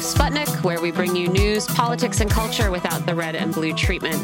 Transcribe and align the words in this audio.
Sputnik, 0.00 0.64
where 0.64 0.80
we 0.80 0.90
bring 0.90 1.14
you 1.14 1.28
news, 1.28 1.66
politics, 1.66 2.20
and 2.20 2.30
culture 2.30 2.70
without 2.70 3.04
the 3.04 3.14
red 3.14 3.36
and 3.36 3.52
blue 3.52 3.74
treatment. 3.74 4.16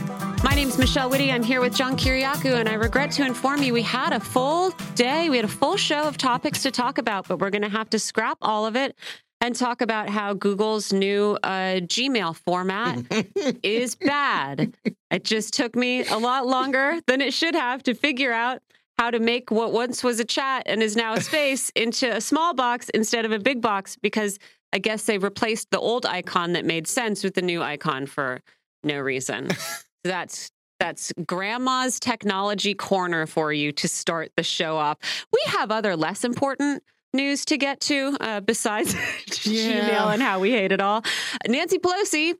My 0.43 0.54
name's 0.54 0.79
Michelle 0.79 1.11
Witte. 1.11 1.30
I'm 1.30 1.43
here 1.43 1.61
with 1.61 1.75
John 1.75 1.98
Kiriakou, 1.98 2.54
and 2.54 2.66
I 2.66 2.75
regret 2.75 3.11
to 3.12 3.26
inform 3.26 3.62
you 3.62 3.75
we 3.75 3.82
had 3.82 4.14
a 4.14 4.20
full 4.20 4.70
day. 4.94 5.29
We 5.29 5.36
had 5.36 5.44
a 5.44 5.48
full 5.48 5.76
show 5.76 6.04
of 6.04 6.16
topics 6.16 6.62
to 6.62 6.70
talk 6.70 6.96
about, 6.96 7.29
but 7.29 7.40
we're 7.40 7.50
going 7.50 7.61
to 7.61 7.68
have 7.68 7.90
to 7.90 7.98
scrap 7.98 8.39
all 8.40 8.64
of 8.64 8.75
it 8.75 8.96
and 9.43 9.54
talk 9.54 9.82
about 9.82 10.08
how 10.08 10.32
Google's 10.32 10.94
new 10.94 11.39
uh, 11.43 11.80
Gmail 11.80 12.36
format 12.36 13.04
is 13.62 13.96
bad. 13.96 14.74
It 15.11 15.24
just 15.24 15.52
took 15.52 15.77
me 15.77 16.07
a 16.07 16.16
lot 16.16 16.46
longer 16.46 17.00
than 17.07 17.21
it 17.21 17.35
should 17.35 17.54
have 17.54 17.82
to 17.82 17.93
figure 17.93 18.32
out 18.32 18.63
how 18.99 19.11
to 19.11 19.18
make 19.18 19.50
what 19.50 19.72
once 19.72 20.02
was 20.02 20.21
a 20.21 20.24
chat 20.24 20.63
and 20.66 20.82
is 20.82 20.96
now 20.96 21.13
a 21.13 21.21
space 21.21 21.71
into 21.77 22.11
a 22.11 22.21
small 22.21 22.54
box 22.54 22.88
instead 22.90 23.27
of 23.27 23.32
a 23.32 23.38
big 23.38 23.61
box 23.61 23.96
because 24.00 24.38
I 24.72 24.79
guess 24.79 25.04
they 25.04 25.18
replaced 25.18 25.70
the 25.70 25.79
old 25.80 26.06
icon 26.06 26.52
that 26.52 26.64
made 26.64 26.86
sense 26.86 27.24
with 27.24 27.34
the 27.34 27.43
new 27.43 27.62
icon 27.62 28.07
for 28.07 28.43
no 28.84 28.98
reason. 28.98 29.50
so 29.50 29.57
that's 30.04 30.50
that's 30.79 31.12
grandma's 31.26 31.98
technology 31.98 32.74
corner 32.74 33.27
for 33.27 33.52
you 33.52 33.72
to 33.72 33.88
start 33.88 34.30
the 34.36 34.42
show 34.42 34.77
off. 34.77 34.98
We 35.33 35.41
have 35.52 35.70
other 35.70 35.97
less 35.97 36.22
important 36.24 36.83
news 37.14 37.47
to 37.47 37.56
get 37.56 37.80
to 37.80 38.14
uh, 38.20 38.41
besides 38.41 38.94
Yeah. 39.44 39.88
Gmail 39.88 40.12
and 40.12 40.22
how 40.22 40.38
we 40.41 40.50
hate 40.50 40.72
it 40.72 40.80
all. 40.83 41.02
Nancy 41.48 41.78
Pelosi 41.78 42.34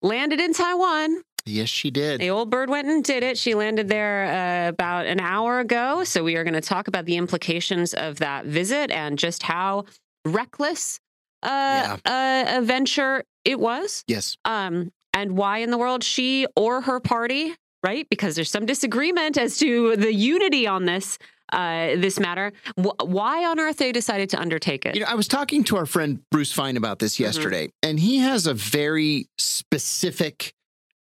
landed 0.00 0.40
in 0.40 0.52
Taiwan. 0.52 1.22
Yes, 1.44 1.68
she 1.68 1.90
did. 1.90 2.20
The 2.20 2.30
old 2.30 2.50
bird 2.50 2.70
went 2.70 2.86
and 2.86 3.02
did 3.02 3.24
it. 3.24 3.36
She 3.36 3.56
landed 3.56 3.88
there 3.88 4.26
uh, 4.66 4.68
about 4.68 5.06
an 5.06 5.18
hour 5.18 5.58
ago. 5.58 6.04
So 6.04 6.22
we 6.22 6.36
are 6.36 6.44
going 6.44 6.54
to 6.54 6.60
talk 6.60 6.86
about 6.86 7.04
the 7.04 7.16
implications 7.16 7.94
of 7.94 8.18
that 8.18 8.44
visit 8.46 8.92
and 8.92 9.18
just 9.18 9.42
how 9.42 9.86
reckless 10.24 11.00
uh, 11.42 11.96
uh, 12.04 12.44
a 12.58 12.62
venture 12.62 13.24
it 13.44 13.58
was. 13.58 14.04
Yes. 14.06 14.36
Um, 14.44 14.92
and 15.14 15.36
why 15.36 15.58
in 15.58 15.70
the 15.70 15.78
world 15.78 16.04
she 16.04 16.46
or 16.56 16.80
her 16.82 17.00
party, 17.00 17.54
right? 17.82 18.06
Because 18.08 18.34
there's 18.34 18.50
some 18.50 18.66
disagreement 18.66 19.36
as 19.36 19.58
to 19.58 19.96
the 19.96 20.12
unity 20.14 20.66
on 20.66 20.84
this 20.86 21.18
uh, 21.52 21.96
this 21.96 22.18
matter. 22.18 22.52
Wh- 22.76 22.96
why 23.04 23.44
on 23.44 23.60
earth 23.60 23.76
they 23.76 23.92
decided 23.92 24.30
to 24.30 24.40
undertake 24.40 24.86
it? 24.86 24.94
You 24.94 25.02
know, 25.02 25.06
I 25.08 25.14
was 25.14 25.28
talking 25.28 25.64
to 25.64 25.76
our 25.76 25.84
friend 25.84 26.20
Bruce 26.30 26.50
Fein 26.52 26.78
about 26.78 26.98
this 26.98 27.14
Mm-hmm. 27.14 27.24
yesterday, 27.24 27.68
and 27.82 28.00
he 28.00 28.18
has 28.18 28.46
a 28.46 28.54
very 28.54 29.28
specific 29.36 30.54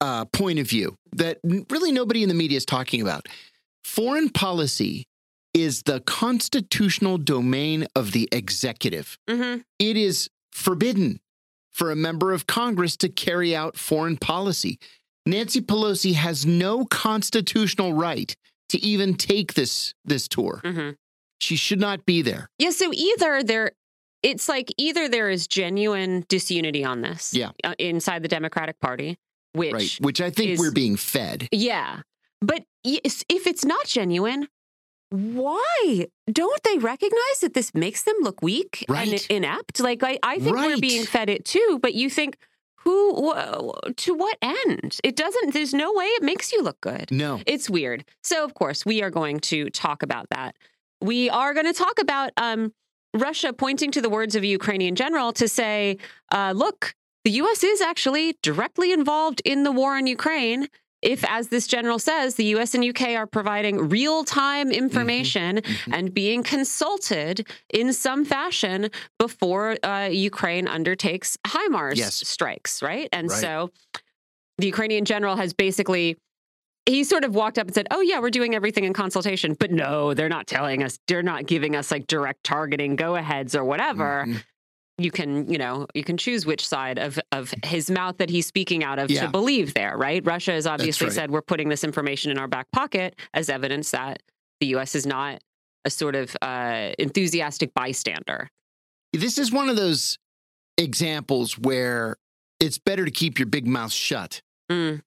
uh, 0.02 0.26
point 0.26 0.60
of 0.60 0.68
view 0.70 0.96
that 1.14 1.38
really 1.44 1.92
nobody 1.94 2.24
in 2.24 2.30
the 2.30 2.36
media 2.36 2.58
is 2.58 2.66
talking 2.66 3.02
about. 3.02 3.28
Foreign 3.84 4.30
policy 4.30 5.06
is 5.54 5.84
the 5.84 6.00
constitutional 6.02 7.18
domain 7.18 7.86
of 7.96 8.12
the 8.12 8.28
executive. 8.32 9.18
hmm 9.30 9.58
It 9.80 9.98
is 9.98 10.30
forbidden 10.52 11.20
for 11.72 11.92
a 11.92 11.96
member 11.96 12.32
of 12.34 12.46
Congress 12.48 12.96
to 12.98 13.10
carry 13.10 13.56
out 13.56 13.78
foreign 13.78 14.18
policy. 14.18 14.80
Nancy 15.26 15.62
Pelosi 15.62 16.14
has 16.14 16.46
no 16.46 16.86
constitutional 16.86 17.94
right 17.94 18.36
to 18.70 18.84
even 18.86 19.16
take 19.16 19.54
this 19.54 19.94
this 20.06 20.28
tour. 20.28 20.62
hmm 20.64 20.92
She 21.40 21.56
should 21.56 21.80
not 21.80 22.06
be 22.06 22.22
there. 22.22 22.50
Yeah, 22.60 22.72
so 22.72 22.92
either 22.94 23.44
there 23.44 23.72
it's 24.22 24.48
like 24.48 24.72
either 24.78 25.10
there 25.10 25.30
is 25.30 25.48
genuine 25.48 26.26
disunity 26.30 26.84
on 26.86 27.02
this 27.02 27.34
Yeah. 27.34 27.52
uh, 27.64 27.76
inside 27.78 28.24
the 28.24 28.30
Democratic 28.30 28.80
Party, 28.80 29.18
which 29.54 29.74
right, 29.74 29.98
which 30.02 30.22
I 30.22 30.30
think 30.30 30.52
is- 30.52 30.60
we're 30.60 30.72
being 30.72 30.96
fed. 30.98 31.48
yeah. 31.52 32.02
But 32.42 32.64
yes, 32.84 33.24
if 33.30 33.48
it's 33.48 33.64
not 33.66 33.86
genuine, 33.86 34.48
why 35.14 36.08
don't 36.32 36.64
they 36.64 36.80
recognize 36.80 37.40
that 37.42 37.54
this 37.54 37.72
makes 37.76 38.02
them 38.02 38.16
look 38.22 38.42
weak 38.42 38.84
and 38.90 39.24
inept? 39.30 39.80
Like 39.80 40.02
I, 40.02 40.18
I 40.24 40.40
think 40.40 40.56
we're 40.56 40.80
being 40.80 41.06
fed 41.06 41.30
it 41.30 41.46
too, 41.46 41.78
but 41.84 41.94
you 41.94 42.10
think 42.10 42.36
who 42.78 43.30
wh- 43.32 43.94
to 43.96 44.14
what 44.16 44.38
end? 44.42 44.98
It 45.04 45.16
doesn't 45.16 45.54
there's 45.54 45.72
no 45.72 45.94
way 45.94 46.06
it 46.06 46.24
makes 46.24 46.52
you 46.52 46.64
look 46.64 46.82
good. 46.82 47.12
No, 47.12 47.42
It's 47.46 47.70
weird. 47.70 48.06
So, 48.24 48.44
of 48.44 48.56
course, 48.56 48.88
we 48.88 49.04
are 49.04 49.12
going 49.12 49.40
to 49.42 49.70
talk 49.70 50.02
about 50.02 50.30
that. 50.32 50.56
We 51.00 51.30
are 51.30 51.54
going 51.54 51.68
to 51.68 51.74
talk 51.74 52.00
about 52.00 52.32
um, 52.38 52.74
Russia 53.14 53.54
pointing 53.54 53.92
to 53.92 54.02
the 54.02 54.10
words 54.10 54.36
of 54.36 54.42
a 54.42 54.48
Ukrainian 54.48 54.96
general 54.96 55.32
to 55.34 55.48
say, 55.48 55.98
uh, 56.32 56.54
look, 56.56 56.96
the 57.24 57.32
U.S. 57.32 57.64
is 57.64 57.82
actually 57.82 58.36
directly 58.42 58.92
involved 58.92 59.44
in 59.46 59.64
the 59.64 59.72
war 59.72 59.96
in 59.96 60.08
Ukraine. 60.08 60.68
If, 61.04 61.24
as 61.26 61.50
this 61.50 61.68
general 61.68 62.00
says, 62.00 62.36
the 62.36 62.46
US 62.56 62.74
and 62.74 62.84
UK 62.84 63.16
are 63.16 63.28
providing 63.28 63.90
real 63.90 64.24
time 64.24 64.72
information 64.72 65.58
Mhm. 65.58 65.94
and 65.94 66.14
being 66.14 66.42
consulted 66.44 67.48
in 67.74 67.92
some 67.94 68.24
fashion 68.26 68.90
before 69.20 69.78
uh, 69.84 70.10
Ukraine 70.12 70.68
undertakes 70.68 71.38
HIMARS 71.46 71.98
Yes. 71.98 72.28
strikes, 72.28 72.82
right? 72.82 73.10
And 73.12 73.30
Right. 73.30 73.42
so 73.42 73.72
the 74.58 74.68
Ukrainian 74.68 75.04
general 75.06 75.36
has 75.36 75.54
basically 75.54 76.16
he 76.86 77.06
sort 77.06 77.24
of 77.24 77.34
walked 77.34 77.58
up 77.58 77.68
and 77.68 77.74
said, 77.74 77.88
"Oh 77.92 78.02
yeah, 78.02 78.20
we're 78.20 78.30
doing 78.30 78.54
everything 78.56 78.84
in 78.84 78.92
consultation." 78.92 79.56
But 79.58 79.72
no, 79.72 80.14
they're 80.14 80.28
not 80.28 80.48
telling 80.48 80.84
us. 80.84 81.00
They're 81.08 81.24
not 81.24 81.46
giving 81.46 81.78
us 81.78 81.92
like 81.92 82.08
direct 82.08 82.44
targeting 82.44 82.98
go-aheads 82.98 83.56
or 83.56 83.64
whatever. 83.64 84.26
Mhm. 84.28 84.44
You 84.98 85.10
can, 85.10 85.52
you 85.52 85.58
know, 85.58 85.88
you 85.96 86.04
can 86.04 86.18
choose 86.18 86.46
which 86.46 86.68
side 86.68 87.00
of 87.00 87.20
of 87.32 87.54
his 87.66 87.90
mouth 87.90 88.18
that 88.18 88.30
he's 88.30 88.46
speaking 88.46 88.84
out 88.84 89.00
of 89.00 89.10
Yeah. 89.10 89.26
to 89.26 89.28
believe 89.30 89.74
there, 89.74 89.98
right? 89.98 90.24
Russia 90.26 90.52
has 90.52 90.68
obviously 90.68 91.08
right. 91.08 91.14
said 91.14 91.32
we're 91.32 91.42
putting 91.42 91.70
this 91.70 91.84
information 91.84 92.32
in 92.32 92.38
our 92.38 92.48
back 92.48 92.68
pocket 92.72 93.16
as 93.34 93.50
evidence 93.50 93.92
that 93.92 94.22
the 94.60 94.68
US 94.68 94.94
is 94.96 95.06
not 95.06 95.42
a 95.86 95.90
sort 95.90 96.16
of 96.16 96.36
uh, 96.42 96.92
enthusiastic 97.00 97.74
bystander. 97.74 98.50
This 99.12 99.38
is 99.38 99.52
one 99.52 99.70
of 99.70 99.76
those 99.76 100.18
examples 100.78 101.58
where 101.58 102.18
it's 102.60 102.78
better 102.78 103.06
to 103.06 103.12
keep 103.12 103.40
your 103.40 103.48
big 103.48 103.68
mouth 103.68 103.92
shut. 103.92 104.42
Mm. 104.72 105.02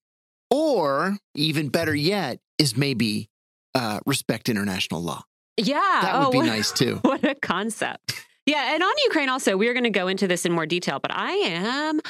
Or, 0.50 1.16
even 1.34 1.70
better 1.70 1.94
yet, 1.94 2.38
is 2.58 2.76
maybe 2.76 3.28
uh, 3.74 4.00
respect 4.06 4.48
international 4.48 5.02
law. 5.02 5.22
Yeah, 5.56 5.98
That 6.02 6.18
would 6.18 6.26
oh, 6.28 6.30
be 6.30 6.46
nice 6.46 6.70
too. 6.70 6.96
What 7.02 7.24
a 7.24 7.34
concept. 7.34 8.24
Yeah, 8.46 8.74
and 8.74 8.82
on 8.82 8.92
Ukraine 9.04 9.28
also, 9.28 9.56
we're 9.56 9.72
going 9.74 9.84
to 9.84 9.90
go 9.90 10.06
into 10.08 10.28
this 10.28 10.46
in 10.46 10.52
more 10.52 10.66
detail, 10.66 10.98
but 11.00 11.10
I 11.12 11.32
am 11.32 12.00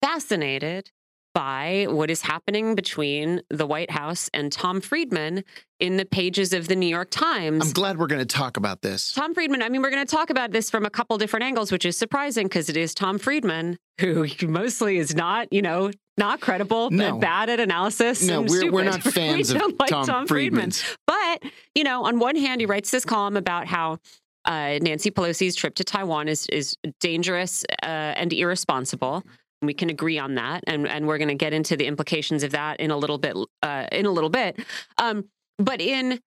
fascinated 0.00 0.90
by 1.34 1.86
what 1.88 2.10
is 2.10 2.22
happening 2.22 2.74
between 2.74 3.40
the 3.48 3.66
White 3.66 3.90
House 3.90 4.28
and 4.34 4.52
Tom 4.52 4.80
Friedman 4.82 5.44
in 5.80 5.96
the 5.96 6.04
pages 6.04 6.52
of 6.52 6.68
the 6.68 6.76
New 6.76 6.86
York 6.86 7.08
Times. 7.10 7.64
I'm 7.66 7.72
glad 7.72 7.98
we're 7.98 8.06
going 8.06 8.20
to 8.20 8.26
talk 8.26 8.58
about 8.58 8.82
this. 8.82 9.12
Tom 9.12 9.32
Friedman, 9.32 9.62
I 9.62 9.70
mean, 9.70 9.80
we're 9.80 9.90
going 9.90 10.04
to 10.06 10.10
talk 10.10 10.28
about 10.28 10.50
this 10.52 10.68
from 10.68 10.84
a 10.84 10.90
couple 10.90 11.16
different 11.16 11.44
angles, 11.44 11.72
which 11.72 11.86
is 11.86 11.96
surprising 11.96 12.46
because 12.46 12.68
it 12.68 12.76
is 12.76 12.94
Tom 12.94 13.18
Friedman, 13.18 13.78
who 13.98 14.26
mostly 14.42 14.98
is 14.98 15.14
not, 15.14 15.50
you 15.52 15.62
know, 15.62 15.90
not 16.18 16.40
credible, 16.42 16.90
but 16.90 16.96
No. 16.96 17.18
bad 17.18 17.48
at 17.48 17.60
analysis. 17.60 18.22
No, 18.26 18.40
and 18.40 18.50
we're, 18.50 18.70
we're 18.70 18.84
not 18.84 19.02
fans 19.02 19.50
we 19.50 19.56
of 19.56 19.62
don't 19.62 19.80
like 19.80 19.88
Tom, 19.88 20.04
Friedman. 20.26 20.70
Friedman's. 20.70 20.84
But, 21.06 21.42
you 21.74 21.84
know, 21.84 22.04
on 22.04 22.18
one 22.18 22.36
hand, 22.36 22.60
he 22.60 22.66
writes 22.66 22.90
this 22.90 23.06
column 23.06 23.38
about 23.38 23.66
how 23.66 23.98
uh, 24.44 24.78
Nancy 24.80 25.10
Pelosi's 25.10 25.54
trip 25.54 25.74
to 25.76 25.84
Taiwan 25.84 26.28
is 26.28 26.46
is 26.48 26.76
dangerous 27.00 27.64
uh, 27.82 27.86
and 27.86 28.32
irresponsible. 28.32 29.24
We 29.60 29.74
can 29.74 29.90
agree 29.90 30.18
on 30.18 30.34
that, 30.34 30.64
and 30.66 30.88
and 30.88 31.06
we're 31.06 31.18
going 31.18 31.28
to 31.28 31.34
get 31.34 31.52
into 31.52 31.76
the 31.76 31.86
implications 31.86 32.42
of 32.42 32.50
that 32.52 32.80
in 32.80 32.90
a 32.90 32.96
little 32.96 33.18
bit. 33.18 33.36
Uh, 33.62 33.86
in 33.92 34.06
a 34.06 34.10
little 34.10 34.30
bit, 34.30 34.58
um, 34.98 35.26
but 35.58 35.80
in 35.80 36.20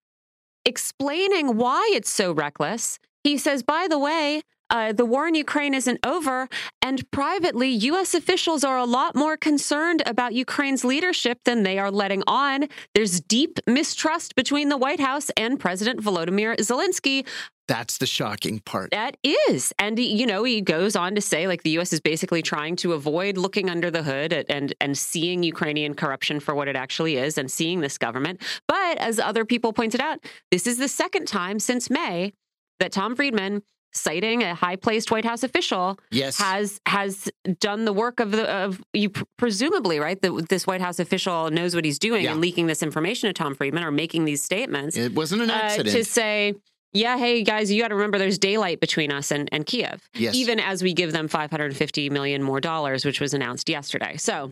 explaining 0.66 1.58
why 1.58 1.90
it's 1.94 2.10
so 2.10 2.32
reckless, 2.32 3.00
he 3.24 3.38
says, 3.38 3.64
by 3.64 3.88
the 3.90 4.00
way. 4.00 4.42
Uh, 4.70 4.92
the 4.94 5.06
war 5.06 5.28
in 5.28 5.36
Ukraine 5.36 5.74
isn't 5.74 6.00
over, 6.06 6.48
and 6.82 7.10
privately, 7.12 7.70
U.S. 7.70 8.14
officials 8.14 8.64
are 8.64 8.78
a 8.78 8.86
lot 8.86 9.16
more 9.16 9.38
concerned 9.38 10.02
about 10.06 10.34
Ukraine's 10.34 10.84
leadership 10.84 11.40
than 11.46 11.64
they 11.64 11.78
are 11.78 11.92
letting 11.92 12.24
on. 12.28 12.68
There's 12.94 13.22
deep 13.22 13.60
mistrust 13.68 14.36
between 14.36 14.70
the 14.70 14.78
White 14.78 15.00
House 15.00 15.30
and 15.38 15.60
President 15.60 16.02
Volodymyr 16.02 16.58
Zelensky. 16.58 17.26
That's 17.68 17.98
the 17.98 18.06
shocking 18.06 18.60
part. 18.60 18.92
That 18.92 19.18
is. 19.24 19.74
And, 19.80 19.98
he- 19.98 20.14
you 20.16 20.28
know, 20.28 20.44
he 20.44 20.62
goes 20.62 20.96
on 20.96 21.16
to 21.16 21.22
say, 21.22 21.48
like, 21.48 21.64
the 21.64 21.72
U.S. 21.72 21.94
is 21.94 22.00
basically 22.00 22.44
trying 22.44 22.76
to 22.78 22.94
avoid 22.94 23.38
looking 23.38 23.70
under 23.72 23.90
the 23.90 24.04
hood 24.04 24.34
at- 24.34 24.46
and, 24.50 24.74
and 24.80 24.96
seeing 24.98 25.42
Ukrainian 25.44 25.96
corruption 25.96 26.40
for 26.40 26.54
what 26.54 26.68
it 26.68 26.76
actually 26.76 27.18
is 27.18 27.38
and 27.40 27.50
seeing 27.50 27.82
this 27.82 27.98
government. 27.98 28.42
But 28.68 28.98
as 29.00 29.20
other 29.20 29.46
people 29.46 29.74
pointed 29.74 30.00
out, 30.02 30.20
this 30.52 30.68
is 30.68 30.78
the 30.78 30.88
second 30.88 31.28
time 31.28 31.60
since 31.60 31.90
May 31.90 32.34
that 32.80 32.92
Tom 32.92 33.16
Friedman, 33.16 33.64
citing 33.96 34.44
a 34.44 34.54
high 34.54 34.76
placed 34.76 35.10
White 35.12 35.26
House 35.26 35.42
official, 35.44 35.98
Yes. 36.12 36.38
has 36.40 36.80
has 36.86 37.30
done 37.60 37.86
the 37.86 37.94
work 37.94 38.20
of 38.20 38.32
the 38.32 38.50
of 38.50 38.84
you 38.94 39.10
pr- 39.10 39.24
presumably 39.38 40.00
right 40.00 40.22
that 40.22 40.48
this 40.50 40.68
White 40.68 40.82
House 40.82 41.00
official 41.00 41.50
knows 41.50 41.74
what 41.76 41.86
he's 41.86 41.98
doing 42.00 42.26
Yeah. 42.26 42.32
and 42.34 42.42
leaking 42.42 42.68
this 42.68 42.84
information 42.84 43.28
to 43.30 43.34
Tom 43.34 43.56
Friedman 43.56 43.84
or 43.84 43.92
making 43.92 44.26
these 44.26 44.44
statements 44.44 44.98
it 44.98 45.14
wasn't 45.16 45.42
an 45.44 45.50
uh, 45.50 45.54
accident. 45.54 45.96
to 45.96 46.04
say 46.04 46.54
yeah 46.94 47.18
hey 47.18 47.44
guys 47.44 47.72
you 47.72 47.82
got 47.82 47.90
to 47.90 47.96
remember 47.96 48.18
there's 48.18 48.38
daylight 48.38 48.80
between 48.80 49.12
us 49.12 49.32
and, 49.32 49.50
and 49.52 49.66
Kiev 49.66 50.10
yes. 50.14 50.36
even 50.36 50.60
as 50.60 50.82
we 50.84 50.94
give 50.94 51.12
them 51.12 51.28
550 51.28 52.10
million 52.10 52.42
more 52.44 52.60
dollars 52.62 53.06
which 53.06 53.20
was 53.22 53.34
announced 53.34 53.70
yesterday 53.70 54.16
so 54.18 54.52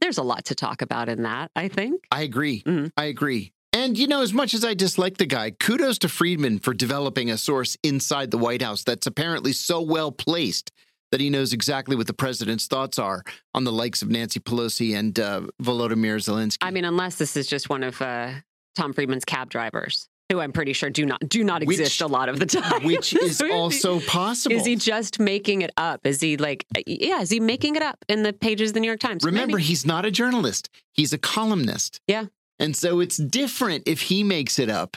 there's 0.00 0.18
a 0.18 0.22
lot 0.22 0.44
to 0.46 0.54
talk 0.54 0.82
about 0.82 1.08
in 1.08 1.22
that 1.22 1.50
I 1.54 1.68
think 1.68 2.04
I 2.10 2.22
agree. 2.22 2.62
Mhm. 2.62 2.90
I 2.96 3.04
agree. 3.04 3.52
And, 3.72 3.98
you 3.98 4.06
know, 4.06 4.20
as 4.22 4.32
much 4.34 4.52
as 4.54 4.64
I 4.64 4.74
dislike 4.74 5.16
the 5.16 5.26
guy, 5.26 5.50
kudos 5.52 5.98
to 6.00 6.08
Friedman 6.08 6.58
for 6.58 6.74
developing 6.74 7.30
a 7.30 7.38
source 7.38 7.76
inside 7.82 8.30
the 8.30 8.38
White 8.38 8.60
House 8.62 8.84
that's 8.84 9.06
apparently 9.06 9.52
so 9.52 9.80
well 9.80 10.12
placed 10.12 10.70
that 11.10 11.20
he 11.20 11.30
knows 11.30 11.52
exactly 11.52 11.96
what 11.96 12.06
the 12.06 12.14
president's 12.14 12.66
thoughts 12.66 12.98
are 12.98 13.22
on 13.54 13.64
the 13.64 13.72
likes 13.72 14.02
of 14.02 14.10
Nancy 14.10 14.40
Pelosi 14.40 14.94
and 14.94 15.18
uh, 15.18 15.42
Volodymyr 15.62 16.16
Zelensky. 16.16 16.58
I 16.60 16.70
mean, 16.70 16.84
unless 16.84 17.16
this 17.16 17.36
is 17.36 17.46
just 17.46 17.68
one 17.70 17.82
of 17.82 18.00
uh, 18.02 18.32
Tom 18.76 18.92
Friedman's 18.92 19.24
cab 19.24 19.48
drivers, 19.50 20.08
who 20.30 20.40
I'm 20.40 20.52
pretty 20.52 20.72
sure 20.74 20.88
do 20.90 21.04
not 21.04 21.20
do 21.28 21.42
not 21.44 21.64
Which- 21.64 21.80
exist 21.80 22.00
a 22.02 22.06
lot 22.06 22.28
of 22.30 22.38
the 22.38 22.46
time. 22.46 22.84
which 22.84 23.14
is 23.22 23.40
also 23.42 24.00
possible. 24.00 24.56
Is 24.56 24.64
he 24.66 24.76
just 24.76 25.18
making 25.18 25.60
it 25.62 25.70
up? 25.76 26.06
Is 26.06 26.20
he 26.20 26.36
like, 26.38 26.64
yeah, 26.86 27.20
is 27.20 27.28
he 27.30 27.40
making 27.40 27.76
it 27.76 27.82
up 27.82 27.98
in 28.08 28.22
the 28.22 28.32
pages 28.32 28.70
of 28.70 28.74
the 28.74 28.80
New 28.80 28.86
York 28.86 29.00
Times? 29.00 29.22
Remember, 29.24 29.56
Maybe. 29.56 29.64
he's 29.64 29.84
not 29.86 30.06
a 30.06 30.10
journalist; 30.10 30.70
he's 30.92 31.12
a 31.12 31.18
columnist. 31.18 32.00
Yeah. 32.06 32.26
And 32.58 32.76
so 32.76 33.00
it's 33.00 33.16
different 33.16 33.84
if 33.86 34.02
he 34.02 34.22
makes 34.24 34.58
it 34.58 34.68
up 34.70 34.96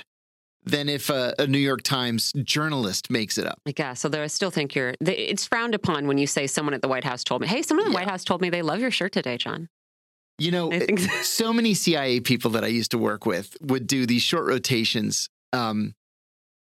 than 0.64 0.90
if 0.90 1.10
a, 1.10 1.34
a 1.38 1.46
New 1.46 1.60
York 1.60 1.84
Times 1.84 2.32
journalist 2.44 3.12
makes 3.12 3.38
it 3.38 3.46
up. 3.46 3.60
Yeah, 3.78 3.94
so 3.94 4.10
I 4.12 4.26
still 4.28 4.50
think 4.52 4.74
you're, 4.74 4.96
it's 5.00 5.46
frowned 5.46 5.76
upon 5.76 6.08
when 6.08 6.18
you 6.18 6.26
say 6.26 6.48
someone 6.48 6.74
at 6.74 6.82
the 6.82 6.88
White 6.88 7.04
House 7.04 7.24
told 7.24 7.42
me, 7.42 7.48
hey, 7.48 7.62
someone 7.62 7.86
at 7.86 7.90
the 7.90 7.94
Yeah. 7.94 8.00
White 8.02 8.10
House 8.10 8.24
told 8.24 8.42
me 8.42 8.50
they 8.50 8.64
love 8.64 8.80
your 8.80 8.90
shirt 8.92 9.12
today, 9.12 9.38
John. 9.38 9.70
You 10.40 10.52
know, 10.52 10.70
think 10.72 11.00
so 11.24 11.54
many 11.54 11.76
CIA 11.76 12.20
people 12.20 12.52
that 12.52 12.64
I 12.64 12.68
used 12.68 12.92
to 12.92 12.98
work 12.98 13.26
with 13.28 13.56
would 13.62 13.86
do 13.88 14.06
these 14.08 14.24
short 14.24 14.46
rotations 14.48 15.30
um, 15.54 15.94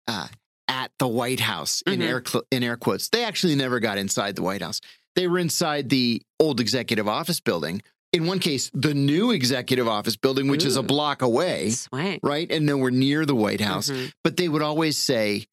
uh, 0.07 0.27
at 0.67 0.91
the 0.99 1.07
White 1.07 1.39
House 1.39 1.81
in 1.87 1.99
Mhm. 2.01 2.07
air 2.07 2.23
cl- 2.25 2.43
in 2.51 2.61
air 2.61 2.75
quotes. 2.77 3.07
They 3.09 3.23
actually 3.23 3.55
never 3.55 3.79
got 3.79 3.97
inside 3.97 4.35
the 4.35 4.43
White 4.43 4.61
House. 4.61 4.81
They 5.15 5.27
were 5.27 5.39
inside 5.39 5.89
the 5.89 6.21
old 6.39 6.59
executive 6.59 7.07
office 7.07 7.39
building. 7.39 7.81
In 8.13 8.27
one 8.27 8.37
case, 8.39 8.69
the 8.75 8.93
new 8.93 9.31
executive 9.31 9.87
office 9.87 10.15
building, 10.15 10.47
which 10.47 10.63
is 10.65 10.75
a 10.75 10.83
block 10.83 11.23
away, 11.23 11.71
Swang. 11.71 12.19
right, 12.21 12.49
and 12.51 12.63
nowhere 12.65 12.91
near 12.91 13.25
the 13.25 13.35
White 13.35 13.59
House. 13.59 13.89
hmm 13.89 14.05
But 14.23 14.37
they 14.37 14.47
would 14.47 14.61
always 14.61 14.97
say, 14.97 15.47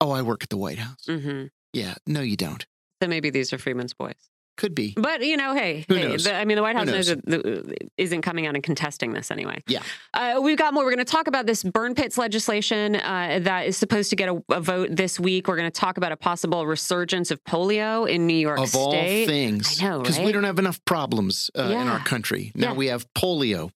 "Oh, 0.00 0.12
I 0.12 0.22
work 0.22 0.44
at 0.44 0.48
the 0.48 0.56
White 0.56 0.78
House." 0.78 1.04
hmm 1.06 1.46
Yeah, 1.72 1.94
no, 2.06 2.20
you 2.20 2.36
don't. 2.36 2.64
So 3.02 3.08
maybe 3.08 3.30
these 3.30 3.52
are 3.52 3.58
Friedman's 3.58 3.94
boys. 3.94 4.14
Could 4.58 4.74
be. 4.74 4.92
But 4.96 5.24
you 5.24 5.36
know, 5.38 5.54
hey, 5.54 5.86
Who 5.88 5.94
hey 5.94 6.08
knows? 6.08 6.24
the- 6.24 6.34
I 6.34 6.44
mean, 6.44 6.56
the 6.56 6.62
White 6.62 6.76
House 6.76 6.84
knows 6.86 7.08
knows? 7.08 7.16
that 7.16 7.24
the, 7.26 7.76
isn't 7.96 8.20
coming 8.22 8.46
out 8.46 8.54
and 8.54 8.62
contesting 8.62 9.12
this 9.12 9.30
anyway. 9.30 9.62
Yeah. 9.66 9.82
uh, 10.12 10.40
we've 10.42 10.58
got 10.58 10.74
more. 10.74 10.84
We're 10.84 10.94
going 10.94 11.06
to 11.06 11.10
talk 11.10 11.28
about 11.28 11.46
this 11.46 11.62
burn 11.64 11.94
pits 11.94 12.18
legislation 12.18 12.96
uh, 12.96 13.38
that 13.42 13.66
is 13.68 13.76
supposed 13.76 14.10
to 14.10 14.16
get 14.16 14.28
a, 14.28 14.42
a 14.50 14.60
vote 14.60 14.88
this 14.90 15.18
week. 15.18 15.48
We're 15.48 15.56
going 15.56 15.70
to 15.70 15.80
talk 15.80 15.96
about 15.96 16.12
a 16.12 16.16
possible 16.16 16.66
resurgence 16.66 17.30
of 17.30 17.42
polio 17.44 18.06
in 18.08 18.26
New 18.26 18.34
York 18.36 18.58
Of 18.58 18.74
all 18.74 18.90
State. 18.90 19.26
things, 19.26 19.80
I 19.80 19.88
know, 19.88 20.00
because 20.00 20.18
we 20.18 20.32
don't 20.32 20.44
have 20.44 20.58
enough 20.58 20.84
problems 20.84 21.50
uh, 21.56 21.62
in 21.62 21.88
our 21.88 22.00
country. 22.00 22.52
Now 22.54 22.72
Yeah. 22.72 22.74
we 22.74 22.88
have 22.88 23.06
polio 23.14 23.70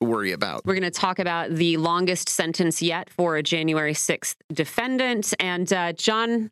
to 0.00 0.04
worry 0.04 0.32
about. 0.32 0.66
We're 0.66 0.74
going 0.74 0.82
to 0.82 0.90
talk 0.90 1.20
about 1.20 1.50
the 1.54 1.76
longest 1.76 2.28
sentence 2.28 2.82
yet 2.82 3.08
for 3.10 3.36
a 3.36 3.42
January 3.44 3.94
6th 3.94 4.34
defendant. 4.52 5.32
And 5.38 5.72
uh, 5.72 5.92
John, 5.92 6.50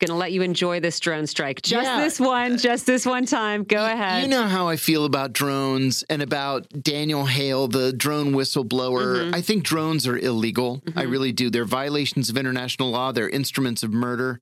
going 0.00 0.08
to 0.08 0.14
let 0.14 0.32
you 0.32 0.42
enjoy 0.42 0.80
this 0.80 0.98
drone 1.00 1.26
strike. 1.26 1.62
Just 1.62 1.84
Yeah. 1.86 2.00
this 2.00 2.18
one, 2.20 2.58
just 2.58 2.86
this 2.86 3.04
one 3.06 3.26
time. 3.26 3.64
Go 3.64 3.82
Y- 3.82 3.92
ahead. 3.92 4.22
You 4.22 4.28
know 4.28 4.44
how 4.44 4.68
I 4.68 4.76
feel 4.76 5.04
about 5.04 5.32
drones 5.32 6.04
and 6.10 6.22
about 6.22 6.66
Daniel 6.82 7.26
Hale, 7.26 7.68
the 7.68 7.92
drone 7.92 8.32
whistleblower. 8.32 9.30
Mhm. 9.30 9.34
I 9.34 9.40
think 9.40 9.64
drones 9.64 10.06
are 10.06 10.16
illegal. 10.18 10.82
I 10.96 11.04
Mhm. 11.04 11.10
really 11.10 11.32
do. 11.32 11.50
They're 11.50 11.64
violations 11.64 12.30
of 12.30 12.36
international 12.36 12.90
law, 12.90 13.12
they're 13.12 13.28
instruments 13.28 13.82
of 13.82 13.92
murder. 13.92 14.40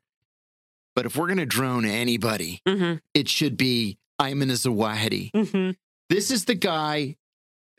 But 0.94 1.06
if 1.06 1.17
we're 1.17 1.27
going 1.27 1.39
to 1.39 1.47
drone 1.47 1.85
anybody, 1.87 2.61
hmm 2.69 2.94
it 3.15 3.29
should 3.29 3.56
be 3.56 3.99
Ayman 4.21 4.50
Zawahiri. 4.53 5.31
hmm 5.35 5.71
This 6.09 6.31
is 6.31 6.44
the 6.44 6.55
guy 6.55 7.17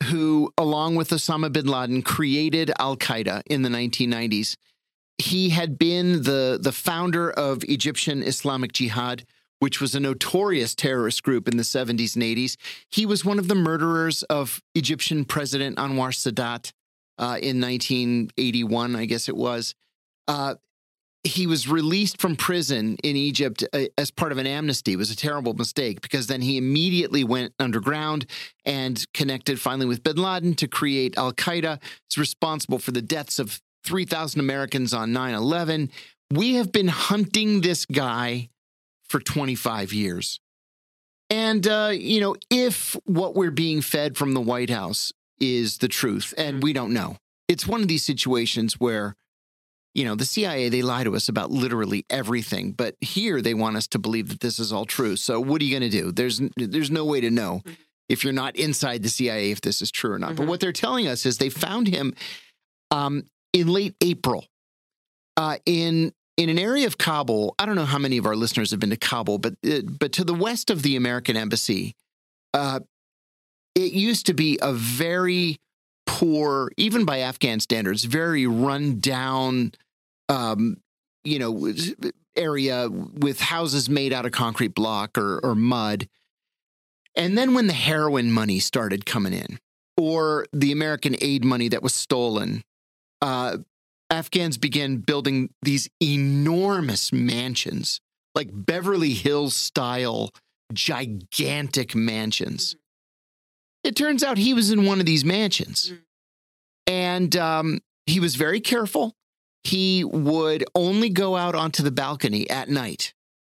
who, 0.05 0.51
along 0.57 0.95
with 0.95 1.11
Osama 1.11 1.51
bin 1.53 1.67
Laden, 1.67 2.01
created 2.01 2.71
Al 2.79 2.97
Qaeda 2.97 3.43
in 3.45 3.61
the 3.61 3.69
1990s. 3.69 4.57
He 5.17 5.49
had 5.49 5.77
been 5.77 6.23
the, 6.23 6.59
the 6.61 6.71
founder 6.71 7.31
of 7.31 7.63
Egyptian 7.63 8.23
Islamic 8.23 8.73
Jihad, 8.73 9.25
which 9.59 9.79
was 9.79 9.95
a 9.95 9.99
notorious 9.99 10.75
terrorist 10.75 11.23
group 11.23 11.47
in 11.47 11.57
the 11.57 11.63
70s 11.63 12.15
and 12.15 12.23
80s. 12.23 12.57
He 12.89 13.05
was 13.05 13.23
one 13.23 13.39
of 13.39 13.47
the 13.47 13.55
murderers 13.55 14.23
of 14.23 14.61
Egyptian 14.75 15.23
President 15.23 15.77
Anwar 15.77 16.09
Sadat 16.09 16.71
uh, 17.17 17.37
in 17.41 17.61
1981, 17.61 18.95
I 18.95 19.05
guess 19.05 19.29
it 19.29 19.37
was. 19.37 19.75
Uh, 20.27 20.55
he 21.23 21.47
was 21.47 21.69
released 21.69 22.19
from 22.19 22.35
prison 22.35 22.97
in 23.03 23.15
Egypt 23.15 23.63
uh, 23.71 23.85
as 23.97 24.11
part 24.11 24.31
of 24.31 24.37
an 24.37 24.47
amnesty. 24.47 24.93
It 24.93 24.97
was 24.97 25.11
a 25.11 25.15
terrible 25.15 25.53
mistake 25.53 26.01
because 26.01 26.27
then 26.27 26.41
he 26.41 26.57
immediately 26.57 27.23
went 27.23 27.53
underground 27.59 28.25
and 28.65 29.05
connected 29.13 29.59
finally 29.59 29.85
with 29.85 30.03
bin 30.03 30.17
Laden 30.17 30.53
to 30.55 30.67
create 30.67 31.17
Al 31.17 31.31
Qaeda. 31.31 31.81
It's 32.07 32.17
responsible 32.17 32.79
for 32.79 32.91
the 32.91 33.01
deaths 33.01 33.39
of 33.39 33.61
3,000 33.83 34.39
Americans 34.39 34.93
on 34.93 35.13
9 35.13 35.33
11. 35.33 35.89
We 36.31 36.55
have 36.55 36.71
been 36.71 36.87
hunting 36.87 37.61
this 37.61 37.85
guy 37.85 38.49
for 39.03 39.19
25 39.19 39.93
years. 39.93 40.39
And, 41.29 41.67
uh, 41.67 41.91
you 41.93 42.19
know, 42.21 42.35
if 42.49 42.95
what 43.05 43.35
we're 43.35 43.51
being 43.51 43.81
fed 43.81 44.17
from 44.17 44.33
the 44.33 44.41
White 44.41 44.69
House 44.69 45.11
is 45.39 45.79
the 45.79 45.87
truth, 45.87 46.33
and 46.37 46.61
we 46.63 46.73
don't 46.73 46.93
know, 46.93 47.17
it's 47.47 47.67
one 47.67 47.81
of 47.81 47.87
these 47.87 48.03
situations 48.03 48.79
where 48.79 49.15
you 49.95 50.05
know, 50.05 50.15
the 50.15 50.25
CIA, 50.25 50.69
they 50.69 50.81
lie 50.81 51.03
to 51.03 51.15
us 51.15 51.29
about 51.29 51.51
literally 51.51 52.03
everything, 52.09 52.71
but 52.71 52.95
here 52.99 53.43
they 53.43 53.53
want 53.53 53.75
us 53.75 53.85
to 53.89 53.99
believe 53.99 54.29
that 54.29 54.39
this 54.39 54.57
is 54.57 54.73
all 54.73 54.85
true. 54.85 55.15
So 55.15 55.39
what 55.39 55.61
are 55.61 55.65
you 55.65 55.69
going 55.79 55.87
to 55.91 55.95
do? 56.01 56.11
There's 56.11 56.41
there's 56.57 56.89
no 56.89 57.05
way 57.05 57.21
to 57.21 57.29
know 57.29 57.61
Mhm. 57.63 57.75
if 58.09 58.23
you're 58.23 58.33
not 58.33 58.55
inside 58.55 59.03
the 59.03 59.09
CIA 59.09 59.51
if 59.51 59.61
this 59.61 59.83
is 59.83 59.91
true 59.91 60.13
or 60.13 60.17
not. 60.17 60.35
But 60.35 60.45
Mhm. 60.45 60.49
what 60.49 60.61
they're 60.61 60.71
telling 60.73 61.05
us 61.07 61.27
is 61.27 61.37
they 61.37 61.49
found 61.49 61.87
him 61.87 62.15
um, 62.89 63.25
in 63.53 63.67
late 63.67 63.95
April 64.01 64.45
uh, 65.37 65.57
in 65.65 66.11
in 66.35 66.49
an 66.49 66.59
area 66.59 66.87
of 66.87 66.97
Kabul. 66.97 67.55
I 67.59 67.65
don't 67.65 67.75
know 67.75 67.85
how 67.85 67.99
many 67.99 68.17
of 68.17 68.25
our 68.25 68.35
listeners 68.35 68.71
have 68.71 68.79
been 68.79 68.89
to 68.89 68.97
Kabul, 68.97 69.37
but 69.37 69.53
uh, 69.65 69.81
but 69.81 70.11
to 70.13 70.23
the 70.23 70.33
west 70.33 70.69
of 70.69 70.81
the 70.81 70.95
American 70.95 71.37
embassy, 71.37 71.95
uh, 72.53 72.79
it 73.75 73.93
used 73.93 74.25
to 74.27 74.33
be 74.33 74.59
a 74.61 74.73
very 74.73 75.57
poor, 76.05 76.71
even 76.77 77.05
by 77.05 77.19
Afghan 77.19 77.59
standards, 77.59 78.03
very 78.03 78.45
run 78.45 78.99
down, 78.99 79.71
um, 80.29 80.77
you 81.23 81.39
know, 81.39 81.73
area 82.35 82.89
with 82.89 83.39
houses 83.39 83.89
made 83.89 84.13
out 84.13 84.25
of 84.25 84.31
concrete 84.31 84.75
block 84.75 85.17
or, 85.17 85.39
or 85.43 85.55
mud. 85.55 86.07
And 87.15 87.37
then 87.37 87.53
when 87.53 87.67
the 87.67 87.73
heroin 87.73 88.31
money 88.31 88.59
started 88.59 89.05
coming 89.05 89.33
in, 89.33 89.59
or 89.97 90.47
the 90.51 90.71
American 90.71 91.15
aid 91.21 91.43
money 91.43 91.67
that 91.69 91.83
was 91.83 91.93
stolen, 91.93 92.63
uh, 93.23 93.57
Afghans 94.09 94.57
began 94.57 94.97
building 94.97 95.49
these 95.61 95.89
enormous 96.01 97.11
mansions, 97.11 98.01
like 98.35 98.49
Beverly 98.51 99.13
Hills 99.13 99.55
style, 99.55 100.29
gigantic 100.73 101.95
mansions. 101.95 102.75
It 103.83 103.95
turns 103.95 104.23
out 104.23 104.37
he 104.37 104.53
was 104.53 104.71
in 104.71 104.85
one 104.85 104.99
of 104.99 105.05
these 105.05 105.25
mansions. 105.25 105.91
Mm. 105.91 105.99
And 106.85 107.35
um, 107.37 107.79
he 108.05 108.19
was 108.19 108.35
very 108.35 108.59
careful. 108.59 109.15
He 109.63 110.03
would 110.03 110.65
only 110.75 111.09
go 111.09 111.37
out 111.37 111.55
onto 111.55 111.81
the 111.81 111.91
balcony 111.91 112.49
at 112.49 112.69
night 112.69 113.13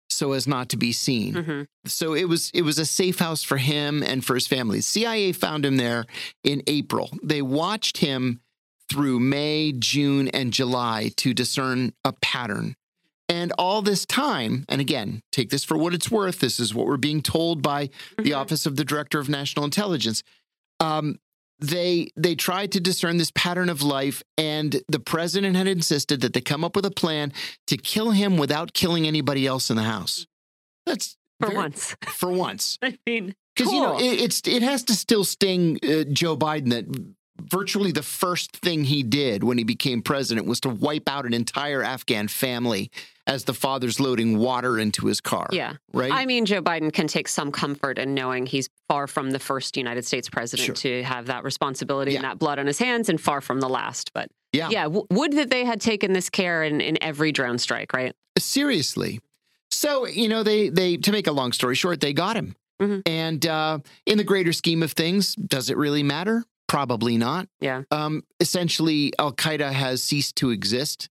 so 0.09 0.31
as 0.33 0.47
not 0.47 0.69
to 0.69 0.77
be 0.77 0.91
seen. 0.91 1.33
hmm 1.33 1.61
So 1.85 2.13
it 2.13 2.29
was 2.29 2.51
it 2.53 2.61
was 2.61 2.79
a 2.79 2.85
safe 2.85 3.19
house 3.19 3.43
for 3.43 3.57
him 3.57 4.03
and 4.03 4.23
for 4.23 4.35
his 4.35 4.47
family. 4.47 4.81
CIA 4.81 5.31
found 5.31 5.65
him 5.65 5.77
there 5.77 6.05
in 6.43 6.61
April. 6.67 7.09
They 7.23 7.41
watched 7.41 7.97
him 7.97 8.39
through 8.89 9.19
May, 9.19 9.71
June, 9.71 10.27
and 10.29 10.53
July 10.53 11.11
to 11.17 11.33
discern 11.33 11.93
a 12.03 12.13
pattern. 12.13 12.75
And 13.27 13.51
all 13.57 13.81
this 13.81 14.05
time, 14.05 14.65
and 14.69 14.79
again, 14.79 15.21
take 15.31 15.49
this 15.49 15.63
for 15.63 15.75
what 15.77 15.95
it's 15.95 16.11
worth. 16.11 16.39
This 16.39 16.59
is 16.59 16.75
what 16.75 16.85
we're 16.85 16.97
being 16.97 17.21
told 17.23 17.61
by 17.63 17.89
the 18.17 18.31
Mhm. 18.31 18.37
Office 18.37 18.65
of 18.67 18.75
the 18.75 18.85
Director 18.85 19.19
of 19.19 19.27
National 19.29 19.65
Intelligence. 19.65 20.21
Um, 20.79 21.19
they 21.57 22.11
they 22.15 22.35
tried 22.35 22.71
to 22.73 22.79
discern 22.79 23.17
this 23.17 23.31
pattern 23.33 23.69
of 23.69 23.81
life, 23.81 24.21
and 24.37 24.81
the 24.89 24.99
president 24.99 25.55
had 25.55 25.67
insisted 25.67 26.21
that 26.21 26.33
they 26.33 26.41
come 26.41 26.63
up 26.63 26.75
with 26.75 26.85
a 26.85 26.91
plan 26.91 27.33
to 27.67 27.77
kill 27.77 28.11
him 28.11 28.37
without 28.37 28.73
killing 28.73 29.07
anybody 29.07 29.47
else 29.47 29.69
in 29.71 29.75
the 29.77 29.83
house. 29.83 30.27
That's 30.85 31.17
For 31.39 31.47
very- 31.47 31.57
once. 31.57 31.95
For 32.07 32.29
once, 32.31 32.77
I 32.83 32.99
mean, 33.07 33.33
because 33.55 33.71
you 33.73 33.79
know 33.81 33.97
it, 33.97 34.19
it's 34.21 34.41
it 34.45 34.61
has 34.63 34.83
to 34.83 34.93
still 34.95 35.23
sting 35.23 35.79
uh, 35.81 36.03
Joe 36.11 36.35
Biden 36.37 36.69
that 36.71 36.85
virtually 37.39 37.91
the 37.91 38.03
first 38.03 38.55
thing 38.55 38.83
he 38.85 39.03
did 39.03 39.43
when 39.43 39.57
he 39.57 39.63
became 39.63 40.01
president 40.01 40.47
was 40.47 40.59
to 40.61 40.69
wipe 40.69 41.09
out 41.09 41.25
an 41.25 41.33
entire 41.33 41.83
Afghan 41.83 42.27
family 42.27 42.89
as 43.27 43.43
the 43.45 43.53
father's 43.53 43.99
loading 43.99 44.37
water 44.37 44.77
into 44.79 45.07
his 45.07 45.19
car. 45.19 45.47
yeah. 45.51 45.73
right. 45.93 46.11
I 46.11 46.25
mean, 46.27 46.45
Joe 46.45 46.61
Biden 46.61 46.93
can 46.93 47.07
take 47.07 47.27
some 47.27 47.51
comfort 47.51 47.97
in 47.97 48.13
knowing 48.13 48.45
he's 48.45 48.69
far 48.87 49.07
from 49.07 49.31
the 49.31 49.39
first 49.39 49.77
United 49.77 50.05
States 50.05 50.29
president 50.29 50.65
Sure. 50.67 50.75
to 50.75 51.03
have 51.03 51.25
that 51.25 51.43
responsibility 51.43 52.11
Yeah. 52.11 52.17
and 52.19 52.25
that 52.25 52.37
blood 52.39 52.59
on 52.59 52.67
his 52.67 52.77
hands, 52.77 53.09
and 53.09 53.19
far 53.19 53.41
from 53.41 53.59
the 53.61 53.69
last. 53.69 54.13
But 54.13 54.29
Yeah. 54.53 54.69
yeah, 54.69 54.83
w- 54.83 55.07
would 55.09 55.33
that 55.33 55.49
they 55.49 55.65
had 55.65 55.81
taken 55.81 56.13
this 56.13 56.29
care 56.29 56.63
in, 56.63 56.81
in 56.81 57.01
every 57.03 57.31
drone 57.31 57.57
strike, 57.57 57.93
right? 57.93 58.13
seriously. 58.37 59.19
So 59.71 60.05
you 60.07 60.27
know 60.29 60.43
they 60.43 60.69
they 60.69 60.97
to 60.97 61.11
make 61.11 61.25
a 61.27 61.31
long 61.31 61.51
story 61.51 61.75
short, 61.75 61.99
they 62.01 62.13
got 62.13 62.35
him. 62.37 62.55
Mhm. 62.81 63.01
And 63.05 63.45
uh, 63.45 63.79
in 64.05 64.17
the 64.17 64.23
greater 64.23 64.53
scheme 64.53 64.83
of 64.83 64.91
things, 64.91 65.35
does 65.35 65.69
it 65.69 65.77
really 65.77 66.03
matter? 66.03 66.43
Probably 66.67 67.17
not. 67.17 67.47
Yeah. 67.59 67.83
Um, 67.91 68.23
essentially, 68.39 69.13
Al 69.19 69.33
Qaeda 69.33 69.71
has 69.71 70.01
ceased 70.03 70.35
to 70.37 70.49
exist 70.49 71.09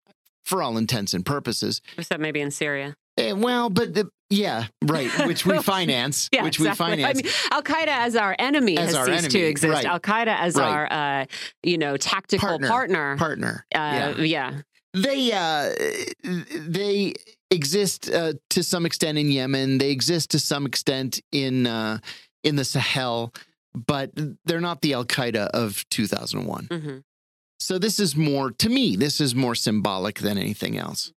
for 0.45 0.61
all 0.63 0.77
intents 0.77 1.13
and 1.13 1.25
purposes. 1.25 1.81
Except 1.97 2.21
maybe 2.21 2.39
in 2.41 2.51
Syria. 2.51 2.95
Eh, 3.17 3.33
well, 3.33 3.69
but 3.69 3.93
the, 3.93 4.09
Yeah, 4.29 4.65
right. 4.85 5.09
Which 5.27 5.45
we 5.45 5.57
finance. 5.63 6.29
Yeah, 6.31 6.43
which 6.43 6.59
exactly. 6.59 6.97
we 6.97 7.03
finance. 7.03 7.19
I 7.19 7.23
mean, 7.23 7.33
Al 7.51 7.63
Qaeda 7.63 7.87
as 7.87 8.15
our 8.15 8.35
enemy 8.39 8.77
As 8.77 8.87
has 8.89 8.95
our 8.95 9.05
ceased 9.19 9.31
to 9.31 9.39
exist. 9.39 9.73
right. 9.73 9.85
Al 9.85 9.99
Qaeda 9.99 10.37
as 10.39 10.55
Right. 10.55 10.67
our, 10.69 10.91
uh, 11.21 11.25
you 11.63 11.77
know, 11.77 11.97
tactical 11.97 12.47
Partner. 12.47 12.67
partner. 12.67 13.17
partner. 13.17 13.65
uh, 13.75 14.13
yeah. 14.19 14.23
yeah. 14.23 14.61
They 14.93 15.31
uh, 15.31 15.69
they 16.57 17.13
exist 17.51 18.09
uh, 18.09 18.33
to 18.51 18.63
some 18.63 18.85
extent 18.85 19.17
in 19.17 19.29
Yemen. 19.31 19.77
They 19.77 19.91
exist 19.91 20.31
to 20.31 20.39
some 20.39 20.65
extent 20.65 21.21
in 21.31 21.67
uh, 21.67 21.99
in 22.43 22.55
the 22.55 22.65
Sahel, 22.65 23.31
but 23.73 24.11
they're 24.45 24.61
not 24.61 24.81
the 24.81 24.93
Al 24.93 25.05
Qaeda 25.05 25.47
of 25.47 25.85
2001. 25.89 26.67
hmm 26.71 26.97
So 27.59 27.77
this 27.77 27.99
is 27.99 28.15
more 28.15 28.51
to 28.51 28.69
me. 28.69 28.95
This 28.95 29.19
is 29.21 29.35
more 29.35 29.55
symbolic 29.55 30.19
than 30.19 30.37
anything 30.37 30.77
else. 30.77 31.11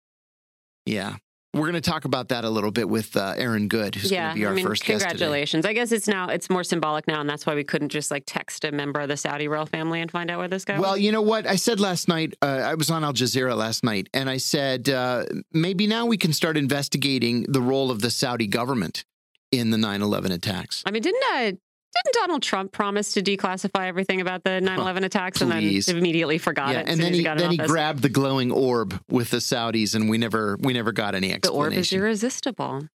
Yeah, 0.85 1.17
we're 1.53 1.61
going 1.69 1.73
to 1.73 1.81
talk 1.81 2.05
about 2.05 2.29
that 2.29 2.45
a 2.45 2.49
little 2.49 2.71
bit 2.71 2.87
with 2.89 3.15
uh, 3.17 3.33
Aaron 3.37 3.67
Good, 3.67 3.95
who's 3.95 4.11
Yeah, 4.11 4.27
going 4.27 4.35
to 4.35 4.39
be 4.39 4.45
our 4.45 4.51
I 4.53 4.55
mean, 4.55 4.65
first 4.65 4.85
guest 4.85 5.03
congratulations. 5.05 5.65
I 5.65 5.73
guess 5.73 5.91
it's 5.91 6.07
now 6.07 6.29
it's 6.29 6.49
more 6.49 6.63
symbolic 6.63 7.07
now, 7.07 7.19
and 7.21 7.29
that's 7.29 7.45
why 7.45 7.53
we 7.55 7.63
couldn't 7.63 7.89
just 7.89 8.09
like 8.11 8.23
text 8.25 8.63
a 8.65 8.71
member 8.71 8.99
of 8.99 9.07
the 9.09 9.17
Saudi 9.17 9.47
royal 9.47 9.65
family 9.65 9.99
and 10.01 10.09
find 10.09 10.31
out 10.31 10.39
where 10.39 10.47
this 10.47 10.63
guy 10.65 10.79
Well, 10.79 10.91
was. 10.93 11.01
you 11.01 11.11
know 11.11 11.21
what 11.21 11.45
I 11.47 11.55
said 11.57 11.79
last 11.79 12.07
night. 12.07 12.35
Uh, 12.41 12.45
I 12.45 12.75
was 12.75 12.89
on 12.89 13.03
Al 13.03 13.13
Jazeera 13.13 13.55
last 13.57 13.83
night, 13.83 14.09
and 14.13 14.29
I 14.29 14.37
said 14.37 14.89
uh, 14.89 15.25
maybe 15.51 15.85
now 15.87 16.05
we 16.05 16.17
can 16.17 16.33
start 16.33 16.55
investigating 16.57 17.43
the 17.49 17.61
role 17.61 17.91
of 17.91 18.01
the 18.01 18.09
Saudi 18.11 18.47
government 18.47 19.03
in 19.51 19.71
the 19.71 19.77
9/11 19.77 20.31
attacks. 20.31 20.83
I 20.85 20.91
mean, 20.91 21.01
didn't 21.01 21.23
uh, 21.33 21.51
didn't 21.96 22.13
Donald 22.13 22.43
Trump 22.43 22.72
promise 22.72 23.13
to 23.13 23.22
declassify 23.22 23.88
everything 23.88 24.22
about 24.22 24.43
the 24.43 24.62
9/11 24.62 25.03
attacks 25.03 25.41
and 25.41 25.51
please. 25.51 25.88
then 25.88 25.98
immediately 25.98 26.38
forgot 26.38 26.72
yeah, 26.72 26.81
it? 26.81 26.89
and 26.89 27.01
then 27.01 27.12
as 27.12 27.17
he 27.17 27.24
then 27.24 27.51
he 27.51 27.58
grabbed 27.58 28.01
the 28.01 28.10
glowing 28.10 28.51
orb 28.51 29.00
with 29.10 29.31
the 29.31 29.38
Saudis, 29.38 29.96
and 29.96 30.10
we 30.10 30.17
never 30.17 30.58
we 30.62 30.74
never 30.74 30.91
got 30.91 31.15
any 31.15 31.34
explanation. 31.34 31.53
The 31.53 31.58
orb 31.58 31.74
is 31.74 31.93
irresistible. 31.93 32.88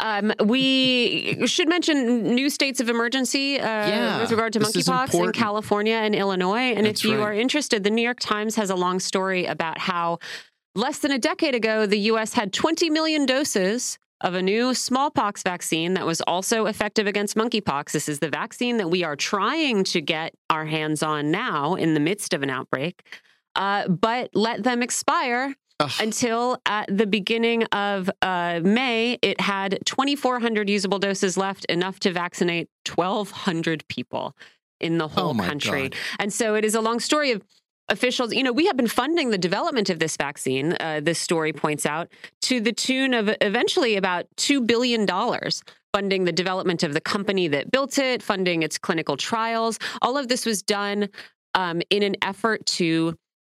Um, 0.00 0.32
we 0.44 1.38
should 1.46 1.68
mention 1.68 2.34
new 2.34 2.50
states 2.50 2.80
of 2.80 2.88
emergency 2.88 3.60
uh, 3.60 3.64
Yeah, 3.66 4.20
with 4.20 4.30
regard 4.30 4.52
to 4.54 4.60
monkeypox 4.60 5.14
in. 5.14 5.32
California 5.32 5.94
and 5.94 6.14
Illinois. 6.14 6.74
And 6.74 6.86
That's 6.86 7.00
if 7.00 7.10
you 7.10 7.18
right. 7.18 7.28
are 7.28 7.32
interested, 7.32 7.84
the 7.84 7.90
New 7.90 8.02
York 8.02 8.20
Times 8.20 8.56
has 8.56 8.70
a 8.70 8.74
long 8.74 9.00
story 9.00 9.46
about 9.46 9.78
how 9.78 10.18
less 10.74 10.98
than 10.98 11.12
a 11.12 11.18
decade 11.18 11.54
ago, 11.54 11.86
the 11.86 11.98
U.S. 12.00 12.32
had 12.32 12.52
20 12.52 12.90
million 12.90 13.26
doses 13.26 13.98
of 14.24 14.34
a 14.34 14.42
new 14.42 14.72
smallpox 14.72 15.42
vaccine 15.42 15.94
that 15.94 16.06
was 16.06 16.22
also 16.22 16.64
effective 16.64 17.06
against 17.06 17.36
monkeypox. 17.36 17.92
This 17.92 18.08
is 18.08 18.20
the 18.20 18.30
vaccine 18.30 18.78
that 18.78 18.88
we 18.88 19.04
are 19.04 19.16
trying 19.16 19.84
to 19.84 20.00
get 20.00 20.34
our 20.48 20.64
hands 20.64 21.02
on 21.02 21.30
now 21.30 21.74
in 21.74 21.92
the 21.92 22.00
midst 22.00 22.32
of 22.32 22.42
an 22.42 22.48
outbreak. 22.48 23.02
Uh, 23.54 23.86
but 23.86 24.30
let 24.34 24.62
them 24.64 24.82
expire 24.82 25.54
Ugh. 25.78 25.90
until 26.00 26.58
at 26.64 26.86
the 26.88 27.06
beginning 27.06 27.64
of 27.64 28.08
uh, 28.22 28.60
May, 28.64 29.18
it 29.20 29.40
had 29.42 29.78
2,400 29.84 30.70
usable 30.70 30.98
doses 30.98 31.36
left, 31.36 31.66
enough 31.66 32.00
to 32.00 32.10
vaccinate 32.10 32.70
1,200 32.92 33.86
people 33.88 34.34
in 34.80 34.96
the 34.96 35.08
whole 35.08 35.38
Oh 35.38 35.44
country. 35.44 35.90
God. 35.90 35.98
And 36.18 36.32
so 36.32 36.54
it 36.54 36.64
is 36.64 36.74
a 36.74 36.80
long 36.80 36.98
story 36.98 37.30
of 37.30 37.42
officials. 37.88 38.32
You 38.32 38.42
know, 38.42 38.52
we 38.52 38.66
have 38.66 38.76
been 38.76 38.88
funding 38.88 39.30
the 39.30 39.38
development 39.38 39.90
of 39.90 39.98
this 39.98 40.16
vaccine, 40.16 40.76
uh, 40.80 41.00
this 41.02 41.18
story 41.18 41.52
points 41.52 41.86
out, 41.86 42.08
to 42.42 42.60
the 42.60 42.72
tune 42.72 43.14
of 43.14 43.30
eventually 43.40 43.96
about 43.96 44.26
$2 44.36 44.66
billion. 44.66 45.06
Funding 45.92 46.24
the 46.24 46.32
development 46.32 46.82
of 46.82 46.92
the 46.92 47.00
company 47.00 47.46
that 47.46 47.70
built 47.70 47.98
it, 47.98 48.20
funding 48.20 48.64
its 48.64 48.78
clinical 48.78 49.16
trials. 49.16 49.78
All 50.02 50.18
of 50.18 50.26
this 50.26 50.44
was 50.44 50.60
done 50.60 51.08
um, 51.54 51.82
in 51.88 52.02
an 52.02 52.16
effort 52.20 52.66
to 52.66 53.14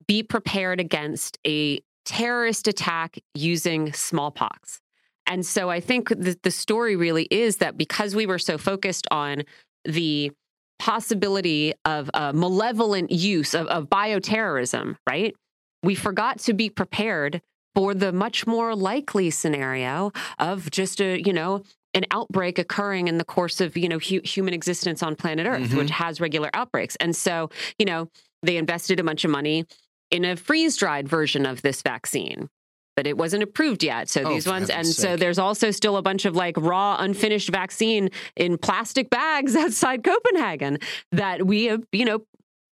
be 0.08 0.22
prepared 0.22 0.80
against 0.80 1.40
a 1.48 1.80
terrorist 2.06 2.68
attack 2.68 3.18
using 3.34 3.92
smallpox. 3.92 4.82
And 5.26 5.46
so 5.46 5.70
I 5.70 5.80
think 5.80 6.10
the, 6.10 6.38
the 6.42 6.52
story 6.52 6.96
really 6.96 7.28
is 7.30 7.58
that 7.58 7.78
because 7.78 8.16
we 8.16 8.26
were 8.26 8.40
so 8.40 8.58
focused 8.58 9.08
on 9.12 9.44
the 9.84 10.32
possibility 10.80 11.74
of 11.86 12.10
uh, 12.14 12.32
malevolent 12.34 13.12
use 13.12 13.54
of, 13.54 13.68
of 13.68 13.86
bioterrorism, 13.90 14.96
right? 15.10 15.36
We 15.84 15.96
forgot 15.96 16.40
to 16.40 16.54
be 16.54 16.70
prepared 16.70 17.42
for 17.76 17.94
the 17.94 18.12
much 18.12 18.48
more 18.48 18.76
likely 18.76 19.30
scenario 19.30 20.12
of 20.40 20.70
just 20.72 21.00
a, 21.02 21.22
you 21.24 21.34
know, 21.34 21.64
an 21.94 22.06
outbreak 22.12 22.60
occurring 22.60 23.08
in 23.08 23.18
the 23.18 23.24
course 23.26 23.62
of, 23.62 23.78
you 23.78 23.88
know, 23.90 24.00
hu- 24.00 24.22
human 24.24 24.54
existence 24.54 25.02
on 25.04 25.16
planet 25.16 25.46
Earth, 25.48 25.70
Mhm. 25.70 25.78
which 25.78 25.90
has 25.92 26.20
regular 26.20 26.50
outbreaks. 26.54 26.96
And 26.98 27.16
so, 27.16 27.50
you 27.80 27.86
know, 27.86 28.10
they 28.44 28.58
invested 28.58 29.00
a 29.00 29.04
bunch 29.04 29.24
of 29.26 29.32
money 29.32 29.66
in 30.12 30.26
a 30.26 30.36
freeze 30.36 30.76
dried 30.78 31.08
version 31.08 31.46
of 31.46 31.62
this 31.62 31.82
vaccine. 31.82 32.50
But 32.98 33.06
it 33.08 33.16
wasn't 33.16 33.44
approved 33.44 33.84
yet. 33.84 34.10
So 34.10 34.24
Oh, 34.24 34.30
these 34.30 34.48
ones, 34.48 34.70
and 34.72 34.78
heaven's 34.78 34.98
so 34.98 35.16
there's 35.16 35.38
also 35.38 35.70
still 35.70 35.98
a 35.98 36.02
bunch 36.02 36.26
of 36.26 36.36
like 36.36 36.58
raw, 36.58 36.98
unfinished 37.00 37.50
vaccine 37.50 38.10
in 38.36 38.58
plastic 38.58 39.12
bags 39.12 39.56
outside 39.64 40.04
Copenhagen 40.04 40.80
that 41.12 41.46
we 41.46 41.66
have, 41.66 41.84
you 41.92 42.06
know, 42.06 42.26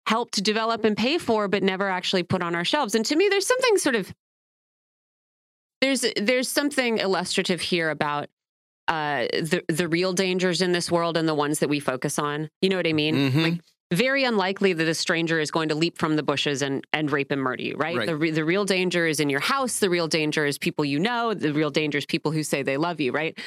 helped 0.08 0.42
develop 0.42 0.84
and 0.84 0.96
pay 0.96 1.18
for, 1.18 1.46
but 1.46 1.62
never 1.62 1.88
actually 1.88 2.24
put 2.24 2.42
on 2.42 2.56
our 2.56 2.64
shelves. 2.64 2.96
And 2.96 3.06
to 3.06 3.14
me, 3.14 3.28
there's 3.28 3.46
something 3.46 3.78
sort 3.78 3.94
of 3.94 4.12
there's 5.80 6.04
there's 6.20 6.48
something 6.48 6.98
illustrative 6.98 7.60
here 7.60 7.90
about 7.90 8.28
uh, 8.88 9.26
the 9.32 9.62
the 9.68 9.86
real 9.88 10.12
dangers 10.12 10.60
in 10.60 10.72
this 10.72 10.90
world 10.90 11.16
and 11.16 11.28
the 11.28 11.34
ones 11.34 11.60
that 11.60 11.68
we 11.68 11.78
focus 11.80 12.18
on. 12.18 12.48
You 12.62 12.68
know 12.70 12.76
what 12.76 12.86
I 12.86 12.92
mean? 12.92 13.14
Mhm. 13.30 13.42
Like 13.42 13.60
very 13.92 14.24
unlikely 14.24 14.72
that 14.72 14.88
a 14.88 14.94
stranger 14.94 15.38
is 15.38 15.50
going 15.50 15.68
to 15.68 15.74
leap 15.74 15.98
from 15.98 16.16
the 16.16 16.22
bushes 16.22 16.62
and 16.62 16.84
and 16.92 17.10
rape 17.10 17.30
and 17.30 17.40
murder 17.40 17.62
you, 17.62 17.76
right? 17.76 17.96
Right. 17.96 18.06
The 18.06 18.16
re- 18.16 18.30
the 18.30 18.44
real 18.44 18.64
danger 18.64 19.06
is 19.06 19.20
in 19.20 19.30
your 19.30 19.40
house. 19.40 19.78
The 19.78 19.90
real 19.90 20.08
danger 20.08 20.44
is 20.44 20.58
people 20.58 20.84
you 20.84 20.98
know. 20.98 21.34
The 21.34 21.52
real 21.52 21.70
danger 21.70 21.98
is 21.98 22.06
people 22.06 22.32
who 22.32 22.42
say 22.42 22.62
they 22.62 22.76
love 22.76 23.00
you, 23.00 23.12
right? 23.12 23.38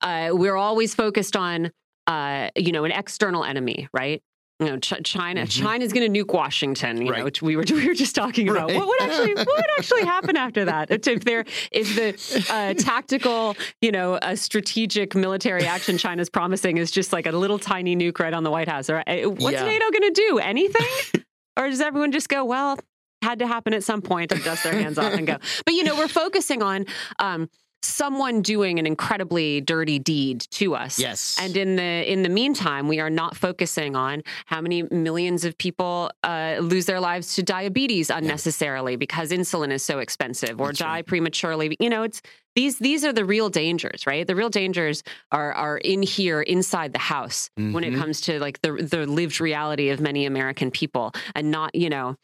Uh, 0.00 0.30
we're 0.32 0.56
always 0.56 0.94
focused 0.94 1.36
on 1.36 1.72
uh, 2.06 2.50
you 2.56 2.72
know 2.72 2.84
an 2.84 2.92
external 2.92 3.44
enemy, 3.44 3.88
right? 3.92 4.22
You 4.60 4.66
know, 4.66 4.78
Ch- 4.78 5.02
China. 5.04 5.42
Mhm. 5.42 5.62
China's 5.62 5.92
going 5.92 6.12
to 6.12 6.24
nuke 6.24 6.34
Washington. 6.34 6.98
You 6.98 7.04
know, 7.06 7.10
Right. 7.12 7.24
which 7.24 7.40
we 7.40 7.56
were 7.56 7.64
we 7.70 7.86
were 7.88 7.94
just 7.94 8.14
talking 8.14 8.48
about. 8.48 8.68
Right. 8.68 8.76
What 8.76 8.86
would 8.88 9.00
actually 9.02 9.34
what 9.34 9.46
would 9.46 9.64
actually 9.78 10.04
happen 10.04 10.36
after 10.36 10.66
that? 10.66 10.90
If 11.08 11.24
there 11.24 11.44
if 11.72 11.94
the 11.96 12.44
uh, 12.52 12.74
tactical, 12.74 13.56
you 13.80 13.90
know, 13.90 14.18
a 14.20 14.36
strategic 14.36 15.14
military 15.14 15.64
action 15.64 15.96
China's 15.98 16.28
promising 16.28 16.76
is 16.76 16.90
just 16.90 17.12
like 17.12 17.26
a 17.26 17.32
little 17.32 17.58
tiny 17.58 17.96
nuke 17.96 18.18
right 18.20 18.34
on 18.34 18.44
the 18.44 18.50
White 18.50 18.68
House, 18.68 18.90
or 18.90 19.02
uh, 19.06 19.22
what's 19.30 19.54
Yeah. 19.54 19.64
NATO 19.64 19.90
going 19.90 20.12
to 20.12 20.22
do? 20.28 20.38
Anything? 20.38 21.22
or 21.58 21.68
does 21.68 21.80
everyone 21.80 22.12
just 22.12 22.28
go, 22.28 22.44
well, 22.44 22.78
had 23.22 23.38
to 23.38 23.46
happen 23.46 23.72
at 23.74 23.82
some 23.84 24.02
point 24.02 24.30
and 24.32 24.42
dust 24.44 24.62
their 24.64 24.74
hands 24.74 24.98
off 24.98 25.12
and 25.14 25.26
go? 25.26 25.36
But 25.64 25.74
you 25.74 25.84
know, 25.84 25.96
we're 25.96 26.08
focusing 26.08 26.62
on 26.62 26.84
um, 27.18 27.48
someone 27.82 28.42
doing 28.42 28.78
an 28.78 28.86
incredibly 28.86 29.60
dirty 29.60 29.98
deed 29.98 30.40
to 30.50 30.74
us. 30.74 30.98
Yes. 30.98 31.36
And 31.40 31.56
in 31.56 31.76
the 31.76 32.12
in 32.12 32.22
the 32.22 32.28
meantime, 32.28 32.88
we 32.88 33.00
are 33.00 33.10
not 33.10 33.36
focusing 33.36 33.96
on 33.96 34.22
how 34.46 34.60
many 34.60 34.82
millions 34.84 35.44
of 35.44 35.56
people 35.58 36.10
uh, 36.22 36.58
lose 36.60 36.86
their 36.86 37.00
lives 37.00 37.34
to 37.36 37.42
diabetes 37.42 38.10
unnecessarily 38.10 38.96
because 38.96 39.30
insulin 39.30 39.70
is 39.72 39.82
so 39.82 39.98
expensive, 39.98 40.60
or 40.60 40.68
That's 40.68 40.78
die 40.78 40.86
right. 40.96 41.06
prematurely. 41.06 41.76
You 41.80 41.90
know, 41.90 42.02
it's 42.02 42.20
these 42.56 42.78
these 42.78 43.04
are 43.04 43.12
the 43.12 43.24
real 43.24 43.48
dangers, 43.48 44.06
right? 44.06 44.26
The 44.26 44.36
real 44.36 44.50
dangers 44.50 45.02
are 45.32 45.52
are 45.52 45.78
in 45.78 46.02
here 46.02 46.42
inside 46.42 46.92
the 46.92 46.98
house 46.98 47.48
when 47.56 47.84
it 47.84 47.92
Mhm. 47.94 47.98
comes 47.98 48.20
to 48.22 48.38
like 48.40 48.60
the 48.62 48.72
the 48.72 49.06
lived 49.06 49.40
reality 49.40 49.90
of 49.90 50.00
many 50.00 50.26
American 50.26 50.70
people, 50.70 51.12
and 51.34 51.50
not 51.50 51.74
you 51.74 51.88
know 51.88 52.16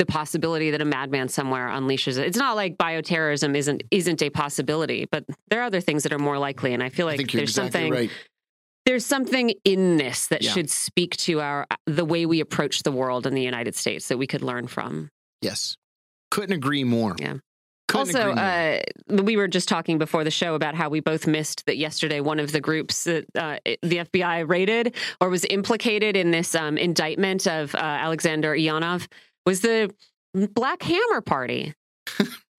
the 0.00 0.06
possibility 0.06 0.70
that 0.70 0.80
a 0.80 0.84
madman 0.86 1.28
somewhere 1.28 1.68
unleashes 1.68 2.16
it. 2.16 2.26
It's 2.26 2.38
not 2.38 2.56
like 2.56 2.78
bioterrorism 2.78 3.54
isn't 3.54 3.82
isn't 3.90 4.22
a 4.22 4.30
possibility, 4.30 5.06
but 5.12 5.26
there 5.50 5.60
are 5.60 5.64
other 5.64 5.82
things 5.82 6.04
that 6.04 6.12
are 6.12 6.18
more 6.18 6.38
likely. 6.38 6.72
And 6.72 6.82
I 6.82 6.88
feel 6.88 7.04
like 7.04 7.20
you're 7.20 7.26
there's 7.26 7.50
exactly 7.50 7.70
something 7.80 7.92
right. 7.92 8.10
there's 8.86 9.04
something 9.04 9.52
in 9.62 9.98
this 9.98 10.28
that 10.28 10.42
Yeah. 10.42 10.52
should 10.52 10.70
speak 10.70 11.18
to 11.18 11.42
our 11.42 11.66
the 11.86 12.06
way 12.06 12.24
we 12.24 12.40
approach 12.40 12.82
the 12.82 12.90
world 12.90 13.26
in 13.26 13.34
the 13.34 13.42
United 13.42 13.74
States 13.74 14.08
that 14.08 14.16
we 14.16 14.26
could 14.26 14.40
learn 14.40 14.68
from. 14.68 15.10
Yes. 15.42 15.76
Couldn't 16.30 16.54
agree 16.54 16.84
more. 16.84 17.14
Yeah. 17.18 17.34
Couldn't 17.88 18.16
also, 18.16 18.30
uh, 18.30 18.80
we 19.08 19.36
were 19.36 19.48
just 19.48 19.68
talking 19.68 19.98
before 19.98 20.24
the 20.24 20.30
show 20.30 20.54
about 20.54 20.76
how 20.76 20.88
we 20.88 21.00
both 21.00 21.26
missed 21.26 21.66
that 21.66 21.76
yesterday 21.76 22.20
one 22.20 22.38
of 22.38 22.52
the 22.52 22.60
groups 22.60 23.04
that 23.04 23.24
uh, 23.34 23.58
the 23.82 23.98
FBI 23.98 24.48
raided 24.48 24.94
or 25.20 25.28
was 25.28 25.44
implicated 25.50 26.16
in 26.16 26.30
this 26.30 26.54
um, 26.54 26.78
indictment 26.78 27.46
of 27.46 27.74
uh, 27.74 27.78
Alexander 27.78 28.54
Ionov 28.54 29.08
was 29.46 29.60
the 29.60 29.90
Black 30.34 30.82
Hammer 30.82 31.20
Party. 31.20 31.74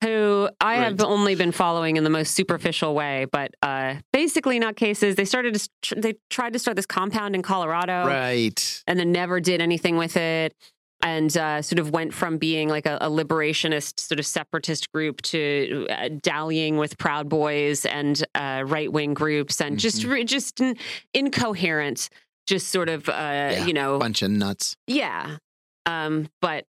Who 0.03 0.49
I 0.59 0.75
have 0.77 0.99
only 1.01 1.35
been 1.35 1.51
following 1.51 1.95
in 1.95 2.03
the 2.03 2.09
most 2.09 2.33
superficial 2.33 2.95
way, 2.95 3.27
but 3.31 3.51
uh, 3.61 3.95
basically 4.11 4.57
not 4.57 4.75
cases. 4.75 5.13
They 5.15 5.25
started 5.25 5.53
to, 5.53 5.69
tr- 5.83 5.95
they 5.95 6.15
tried 6.31 6.53
to 6.53 6.59
start 6.59 6.75
this 6.75 6.87
compound 6.87 7.35
in 7.35 7.43
Colorado 7.43 8.07
right. 8.07 8.83
and 8.87 8.99
then 8.99 9.11
never 9.11 9.39
did 9.39 9.61
anything 9.61 9.97
with 9.97 10.17
it 10.17 10.55
and 11.03 11.35
uh, 11.37 11.61
sort 11.61 11.77
of 11.77 11.91
went 11.91 12.15
from 12.15 12.39
being 12.39 12.67
like 12.67 12.87
a, 12.87 12.97
a 12.99 13.09
liberationist 13.11 13.99
sort 13.99 14.17
of 14.19 14.25
separatist 14.25 14.91
group 14.91 15.21
to 15.21 15.85
uh, 15.91 16.09
dallying 16.19 16.77
with 16.77 16.97
proud 16.97 17.29
boys 17.29 17.85
and 17.85 18.23
uh, 18.33 18.63
right-wing 18.65 19.13
groups 19.13 19.61
and 19.61 19.77
just 19.77 20.01
Mm-hmm. 20.01 20.25
just 20.25 20.59
in, 20.61 20.77
incoherent 21.13 22.09
just 22.47 22.69
sort 22.69 22.89
of 22.89 23.07
uh, 23.07 23.63
you 23.67 23.73
know 23.73 23.99
Bunch 23.99 24.23
of 24.23 24.31
nuts. 24.31 24.75
yeah 24.87 25.37
um, 25.85 26.29
but 26.41 26.65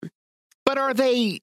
But 0.64 0.78
are 0.78 0.94
they 0.94 1.40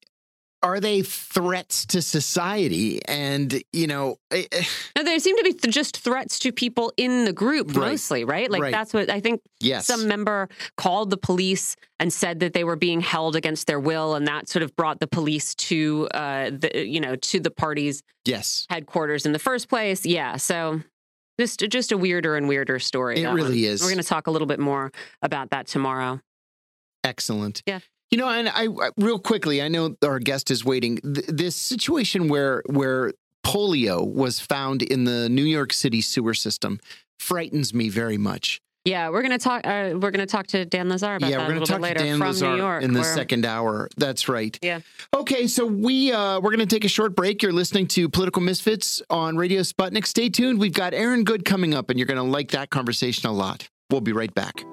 are 0.62 0.78
they 0.78 1.00
threats 1.00 1.86
to 1.86 2.02
society? 2.02 3.00
And, 3.06 3.62
you 3.72 3.86
know, 3.86 4.16
eh, 4.30 4.44
No, 4.96 5.02
they 5.02 5.18
seem 5.18 5.34
to 5.38 5.42
be 5.42 5.54
th- 5.54 5.72
just 5.72 5.96
threats 5.96 6.38
to 6.40 6.52
people 6.52 6.92
in 6.98 7.24
the 7.24 7.32
group 7.32 7.68
Right. 7.68 7.92
mostly, 7.92 8.24
right? 8.24 8.50
Like 8.50 8.60
Right. 8.62 8.70
that's 8.72 8.92
what 8.92 9.08
I 9.08 9.20
think 9.20 9.40
yes. 9.60 9.86
some 9.86 10.06
member 10.06 10.50
called 10.76 11.08
the 11.08 11.16
police 11.16 11.76
and 11.98 12.12
said 12.12 12.40
that 12.40 12.52
they 12.52 12.62
were 12.64 12.76
being 12.76 13.00
held 13.00 13.36
against 13.36 13.66
their 13.68 13.80
will, 13.80 14.14
and 14.14 14.26
that 14.26 14.50
sort 14.50 14.62
of 14.62 14.76
brought 14.76 15.00
the 15.00 15.06
police 15.06 15.54
to, 15.54 16.08
uh, 16.12 16.50
the 16.50 16.86
you 16.86 17.00
know, 17.00 17.16
to 17.16 17.40
the 17.40 17.50
party's 17.50 18.02
yes. 18.26 18.66
headquarters 18.68 19.24
in 19.24 19.32
the 19.32 19.38
first 19.38 19.68
place. 19.70 20.04
Yeah, 20.04 20.36
so 20.36 20.82
just 21.38 21.60
just 21.70 21.90
a 21.90 21.96
weirder 21.96 22.36
and 22.36 22.48
weirder 22.48 22.78
story. 22.80 23.22
It 23.22 23.28
really 23.28 23.62
one. 23.64 23.72
is. 23.72 23.80
We're 23.80 23.88
going 23.88 24.02
to 24.02 24.06
talk 24.06 24.26
a 24.26 24.30
little 24.30 24.46
bit 24.48 24.60
more 24.60 24.92
about 25.22 25.48
that 25.50 25.66
tomorrow. 25.68 26.20
Excellent. 27.04 27.62
Yeah. 27.66 27.80
You 28.10 28.18
know, 28.18 28.28
and 28.28 28.48
I 28.48 28.66
real 28.96 29.18
quickly, 29.18 29.62
I 29.62 29.68
know 29.68 29.94
our 30.04 30.18
guest 30.18 30.50
is 30.50 30.64
waiting. 30.64 30.96
Th- 30.98 31.26
this 31.28 31.54
situation 31.54 32.28
where 32.28 32.62
where 32.66 33.12
polio 33.46 34.06
was 34.06 34.40
found 34.40 34.82
in 34.82 35.04
the 35.04 35.28
New 35.28 35.44
York 35.44 35.72
City 35.72 36.00
sewer 36.00 36.34
system 36.34 36.80
frightens 37.20 37.72
me 37.72 37.88
very 37.88 38.18
much. 38.18 38.60
Yeah, 38.86 39.10
we're 39.10 39.20
going 39.20 39.32
to 39.32 39.38
talk. 39.38 39.66
Uh, 39.66 39.90
we're 40.00 40.10
to 40.10 40.26
talk 40.26 40.46
to 40.48 40.64
Dan 40.64 40.88
Lazare 40.88 41.16
about 41.16 41.30
yeah, 41.30 41.36
that 41.36 41.42
we're 41.42 41.44
a 41.44 41.48
going 41.48 41.60
little 41.60 41.66
talk 41.66 41.76
bit 41.76 41.82
later 41.82 41.98
to 42.00 42.04
Dan 42.06 42.18
from 42.18 42.28
Lazare 42.28 42.50
New 42.52 42.56
York. 42.56 42.82
in 42.82 42.94
the 42.94 43.00
where- 43.00 43.14
second 43.14 43.44
hour. 43.44 43.88
That's 43.98 44.26
right. 44.28 44.58
Yeah. 44.62 44.80
Okay, 45.14 45.46
so 45.46 45.66
we 45.66 46.10
uh, 46.12 46.40
we're 46.40 46.50
going 46.50 46.66
to 46.66 46.74
take 46.74 46.84
a 46.86 46.88
short 46.88 47.14
break. 47.14 47.42
You're 47.42 47.52
listening 47.52 47.86
to 47.88 48.08
Political 48.08 48.42
Misfits 48.42 49.02
on 49.10 49.36
Radio 49.36 49.60
Sputnik. 49.60 50.06
Stay 50.06 50.30
tuned. 50.30 50.58
We've 50.58 50.72
got 50.72 50.94
Aaron 50.94 51.24
Good 51.24 51.44
coming 51.44 51.74
up, 51.74 51.90
and 51.90 51.98
you're 51.98 52.06
going 52.06 52.16
to 52.16 52.22
like 52.24 52.52
that 52.52 52.70
conversation 52.70 53.28
a 53.28 53.32
lot. 53.32 53.68
We'll 53.90 54.00
be 54.00 54.12
right 54.12 54.32
back. 54.34 54.64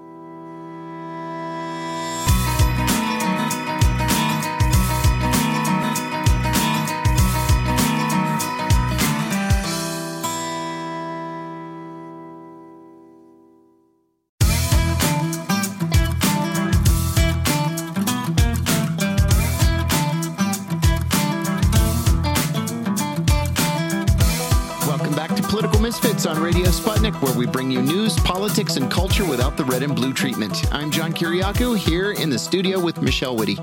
Radio 26.39 26.67
Sputnik, 26.67 27.19
where 27.21 27.35
we 27.37 27.45
bring 27.45 27.71
you 27.71 27.81
news, 27.81 28.17
politics, 28.19 28.75
and 28.75 28.91
culture 28.91 29.25
without 29.25 29.57
the 29.57 29.65
red 29.65 29.83
and 29.83 29.95
blue 29.95 30.13
treatment. 30.13 30.71
I'm 30.73 30.91
John 30.91 31.11
Kiriakou 31.13 31.77
here 31.77 32.11
in 32.11 32.29
the 32.29 32.37
studio 32.37 32.79
with 32.79 33.01
Michelle 33.01 33.35
Witte. 33.35 33.59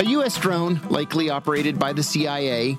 A 0.00 0.04
U.S. 0.04 0.36
drone, 0.38 0.80
likely 0.88 1.30
operated 1.30 1.78
by 1.78 1.92
the 1.92 2.02
CIA, 2.02 2.78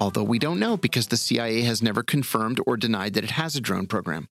although 0.00 0.22
we 0.22 0.38
don't 0.38 0.60
know 0.60 0.76
because 0.76 1.06
the 1.06 1.16
CIA 1.16 1.62
has 1.62 1.82
never 1.82 2.02
confirmed 2.02 2.60
or 2.66 2.76
denied 2.76 3.14
that 3.14 3.24
it 3.24 3.30
has 3.30 3.56
a 3.56 3.60
drone 3.60 3.86
program, 3.86 4.28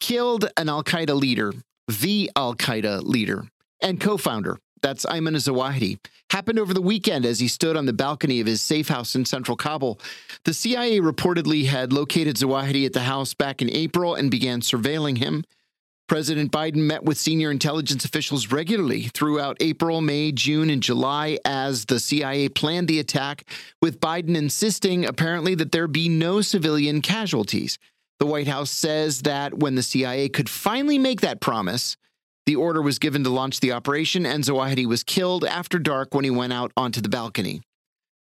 killed 0.00 0.50
an 0.56 0.68
Al 0.68 0.82
Qaeda 0.82 1.14
leader, 1.18 1.52
the 1.86 2.30
Al 2.34 2.54
Qaeda 2.54 3.02
leader, 3.02 3.48
and 3.80 4.00
co 4.00 4.16
founder. 4.16 4.58
That's 4.86 5.04
Ayman 5.04 5.34
Zawahiri. 5.34 5.98
Happened 6.30 6.60
over 6.60 6.72
the 6.72 6.80
weekend 6.80 7.26
as 7.26 7.40
he 7.40 7.48
stood 7.48 7.76
on 7.76 7.86
the 7.86 7.92
balcony 7.92 8.38
of 8.38 8.46
his 8.46 8.62
safe 8.62 8.86
house 8.86 9.16
in 9.16 9.24
central 9.24 9.56
Kabul. 9.56 9.98
The 10.44 10.54
CIA 10.54 11.00
reportedly 11.00 11.66
had 11.66 11.92
located 11.92 12.36
Zawahiri 12.36 12.86
at 12.86 12.92
the 12.92 13.00
house 13.00 13.34
back 13.34 13.60
in 13.60 13.68
April 13.68 14.14
and 14.14 14.30
began 14.30 14.60
surveilling 14.60 15.18
him. 15.18 15.42
President 16.06 16.52
Biden 16.52 16.86
met 16.86 17.02
with 17.02 17.18
senior 17.18 17.50
intelligence 17.50 18.04
officials 18.04 18.52
regularly 18.52 19.10
throughout 19.12 19.56
April, 19.58 20.00
May, 20.00 20.30
June, 20.30 20.70
and 20.70 20.84
July 20.84 21.40
as 21.44 21.86
the 21.86 21.98
CIA 21.98 22.48
planned 22.48 22.86
the 22.86 23.00
attack, 23.00 23.42
with 23.82 23.98
Biden 23.98 24.36
insisting 24.36 25.04
apparently 25.04 25.56
that 25.56 25.72
there 25.72 25.88
be 25.88 26.08
no 26.08 26.42
civilian 26.42 27.02
casualties. 27.02 27.76
The 28.20 28.26
White 28.26 28.46
House 28.46 28.70
says 28.70 29.22
that 29.22 29.58
when 29.58 29.74
the 29.74 29.82
CIA 29.82 30.28
could 30.28 30.48
finally 30.48 30.96
make 30.96 31.22
that 31.22 31.40
promise, 31.40 31.96
the 32.46 32.56
order 32.56 32.80
was 32.80 32.98
given 32.98 33.24
to 33.24 33.30
launch 33.30 33.60
the 33.60 33.72
operation, 33.72 34.24
and 34.24 34.42
Zawahiri 34.42 34.86
was 34.86 35.02
killed 35.02 35.44
after 35.44 35.78
dark 35.78 36.14
when 36.14 36.24
he 36.24 36.30
went 36.30 36.52
out 36.52 36.72
onto 36.76 37.00
the 37.00 37.08
balcony. 37.08 37.60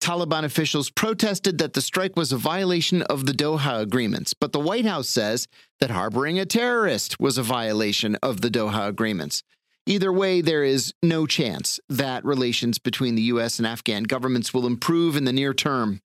Taliban 0.01 0.45
officials 0.45 0.89
protested 0.89 1.57
that 1.57 1.73
the 1.73 1.81
strike 1.81 2.15
was 2.15 2.31
a 2.31 2.37
violation 2.37 3.01
of 3.03 3.25
the 3.25 3.33
Doha 3.33 3.81
agreements, 3.81 4.33
but 4.33 4.53
the 4.53 4.59
White 4.59 4.85
House 4.85 5.09
says 5.09 5.47
that 5.79 5.89
harboring 5.89 6.39
a 6.39 6.45
terrorist 6.45 7.19
was 7.19 7.37
a 7.37 7.43
violation 7.43 8.15
of 8.23 8.41
the 8.41 8.49
Doha 8.49 8.87
agreements. 8.87 9.43
Either 9.85 10.13
way, 10.13 10.41
there 10.41 10.63
is 10.63 10.93
no 11.01 11.25
chance 11.25 11.79
that 11.89 12.23
relations 12.23 12.77
between 12.77 13.15
the 13.15 13.23
U.S. 13.23 13.57
and 13.57 13.67
Afghan 13.67 14.03
governments 14.03 14.53
will 14.53 14.67
improve 14.67 15.15
in 15.15 15.25
the 15.25 15.33
near 15.33 15.53
term. 15.53 15.99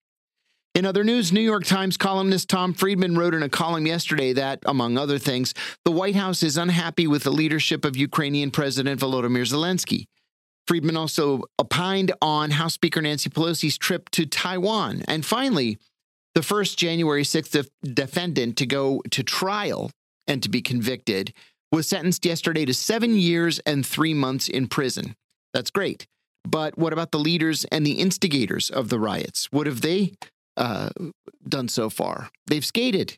In 0.74 0.86
other 0.86 1.04
news, 1.04 1.34
New 1.34 1.42
York 1.42 1.66
Times 1.66 1.98
columnist 1.98 2.48
Tom 2.48 2.74
Friedman 2.74 3.18
wrote 3.18 3.34
in 3.34 3.44
a 3.44 3.50
column 3.50 3.86
yesterday 3.86 4.32
that, 4.32 4.60
among 4.66 4.98
other 4.98 5.20
things, 5.20 5.54
the 5.84 5.92
White 5.92 6.16
House 6.16 6.44
is 6.44 6.58
unhappy 6.58 7.08
with 7.08 7.24
the 7.24 7.32
leadership 7.32 7.84
of 7.84 7.98
Ukrainian 7.98 8.52
President 8.52 9.02
Volodymyr 9.02 9.46
Zelensky. 9.46 10.06
Friedman 10.68 10.96
also 10.96 11.44
opined 11.60 12.14
on 12.22 12.52
House 12.52 12.76
Speaker 12.76 13.02
Nancy 13.02 13.30
Pelosi's 13.30 13.78
trip 13.78 14.10
to 14.12 14.26
Taiwan. 14.26 15.04
And 15.10 15.26
finally, 15.26 15.78
the 16.36 16.42
first 16.42 16.80
January 16.80 17.24
6th 17.24 17.68
defendant 17.84 18.56
to 18.56 18.66
go 18.66 19.02
to 19.12 19.24
trial 19.24 19.92
and 20.26 20.42
to 20.42 20.48
be 20.48 20.62
convicted 20.62 21.34
was 21.70 21.86
sentenced 21.86 22.26
yesterday 22.26 22.64
to 22.64 22.74
seven 22.74 23.18
years 23.18 23.60
and 23.66 23.86
three 23.86 24.14
months 24.14 24.48
in 24.48 24.68
prison. 24.68 25.16
That's 25.54 25.70
great. 25.70 26.08
But 26.48 26.78
what 26.78 26.94
about 26.94 27.12
the 27.12 27.20
leaders 27.20 27.66
and 27.66 27.86
the 27.86 28.00
instigators 28.00 28.70
of 28.70 28.88
the 28.88 29.00
riots? 29.00 29.52
What 29.52 29.68
have 29.68 29.82
they 29.82 30.14
uh, 30.62 30.90
done 31.48 31.68
so 31.68 31.90
far? 31.90 32.30
They've 32.48 32.64
skated. 32.64 33.18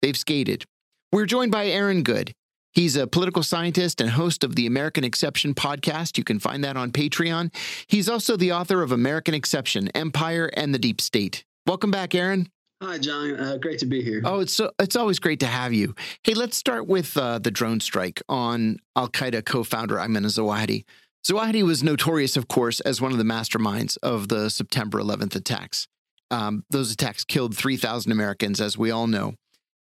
They've 0.00 0.16
skated. 0.16 0.64
We're 1.12 1.26
joined 1.26 1.52
by 1.52 1.66
Aaron 1.66 2.02
Good. 2.02 2.32
He's 2.72 2.96
a 2.96 3.06
political 3.06 3.42
scientist 3.42 4.00
and 4.00 4.10
host 4.10 4.44
of 4.44 4.54
the 4.54 4.66
American 4.66 5.02
Exception 5.02 5.54
podcast. 5.54 6.16
You 6.16 6.24
can 6.24 6.38
find 6.38 6.62
that 6.62 6.76
on 6.76 6.92
Patreon. 6.92 7.52
He's 7.88 8.08
also 8.08 8.36
the 8.36 8.52
author 8.52 8.82
of 8.82 8.92
American 8.92 9.34
Exception 9.34 9.88
Empire 9.88 10.50
and 10.54 10.72
the 10.72 10.78
Deep 10.78 11.00
State. 11.00 11.44
Welcome 11.66 11.90
back, 11.90 12.14
Aaron. 12.14 12.48
Hi, 12.80 12.98
John. 12.98 13.34
Uh, 13.34 13.56
great 13.56 13.80
to 13.80 13.86
be 13.86 14.02
here. 14.02 14.22
Oh, 14.24 14.38
it's 14.38 14.52
so, 14.52 14.70
it's 14.78 14.94
always 14.94 15.18
great 15.18 15.40
to 15.40 15.46
have 15.46 15.72
you. 15.72 15.96
Hey, 16.22 16.34
let's 16.34 16.56
start 16.56 16.86
with 16.86 17.16
uh, 17.16 17.40
the 17.40 17.50
drone 17.50 17.80
strike 17.80 18.22
on 18.28 18.78
Al 18.94 19.08
Qaeda 19.08 19.44
co-founder 19.44 19.96
Ayman 19.96 20.24
Zawahiri. 20.26 20.84
Zawahiri 21.28 21.64
was 21.64 21.82
notorious, 21.82 22.36
of 22.36 22.46
course, 22.46 22.78
as 22.80 23.00
one 23.00 23.10
of 23.10 23.18
the 23.18 23.24
masterminds 23.24 23.98
of 24.04 24.28
the 24.28 24.48
September 24.48 25.00
11th 25.00 25.34
attacks. 25.34 25.88
Um, 26.30 26.64
those 26.70 26.92
attacks 26.92 27.24
killed 27.24 27.56
3,000 27.56 28.12
Americans, 28.12 28.60
as 28.60 28.76
we 28.76 28.90
all 28.90 29.06
know. 29.06 29.34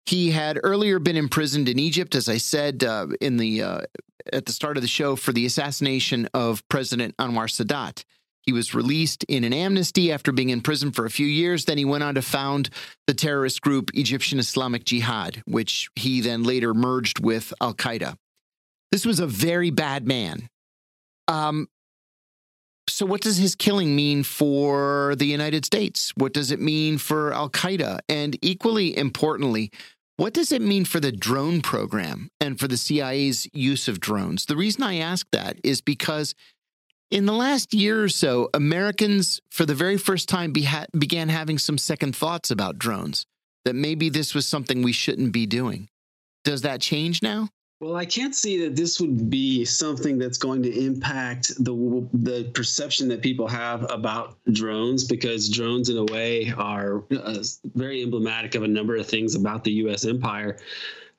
He 0.05 0.31
had 0.31 0.59
earlier 0.63 0.99
been 0.99 1.17
imprisoned 1.17 1.69
in 1.69 1.77
Egypt, 1.77 2.15
as 2.15 2.29
I 2.29 2.37
said 2.37 2.83
uh, 2.83 3.07
in 3.21 3.37
the 3.37 3.61
uh, 3.61 3.81
at 4.33 4.45
the 4.45 4.51
start 4.51 4.77
of 4.77 4.81
the 4.81 4.87
show, 4.87 5.15
for 5.15 5.31
the 5.31 5.45
assassination 5.45 6.27
of 6.33 6.67
President 6.67 7.15
Anwar 7.17 7.45
Sadat. 7.45 8.03
He 8.41 8.53
was 8.53 8.73
released 8.73 9.23
in 9.25 9.43
an 9.43 9.53
amnesty 9.53 10.11
after 10.11 10.31
being 10.31 10.49
in 10.49 10.61
prison 10.61 10.91
for 10.91 11.05
a 11.05 11.11
few 11.11 11.27
years. 11.27 11.65
Then 11.65 11.77
he 11.77 11.85
went 11.85 12.03
on 12.03 12.15
to 12.15 12.21
found 12.21 12.69
the 13.05 13.13
terrorist 13.13 13.61
group 13.61 13.91
Egyptian 13.93 14.39
Islamic 14.39 14.85
Jihad, 14.85 15.43
which 15.45 15.89
he 15.95 16.21
then 16.21 16.43
later 16.43 16.73
merged 16.73 17.19
with 17.19 17.53
Al 17.61 17.75
Qaeda. 17.75 18.15
This 18.91 19.05
was 19.05 19.19
a 19.19 19.27
very 19.27 19.69
bad 19.69 20.07
man. 20.07 20.49
Um, 21.27 21.67
so, 22.89 23.05
what 23.05 23.21
does 23.21 23.37
his 23.37 23.55
killing 23.55 23.95
mean 23.95 24.23
for 24.23 25.15
the 25.17 25.25
United 25.25 25.65
States? 25.65 26.11
What 26.15 26.33
does 26.33 26.51
it 26.51 26.59
mean 26.59 26.97
for 26.97 27.33
Al 27.33 27.49
Qaeda? 27.49 27.99
And 28.09 28.37
equally 28.41 28.97
importantly, 28.97 29.71
what 30.17 30.33
does 30.33 30.51
it 30.51 30.61
mean 30.61 30.83
for 30.83 30.99
the 30.99 31.13
drone 31.13 31.61
program 31.61 32.29
and 32.41 32.59
for 32.59 32.67
the 32.67 32.75
CIA's 32.75 33.47
use 33.53 33.87
of 33.87 33.99
drones? 33.99 34.45
The 34.45 34.57
reason 34.57 34.83
I 34.83 34.97
ask 34.97 35.25
that 35.31 35.57
is 35.63 35.79
because 35.79 36.35
in 37.09 37.25
the 37.25 37.33
last 37.33 37.73
year 37.73 38.03
or 38.03 38.09
so, 38.09 38.49
Americans, 38.53 39.39
for 39.49 39.65
the 39.65 39.73
very 39.73 39.97
first 39.97 40.27
time, 40.27 40.51
be 40.51 40.63
ha- 40.63 40.87
began 40.97 41.29
having 41.29 41.57
some 41.57 41.77
second 41.77 42.15
thoughts 42.15 42.51
about 42.51 42.77
drones, 42.77 43.25
that 43.65 43.75
maybe 43.75 44.09
this 44.09 44.35
was 44.35 44.45
something 44.45 44.83
we 44.83 44.91
shouldn't 44.91 45.31
be 45.31 45.45
doing. 45.45 45.87
Does 46.43 46.63
that 46.63 46.81
change 46.81 47.23
now? 47.23 47.49
Well, 47.79 47.95
I 47.95 48.05
can't 48.05 48.35
see 48.35 48.61
that 48.65 48.75
this 48.75 48.99
would 48.99 49.29
be 49.29 49.63
something 49.63 50.17
that's 50.17 50.37
going 50.37 50.63
to 50.63 50.85
impact 50.85 51.63
the 51.63 52.07
the 52.11 52.51
perception 52.53 53.07
that 53.07 53.21
people 53.21 53.47
have 53.47 53.89
about 53.89 54.37
drones, 54.51 55.05
because 55.05 55.49
drones, 55.49 55.87
in 55.87 55.97
a 55.97 56.03
way, 56.03 56.51
are 56.57 57.05
uh, 57.11 57.41
very 57.75 58.03
emblematic 58.03 58.55
of 58.55 58.63
a 58.63 58.67
number 58.67 58.97
of 58.97 59.07
things 59.07 59.33
about 59.33 59.63
the 59.63 59.71
U.S. 59.83 60.03
empire. 60.03 60.59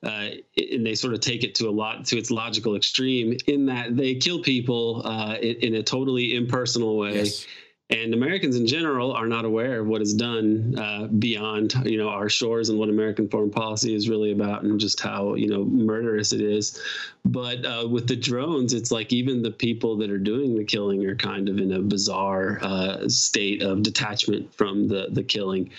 Uh, 0.03 0.29
and 0.57 0.85
they 0.85 0.95
sort 0.95 1.13
of 1.13 1.19
take 1.19 1.43
it 1.43 1.53
to 1.55 1.67
a 1.67 1.71
lot 1.71 2.05
to 2.05 2.17
its 2.17 2.31
logical 2.31 2.75
extreme 2.75 3.37
in 3.45 3.67
that 3.67 3.95
they 3.95 4.15
kill 4.15 4.41
people 4.41 5.03
uh, 5.05 5.35
in, 5.35 5.55
in, 5.57 5.75
a 5.75 5.83
totally 5.83 6.35
impersonal 6.35 6.97
way. 6.97 7.13
Yes. 7.15 7.45
And 7.91 8.13
Americans 8.13 8.55
in 8.55 8.65
general 8.65 9.11
are 9.11 9.27
not 9.27 9.43
aware 9.43 9.81
of 9.81 9.87
what 9.87 10.01
is 10.01 10.13
done 10.13 10.75
uh, 10.79 11.07
beyond 11.07 11.73
you 11.85 11.97
know 11.97 12.07
our 12.07 12.29
shores 12.29 12.69
and 12.69 12.79
what 12.79 12.89
American 12.89 13.27
foreign 13.27 13.51
policy 13.51 13.93
is 13.93 14.09
really 14.09 14.31
about, 14.31 14.63
and 14.63 14.79
just 14.79 14.99
how 15.01 15.33
you 15.35 15.47
know 15.47 15.65
murderous 15.65 16.31
it 16.31 16.41
is. 16.41 16.81
But 17.25 17.65
uh, 17.65 17.87
with 17.89 18.07
the 18.07 18.15
drones, 18.15 18.73
it's 18.73 18.91
like 18.91 19.11
even 19.11 19.41
the 19.41 19.51
people 19.51 19.97
that 19.97 20.09
are 20.09 20.17
doing 20.17 20.55
the 20.55 20.63
killing 20.63 21.05
are 21.05 21.15
kind 21.15 21.49
of 21.49 21.57
in 21.57 21.73
a 21.73 21.81
bizarre 21.81 22.59
uh, 22.61 23.09
state 23.09 23.61
of 23.61 23.83
detachment 23.83 24.53
from 24.55 24.87
the 24.87 25.07
the 25.11 25.23
killing. 25.23 25.69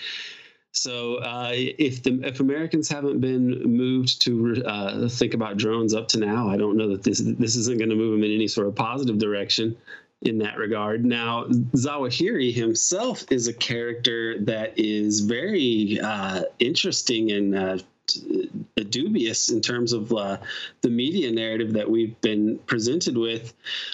So 0.75 1.17
uh, 1.17 1.51
if 1.53 2.03
the 2.03 2.19
if 2.23 2.39
Americans 2.39 2.89
haven't 2.89 3.21
been 3.21 3.61
moved 3.63 4.21
to 4.23 4.63
uh, 4.65 5.07
think 5.07 5.33
about 5.33 5.57
drones 5.57 5.95
up 5.95 6.07
to 6.09 6.19
now, 6.19 6.47
I 6.47 6.57
don't 6.57 6.77
know 6.77 6.89
that 6.89 7.03
this 7.03 7.19
this 7.19 7.55
isn't 7.55 7.79
going 7.79 7.89
to 7.89 7.95
move 7.95 8.11
them 8.11 8.23
in 8.23 8.31
any 8.31 8.47
sort 8.47 8.67
of 8.67 8.75
positive 8.75 9.17
direction 9.17 9.75
in 10.23 10.37
that 10.39 10.57
regard. 10.57 11.05
Now, 11.05 11.45
Zawahiri 11.45 12.53
himself 12.53 13.25
is 13.31 13.47
a 13.47 13.53
character 13.53 14.39
that 14.39 14.73
is 14.77 15.19
very 15.19 15.99
uh, 15.99 16.43
interesting 16.59 17.31
and 17.31 17.55
uh, 17.55 17.77
dubious 18.89 19.49
in 19.49 19.61
terms 19.61 19.93
of 19.93 20.11
uh, 20.13 20.37
the 20.81 20.89
media 20.89 21.31
narrative 21.31 21.73
that 21.73 21.89
we've 21.89 22.19
been 22.21 22.59
presented 22.65 23.17
with. 23.17 23.53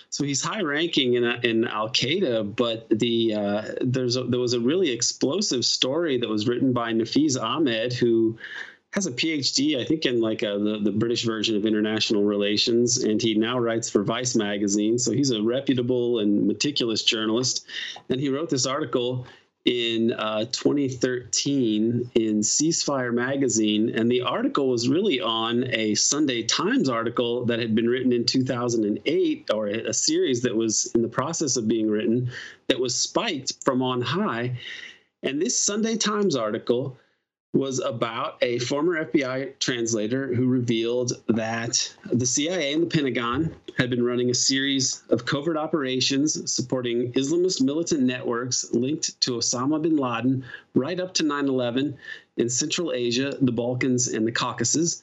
So 0.09 0.23
he's 0.23 0.41
high 0.43 0.61
ranking 0.61 1.13
in, 1.13 1.23
in 1.23 1.67
Al 1.67 1.89
Qaeda, 1.89 2.55
but 2.55 2.87
the 2.89 3.33
uh, 3.35 3.61
there's 3.81 4.15
a, 4.17 4.23
there 4.23 4.39
was 4.39 4.53
a 4.53 4.59
really 4.59 4.89
explosive 4.89 5.63
story 5.63 6.17
that 6.17 6.29
was 6.29 6.47
written 6.47 6.73
by 6.73 6.91
Nafeez 6.91 7.41
Ahmed, 7.41 7.93
who 7.93 8.37
has 8.91 9.05
a 9.05 9.11
PhD, 9.11 9.79
I 9.79 9.85
think, 9.85 10.05
in 10.05 10.19
like 10.19 10.41
a, 10.41 10.55
uh, 10.55 10.57
the, 10.57 10.79
the 10.83 10.91
British 10.91 11.23
version 11.23 11.55
of 11.55 11.65
international 11.65 12.23
relations, 12.23 12.97
and 13.03 13.21
he 13.21 13.35
now 13.35 13.59
writes 13.59 13.89
for 13.89 14.03
Vice 14.03 14.35
magazine. 14.35 14.97
So 14.97 15.11
he's 15.11 15.31
a 15.31 15.41
reputable 15.41 16.19
and 16.19 16.47
meticulous 16.47 17.03
journalist. 17.03 17.67
And 18.09 18.19
he 18.19 18.29
wrote 18.29 18.49
this 18.49 18.65
article 18.65 19.27
in 19.65 20.13
uh, 20.13 20.45
2013 20.45 22.09
in 22.15 22.39
Ceasefire 22.39 23.13
magazine, 23.13 23.89
and 23.89 24.09
the 24.09 24.21
article 24.21 24.69
was 24.69 24.89
really 24.89 25.21
on 25.21 25.65
a 25.65 25.93
Sunday 25.93 26.41
Times 26.43 26.89
article 26.89 27.45
that 27.45 27.59
had 27.59 27.75
been 27.75 27.87
written 27.87 28.11
in 28.11 28.25
2008, 28.25 29.51
or 29.53 29.67
a 29.67 29.93
series 29.93 30.41
that 30.41 30.55
was 30.55 30.91
in 30.95 31.03
the 31.03 31.07
process 31.07 31.57
of 31.57 31.67
being 31.67 31.89
written 31.89 32.31
that 32.67 32.79
was 32.79 32.99
spiked 32.99 33.63
from 33.63 33.83
on 33.83 34.01
high. 34.01 34.57
And 35.21 35.39
this 35.39 35.59
Sunday 35.59 35.97
Times 35.97 36.35
article 36.35 36.97
was 37.53 37.79
about 37.79 38.37
a 38.41 38.59
former 38.59 39.05
FBI 39.05 39.57
translator 39.59 40.33
who 40.33 40.45
revealed 40.45 41.13
that 41.27 41.93
the 42.11 42.25
CIA 42.25 42.73
and 42.73 42.83
the 42.83 42.87
Pentagon 42.87 43.55
had 43.77 43.89
been 43.89 44.03
running 44.03 44.29
a 44.29 44.35
series 44.35 45.01
of 45.09 45.25
covert 45.25 45.57
operations 45.57 46.51
supporting 46.51 47.11
Islamist 47.13 47.61
militant 47.61 48.03
networks 48.03 48.71
linked 48.71 49.19
to 49.21 49.31
Osama 49.31 49.81
bin 49.81 49.97
Laden 49.97 50.45
right 50.75 50.99
up 50.99 51.15
to 51.15 51.23
9 51.23 51.47
11 51.47 51.97
in 52.37 52.49
Central 52.49 52.93
Asia, 52.93 53.35
the 53.41 53.51
Balkans, 53.51 54.07
and 54.07 54.27
the 54.27 54.31
Caucasus. 54.31 55.01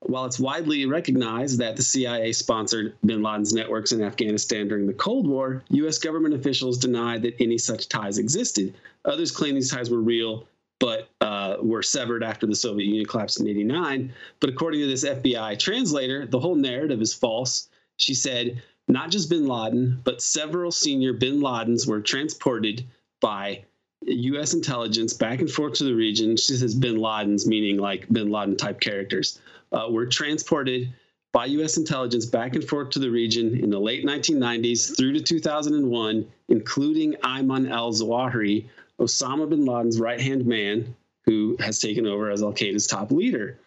While 0.00 0.26
it's 0.26 0.38
widely 0.38 0.84
recognized 0.84 1.58
that 1.60 1.76
the 1.76 1.82
CIA 1.82 2.32
sponsored 2.32 2.94
bin 3.06 3.22
Laden's 3.22 3.54
networks 3.54 3.92
in 3.92 4.02
Afghanistan 4.02 4.68
during 4.68 4.86
the 4.86 4.92
Cold 4.92 5.26
War, 5.26 5.64
U.S. 5.70 5.96
government 5.96 6.34
officials 6.34 6.76
denied 6.76 7.22
that 7.22 7.40
any 7.40 7.56
such 7.56 7.88
ties 7.88 8.18
existed. 8.18 8.74
Others 9.06 9.30
claim 9.30 9.54
these 9.54 9.70
ties 9.70 9.88
were 9.88 10.00
real 10.00 10.46
but 10.78 11.08
uh, 11.20 11.56
were 11.62 11.82
severed 11.82 12.22
after 12.22 12.46
the 12.46 12.54
Soviet 12.54 12.86
Union 12.86 13.06
collapsed 13.06 13.40
in 13.40 13.48
89. 13.48 14.12
But 14.40 14.50
according 14.50 14.80
to 14.80 14.86
this 14.86 15.04
FBI 15.04 15.58
translator, 15.58 16.26
the 16.26 16.38
whole 16.38 16.54
narrative 16.54 17.00
is 17.00 17.14
false. 17.14 17.68
She 17.96 18.14
said, 18.14 18.62
not 18.88 19.10
just 19.10 19.30
bin 19.30 19.46
Laden, 19.46 20.00
but 20.04 20.22
several 20.22 20.70
senior 20.70 21.12
bin 21.12 21.40
Ladens 21.40 21.86
were 21.86 22.00
transported 22.00 22.84
by 23.20 23.64
U.S. 24.02 24.54
intelligence 24.54 25.12
back 25.12 25.40
and 25.40 25.50
forth 25.50 25.74
to 25.74 25.84
the 25.84 25.94
region. 25.94 26.36
She 26.36 26.54
says 26.54 26.74
bin 26.74 26.96
Ladens, 26.96 27.46
meaning 27.46 27.78
like 27.78 28.08
bin 28.12 28.30
Laden 28.30 28.56
type 28.56 28.80
characters, 28.80 29.40
uh, 29.72 29.88
were 29.90 30.06
transported 30.06 30.92
by 31.32 31.46
U.S. 31.46 31.76
intelligence 31.76 32.26
back 32.26 32.54
and 32.54 32.64
forth 32.64 32.90
to 32.90 32.98
the 32.98 33.10
region 33.10 33.58
in 33.58 33.70
the 33.70 33.80
late 33.80 34.04
1990s 34.06 34.96
through 34.96 35.14
to 35.14 35.20
2001, 35.20 36.26
including 36.48 37.14
Ayman 37.24 37.70
al 37.70 37.92
Zawahiri, 37.92 38.66
Osama 39.00 39.48
bin 39.48 39.64
Laden's 39.64 40.00
right 40.00 40.20
hand 40.20 40.46
man, 40.46 40.94
who 41.24 41.56
has 41.60 41.78
taken 41.78 42.06
over 42.06 42.30
as 42.30 42.42
Al 42.42 42.52
Qaeda's 42.52 42.86
top 42.86 43.10
leader. 43.10 43.58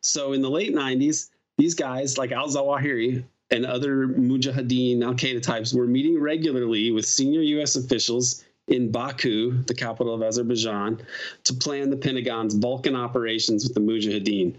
So 0.00 0.32
in 0.32 0.42
the 0.42 0.50
late 0.50 0.74
90s, 0.74 1.30
these 1.56 1.74
guys 1.74 2.16
like 2.16 2.32
al 2.32 2.48
Zawahiri 2.48 3.24
and 3.50 3.66
other 3.66 4.06
Mujahideen 4.06 5.02
Al 5.02 5.14
Qaeda 5.14 5.42
types 5.42 5.74
were 5.74 5.86
meeting 5.86 6.20
regularly 6.20 6.90
with 6.90 7.06
senior 7.06 7.40
U.S. 7.40 7.76
officials 7.76 8.44
in 8.68 8.90
Baku, 8.90 9.62
the 9.64 9.74
capital 9.74 10.14
of 10.14 10.22
Azerbaijan, 10.22 11.00
to 11.44 11.54
plan 11.54 11.90
the 11.90 11.96
Pentagon's 11.96 12.54
Balkan 12.54 12.94
operations 12.94 13.64
with 13.64 13.74
the 13.74 13.80
Mujahideen. 13.80 14.54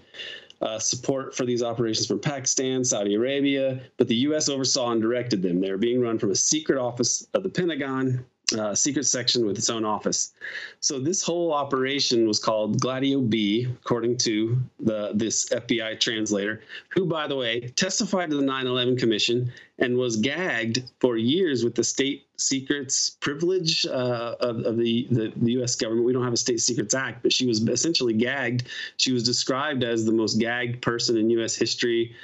Uh, 0.61 0.77
support 0.77 1.33
for 1.33 1.45
these 1.45 1.63
operations 1.63 2.05
from 2.05 2.19
Pakistan, 2.19 2.83
Saudi 2.83 3.15
Arabia, 3.15 3.79
but 3.95 4.09
the 4.09 4.15
U.S. 4.15 4.49
oversaw 4.49 4.91
and 4.91 5.01
directed 5.01 5.41
them. 5.41 5.61
They 5.61 5.71
were 5.71 5.77
being 5.77 6.01
run 6.01 6.19
from 6.19 6.31
a 6.31 6.35
secret 6.35 6.77
office 6.77 7.25
of 7.33 7.43
the 7.43 7.49
Pentagon 7.49 8.25
uh, 8.57 8.73
secret 8.75 9.05
section 9.05 9.45
with 9.45 9.57
its 9.57 9.69
own 9.69 9.85
office. 9.85 10.33
So 10.79 10.99
this 10.99 11.21
whole 11.21 11.53
operation 11.53 12.27
was 12.27 12.39
called 12.39 12.79
Gladio 12.79 13.21
B, 13.21 13.67
according 13.81 14.17
to 14.19 14.57
the 14.79 15.11
this 15.13 15.49
FBI 15.49 15.99
translator, 15.99 16.61
who, 16.89 17.05
by 17.05 17.27
the 17.27 17.35
way, 17.35 17.61
testified 17.75 18.29
to 18.31 18.37
the 18.37 18.43
9/11 18.43 18.97
Commission 18.97 19.51
and 19.79 19.97
was 19.97 20.17
gagged 20.17 20.83
for 20.99 21.17
years 21.17 21.63
with 21.63 21.75
the 21.75 21.83
state 21.83 22.25
secrets 22.37 23.09
privilege 23.09 23.85
uh, 23.85 24.35
of, 24.39 24.59
of 24.65 24.77
the, 24.77 25.07
the, 25.11 25.31
the 25.35 25.51
U.S. 25.53 25.75
government. 25.75 26.05
We 26.05 26.13
don't 26.13 26.23
have 26.23 26.33
a 26.33 26.37
State 26.37 26.59
Secrets 26.59 26.93
Act, 26.93 27.21
but 27.21 27.33
she 27.33 27.45
was 27.45 27.61
essentially 27.67 28.13
gagged. 28.13 28.67
She 28.97 29.11
was 29.11 29.23
described 29.23 29.83
as 29.83 30.05
the 30.05 30.11
most 30.11 30.39
gagged 30.39 30.81
person 30.81 31.17
in 31.17 31.29
U.S. 31.31 31.55
history 31.55 32.15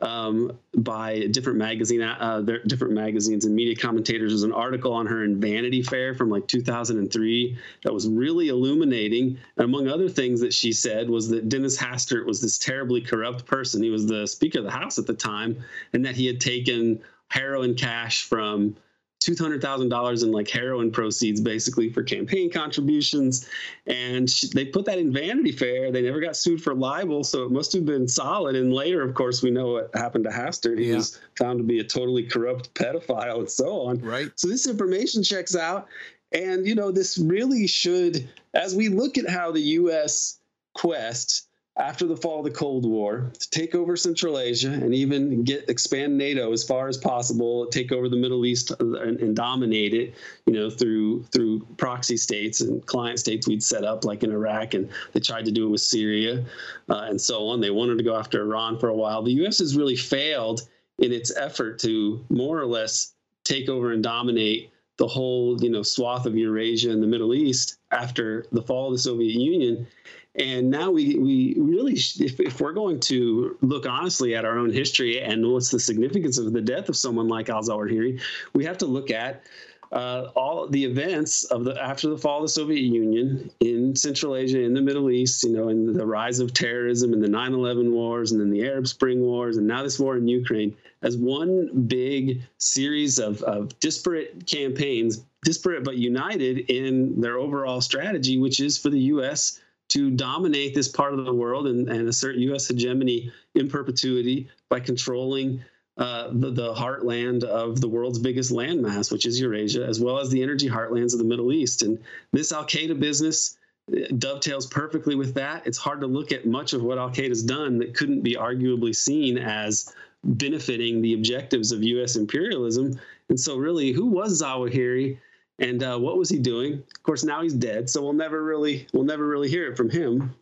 um, 0.00 0.58
by 0.76 1.26
different 1.26 1.58
magazine, 1.58 2.02
uh, 2.02 2.40
different 2.66 2.94
magazines 2.94 3.44
and 3.44 3.54
media 3.54 3.74
commentators. 3.74 4.30
There's 4.32 4.42
an 4.44 4.52
article 4.52 4.92
on 4.92 5.06
her 5.06 5.24
in 5.24 5.40
Vanity 5.40 5.82
Fair 5.82 6.14
from 6.14 6.30
like 6.30 6.46
2003 6.46 7.58
that 7.82 7.92
was 7.92 8.06
really 8.06 8.48
illuminating. 8.48 9.38
And 9.56 9.64
among 9.64 9.88
other 9.88 10.08
things 10.08 10.40
that 10.40 10.54
she 10.54 10.72
said 10.72 11.10
was 11.10 11.28
that 11.30 11.48
Dennis 11.48 11.76
Hastert 11.76 12.26
was 12.26 12.40
this 12.40 12.58
terribly 12.58 13.00
corrupt 13.00 13.46
person. 13.46 13.82
He 13.82 13.90
was 13.90 14.06
the 14.06 14.26
Speaker 14.26 14.58
of 14.58 14.64
the 14.64 14.70
House 14.70 14.98
at 14.98 15.06
the 15.06 15.14
time, 15.14 15.64
and 15.92 16.04
that 16.04 16.14
he 16.14 16.26
had 16.26 16.40
taken 16.40 17.00
heroin 17.28 17.74
cash 17.74 18.22
from 18.22 18.76
$200,000 19.20 20.22
in 20.22 20.32
like 20.32 20.48
heroin 20.48 20.92
proceeds 20.92 21.40
basically 21.40 21.92
for 21.92 22.02
campaign 22.02 22.50
contributions. 22.50 23.48
And 23.86 24.30
she, 24.30 24.48
they 24.48 24.66
put 24.66 24.84
that 24.84 24.98
in 24.98 25.12
Vanity 25.12 25.52
Fair. 25.52 25.90
They 25.90 26.02
never 26.02 26.20
got 26.20 26.36
sued 26.36 26.62
for 26.62 26.74
libel, 26.74 27.24
so 27.24 27.44
it 27.44 27.50
must 27.50 27.72
have 27.72 27.84
been 27.84 28.06
solid. 28.06 28.54
And 28.54 28.72
later, 28.72 29.02
of 29.02 29.14
course, 29.14 29.42
we 29.42 29.50
know 29.50 29.72
what 29.72 29.90
happened 29.94 30.24
to 30.24 30.30
Hastert. 30.30 30.78
He 30.78 30.90
yeah. 30.90 30.96
was 30.96 31.20
found 31.36 31.58
to 31.58 31.64
be 31.64 31.80
a 31.80 31.84
totally 31.84 32.24
corrupt 32.24 32.72
pedophile 32.74 33.40
and 33.40 33.50
so 33.50 33.82
on. 33.82 33.98
Right. 33.98 34.30
So 34.36 34.48
this 34.48 34.68
information 34.68 35.22
checks 35.22 35.56
out. 35.56 35.88
And, 36.30 36.66
you 36.66 36.74
know, 36.74 36.92
this 36.92 37.18
really 37.18 37.66
should, 37.66 38.28
as 38.54 38.76
we 38.76 38.88
look 38.88 39.16
at 39.16 39.28
how 39.28 39.50
the 39.50 39.60
U.S. 39.60 40.38
quest 40.74 41.47
after 41.78 42.06
the 42.06 42.16
fall 42.16 42.40
of 42.40 42.44
the 42.44 42.50
Cold 42.50 42.84
War 42.84 43.30
to 43.38 43.50
take 43.50 43.74
over 43.74 43.96
Central 43.96 44.38
Asia 44.38 44.70
and 44.70 44.92
even 44.92 45.44
get 45.44 45.68
expand 45.68 46.18
NATO 46.18 46.52
as 46.52 46.64
far 46.64 46.88
as 46.88 46.96
possible, 46.96 47.66
take 47.66 47.92
over 47.92 48.08
the 48.08 48.16
Middle 48.16 48.44
East 48.44 48.72
and, 48.80 48.96
and, 48.96 49.36
dominate 49.36 49.94
it, 49.94 50.14
you 50.46 50.52
know, 50.52 50.68
through 50.68 51.22
through 51.24 51.60
proxy 51.76 52.16
states 52.16 52.60
and 52.60 52.84
client 52.86 53.20
states 53.20 53.46
we'd 53.46 53.62
set 53.62 53.84
up 53.84 54.04
like 54.04 54.24
in 54.24 54.32
Iraq, 54.32 54.74
and 54.74 54.90
they 55.12 55.20
tried 55.20 55.44
to 55.44 55.52
do 55.52 55.66
it 55.66 55.70
with 55.70 55.80
Syria 55.80 56.44
uh, 56.88 57.06
and 57.08 57.20
so 57.20 57.46
on. 57.46 57.60
They 57.60 57.70
wanted 57.70 57.98
to 57.98 58.04
go 58.04 58.16
after 58.16 58.42
Iran 58.42 58.78
for 58.78 58.88
a 58.88 58.94
while. 58.94 59.22
The 59.22 59.32
U.S. 59.34 59.60
has 59.60 59.76
really 59.76 59.96
failed 59.96 60.62
in 60.98 61.12
its 61.12 61.34
effort 61.36 61.78
to 61.80 62.24
more 62.28 62.58
or 62.58 62.66
less 62.66 63.14
take 63.44 63.68
over 63.68 63.92
and 63.92 64.02
dominate 64.02 64.72
the 64.98 65.06
whole 65.06 65.56
you 65.62 65.70
know 65.70 65.82
swath 65.82 66.26
of 66.26 66.36
Eurasia 66.36 66.90
and 66.90 67.02
the 67.02 67.06
Middle 67.06 67.34
East 67.34 67.78
after 67.90 68.44
the 68.52 68.62
fall 68.62 68.88
of 68.88 68.92
the 68.92 68.98
Soviet 68.98 69.34
Union. 69.34 69.86
And 70.34 70.70
now 70.70 70.92
we, 70.92 71.16
we 71.16 71.56
really, 71.58 71.94
if, 71.94 72.38
if 72.38 72.60
we're 72.60 72.72
going 72.72 73.00
to 73.00 73.56
look 73.60 73.86
honestly 73.86 74.36
at 74.36 74.44
our 74.44 74.56
own 74.56 74.72
history 74.72 75.20
and 75.20 75.44
what's 75.50 75.72
the 75.72 75.80
significance 75.80 76.38
of 76.38 76.52
the 76.52 76.60
death 76.60 76.88
of 76.88 76.96
someone 76.96 77.26
like 77.26 77.48
Al 77.48 77.62
Zawahiri, 77.62 78.20
we 78.52 78.64
have 78.64 78.78
to 78.78 78.86
look 78.86 79.10
at 79.10 79.42
uh, 79.92 80.30
all 80.34 80.68
the 80.68 80.84
events 80.84 81.44
of 81.44 81.64
the 81.64 81.80
after 81.82 82.08
the 82.08 82.18
fall 82.18 82.38
of 82.38 82.44
the 82.44 82.48
Soviet 82.48 82.82
Union 82.82 83.50
in 83.60 83.96
Central 83.96 84.36
Asia, 84.36 84.60
in 84.60 84.74
the 84.74 84.82
Middle 84.82 85.10
East, 85.10 85.44
you 85.44 85.50
know, 85.50 85.68
and 85.68 85.94
the 85.94 86.06
rise 86.06 86.40
of 86.40 86.52
terrorism 86.52 87.12
and 87.12 87.22
the 87.22 87.28
9/11 87.28 87.90
wars, 87.90 88.32
and 88.32 88.40
then 88.40 88.50
the 88.50 88.64
Arab 88.64 88.86
Spring 88.86 89.20
wars, 89.20 89.56
and 89.56 89.66
now 89.66 89.82
this 89.82 89.98
war 89.98 90.16
in 90.16 90.28
Ukraine, 90.28 90.76
as 91.02 91.16
one 91.16 91.86
big 91.86 92.42
series 92.58 93.18
of, 93.18 93.42
of 93.42 93.78
disparate 93.80 94.46
campaigns, 94.46 95.24
disparate 95.44 95.84
but 95.84 95.96
united 95.96 96.70
in 96.70 97.20
their 97.20 97.38
overall 97.38 97.80
strategy, 97.80 98.38
which 98.38 98.60
is 98.60 98.76
for 98.76 98.90
the 98.90 99.00
U.S 99.00 99.60
to 99.88 100.10
dominate 100.10 100.74
this 100.74 100.88
part 100.88 101.14
of 101.14 101.24
the 101.24 101.34
world 101.34 101.66
and, 101.66 101.88
and 101.88 102.08
assert 102.08 102.36
U.S. 102.36 102.68
hegemony 102.68 103.32
in 103.54 103.68
perpetuity 103.68 104.48
by 104.68 104.80
controlling 104.80 105.64
uh, 105.98 106.28
the, 106.32 106.50
the 106.50 106.74
heartland 106.74 107.42
of 107.42 107.80
the 107.80 107.88
world's 107.88 108.18
biggest 108.18 108.52
landmass, 108.52 109.10
which 109.10 109.26
is 109.26 109.40
Eurasia, 109.40 109.84
as 109.84 110.00
well 110.00 110.18
as 110.18 110.30
the 110.30 110.42
energy 110.42 110.68
heartlands 110.68 111.12
of 111.12 111.18
the 111.18 111.24
Middle 111.24 111.52
East. 111.52 111.82
And 111.82 111.98
this 112.32 112.52
Al 112.52 112.64
Qaeda 112.64 112.98
business 112.98 113.58
uh, 113.92 114.06
dovetails 114.16 114.66
perfectly 114.66 115.16
with 115.16 115.34
that. 115.34 115.66
It's 115.66 115.78
hard 115.78 116.00
to 116.00 116.06
look 116.06 116.30
at 116.30 116.46
much 116.46 116.72
of 116.72 116.82
what 116.82 116.98
Al 116.98 117.10
Qaeda's 117.10 117.42
done 117.42 117.78
that 117.78 117.94
couldn't 117.94 118.22
be 118.22 118.36
arguably 118.36 118.94
seen 118.94 119.38
as 119.38 119.92
benefiting 120.22 121.02
the 121.02 121.14
objectives 121.14 121.72
of 121.72 121.82
U.S. 121.82 122.16
imperialism. 122.16 122.98
And 123.28 123.38
so, 123.38 123.56
really, 123.56 123.92
who 123.92 124.06
was 124.06 124.40
Zawahiri? 124.40 125.18
and 125.58 125.82
uh, 125.82 125.98
what 125.98 126.16
was 126.16 126.28
he 126.28 126.38
doing? 126.38 126.74
Of 126.74 127.02
course, 127.02 127.24
now 127.24 127.42
he's 127.42 127.54
dead, 127.54 127.90
so 127.90 128.02
we'll 128.02 128.12
never 128.12 128.42
really 128.42 128.86
we'll 128.92 129.04
never 129.04 129.26
really 129.26 129.48
hear 129.48 129.70
it 129.70 129.76
from 129.76 129.90
him. 129.90 130.34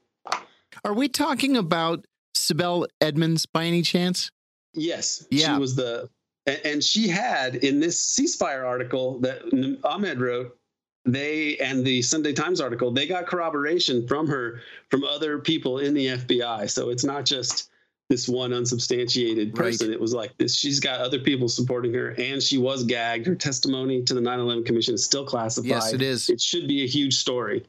Are 0.84 0.92
we 0.92 1.08
talking 1.08 1.56
about 1.56 2.04
Sibel 2.34 2.86
Edmonds 3.00 3.46
by 3.46 3.64
any 3.64 3.82
chance? 3.82 4.30
Yes. 4.76 5.26
Yeah. 5.30 5.54
She 5.54 5.60
was 5.60 5.74
the, 5.74 6.08
and 6.64 6.84
she 6.84 7.08
had 7.08 7.56
in 7.56 7.80
this 7.80 8.00
ceasefire 8.00 8.64
article 8.64 9.18
that 9.20 9.80
Ahmed 9.82 10.20
wrote, 10.20 10.56
they 11.04 11.56
and 11.58 11.84
the 11.84 12.02
Sunday 12.02 12.32
Times 12.32 12.60
article, 12.60 12.90
they 12.90 13.06
got 13.06 13.26
corroboration 13.26 14.06
from 14.06 14.26
her 14.28 14.60
from 14.90 15.04
other 15.04 15.38
people 15.38 15.78
in 15.78 15.94
the 15.94 16.06
FBI. 16.06 16.68
So 16.70 16.90
it's 16.90 17.04
not 17.04 17.24
just 17.24 17.70
this 18.10 18.28
one 18.28 18.52
unsubstantiated 18.52 19.54
person. 19.54 19.88
Right. 19.88 19.94
It 19.94 20.00
was 20.00 20.14
like 20.14 20.36
this. 20.36 20.56
She's 20.56 20.80
got 20.80 21.00
other 21.00 21.18
people 21.18 21.48
supporting 21.48 21.94
her, 21.94 22.10
and 22.18 22.42
she 22.42 22.58
was 22.58 22.84
gagged. 22.84 23.26
Her 23.26 23.34
testimony 23.34 24.02
to 24.02 24.14
the 24.14 24.20
9/11 24.20 24.66
Commission 24.66 24.94
is 24.94 25.04
still 25.04 25.24
classified. 25.24 25.68
Yes, 25.68 25.92
it 25.92 26.02
is. 26.02 26.28
It 26.28 26.40
should 26.40 26.68
be 26.68 26.82
a 26.82 26.86
huge 26.86 27.16
story. 27.16 27.64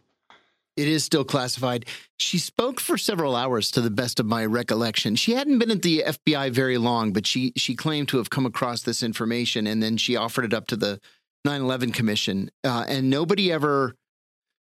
It 0.78 0.88
is 0.88 1.04
still 1.04 1.26
classified. 1.26 1.86
She 2.20 2.38
spoke 2.38 2.80
for 2.80 2.98
several 2.98 3.36
hours, 3.36 3.72
to 3.72 3.82
the 3.82 3.90
best 3.90 4.20
of 4.20 4.28
my 4.28 4.46
recollection. 4.46 5.16
She 5.16 5.34
hadn't 5.34 5.58
been 5.58 5.72
at 5.72 5.82
the 5.82 6.04
FBI 6.06 6.52
very 6.52 6.78
long, 6.78 7.12
but 7.12 7.26
she 7.26 7.52
she 7.58 7.76
claimed 7.76 8.08
to 8.10 8.18
have 8.18 8.30
come 8.30 8.46
across 8.46 8.84
this 8.84 9.02
information, 9.02 9.66
and 9.66 9.82
then 9.82 9.98
she 9.98 10.16
offered 10.16 10.46
it 10.46 10.54
up 10.54 10.68
to 10.68 10.76
the 10.76 11.02
9/11 11.46 11.94
Commission, 11.94 12.52
uh, 12.64 12.86
and 12.88 13.10
nobody 13.10 13.52
ever 13.52 13.96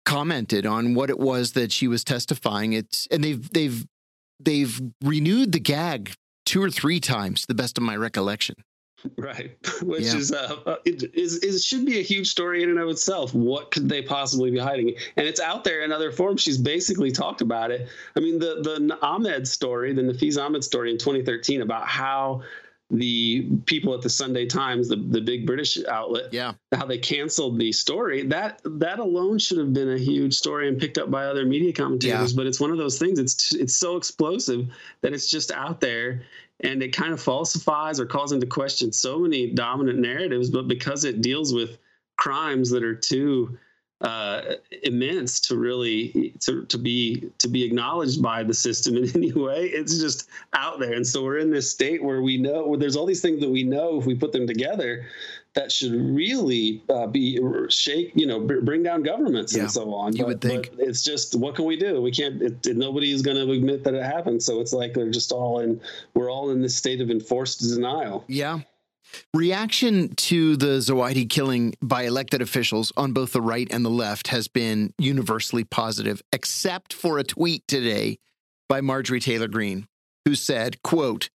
commented 0.03 0.65
on 0.65 0.95
what 0.95 1.11
it 1.11 1.19
was 1.19 1.51
that 1.51 1.71
she 1.71 1.87
was 1.87 2.03
testifying. 2.03 2.73
It's 2.73 3.07
and 3.11 3.23
they've 3.23 3.49
they've 3.51 3.85
they've 4.39 4.81
renewed 5.03 5.51
the 5.51 5.59
gag 5.59 6.13
two 6.45 6.61
or 6.61 6.71
three 6.71 6.99
times, 6.99 7.41
to 7.41 7.47
the 7.47 7.53
best 7.53 7.77
of 7.77 7.83
my 7.83 7.95
recollection. 7.95 8.55
Right, 9.17 9.57
which 9.81 10.03
yeah. 10.03 10.15
is 10.15 10.31
uh, 10.31 10.57
uh, 10.65 10.75
it 10.85 11.15
is 11.15 11.37
it 11.43 11.59
should 11.61 11.85
be 11.85 11.99
a 11.99 12.03
huge 12.03 12.29
story 12.29 12.63
in 12.63 12.69
and 12.69 12.79
of 12.79 12.89
itself. 12.89 13.33
What 13.33 13.71
could 13.71 13.89
they 13.89 14.01
possibly 14.01 14.51
be 14.51 14.59
hiding? 14.59 14.95
And 15.17 15.27
it's 15.27 15.39
out 15.39 15.63
there 15.63 15.83
in 15.83 15.91
other 15.91 16.11
forms. 16.11 16.41
She's 16.41 16.57
basically 16.57 17.11
talked 17.11 17.41
about 17.41 17.71
it. 17.71 17.87
I 18.15 18.19
mean, 18.19 18.39
the 18.39 18.61
the 18.61 18.97
Ahmed 19.01 19.47
story, 19.47 19.93
the 19.93 20.03
Nafeez 20.03 20.41
Ahmed 20.41 20.63
story 20.63 20.91
in 20.91 20.97
2013 20.97 21.61
about 21.61 21.87
how 21.87 22.43
the 22.91 23.47
people 23.65 23.93
at 23.93 24.01
the 24.01 24.09
Sunday 24.09 24.45
Times, 24.45 24.89
the, 24.89 24.97
the 24.97 25.21
big 25.21 25.45
British 25.47 25.83
outlet, 25.85 26.33
yeah, 26.33 26.53
how 26.73 26.85
they 26.85 26.97
canceled 26.97 27.57
the 27.57 27.71
story. 27.71 28.27
That 28.27 28.61
that 28.65 28.99
alone 28.99 29.39
should 29.39 29.57
have 29.59 29.73
been 29.73 29.89
a 29.89 29.97
huge 29.97 30.33
story 30.33 30.67
and 30.67 30.77
picked 30.77 30.97
up 30.97 31.09
by 31.09 31.25
other 31.25 31.45
media 31.45 31.71
commentators. 31.71 32.33
Yeah. 32.33 32.37
But 32.37 32.47
it's 32.47 32.59
one 32.59 32.71
of 32.71 32.77
those 32.77 32.99
things. 32.99 33.17
It's 33.17 33.55
it's 33.55 33.75
so 33.75 33.95
explosive 33.95 34.67
that 35.01 35.13
it's 35.13 35.29
just 35.29 35.51
out 35.51 35.79
there, 35.79 36.23
and 36.63 36.81
it 36.81 36.95
kind 36.95 37.13
of 37.13 37.21
falsifies 37.21 37.99
or 37.99 38.05
calls 38.05 38.31
into 38.31 38.45
question 38.45 38.91
so 38.91 39.19
many 39.19 39.51
dominant 39.51 39.99
narratives. 39.99 40.49
But 40.49 40.67
because 40.67 41.03
it 41.03 41.21
deals 41.21 41.53
with 41.53 41.77
crimes 42.17 42.69
that 42.69 42.83
are 42.83 42.95
too 42.95 43.57
uh, 44.01 44.55
immense 44.83 45.39
to 45.39 45.57
really 45.57 46.33
to, 46.39 46.65
to 46.65 46.77
be 46.77 47.29
to 47.37 47.47
be 47.47 47.63
acknowledged 47.63 48.21
by 48.21 48.43
the 48.43 48.53
system 48.53 48.97
in 48.97 49.09
any 49.15 49.31
way. 49.31 49.65
It's 49.65 49.99
just 49.99 50.29
out 50.53 50.79
there, 50.79 50.93
and 50.93 51.05
so 51.05 51.23
we're 51.23 51.37
in 51.37 51.51
this 51.51 51.69
state 51.69 52.03
where 52.03 52.21
we 52.21 52.37
know 52.37 52.65
where 52.65 52.79
there's 52.79 52.95
all 52.95 53.05
these 53.05 53.21
things 53.21 53.39
that 53.41 53.49
we 53.49 53.63
know 53.63 53.99
if 53.99 54.05
we 54.05 54.15
put 54.15 54.31
them 54.31 54.47
together 54.47 55.05
that 55.53 55.71
should 55.71 55.93
really 55.93 56.81
uh, 56.89 57.07
be 57.07 57.39
shake 57.69 58.11
you 58.15 58.25
know 58.25 58.39
bring 58.39 58.83
down 58.83 59.03
governments 59.03 59.55
yeah, 59.55 59.63
and 59.63 59.71
so 59.71 59.93
on. 59.93 60.15
You 60.15 60.23
but, 60.23 60.27
would 60.27 60.41
think 60.41 60.71
it's 60.77 61.03
just 61.03 61.35
what 61.35 61.55
can 61.55 61.65
we 61.65 61.77
do? 61.77 62.01
We 62.01 62.11
can't. 62.11 62.41
It, 62.41 62.65
it, 62.65 62.77
nobody's 62.77 63.21
going 63.21 63.37
to 63.37 63.51
admit 63.51 63.83
that 63.83 63.93
it 63.93 64.03
happened, 64.03 64.41
so 64.41 64.61
it's 64.61 64.73
like 64.73 64.93
they're 64.93 65.11
just 65.11 65.31
all 65.31 65.59
in. 65.59 65.81
We're 66.13 66.31
all 66.31 66.51
in 66.51 66.61
this 66.61 66.75
state 66.75 67.01
of 67.01 67.09
enforced 67.09 67.59
denial. 67.61 68.23
Yeah, 68.27 68.59
Reaction 69.33 70.13
to 70.15 70.55
the 70.55 70.77
Zawahiri 70.77 71.29
killing 71.29 71.73
by 71.81 72.03
elected 72.03 72.41
officials 72.41 72.91
on 72.97 73.13
both 73.13 73.33
the 73.33 73.41
right 73.41 73.67
and 73.71 73.83
the 73.83 73.89
left 73.89 74.27
has 74.27 74.47
been 74.47 74.93
universally 74.97 75.63
positive, 75.63 76.21
except 76.31 76.93
for 76.93 77.17
a 77.17 77.23
tweet 77.23 77.67
today 77.67 78.19
by 78.67 78.81
Marjorie 78.81 79.19
Taylor 79.19 79.47
Greene, 79.47 79.87
who 80.25 80.35
said, 80.35 80.81
quote, 80.81 81.29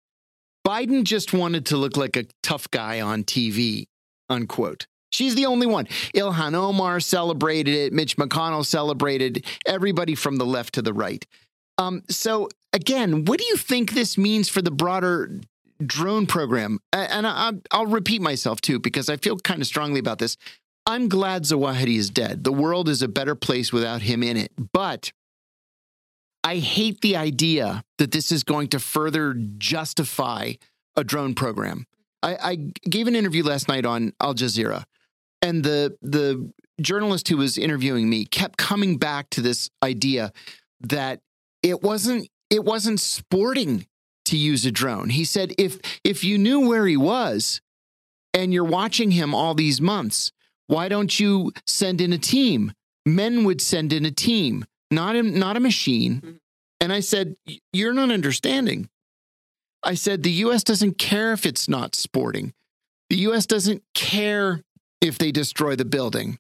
Biden 0.67 1.05
just 1.05 1.33
wanted 1.33 1.67
to 1.67 1.77
look 1.77 1.97
like 1.97 2.17
a 2.17 2.27
tough 2.43 2.71
guy 2.71 3.01
on 3.01 3.25
TV, 3.25 3.87
unquote. 4.29 4.87
She's 5.11 5.35
the 5.35 5.47
only 5.47 5.67
one. 5.67 5.87
Ilhan 6.15 6.55
Omar 6.55 7.01
celebrated 7.01 7.75
it. 7.75 7.93
Mitch 7.93 8.17
McConnell 8.17 8.67
celebrated. 8.67 9.45
Everybody 9.65 10.15
from 10.15 10.37
the 10.37 10.47
left 10.47 10.75
to 10.75 10.83
the 10.83 10.93
right. 10.93 11.25
Um, 11.79 12.03
so 12.09 12.49
again, 12.73 13.25
what 13.25 13.39
do 13.39 13.47
you 13.47 13.57
think 13.57 13.93
this 13.93 14.19
means 14.19 14.49
for 14.49 14.63
the 14.63 14.71
broader 14.71 15.41
drone 15.85 16.27
program, 16.27 16.81
and 16.93 17.27
I, 17.27 17.53
will 17.73 17.87
repeat 17.87 18.23
myself 18.23 18.61
too, 18.61 18.79
because 18.79 19.09
I 19.09 19.17
feel 19.17 19.39
kind 19.39 19.61
of 19.61 19.67
strongly 19.67 20.01
about 20.01 20.19
this. 20.19 20.37
I'm 20.87 21.09
glad 21.09 21.43
Zawahiri 21.43 21.97
is 21.97 22.11
dead. 22.11 22.45
The 22.45 22.53
world 22.53 22.89
is 22.89 23.03
a 23.03 23.09
better 23.09 23.35
place 23.35 23.73
without 23.73 24.03
him 24.03 24.23
in 24.23 24.37
it. 24.37 24.53
But 24.73 25.13
I 26.45 26.57
hate 26.59 27.01
the 27.01 27.17
idea 27.17 27.83
that 27.99 28.13
this 28.13 28.31
is 28.31 28.45
going 28.45 28.69
to 28.69 28.79
further 28.79 29.35
justify 29.59 30.53
a 30.95 31.03
drone 31.03 31.35
program. 31.35 31.87
I, 32.27 32.37
I 32.43 32.55
gave 32.91 33.07
an 33.07 33.15
interview 33.15 33.45
last 33.45 33.69
night 33.69 33.87
on 33.87 34.13
Al 34.21 34.35
Jazeera, 34.35 34.85
and 35.41 35.63
the 35.63 35.97
the 36.03 36.51
journalist 36.81 37.29
who 37.29 37.37
was 37.37 37.57
interviewing 37.57 38.11
me 38.11 38.25
kept 38.27 38.59
coming 38.59 38.99
back 38.99 39.31
to 39.31 39.41
this 39.41 39.71
idea 39.83 40.33
that 40.81 41.21
it 41.63 41.83
wasn't 41.83 42.29
it 42.51 42.65
wasn't 42.65 43.01
sporting 43.01 43.87
to 44.25 44.37
use 44.37 44.67
a 44.67 44.73
drone. 44.73 45.11
He 45.11 45.25
said 45.25 45.53
if 45.57 45.79
if 46.03 46.25
you 46.25 46.37
knew 46.37 46.69
where 46.69 46.87
he 46.87 46.97
was 46.97 47.61
and 48.35 48.53
you're 48.53 48.65
watching 48.65 49.13
him 49.13 49.35
all 49.35 49.55
these 49.55 49.81
months, 49.81 50.33
why 50.67 50.89
don't 50.89 51.21
you 51.21 51.53
send 51.67 52.01
in 52.01 52.13
a 52.13 52.19
team? 52.19 52.73
Men 53.07 53.45
would 53.45 53.61
send 53.61 53.93
in 53.93 54.05
a 54.05 54.11
team, 54.11 54.65
not 54.91 55.15
a, 55.15 55.23
not 55.23 55.57
a 55.57 55.61
machine. 55.61 56.17
Mm-hmm. 56.17 56.37
And 56.81 56.93
I 56.93 57.01
said, 57.01 57.37
you're 57.73 57.95
not 57.95 58.11
understanding. 58.11 58.89
I 59.83 59.95
said 59.95 60.23
the 60.23 60.31
US 60.31 60.65
doesn't 60.65 60.99
care 60.99 61.33
if 61.33 61.47
it's 61.47 61.69
not 61.69 61.95
sporting. 61.95 62.53
The 63.11 63.17
US 63.29 63.47
doesn't 63.47 63.83
care 63.95 64.63
if 65.01 65.19
they 65.19 65.31
destroy 65.31 65.77
the 65.77 65.85
building. 65.85 66.39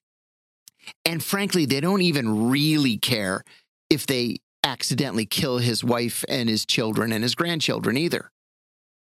And 1.05 1.22
frankly, 1.22 1.66
they 1.66 1.81
don't 1.81 2.03
even 2.03 2.51
really 2.51 2.96
care 2.96 3.44
if 3.90 4.07
they 4.07 4.38
accidentally 4.64 5.27
kill 5.27 5.59
his 5.59 5.85
wife 5.85 6.25
and 6.29 6.49
his 6.49 6.66
children 6.66 7.12
and 7.12 7.22
his 7.22 7.35
grandchildren 7.35 7.96
either. 7.96 8.31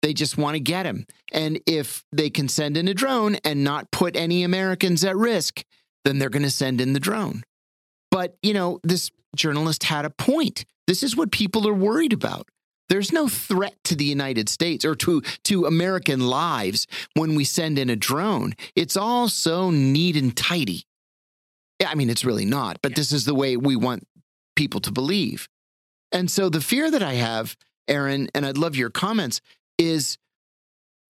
They 0.02 0.12
just 0.12 0.36
want 0.36 0.54
to 0.54 0.60
get 0.60 0.84
him. 0.84 1.06
And 1.32 1.60
if 1.66 2.04
they 2.12 2.28
can 2.28 2.48
send 2.48 2.76
in 2.76 2.88
a 2.88 2.94
drone 2.94 3.36
and 3.44 3.62
not 3.62 3.92
put 3.92 4.16
any 4.16 4.42
Americans 4.42 5.04
at 5.04 5.16
risk, 5.16 5.64
then 6.04 6.18
they're 6.18 6.28
going 6.28 6.42
to 6.42 6.50
send 6.50 6.80
in 6.80 6.92
the 6.92 7.00
drone. 7.00 7.44
But, 8.10 8.36
you 8.42 8.52
know, 8.52 8.80
this 8.82 9.10
journalist 9.36 9.84
had 9.84 10.04
a 10.04 10.10
point. 10.10 10.64
This 10.88 11.04
is 11.04 11.16
what 11.16 11.30
people 11.30 11.68
are 11.68 11.74
worried 11.74 12.12
about. 12.12 12.48
There's 12.92 13.10
no 13.10 13.26
threat 13.26 13.72
to 13.84 13.96
the 13.96 14.04
United 14.04 14.50
States 14.50 14.84
or 14.84 14.94
to, 14.96 15.22
to 15.44 15.64
American 15.64 16.20
lives 16.20 16.86
when 17.14 17.34
we 17.34 17.42
send 17.42 17.78
in 17.78 17.88
a 17.88 17.96
drone. 17.96 18.52
It's 18.76 18.98
all 18.98 19.30
so 19.30 19.70
neat 19.70 20.14
and 20.14 20.36
tidy. 20.36 20.84
I 21.82 21.94
mean, 21.94 22.10
it's 22.10 22.26
really 22.26 22.44
not, 22.44 22.82
but 22.82 22.94
this 22.94 23.10
is 23.10 23.24
the 23.24 23.34
way 23.34 23.56
we 23.56 23.76
want 23.76 24.06
people 24.56 24.78
to 24.80 24.92
believe. 24.92 25.48
And 26.12 26.30
so 26.30 26.50
the 26.50 26.60
fear 26.60 26.90
that 26.90 27.02
I 27.02 27.14
have, 27.14 27.56
Aaron, 27.88 28.28
and 28.34 28.44
I'd 28.44 28.58
love 28.58 28.76
your 28.76 28.90
comments, 28.90 29.40
is 29.78 30.18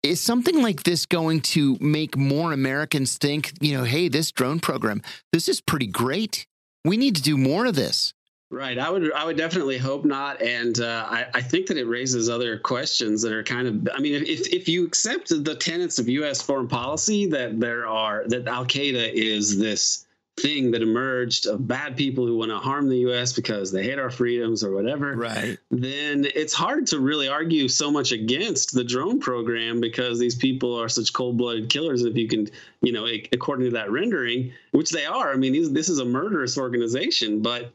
is 0.04 0.20
something 0.20 0.62
like 0.62 0.84
this 0.84 1.04
going 1.04 1.40
to 1.40 1.76
make 1.80 2.16
more 2.16 2.52
Americans 2.52 3.18
think, 3.18 3.54
you 3.60 3.76
know, 3.76 3.82
hey, 3.82 4.06
this 4.06 4.30
drone 4.30 4.60
program, 4.60 5.02
this 5.32 5.48
is 5.48 5.60
pretty 5.60 5.88
great. 5.88 6.46
We 6.84 6.96
need 6.96 7.16
to 7.16 7.22
do 7.22 7.36
more 7.36 7.66
of 7.66 7.74
this. 7.74 8.14
Right. 8.52 8.78
I 8.78 8.90
would. 8.90 9.10
I 9.14 9.24
would 9.24 9.38
definitely 9.38 9.78
hope 9.78 10.04
not. 10.04 10.42
And 10.42 10.78
uh, 10.78 11.06
I, 11.08 11.26
I, 11.32 11.40
think 11.40 11.68
that 11.68 11.78
it 11.78 11.86
raises 11.86 12.28
other 12.28 12.58
questions 12.58 13.22
that 13.22 13.32
are 13.32 13.42
kind 13.42 13.66
of. 13.66 13.88
I 13.94 13.98
mean, 13.98 14.22
if 14.26 14.46
if 14.52 14.68
you 14.68 14.84
accept 14.84 15.30
the 15.30 15.54
tenets 15.54 15.98
of 15.98 16.06
U.S. 16.06 16.42
foreign 16.42 16.68
policy 16.68 17.26
that 17.28 17.58
there 17.58 17.86
are 17.86 18.28
that 18.28 18.46
Al 18.46 18.66
Qaeda 18.66 19.10
is 19.14 19.58
this 19.58 20.04
thing 20.36 20.70
that 20.72 20.82
emerged 20.82 21.46
of 21.46 21.66
bad 21.66 21.96
people 21.96 22.26
who 22.26 22.36
want 22.36 22.50
to 22.50 22.58
harm 22.58 22.88
the 22.88 22.98
US 22.98 23.32
because 23.32 23.70
they 23.70 23.84
hate 23.84 23.98
our 23.98 24.10
freedoms 24.10 24.64
or 24.64 24.72
whatever, 24.74 25.14
right. 25.14 25.58
then 25.70 26.26
it's 26.34 26.54
hard 26.54 26.86
to 26.86 27.00
really 27.00 27.28
argue 27.28 27.68
so 27.68 27.90
much 27.90 28.12
against 28.12 28.72
the 28.72 28.82
drone 28.82 29.20
program 29.20 29.78
because 29.80 30.18
these 30.18 30.34
people 30.34 30.74
are 30.80 30.88
such 30.88 31.12
cold-blooded 31.12 31.68
killers 31.68 32.02
if 32.02 32.16
you 32.16 32.28
can, 32.28 32.48
you 32.80 32.92
know, 32.92 33.06
according 33.32 33.66
to 33.66 33.72
that 33.72 33.90
rendering, 33.90 34.52
which 34.70 34.90
they 34.90 35.04
are. 35.04 35.32
I 35.32 35.36
mean, 35.36 35.74
this 35.74 35.90
is 35.90 35.98
a 35.98 36.04
murderous 36.04 36.56
organization, 36.56 37.42
but 37.42 37.70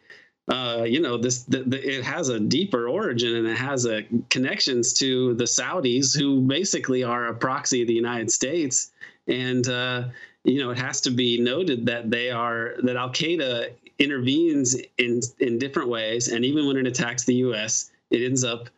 uh, 0.48 0.86
you 0.88 1.02
know, 1.02 1.18
this 1.18 1.44
the, 1.44 1.64
the, 1.64 1.98
it 1.98 2.04
has 2.04 2.30
a 2.30 2.40
deeper 2.40 2.88
origin 2.88 3.36
and 3.36 3.48
it 3.48 3.58
has 3.58 3.86
a 3.86 4.04
connections 4.30 4.94
to 4.94 5.34
the 5.34 5.44
Saudis, 5.44 6.18
who 6.18 6.42
basically 6.42 7.04
are 7.04 7.28
a 7.28 7.34
proxy 7.34 7.82
of 7.82 7.88
the 7.88 7.94
United 7.94 8.32
States. 8.32 8.92
And 9.28 9.68
uh, 9.68 10.04
you 10.44 10.64
know, 10.64 10.70
it 10.70 10.78
has 10.78 11.02
to 11.02 11.12
be 11.12 11.40
noted 11.40 11.86
that 11.88 12.10
they 12.10 12.32
are 12.32 12.76
that 12.84 12.96
Al 12.96 13.10
Qaeda 13.10 13.72
intervenes 14.00 14.78
in 14.98 15.20
in 15.40 15.60
different 15.60 15.90
ways, 15.90 16.30
and 16.30 16.46
even 16.46 16.66
when 16.66 16.78
it 16.78 16.88
attacks 16.88 17.26
the 17.26 17.36
U.S., 17.36 17.92
it 18.10 18.24
ends 18.24 18.46
up 18.46 18.70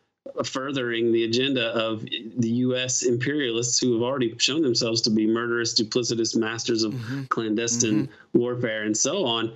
furthering 0.44 1.12
the 1.12 1.24
agenda 1.24 1.68
of 1.68 2.02
the 2.02 2.48
U.S. 2.48 3.02
imperialists 3.02 3.78
who 3.78 3.94
have 3.94 4.02
already 4.02 4.34
shown 4.38 4.62
themselves 4.62 5.02
to 5.02 5.10
be 5.10 5.26
murderous, 5.26 5.80
duplicitous 5.80 6.36
masters 6.36 6.82
of 6.82 6.94
mm-hmm. 6.94 7.24
clandestine 7.24 8.06
mm-hmm. 8.06 8.38
warfare 8.38 8.82
and 8.82 8.96
so 8.96 9.24
on. 9.24 9.52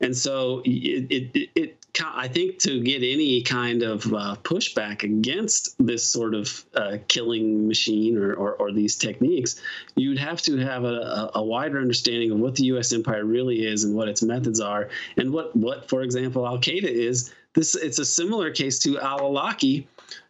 And 0.00 0.16
so 0.16 0.62
it, 0.64 1.32
it, 1.34 1.50
it, 1.56 1.78
I 2.00 2.28
think 2.28 2.58
to 2.60 2.80
get 2.80 3.02
any 3.02 3.42
kind 3.42 3.82
of 3.82 4.06
uh, 4.06 4.36
pushback 4.42 5.02
against 5.02 5.74
this 5.84 6.04
sort 6.06 6.34
of 6.34 6.64
uh, 6.74 6.98
killing 7.08 7.66
machine 7.66 8.16
or, 8.16 8.34
or, 8.34 8.52
or, 8.54 8.72
these 8.72 8.94
techniques, 8.96 9.60
you'd 9.96 10.18
have 10.18 10.40
to 10.42 10.58
have 10.58 10.84
a, 10.84 11.30
a, 11.34 11.42
wider 11.42 11.80
understanding 11.80 12.30
of 12.30 12.38
what 12.38 12.54
the 12.54 12.64
U.S. 12.64 12.92
empire 12.92 13.24
really 13.24 13.66
is 13.66 13.84
and 13.84 13.94
what 13.96 14.08
its 14.08 14.22
methods 14.22 14.60
are, 14.60 14.90
and 15.16 15.32
what, 15.32 15.56
what 15.56 15.88
for 15.88 16.02
example, 16.02 16.46
Al 16.46 16.58
Qaeda 16.58 16.84
is. 16.84 17.32
This 17.54 17.74
it's 17.74 17.98
a 17.98 18.04
similar 18.04 18.52
case 18.52 18.78
to 18.80 19.00
Al 19.00 19.20
Awlaki, 19.20 19.86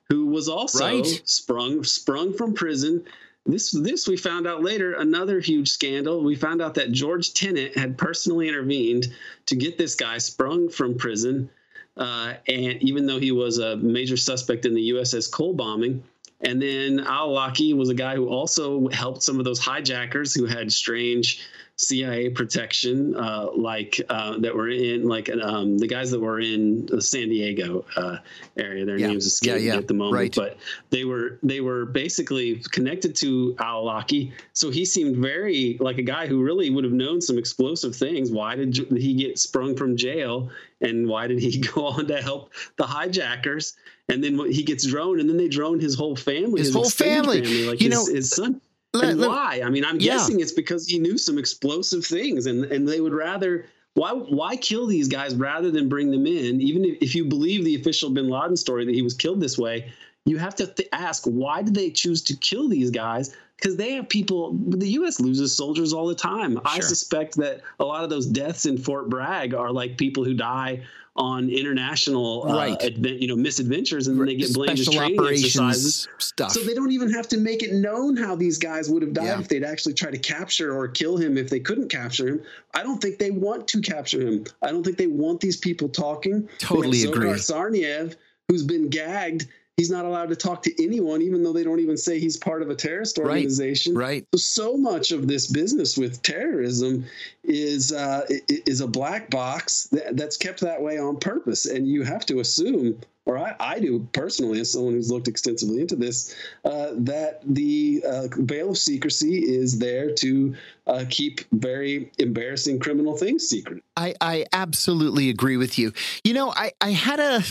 who 0.08 0.26
was 0.26 0.48
also 0.48 0.84
right. 0.84 1.22
sprung 1.24 1.84
sprung 1.84 2.32
from 2.32 2.54
prison 2.54 3.04
this 3.48 3.70
this 3.70 4.06
we 4.06 4.16
found 4.16 4.46
out 4.46 4.62
later 4.62 4.92
another 4.92 5.40
huge 5.40 5.70
scandal. 5.70 6.22
We 6.22 6.36
found 6.36 6.60
out 6.60 6.74
that 6.74 6.92
George 6.92 7.32
Tenet 7.32 7.76
had 7.76 7.96
personally 7.96 8.46
intervened 8.46 9.06
to 9.46 9.56
get 9.56 9.78
this 9.78 9.94
guy 9.94 10.18
sprung 10.18 10.68
from 10.68 10.98
prison, 10.98 11.48
uh, 11.96 12.34
and 12.46 12.82
even 12.82 13.06
though 13.06 13.18
he 13.18 13.32
was 13.32 13.58
a 13.58 13.76
major 13.78 14.18
suspect 14.18 14.66
in 14.66 14.74
the 14.74 14.90
USS 14.90 15.32
Cole 15.32 15.54
bombing. 15.54 16.04
And 16.40 16.62
then 16.62 17.00
Al 17.00 17.30
Awlaki 17.30 17.74
was 17.74 17.88
a 17.88 17.94
guy 17.94 18.14
who 18.14 18.28
also 18.28 18.88
helped 18.90 19.22
some 19.22 19.38
of 19.40 19.44
those 19.44 19.58
hijackers 19.58 20.34
who 20.34 20.44
had 20.44 20.70
strange 20.70 21.44
CIA 21.78 22.28
protection, 22.30 23.14
uh, 23.14 23.50
like 23.54 24.00
uh, 24.08 24.36
that 24.38 24.54
were 24.54 24.68
in 24.68 25.04
like 25.04 25.30
um, 25.30 25.78
the 25.78 25.86
guys 25.86 26.10
that 26.10 26.18
were 26.18 26.40
in 26.40 26.86
the 26.86 27.00
San 27.00 27.28
Diego 27.28 27.84
uh, 27.94 28.16
area. 28.56 28.84
Their 28.84 28.98
yeah. 28.98 29.06
names 29.06 29.26
escape 29.26 29.60
yeah, 29.60 29.74
yeah. 29.74 29.76
at 29.76 29.86
the 29.86 29.94
moment, 29.94 30.14
right. 30.14 30.34
but 30.34 30.58
they 30.90 31.04
were 31.04 31.38
they 31.44 31.60
were 31.60 31.86
basically 31.86 32.56
connected 32.72 33.14
to 33.16 33.54
Al 33.60 33.84
Awlaki. 33.84 34.32
So 34.54 34.70
he 34.70 34.84
seemed 34.84 35.18
very 35.18 35.76
like 35.78 35.98
a 35.98 36.02
guy 36.02 36.26
who 36.26 36.42
really 36.42 36.68
would 36.68 36.82
have 36.82 36.92
known 36.92 37.20
some 37.20 37.38
explosive 37.38 37.94
things. 37.94 38.32
Why 38.32 38.56
did 38.56 38.76
he 38.76 39.14
get 39.14 39.38
sprung 39.38 39.76
from 39.76 39.96
jail, 39.96 40.50
and 40.80 41.06
why 41.06 41.28
did 41.28 41.38
he 41.38 41.60
go 41.74 41.86
on 41.86 42.08
to 42.08 42.20
help 42.20 42.52
the 42.76 42.86
hijackers? 42.86 43.76
And 44.08 44.24
then 44.24 44.38
he 44.50 44.64
gets 44.64 44.84
droned, 44.84 45.20
and 45.20 45.30
then 45.30 45.36
they 45.36 45.48
drone 45.48 45.78
his 45.78 45.94
whole 45.94 46.16
family, 46.16 46.58
his, 46.58 46.68
his 46.68 46.74
whole 46.74 46.90
family, 46.90 47.42
family 47.42 47.66
like 47.66 47.80
you 47.80 47.90
his, 47.90 48.08
know, 48.08 48.14
his 48.14 48.30
son 48.30 48.60
let, 48.94 49.10
and 49.10 49.20
let, 49.20 49.28
why? 49.28 49.62
I 49.64 49.70
mean, 49.70 49.84
I'm 49.84 50.00
yeah. 50.00 50.12
guessing 50.12 50.40
it's 50.40 50.52
because 50.52 50.86
he 50.86 50.98
knew 50.98 51.18
some 51.18 51.38
explosive 51.38 52.04
things, 52.04 52.46
and 52.46 52.64
and 52.66 52.88
they 52.88 53.00
would 53.00 53.12
rather 53.12 53.66
why 53.94 54.12
why 54.12 54.56
kill 54.56 54.86
these 54.86 55.08
guys 55.08 55.34
rather 55.34 55.70
than 55.70 55.88
bring 55.88 56.10
them 56.10 56.26
in? 56.26 56.60
Even 56.60 56.84
if, 56.84 56.98
if 57.02 57.14
you 57.14 57.24
believe 57.24 57.64
the 57.64 57.74
official 57.74 58.10
Bin 58.10 58.28
Laden 58.28 58.56
story 58.56 58.84
that 58.84 58.94
he 58.94 59.02
was 59.02 59.14
killed 59.14 59.40
this 59.40 59.58
way, 59.58 59.92
you 60.24 60.38
have 60.38 60.54
to 60.56 60.66
th- 60.66 60.88
ask 60.92 61.24
why 61.24 61.62
did 61.62 61.74
they 61.74 61.90
choose 61.90 62.22
to 62.22 62.36
kill 62.36 62.68
these 62.68 62.90
guys? 62.90 63.34
Because 63.56 63.76
they 63.76 63.92
have 63.92 64.08
people. 64.08 64.54
The 64.54 64.90
U.S. 64.90 65.18
loses 65.18 65.56
soldiers 65.56 65.92
all 65.92 66.06
the 66.06 66.14
time. 66.14 66.52
Sure. 66.52 66.62
I 66.64 66.80
suspect 66.80 67.36
that 67.38 67.60
a 67.80 67.84
lot 67.84 68.04
of 68.04 68.10
those 68.10 68.26
deaths 68.26 68.66
in 68.66 68.78
Fort 68.78 69.08
Bragg 69.08 69.52
are 69.52 69.72
like 69.72 69.98
people 69.98 70.24
who 70.24 70.34
die 70.34 70.82
on 71.18 71.50
international 71.50 72.48
uh, 72.48 72.56
right. 72.56 72.72
uh, 72.82 72.86
advent, 72.86 73.20
you 73.20 73.28
know 73.28 73.36
misadventures 73.36 74.06
and 74.06 74.18
then 74.18 74.26
they 74.26 74.36
get 74.36 74.54
blamed 74.54 74.78
Special 74.78 75.02
as 75.02 75.08
training 75.08 75.26
exercises 75.26 76.08
stuff. 76.18 76.52
So 76.52 76.60
they 76.60 76.74
don't 76.74 76.92
even 76.92 77.12
have 77.12 77.28
to 77.28 77.38
make 77.38 77.62
it 77.62 77.72
known 77.72 78.16
how 78.16 78.36
these 78.36 78.58
guys 78.58 78.88
would 78.88 79.02
have 79.02 79.12
died 79.12 79.24
yeah. 79.24 79.40
if 79.40 79.48
they'd 79.48 79.64
actually 79.64 79.94
try 79.94 80.10
to 80.10 80.18
capture 80.18 80.76
or 80.76 80.88
kill 80.88 81.16
him 81.16 81.36
if 81.36 81.50
they 81.50 81.60
couldn't 81.60 81.88
capture 81.88 82.28
him. 82.28 82.42
I 82.72 82.82
don't 82.82 83.02
think 83.02 83.18
they 83.18 83.32
want 83.32 83.68
to 83.68 83.80
capture 83.80 84.20
him. 84.20 84.44
I 84.62 84.70
don't 84.70 84.84
think 84.84 84.96
they 84.96 85.08
want 85.08 85.40
these 85.40 85.56
people 85.56 85.88
talking. 85.88 86.48
Totally 86.58 87.04
agree. 87.04 87.30
Tsarnaev, 87.30 88.14
who's 88.48 88.62
been 88.62 88.88
gagged 88.88 89.48
He's 89.78 89.90
not 89.90 90.04
allowed 90.04 90.30
to 90.30 90.36
talk 90.36 90.64
to 90.64 90.84
anyone, 90.84 91.22
even 91.22 91.44
though 91.44 91.52
they 91.52 91.62
don't 91.62 91.78
even 91.78 91.96
say 91.96 92.18
he's 92.18 92.36
part 92.36 92.62
of 92.62 92.68
a 92.68 92.74
terrorist 92.74 93.16
organization. 93.16 93.96
Right. 93.96 94.26
So, 94.34 94.38
so 94.38 94.76
much 94.76 95.12
of 95.12 95.28
this 95.28 95.46
business 95.46 95.96
with 95.96 96.20
terrorism 96.20 97.04
is 97.44 97.92
uh, 97.92 98.26
is 98.48 98.80
a 98.80 98.88
black 98.88 99.30
box 99.30 99.88
that's 100.10 100.36
kept 100.36 100.60
that 100.62 100.82
way 100.82 100.98
on 100.98 101.18
purpose, 101.18 101.64
and 101.66 101.86
you 101.86 102.02
have 102.02 102.26
to 102.26 102.40
assume 102.40 102.98
or 103.24 103.38
I, 103.38 103.54
I, 103.60 103.78
do 103.78 104.08
personally, 104.12 104.58
as 104.58 104.72
someone 104.72 104.94
who's 104.94 105.10
looked 105.10 105.28
extensively 105.28 105.82
into 105.82 105.96
this, 105.96 106.34
uh, 106.64 106.92
that 106.94 107.42
the 107.44 108.02
uh, 108.08 108.28
veil 108.38 108.70
of 108.70 108.78
secrecy 108.78 109.44
is 109.44 109.78
there 109.78 110.14
to 110.14 110.56
uh, 110.86 111.04
keep 111.10 111.42
very 111.52 112.10
embarrassing 112.18 112.78
criminal 112.78 113.18
things 113.18 113.46
secret. 113.46 113.84
I, 113.98 114.14
I 114.22 114.46
absolutely 114.54 115.28
agree 115.28 115.58
with 115.58 115.78
you. 115.78 115.92
You 116.24 116.32
know, 116.32 116.54
I, 116.56 116.72
I 116.80 116.92
had 116.92 117.20
a 117.20 117.42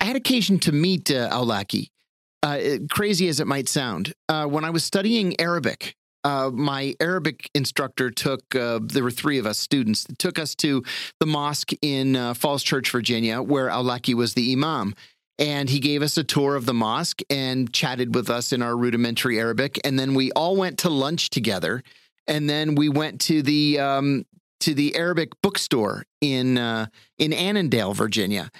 I 0.00 0.04
had 0.04 0.16
occasion 0.16 0.58
to 0.60 0.72
meet 0.72 1.10
uh, 1.10 1.28
Awlaki, 1.30 1.90
uh, 2.42 2.58
crazy 2.90 3.28
as 3.28 3.40
it 3.40 3.46
might 3.46 3.68
sound. 3.68 4.14
Uh, 4.28 4.46
when 4.46 4.64
I 4.64 4.70
was 4.70 4.84
studying 4.84 5.38
Arabic, 5.40 5.96
uh, 6.24 6.50
my 6.52 6.94
Arabic 7.00 7.50
instructor 7.54 8.10
took, 8.10 8.54
uh, 8.54 8.80
there 8.82 9.02
were 9.02 9.10
three 9.10 9.38
of 9.38 9.46
us 9.46 9.58
students, 9.58 10.06
took 10.18 10.38
us 10.38 10.54
to 10.56 10.84
the 11.20 11.26
mosque 11.26 11.72
in 11.82 12.16
uh, 12.16 12.34
Falls 12.34 12.62
Church, 12.62 12.90
Virginia, 12.90 13.42
where 13.42 13.68
Awlaki 13.68 14.14
was 14.14 14.34
the 14.34 14.52
imam. 14.52 14.94
And 15.40 15.70
he 15.70 15.78
gave 15.78 16.02
us 16.02 16.16
a 16.16 16.24
tour 16.24 16.56
of 16.56 16.66
the 16.66 16.74
mosque 16.74 17.20
and 17.30 17.72
chatted 17.72 18.14
with 18.14 18.28
us 18.28 18.52
in 18.52 18.60
our 18.60 18.76
rudimentary 18.76 19.38
Arabic. 19.38 19.78
And 19.84 19.96
then 19.96 20.14
we 20.14 20.32
all 20.32 20.56
went 20.56 20.78
to 20.80 20.90
lunch 20.90 21.30
together. 21.30 21.84
And 22.26 22.50
then 22.50 22.74
we 22.74 22.88
went 22.88 23.20
to 23.22 23.42
the 23.42 23.78
um, 23.78 24.26
to 24.60 24.74
the 24.74 24.96
Arabic 24.96 25.40
bookstore 25.40 26.04
in 26.20 26.58
in 27.18 27.32
Annandale, 27.32 27.94
Virginia. 27.94 28.50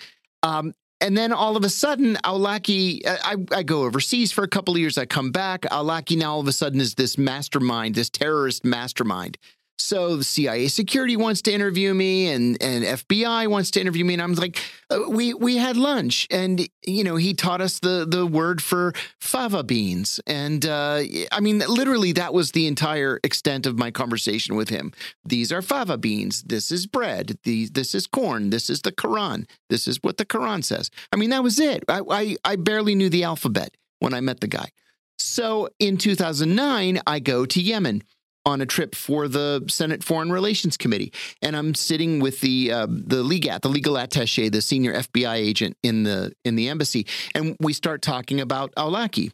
Um, 0.44 0.72
and 1.00 1.16
then 1.16 1.32
all 1.32 1.56
of 1.56 1.64
a 1.64 1.68
sudden, 1.68 2.16
Awlaki, 2.24 3.06
I, 3.06 3.36
I, 3.52 3.62
go 3.62 3.84
overseas 3.84 4.32
for 4.32 4.42
a 4.42 4.48
couple 4.48 4.74
of 4.74 4.80
years. 4.80 4.98
I 4.98 5.06
come 5.06 5.30
back. 5.30 5.62
Awlaki 5.62 6.16
now 6.16 6.32
all 6.32 6.40
of 6.40 6.48
a 6.48 6.52
sudden 6.52 6.80
is 6.80 6.94
this 6.94 7.16
mastermind, 7.16 7.94
this 7.94 8.10
terrorist 8.10 8.64
mastermind. 8.64 9.38
So 9.80 10.16
the 10.16 10.24
CIA 10.24 10.66
security 10.68 11.16
wants 11.16 11.40
to 11.42 11.52
interview 11.52 11.94
me, 11.94 12.30
and 12.30 12.60
and 12.60 12.84
FBI 12.84 13.46
wants 13.46 13.70
to 13.72 13.80
interview 13.80 14.04
me, 14.04 14.14
and 14.14 14.22
I'm 14.22 14.34
like, 14.34 14.60
uh, 14.90 15.08
we 15.08 15.34
we 15.34 15.56
had 15.56 15.76
lunch, 15.76 16.26
and 16.30 16.68
you 16.84 17.04
know 17.04 17.14
he 17.16 17.32
taught 17.32 17.60
us 17.60 17.78
the 17.78 18.04
the 18.08 18.26
word 18.26 18.60
for 18.60 18.92
fava 19.20 19.62
beans, 19.62 20.20
and 20.26 20.66
uh, 20.66 21.02
I 21.30 21.40
mean 21.40 21.60
literally 21.60 22.12
that 22.12 22.34
was 22.34 22.52
the 22.52 22.66
entire 22.66 23.20
extent 23.22 23.66
of 23.66 23.78
my 23.78 23.92
conversation 23.92 24.56
with 24.56 24.68
him. 24.68 24.92
These 25.24 25.52
are 25.52 25.62
fava 25.62 25.96
beans. 25.96 26.42
This 26.42 26.72
is 26.72 26.86
bread. 26.86 27.38
These 27.44 27.70
this 27.70 27.94
is 27.94 28.08
corn. 28.08 28.50
This 28.50 28.68
is 28.68 28.82
the 28.82 28.92
Quran. 28.92 29.48
This 29.70 29.86
is 29.86 30.02
what 30.02 30.16
the 30.16 30.26
Quran 30.26 30.64
says. 30.64 30.90
I 31.12 31.16
mean 31.16 31.30
that 31.30 31.44
was 31.44 31.60
it. 31.60 31.84
I 31.88 32.00
I, 32.10 32.36
I 32.44 32.56
barely 32.56 32.96
knew 32.96 33.10
the 33.10 33.24
alphabet 33.24 33.76
when 34.00 34.12
I 34.12 34.20
met 34.20 34.40
the 34.40 34.48
guy. 34.48 34.70
So 35.18 35.68
in 35.78 35.98
2009, 35.98 37.00
I 37.06 37.18
go 37.18 37.44
to 37.44 37.60
Yemen 37.60 38.02
on 38.48 38.60
a 38.60 38.66
trip 38.66 38.94
for 38.94 39.28
the 39.28 39.64
Senate 39.68 40.02
Foreign 40.02 40.32
Relations 40.32 40.76
Committee, 40.76 41.12
and 41.42 41.54
I'm 41.54 41.74
sitting 41.74 42.18
with 42.18 42.40
the 42.40 42.72
uh, 42.72 42.86
the 42.88 43.22
legat, 43.22 43.60
the 43.60 43.68
legal 43.68 43.94
attaché, 43.94 44.50
the 44.50 44.62
senior 44.62 44.94
FBI 44.94 45.34
agent 45.34 45.76
in 45.82 46.02
the 46.02 46.32
in 46.44 46.56
the 46.56 46.68
embassy, 46.68 47.06
and 47.34 47.56
we 47.60 47.72
start 47.72 48.02
talking 48.02 48.40
about 48.40 48.74
Awlaki, 48.76 49.30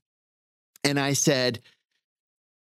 and 0.83 0.99
I 0.99 1.13
said, 1.13 1.61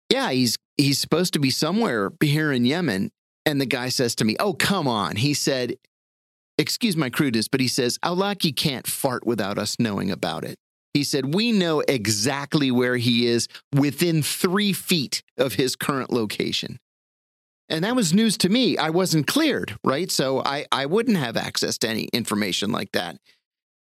"Yeah, 0.10 0.32
he's 0.32 0.58
he's 0.78 1.00
supposed 1.00 1.34
to 1.34 1.40
be 1.40 1.52
somewhere 1.52 2.12
here 2.22 2.52
in 2.52 2.66
Yemen," 2.66 3.12
and 3.46 3.62
the 3.62 3.66
guy 3.66 3.90
says 3.90 4.16
to 4.16 4.26
me, 4.26 4.36
"Oh, 4.40 4.54
come 4.54 4.88
on," 4.88 5.18
he 5.18 5.34
said. 5.34 5.76
Excuse 6.60 6.98
my 6.98 7.12
crudeness, 7.12 7.48
but 7.48 7.60
he 7.60 7.68
says, 7.68 8.00
Awlaki 8.00 8.56
can't 8.56 8.88
fart 8.88 9.28
without 9.28 9.60
us 9.60 9.76
knowing 9.78 10.10
about 10.10 10.44
it. 10.44 10.58
He 10.98 11.04
said, 11.04 11.36
We 11.36 11.52
know 11.52 11.82
exactly 11.82 12.72
where 12.72 12.98
he 12.98 13.28
is 13.28 13.48
within 13.72 14.24
three 14.24 14.74
feet 14.74 15.22
of 15.38 15.54
his 15.54 15.76
current 15.76 16.12
location. 16.12 16.80
And 17.70 17.84
that 17.84 17.96
was 17.96 18.16
news 18.16 18.36
to 18.38 18.50
me. 18.50 18.80
I 18.80 18.90
wasn't 18.90 19.28
cleared, 19.28 19.78
right? 19.84 20.10
So 20.10 20.42
I, 20.44 20.66
I 20.72 20.88
wouldn't 20.88 21.18
have 21.18 21.38
access 21.38 21.78
to 21.80 21.88
any 21.88 22.06
information 22.06 22.72
like 22.72 22.94
that. 22.94 23.20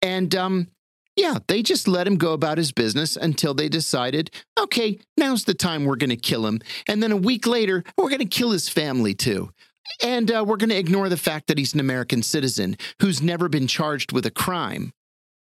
And 0.03 0.35
um, 0.35 0.69
yeah, 1.17 1.39
they 1.49 1.63
just 1.63 1.89
let 1.89 2.07
him 2.07 2.17
go 2.17 2.35
about 2.35 2.59
his 2.59 2.71
business 2.71 3.17
until 3.17 3.55
they 3.55 3.71
decided, 3.71 4.31
okay, 4.61 4.99
now's 5.17 5.45
the 5.45 5.55
time 5.55 5.87
we're 5.87 5.97
going 5.97 6.11
to 6.11 6.17
kill 6.17 6.47
him. 6.47 6.61
And 6.87 7.03
then 7.03 7.13
a 7.13 7.17
week 7.17 7.47
later, 7.47 7.83
we're 7.97 8.11
going 8.11 8.19
to 8.19 8.27
kill 8.27 8.51
his 8.51 8.69
family 8.69 9.15
too. 9.15 9.49
And 10.03 10.31
uh, 10.31 10.45
we're 10.47 10.59
going 10.59 10.69
to 10.69 10.77
ignore 10.77 11.09
the 11.09 11.17
fact 11.17 11.47
that 11.47 11.57
he's 11.57 11.73
an 11.73 11.81
American 11.81 12.23
citizen 12.23 12.77
who's 13.01 13.23
never 13.23 13.49
been 13.49 13.69
charged 13.69 14.13
with 14.13 14.27
a 14.27 14.31
crime 14.31 14.93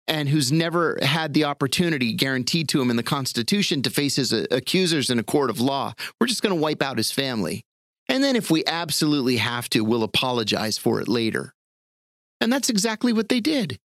and 0.08 0.30
who's 0.30 0.52
never 0.52 0.98
had 1.02 1.34
the 1.34 1.46
opportunity 1.46 2.14
guaranteed 2.14 2.68
to 2.70 2.82
him 2.82 2.90
in 2.90 2.98
the 2.98 3.04
Constitution 3.04 3.82
to 3.84 3.90
face 3.90 4.16
his 4.16 4.34
uh, 4.34 4.46
accusers 4.52 5.10
in 5.10 5.20
a 5.20 5.24
court 5.24 5.50
of 5.50 5.60
law. 5.60 5.94
We're 6.20 6.28
just 6.28 6.42
going 6.42 6.56
to 6.56 6.62
wipe 6.62 6.82
out 6.82 6.98
his 6.98 7.12
family. 7.12 7.64
And 8.10 8.24
then, 8.24 8.36
if 8.36 8.52
we 8.52 8.66
absolutely 8.66 9.38
have 9.38 9.70
to, 9.70 9.82
we'll 9.82 10.04
apologize 10.04 10.78
for 10.78 11.00
it 11.00 11.08
later. 11.08 11.54
And 12.42 12.52
that's 12.52 12.70
exactly 12.70 13.14
what 13.14 13.30
they 13.30 13.40
did. 13.40 13.80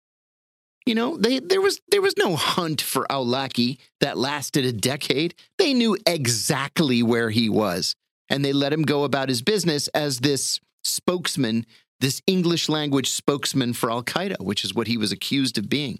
You 0.88 0.96
know, 0.96 1.18
they 1.18 1.40
there 1.40 1.62
was 1.62 1.82
there 1.90 2.02
was 2.02 2.18
no 2.18 2.36
hunt 2.36 2.82
for 2.82 3.06
Aulaki 3.10 3.78
that 4.00 4.18
lasted 4.18 4.66
a 4.66 4.72
decade. 4.72 5.36
They 5.58 5.74
knew 5.74 5.98
exactly 6.08 7.04
where 7.04 7.30
he 7.30 7.50
was, 7.50 7.94
and 8.30 8.44
they 8.44 8.54
let 8.54 8.74
him 8.74 8.84
go 8.84 9.04
about 9.04 9.30
his 9.30 9.42
business 9.42 9.88
as 9.90 10.20
this 10.20 10.60
spokesman, 10.84 11.66
this 12.00 12.22
English 12.26 12.70
language 12.70 13.10
spokesman 13.10 13.74
for 13.74 13.92
Al 13.92 14.02
Qaeda, 14.02 14.40
which 14.40 14.64
is 14.64 14.74
what 14.74 14.88
he 14.88 14.98
was 14.98 15.12
accused 15.12 15.58
of 15.58 15.70
being. 15.70 16.00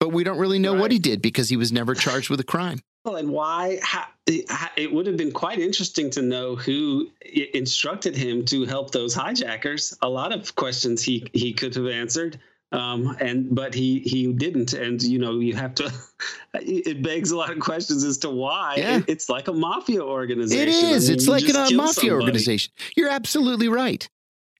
But 0.00 0.12
we 0.12 0.24
don't 0.24 0.38
really 0.38 0.58
know 0.58 0.72
right. 0.72 0.80
what 0.80 0.92
he 0.92 0.98
did 0.98 1.22
because 1.22 1.48
he 1.48 1.56
was 1.56 1.70
never 1.70 1.94
charged 1.94 2.30
with 2.30 2.40
a 2.40 2.44
crime. 2.44 2.80
Well, 3.04 3.16
and 3.16 3.30
why? 3.30 3.78
How, 3.82 4.06
it 4.26 4.92
would 4.92 5.06
have 5.06 5.16
been 5.16 5.32
quite 5.32 5.58
interesting 5.58 6.10
to 6.10 6.22
know 6.22 6.56
who 6.56 7.08
instructed 7.54 8.16
him 8.16 8.44
to 8.46 8.64
help 8.64 8.90
those 8.90 9.14
hijackers. 9.14 9.96
A 10.02 10.08
lot 10.08 10.32
of 10.32 10.54
questions 10.54 11.02
he 11.02 11.26
he 11.32 11.52
could 11.52 11.74
have 11.74 11.86
answered 11.86 12.40
um, 12.72 13.16
and 13.20 13.52
but 13.54 13.74
he 13.74 14.00
he 14.00 14.32
didn't 14.32 14.72
and 14.72 15.02
you 15.02 15.18
know 15.18 15.40
you 15.40 15.54
have 15.54 15.74
to 15.76 15.92
it 16.54 17.02
begs 17.02 17.30
a 17.30 17.36
lot 17.36 17.50
of 17.50 17.58
questions 17.58 18.04
as 18.04 18.18
to 18.18 18.30
why 18.30 18.74
yeah. 18.76 18.98
it, 18.98 19.04
it's 19.08 19.28
like 19.28 19.48
a 19.48 19.52
mafia 19.52 20.02
organization 20.02 20.68
it 20.68 20.68
is 20.68 21.08
I 21.08 21.08
mean, 21.08 21.16
it's 21.16 21.28
like 21.28 21.48
a 21.48 21.74
mafia 21.74 21.92
somebody. 21.92 22.10
organization 22.10 22.72
you're 22.96 23.08
absolutely 23.08 23.68
right 23.68 24.08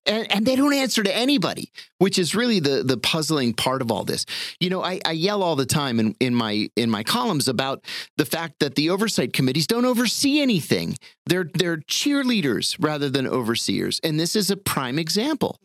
and, 0.07 0.33
and, 0.33 0.47
they 0.47 0.57
don't 0.57 0.73
answer 0.73 1.03
to 1.03 1.15
anybody, 1.15 1.71
which 1.99 2.19
is 2.19 2.35
really 2.35 2.59
the 2.59 2.83
the 2.83 2.97
puzzling 2.97 3.53
part 3.53 3.83
of 3.83 3.91
all 3.91 4.05
this. 4.05 4.25
You 4.59 4.71
know, 4.71 4.83
I, 4.83 5.01
I 5.05 5.13
yell 5.13 5.43
all 5.43 5.57
the 5.57 5.67
time 5.67 6.01
in, 6.01 6.17
in 6.21 6.35
my 6.35 6.71
in 6.77 6.91
my 6.91 7.03
columns 7.03 7.49
about 7.49 7.85
the 8.17 8.25
fact 8.25 8.61
that 8.61 8.75
the 8.75 8.91
oversight 8.91 9.33
committees 9.33 9.67
don't 9.67 9.85
oversee 9.85 10.41
anything. 10.41 10.97
They're 11.27 11.51
they're 11.53 11.79
cheerleaders 11.79 12.77
rather 12.81 13.11
than 13.11 13.27
overseers, 13.27 14.01
and 14.03 14.19
this 14.19 14.35
is 14.35 14.51
a 14.51 14.57
prime 14.57 14.99
example. 14.99 15.59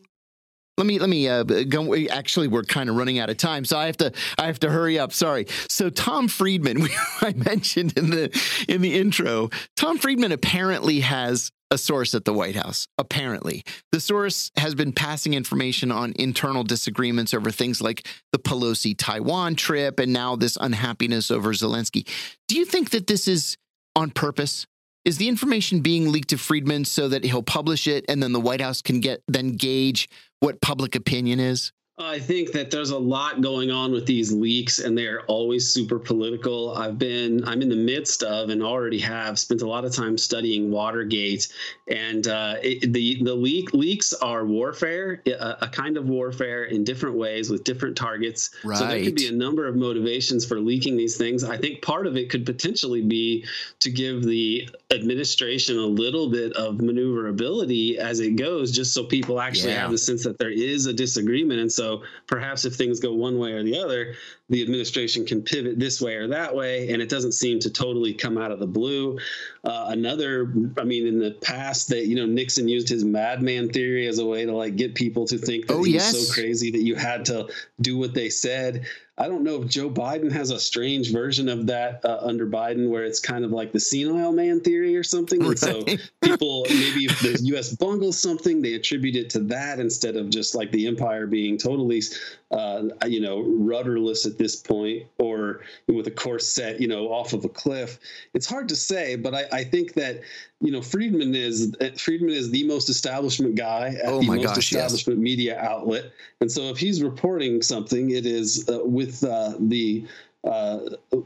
Let 0.78 0.86
me 0.86 0.98
let 0.98 1.08
me 1.08 1.26
uh, 1.26 1.42
go. 1.42 1.96
Actually, 2.10 2.48
we're 2.48 2.62
kind 2.62 2.90
of 2.90 2.96
running 2.96 3.18
out 3.18 3.30
of 3.30 3.38
time, 3.38 3.64
so 3.64 3.78
I 3.78 3.86
have 3.86 3.96
to 3.98 4.12
I 4.36 4.46
have 4.46 4.60
to 4.60 4.70
hurry 4.70 4.98
up. 4.98 5.12
Sorry. 5.14 5.46
So 5.70 5.88
Tom 5.88 6.28
Friedman, 6.28 6.82
I 7.22 7.32
mentioned 7.32 7.96
in 7.96 8.10
the 8.10 8.38
in 8.68 8.82
the 8.82 8.98
intro, 8.98 9.48
Tom 9.74 9.96
Friedman 9.96 10.32
apparently 10.32 11.00
has 11.00 11.50
a 11.70 11.78
source 11.78 12.14
at 12.14 12.24
the 12.24 12.32
White 12.32 12.56
House. 12.56 12.86
Apparently, 12.98 13.64
the 13.92 14.00
source 14.00 14.50
has 14.56 14.74
been 14.74 14.92
passing 14.92 15.34
information 15.34 15.90
on 15.90 16.12
internal 16.16 16.64
disagreements 16.64 17.34
over 17.34 17.50
things 17.50 17.80
like 17.80 18.06
the 18.32 18.38
Pelosi 18.38 18.94
Taiwan 18.96 19.56
trip 19.56 19.98
and 19.98 20.12
now 20.12 20.36
this 20.36 20.56
unhappiness 20.60 21.30
over 21.30 21.52
Zelensky. 21.52 22.08
Do 22.48 22.56
you 22.56 22.64
think 22.64 22.90
that 22.90 23.06
this 23.06 23.26
is 23.26 23.56
on 23.94 24.10
purpose? 24.10 24.66
Is 25.04 25.18
the 25.18 25.28
information 25.28 25.80
being 25.80 26.10
leaked 26.10 26.30
to 26.30 26.38
Friedman 26.38 26.84
so 26.84 27.08
that 27.08 27.24
he'll 27.24 27.42
publish 27.42 27.86
it 27.86 28.04
and 28.08 28.22
then 28.22 28.32
the 28.32 28.40
White 28.40 28.60
House 28.60 28.82
can 28.82 29.00
get 29.00 29.22
then 29.28 29.52
gauge 29.52 30.08
what 30.40 30.60
public 30.60 30.94
opinion 30.94 31.40
is? 31.40 31.72
I 31.98 32.18
think 32.18 32.52
that 32.52 32.70
there's 32.70 32.90
a 32.90 32.98
lot 32.98 33.40
going 33.40 33.70
on 33.70 33.90
with 33.90 34.04
these 34.04 34.30
leaks, 34.30 34.80
and 34.80 34.98
they're 34.98 35.22
always 35.22 35.66
super 35.66 35.98
political. 35.98 36.74
I've 36.76 36.98
been, 36.98 37.42
I'm 37.48 37.62
in 37.62 37.70
the 37.70 37.76
midst 37.76 38.22
of, 38.22 38.50
and 38.50 38.62
already 38.62 38.98
have 38.98 39.38
spent 39.38 39.62
a 39.62 39.66
lot 39.66 39.86
of 39.86 39.94
time 39.94 40.18
studying 40.18 40.70
Watergate, 40.70 41.48
and 41.88 42.28
uh, 42.28 42.56
it, 42.62 42.92
the 42.92 43.22
the 43.24 43.34
leak 43.34 43.72
leaks 43.72 44.12
are 44.12 44.44
warfare, 44.44 45.22
a, 45.26 45.56
a, 45.62 45.68
kind 45.68 45.96
of 45.96 46.06
warfare 46.06 46.64
in 46.64 46.84
different 46.84 47.16
ways 47.16 47.48
with 47.48 47.64
different 47.64 47.96
targets. 47.96 48.50
Right. 48.62 48.76
So 48.76 48.86
there 48.86 49.02
could 49.02 49.14
be 49.14 49.28
a 49.28 49.32
number 49.32 49.66
of 49.66 49.74
motivations 49.74 50.44
for 50.44 50.60
leaking 50.60 50.98
these 50.98 51.16
things. 51.16 51.44
I 51.44 51.56
think 51.56 51.80
part 51.80 52.06
of 52.06 52.18
it 52.18 52.28
could 52.28 52.44
potentially 52.44 53.02
be 53.02 53.46
to 53.80 53.90
give 53.90 54.22
the 54.22 54.68
administration 54.90 55.78
a 55.78 55.86
little 55.86 56.28
bit 56.28 56.52
of 56.52 56.78
maneuverability 56.78 57.98
as 57.98 58.20
it 58.20 58.36
goes, 58.36 58.70
just 58.70 58.92
so 58.92 59.04
people 59.04 59.40
actually 59.40 59.72
yeah. 59.72 59.80
have 59.80 59.90
the 59.90 59.98
sense 59.98 60.24
that 60.24 60.36
there 60.36 60.50
is 60.50 60.84
a 60.84 60.92
disagreement, 60.92 61.60
and 61.60 61.72
so 61.72 61.85
so 61.86 62.02
perhaps 62.26 62.64
if 62.64 62.74
things 62.74 62.98
go 62.98 63.14
one 63.14 63.38
way 63.38 63.52
or 63.52 63.62
the 63.62 63.78
other, 63.78 64.14
the 64.48 64.62
administration 64.62 65.26
can 65.26 65.42
pivot 65.42 65.78
this 65.78 66.00
way 66.00 66.14
or 66.14 66.28
that 66.28 66.54
way, 66.54 66.90
and 66.90 67.02
it 67.02 67.08
doesn't 67.08 67.32
seem 67.32 67.58
to 67.60 67.70
totally 67.70 68.14
come 68.14 68.38
out 68.38 68.52
of 68.52 68.60
the 68.60 68.66
blue. 68.66 69.18
Uh, 69.64 69.86
another, 69.88 70.52
I 70.78 70.84
mean, 70.84 71.06
in 71.06 71.18
the 71.18 71.32
past, 71.32 71.88
that 71.88 72.06
you 72.06 72.14
know 72.14 72.26
Nixon 72.26 72.68
used 72.68 72.88
his 72.88 73.04
madman 73.04 73.70
theory 73.70 74.06
as 74.06 74.18
a 74.18 74.26
way 74.26 74.44
to 74.44 74.52
like 74.52 74.76
get 74.76 74.94
people 74.94 75.26
to 75.26 75.38
think 75.38 75.66
that 75.66 75.74
oh, 75.74 75.82
he 75.82 75.94
yes. 75.94 76.12
was 76.12 76.28
so 76.28 76.34
crazy 76.34 76.70
that 76.70 76.82
you 76.82 76.94
had 76.94 77.24
to 77.26 77.48
do 77.80 77.98
what 77.98 78.14
they 78.14 78.28
said. 78.28 78.86
I 79.18 79.28
don't 79.28 79.44
know 79.44 79.62
if 79.62 79.68
Joe 79.68 79.88
Biden 79.88 80.30
has 80.30 80.50
a 80.50 80.60
strange 80.60 81.10
version 81.10 81.48
of 81.48 81.66
that 81.68 82.04
uh, 82.04 82.18
under 82.20 82.46
Biden, 82.46 82.90
where 82.90 83.04
it's 83.04 83.18
kind 83.18 83.46
of 83.46 83.50
like 83.50 83.72
the 83.72 83.80
senile 83.80 84.32
man 84.32 84.60
theory 84.60 84.94
or 84.94 85.02
something. 85.02 85.40
Right. 85.40 85.48
And 85.48 85.58
so 85.58 85.84
people, 86.22 86.66
maybe 86.68 87.06
if 87.06 87.18
the 87.20 87.38
U.S. 87.44 87.74
bungles 87.74 88.18
something, 88.18 88.60
they 88.60 88.74
attribute 88.74 89.16
it 89.16 89.30
to 89.30 89.40
that 89.40 89.80
instead 89.80 90.16
of 90.16 90.28
just 90.28 90.54
like 90.54 90.70
the 90.70 90.86
empire 90.86 91.26
being 91.26 91.56
totally, 91.56 92.02
uh, 92.50 92.84
you 93.06 93.20
know, 93.20 93.42
rudderless 93.42 94.24
at 94.24 94.38
this 94.38 94.56
point 94.56 95.04
or 95.18 95.62
with 95.88 96.06
a 96.06 96.10
course 96.10 96.46
set, 96.46 96.80
you 96.80 96.86
know, 96.86 97.08
off 97.08 97.32
of 97.32 97.44
a 97.44 97.48
cliff. 97.48 97.98
It's 98.34 98.46
hard 98.46 98.68
to 98.68 98.76
say, 98.76 99.16
but 99.16 99.34
I, 99.34 99.44
I 99.52 99.64
think 99.64 99.94
that 99.94 100.20
you 100.60 100.70
know 100.70 100.80
Friedman 100.80 101.34
is 101.34 101.74
Friedman 101.96 102.30
is 102.30 102.50
the 102.50 102.64
most 102.64 102.88
establishment 102.88 103.56
guy 103.56 103.96
at 104.02 104.06
oh 104.06 104.20
the 104.20 104.26
most 104.26 104.44
gosh, 104.44 104.58
establishment 104.58 105.18
yes. 105.18 105.24
media 105.24 105.60
outlet, 105.60 106.12
and 106.40 106.50
so 106.50 106.62
if 106.70 106.78
he's 106.78 107.02
reporting 107.02 107.62
something, 107.62 108.10
it 108.10 108.26
is 108.26 108.68
uh, 108.68 108.78
with 108.84 109.24
uh, 109.24 109.54
the 109.58 110.06
uh, 110.46 110.78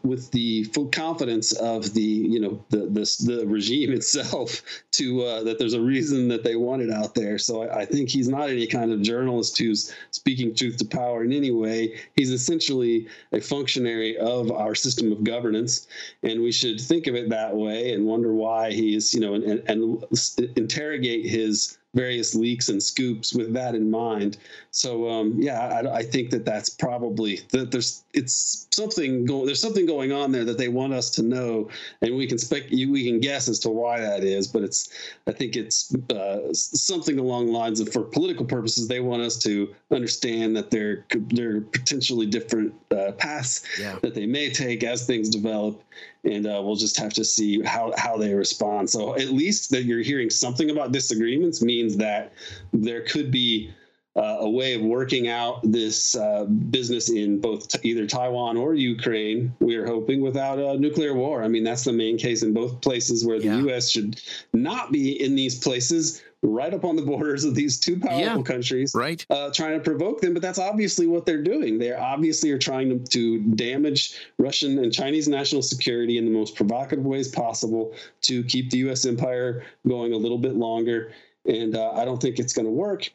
with 0.02 0.30
the 0.30 0.64
full 0.64 0.86
confidence 0.86 1.52
of 1.52 1.92
the 1.92 2.00
you 2.00 2.40
know 2.40 2.64
the 2.70 2.78
the, 2.78 3.16
the 3.26 3.46
regime 3.46 3.92
itself 4.00 4.62
to 4.92 5.22
uh, 5.22 5.42
that 5.42 5.58
there's 5.58 5.74
a 5.74 5.80
reason 5.80 6.28
that 6.28 6.42
they 6.42 6.56
want 6.56 6.82
it 6.82 6.90
out 6.90 7.14
there. 7.14 7.38
So 7.38 7.62
I, 7.62 7.80
I, 7.80 7.84
think 7.84 8.08
he's 8.08 8.28
not 8.28 8.48
any 8.48 8.66
kind 8.66 8.92
of 8.92 9.02
journalist 9.02 9.58
who's 9.58 9.94
speaking 10.10 10.54
truth 10.54 10.78
to 10.78 10.84
power 10.84 11.22
in 11.22 11.32
any 11.32 11.50
way. 11.50 12.00
He's 12.16 12.30
essentially 12.30 13.08
a 13.32 13.40
functionary 13.40 14.16
of 14.16 14.50
our 14.50 14.74
system 14.74 15.12
of 15.12 15.22
governance, 15.22 15.86
and 16.22 16.42
we 16.42 16.52
should 16.52 16.80
think 16.80 17.06
of 17.06 17.14
it 17.14 17.28
that 17.28 17.54
way 17.54 17.92
and 17.92 18.06
wonder 18.06 18.32
why 18.32 18.72
he's 18.72 19.12
you 19.12 19.20
know 19.20 19.34
and, 19.34 19.44
and, 19.44 19.62
and 19.68 20.56
interrogate 20.56 21.26
his 21.26 21.78
various 21.94 22.34
leaks 22.34 22.68
and 22.68 22.82
scoops 22.82 23.34
with 23.34 23.52
that 23.52 23.74
in 23.74 23.90
mind. 23.90 24.36
So 24.70 25.08
um, 25.10 25.34
yeah, 25.38 25.60
I, 25.60 25.96
I, 25.96 26.02
think 26.02 26.30
that 26.30 26.44
that's 26.44 26.70
probably 26.70 27.40
that 27.50 27.72
there's 27.72 28.04
it's 28.12 28.66
something 28.70 29.24
going 29.24 29.46
there's 29.46 29.60
something 29.60 29.86
going 29.86 30.12
on 30.12 30.32
there 30.32 30.44
that 30.44 30.58
they 30.58 30.68
want 30.68 30.92
us 30.92 31.10
to 31.10 31.22
know, 31.22 31.68
and 32.02 32.16
we 32.16 32.26
can 32.26 32.38
spec 32.38 32.70
we 32.70 33.04
can 33.04 33.20
guess 33.20 33.48
as 33.48 33.58
to 33.60 33.70
why 33.70 34.00
that 34.00 34.24
is. 34.24 34.46
But 34.46 34.62
it's 34.62 34.92
I 35.26 35.32
think 35.32 35.56
it's 35.56 35.94
uh, 36.10 36.52
something 36.52 37.18
along 37.18 37.46
the 37.46 37.52
lines 37.52 37.80
of 37.80 37.92
for 37.92 38.02
political 38.02 38.44
purposes 38.44 38.88
they 38.88 39.00
want 39.00 39.22
us 39.22 39.38
to 39.44 39.74
understand 39.90 40.56
that 40.56 40.70
there 40.70 41.06
there 41.28 41.56
are 41.56 41.60
potentially 41.60 42.26
different 42.26 42.74
uh, 42.90 43.12
paths 43.12 43.64
yeah. 43.78 43.98
that 44.02 44.14
they 44.14 44.26
may 44.26 44.50
take 44.50 44.82
as 44.82 45.06
things 45.06 45.28
develop 45.28 45.82
and 46.24 46.46
uh, 46.46 46.60
we'll 46.62 46.76
just 46.76 46.98
have 46.98 47.12
to 47.14 47.24
see 47.24 47.62
how, 47.62 47.92
how 47.96 48.16
they 48.16 48.34
respond. 48.34 48.90
So 48.90 49.16
at 49.16 49.30
least 49.30 49.70
that 49.70 49.84
you're 49.84 50.02
hearing 50.02 50.28
something 50.28 50.70
about 50.70 50.92
disagreements 50.92 51.62
means 51.62 51.96
that 51.96 52.32
there 52.72 53.02
could 53.02 53.30
be 53.30 53.72
uh, 54.20 54.36
a 54.40 54.50
way 54.50 54.74
of 54.74 54.82
working 54.82 55.28
out 55.28 55.60
this 55.62 56.14
uh, 56.14 56.44
business 56.44 57.08
in 57.08 57.40
both 57.40 57.68
t- 57.68 57.88
either 57.88 58.06
Taiwan 58.06 58.58
or 58.58 58.74
Ukraine. 58.74 59.54
We 59.60 59.76
are 59.76 59.86
hoping 59.86 60.20
without 60.20 60.58
a 60.58 60.78
nuclear 60.78 61.14
war. 61.14 61.42
I 61.42 61.48
mean, 61.48 61.64
that's 61.64 61.84
the 61.84 61.92
main 61.94 62.18
case 62.18 62.42
in 62.42 62.52
both 62.52 62.82
places 62.82 63.24
where 63.24 63.38
the 63.38 63.46
yeah. 63.46 63.58
U.S. 63.60 63.90
should 63.90 64.20
not 64.52 64.92
be 64.92 65.22
in 65.24 65.36
these 65.36 65.58
places 65.58 66.22
right 66.42 66.72
up 66.74 66.84
on 66.84 66.96
the 66.96 67.02
borders 67.02 67.44
of 67.44 67.54
these 67.54 67.80
two 67.80 67.98
powerful 67.98 68.20
yeah, 68.20 68.42
countries, 68.42 68.92
right? 68.94 69.24
Uh, 69.30 69.50
trying 69.54 69.78
to 69.78 69.80
provoke 69.82 70.20
them, 70.20 70.34
but 70.34 70.42
that's 70.42 70.58
obviously 70.58 71.06
what 71.06 71.24
they're 71.24 71.42
doing. 71.42 71.78
They 71.78 71.92
obviously 71.94 72.50
are 72.50 72.58
trying 72.58 72.90
to, 72.90 72.98
to 73.12 73.38
damage 73.54 74.18
Russian 74.38 74.78
and 74.78 74.92
Chinese 74.92 75.28
national 75.28 75.62
security 75.62 76.18
in 76.18 76.26
the 76.26 76.30
most 76.30 76.56
provocative 76.56 77.06
ways 77.06 77.28
possible 77.28 77.94
to 78.22 78.42
keep 78.44 78.68
the 78.68 78.78
U.S. 78.78 79.06
empire 79.06 79.64
going 79.88 80.12
a 80.12 80.16
little 80.16 80.38
bit 80.38 80.56
longer. 80.56 81.12
And 81.46 81.74
uh, 81.74 81.92
I 81.92 82.04
don't 82.04 82.20
think 82.20 82.38
it's 82.38 82.52
going 82.52 82.66
to 82.66 82.72
work 82.72 83.08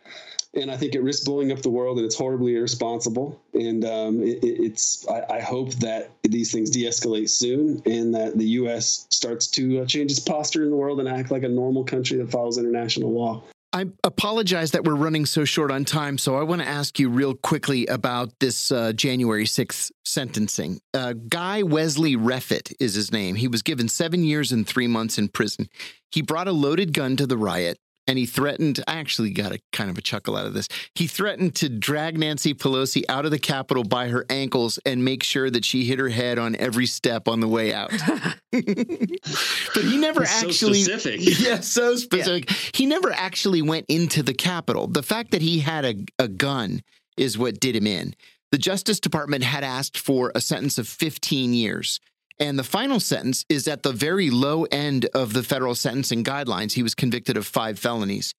and 0.56 0.72
I 0.72 0.78
think 0.78 0.96
it 0.96 1.02
risks 1.02 1.24
blowing 1.24 1.52
up 1.52 1.62
the 1.62 1.70
world, 1.70 1.98
and 1.98 2.06
it's 2.06 2.16
horribly 2.16 2.56
irresponsible. 2.56 3.42
And 3.54 3.86
um, 3.86 4.24
it, 4.24 4.40
it's 4.44 5.08
I, 5.08 5.38
I, 5.38 5.42
hope 5.42 5.74
that 5.76 6.12
these 6.24 6.52
things 6.52 6.70
de-escalate 6.70 7.30
soon, 7.30 7.82
and 7.86 8.14
that 8.16 8.38
the 8.38 8.46
U.S. 8.60 9.08
starts 9.10 9.48
to 9.48 9.82
uh, 9.82 9.86
change 9.86 10.12
its 10.12 10.20
posture 10.20 10.64
in 10.64 10.70
the 10.70 10.76
world 10.76 11.00
and 11.00 11.10
act 11.10 11.32
like 11.32 11.44
a 11.44 11.50
normal 11.50 11.84
country 11.84 12.18
that 12.18 12.32
follows 12.32 12.58
international 12.58 13.12
law. 13.12 13.44
I 13.74 13.88
apologize 14.06 14.72
that 14.72 14.86
we're 14.86 14.96
running 14.96 15.26
so 15.26 15.44
short 15.44 15.70
on 15.70 15.84
time, 15.84 16.18
so 16.18 16.38
I 16.38 16.44
want 16.44 16.62
to 16.62 16.68
ask 16.68 16.98
you 16.98 17.10
real 17.10 17.34
quickly 17.34 17.86
about 17.88 18.32
this 18.40 18.72
uh, 18.72 18.94
January 18.94 19.44
6th 19.44 19.92
sentencing. 20.06 20.80
Uh, 20.94 21.12
Guy 21.28 21.62
Wesley 21.62 22.16
Reffitt 22.16 22.74
is 22.80 22.94
his 22.94 23.12
name. 23.12 23.36
He 23.36 23.50
was 23.50 23.62
given 23.62 23.90
seven 23.90 24.24
years 24.24 24.54
and 24.54 24.66
three 24.66 24.88
months 24.88 25.18
in 25.18 25.28
prison. 25.28 25.68
He 26.10 26.22
brought 26.22 26.48
a 26.48 26.54
loaded 26.54 26.94
gun 26.94 27.18
to 27.18 27.28
the 27.28 27.38
riot 27.38 27.78
and 28.08 28.18
he 28.18 28.26
threatened 28.26 28.84
i 28.88 28.96
actually 28.96 29.32
got 29.32 29.52
a 29.52 29.60
kind 29.72 29.90
of 29.90 29.98
a 29.98 30.02
chuckle 30.02 30.36
out 30.36 30.46
of 30.46 30.54
this 30.54 30.68
he 30.96 31.08
threatened 31.08 31.56
to 31.56 31.70
drag 31.70 32.18
nancy 32.18 32.54
pelosi 32.54 33.04
out 33.10 33.26
of 33.26 33.32
the 33.32 33.40
capitol 33.40 33.84
by 33.84 34.08
her 34.08 34.26
ankles 34.30 34.80
and 34.86 35.04
make 35.04 35.24
sure 35.24 35.50
that 35.50 35.66
she 35.66 35.86
hit 35.86 36.00
her 36.00 36.10
head 36.10 36.38
on 36.38 36.56
every 36.56 36.86
step 36.86 37.28
on 37.28 37.40
the 37.40 37.48
way 37.48 37.74
out 37.74 37.92
but 38.52 39.84
he 39.84 39.98
never 39.98 40.22
That's 40.22 40.44
actually 40.44 40.82
so 40.82 40.98
specific. 40.98 41.20
yeah 41.40 41.60
so 41.60 41.96
specific 41.96 42.50
yeah. 42.50 42.58
he 42.74 42.86
never 42.86 43.12
actually 43.12 43.62
went 43.62 43.86
into 43.90 44.24
the 44.24 44.34
capitol 44.34 44.88
the 44.88 45.04
fact 45.04 45.32
that 45.32 45.42
he 45.42 45.60
had 45.60 45.86
a, 45.86 45.96
a 46.20 46.28
gun 46.28 46.82
is 47.18 47.38
what 47.38 47.60
did 47.60 47.76
him 47.76 47.88
in. 47.88 48.16
The 48.52 48.58
Justice 48.58 49.00
Department 49.00 49.44
had 49.44 49.64
asked 49.64 49.98
for 49.98 50.32
a 50.36 50.42
sentence 50.42 50.78
of 50.78 50.88
15 50.88 51.54
years. 51.54 52.00
And 52.40 52.60
the 52.60 52.64
final 52.64 53.00
sentence 53.00 53.46
is 53.48 53.68
at 53.68 53.84
the 53.84 53.94
very 53.94 54.30
low 54.30 54.64
end 54.66 55.06
of 55.14 55.34
the 55.34 55.44
federal 55.44 55.76
sentencing 55.76 56.24
guidelines. 56.24 56.74
He 56.74 56.84
was 56.84 56.96
convicted 56.96 57.38
of 57.38 57.48
five 57.48 57.80
felonies. 57.80 58.34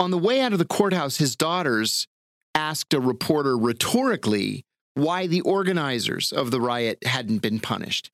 On 0.00 0.10
the 0.10 0.18
way 0.18 0.40
out 0.40 0.52
of 0.52 0.58
the 0.58 0.64
courthouse, 0.64 1.16
his 1.16 1.36
daughters 1.36 2.06
asked 2.54 2.92
a 2.92 3.00
reporter 3.00 3.56
rhetorically 3.56 4.64
why 4.94 5.26
the 5.26 5.42
organizers 5.42 6.32
of 6.32 6.50
the 6.50 6.60
riot 6.60 6.98
hadn't 7.04 7.38
been 7.38 7.60
punished. 7.60 8.10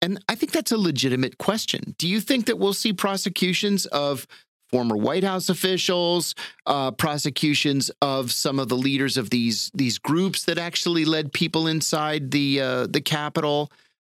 And 0.00 0.22
I 0.28 0.34
think 0.34 0.52
that's 0.52 0.72
a 0.72 0.78
legitimate 0.78 1.38
question. 1.38 1.94
Do 1.98 2.08
you 2.08 2.20
think 2.20 2.46
that 2.46 2.58
we'll 2.58 2.72
see 2.72 2.92
prosecutions 2.92 3.84
of 3.86 4.26
former 4.70 4.96
White 4.96 5.24
House 5.24 5.48
officials, 5.48 6.34
uh, 6.66 6.92
prosecutions 6.92 7.90
of 8.00 8.32
some 8.32 8.58
of 8.58 8.68
the 8.68 8.76
leaders 8.76 9.16
of 9.16 9.30
these 9.30 9.70
these 9.74 9.98
groups 9.98 10.44
that 10.44 10.58
actually 10.58 11.04
led 11.04 11.32
people 11.32 11.66
inside 11.66 12.30
the 12.30 12.60
uh, 12.60 12.86
the 12.86 13.00
Capitol? 13.00 13.70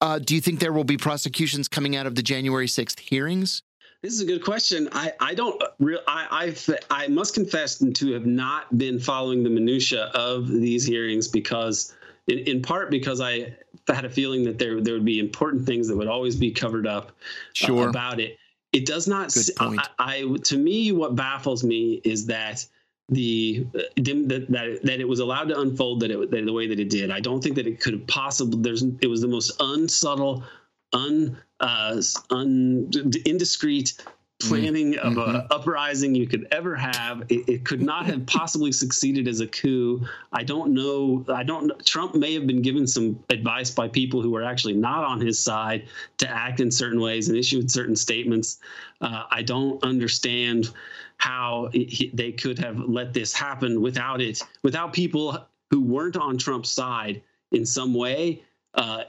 Uh, 0.00 0.18
do 0.18 0.34
you 0.34 0.40
think 0.40 0.60
there 0.60 0.72
will 0.72 0.84
be 0.84 0.96
prosecutions 0.96 1.68
coming 1.68 1.96
out 1.96 2.06
of 2.06 2.14
the 2.14 2.22
January 2.22 2.68
sixth 2.68 2.98
hearings? 2.98 3.62
This 4.02 4.14
is 4.14 4.20
a 4.20 4.24
good 4.24 4.42
question. 4.42 4.88
I, 4.92 5.12
I 5.20 5.34
don't 5.34 5.62
real 5.78 6.00
I 6.08 6.26
I've, 6.30 6.70
I 6.90 7.08
must 7.08 7.34
confess 7.34 7.78
to 7.78 8.12
have 8.12 8.24
not 8.24 8.78
been 8.78 8.98
following 8.98 9.42
the 9.42 9.50
minutia 9.50 10.04
of 10.14 10.48
these 10.48 10.86
hearings 10.86 11.28
because 11.28 11.94
in, 12.26 12.38
in 12.38 12.62
part 12.62 12.90
because 12.90 13.20
I 13.20 13.54
had 13.88 14.06
a 14.06 14.10
feeling 14.10 14.44
that 14.44 14.58
there 14.58 14.80
there 14.80 14.94
would 14.94 15.04
be 15.04 15.18
important 15.18 15.66
things 15.66 15.86
that 15.88 15.96
would 15.96 16.08
always 16.08 16.34
be 16.34 16.50
covered 16.50 16.86
up 16.86 17.08
uh, 17.08 17.12
sure. 17.52 17.86
uh, 17.86 17.90
about 17.90 18.20
it. 18.20 18.38
It 18.72 18.86
does 18.86 19.06
not. 19.06 19.34
Good 19.34 19.50
I, 19.58 19.86
I, 19.98 20.36
to 20.44 20.56
me, 20.56 20.92
what 20.92 21.14
baffles 21.16 21.62
me 21.64 22.00
is 22.04 22.26
that 22.26 22.66
the 23.10 23.66
that, 23.96 24.46
that 24.48 24.80
that 24.82 25.00
it 25.00 25.08
was 25.08 25.20
allowed 25.20 25.48
to 25.48 25.60
unfold 25.60 26.00
that 26.00 26.10
it 26.10 26.30
that 26.30 26.44
the 26.44 26.52
way 26.52 26.66
that 26.68 26.78
it 26.78 26.90
did. 26.90 27.10
I 27.10 27.20
don't 27.20 27.42
think 27.42 27.56
that 27.56 27.66
it 27.66 27.80
could 27.80 27.94
have 27.94 28.06
possibly. 28.06 28.62
There's 28.62 28.82
it 28.82 29.08
was 29.08 29.20
the 29.20 29.28
most 29.28 29.52
unsubtle, 29.60 30.44
un 30.92 31.36
uh, 31.58 32.00
un 32.30 32.90
indiscreet 33.26 33.94
planning 34.40 34.94
mm-hmm. 34.94 35.06
of 35.06 35.18
an 35.18 35.34
mm-hmm. 35.34 35.52
uprising 35.52 36.14
you 36.14 36.26
could 36.26 36.48
ever 36.50 36.74
have. 36.74 37.22
It, 37.28 37.48
it, 37.48 37.64
could 37.64 37.82
not 37.82 38.06
have 38.06 38.24
possibly 38.26 38.72
succeeded 38.72 39.28
as 39.28 39.40
a 39.40 39.46
coup. 39.46 40.06
I 40.32 40.42
don't 40.42 40.72
know. 40.72 41.24
I 41.28 41.42
don't. 41.42 41.84
Trump 41.84 42.14
may 42.14 42.34
have 42.34 42.46
been 42.46 42.62
given 42.62 42.86
some 42.86 43.22
advice 43.28 43.70
by 43.70 43.88
people 43.88 44.22
who 44.22 44.30
were 44.30 44.42
actually 44.42 44.74
not 44.74 45.04
on 45.04 45.20
his 45.20 45.38
side 45.38 45.88
to 46.18 46.28
act 46.28 46.60
in 46.60 46.70
certain 46.70 47.00
ways 47.00 47.28
and 47.28 47.36
issued 47.36 47.70
certain 47.70 47.96
statements. 47.96 48.58
Uh, 49.00 49.24
I 49.30 49.42
don't 49.42 49.82
understand 49.84 50.70
how 51.20 51.68
they 52.14 52.32
could 52.32 52.58
have 52.58 52.78
let 52.78 53.12
this 53.12 53.32
happen 53.32 53.82
without 53.82 54.22
it, 54.22 54.42
without 54.62 54.94
people 54.94 55.46
who 55.70 55.82
weren't 55.82 56.16
on 56.16 56.38
Trump's 56.38 56.70
side 56.70 57.22
in 57.52 57.66
some 57.66 57.94
way. 57.94 58.42
Uh, 58.74 59.04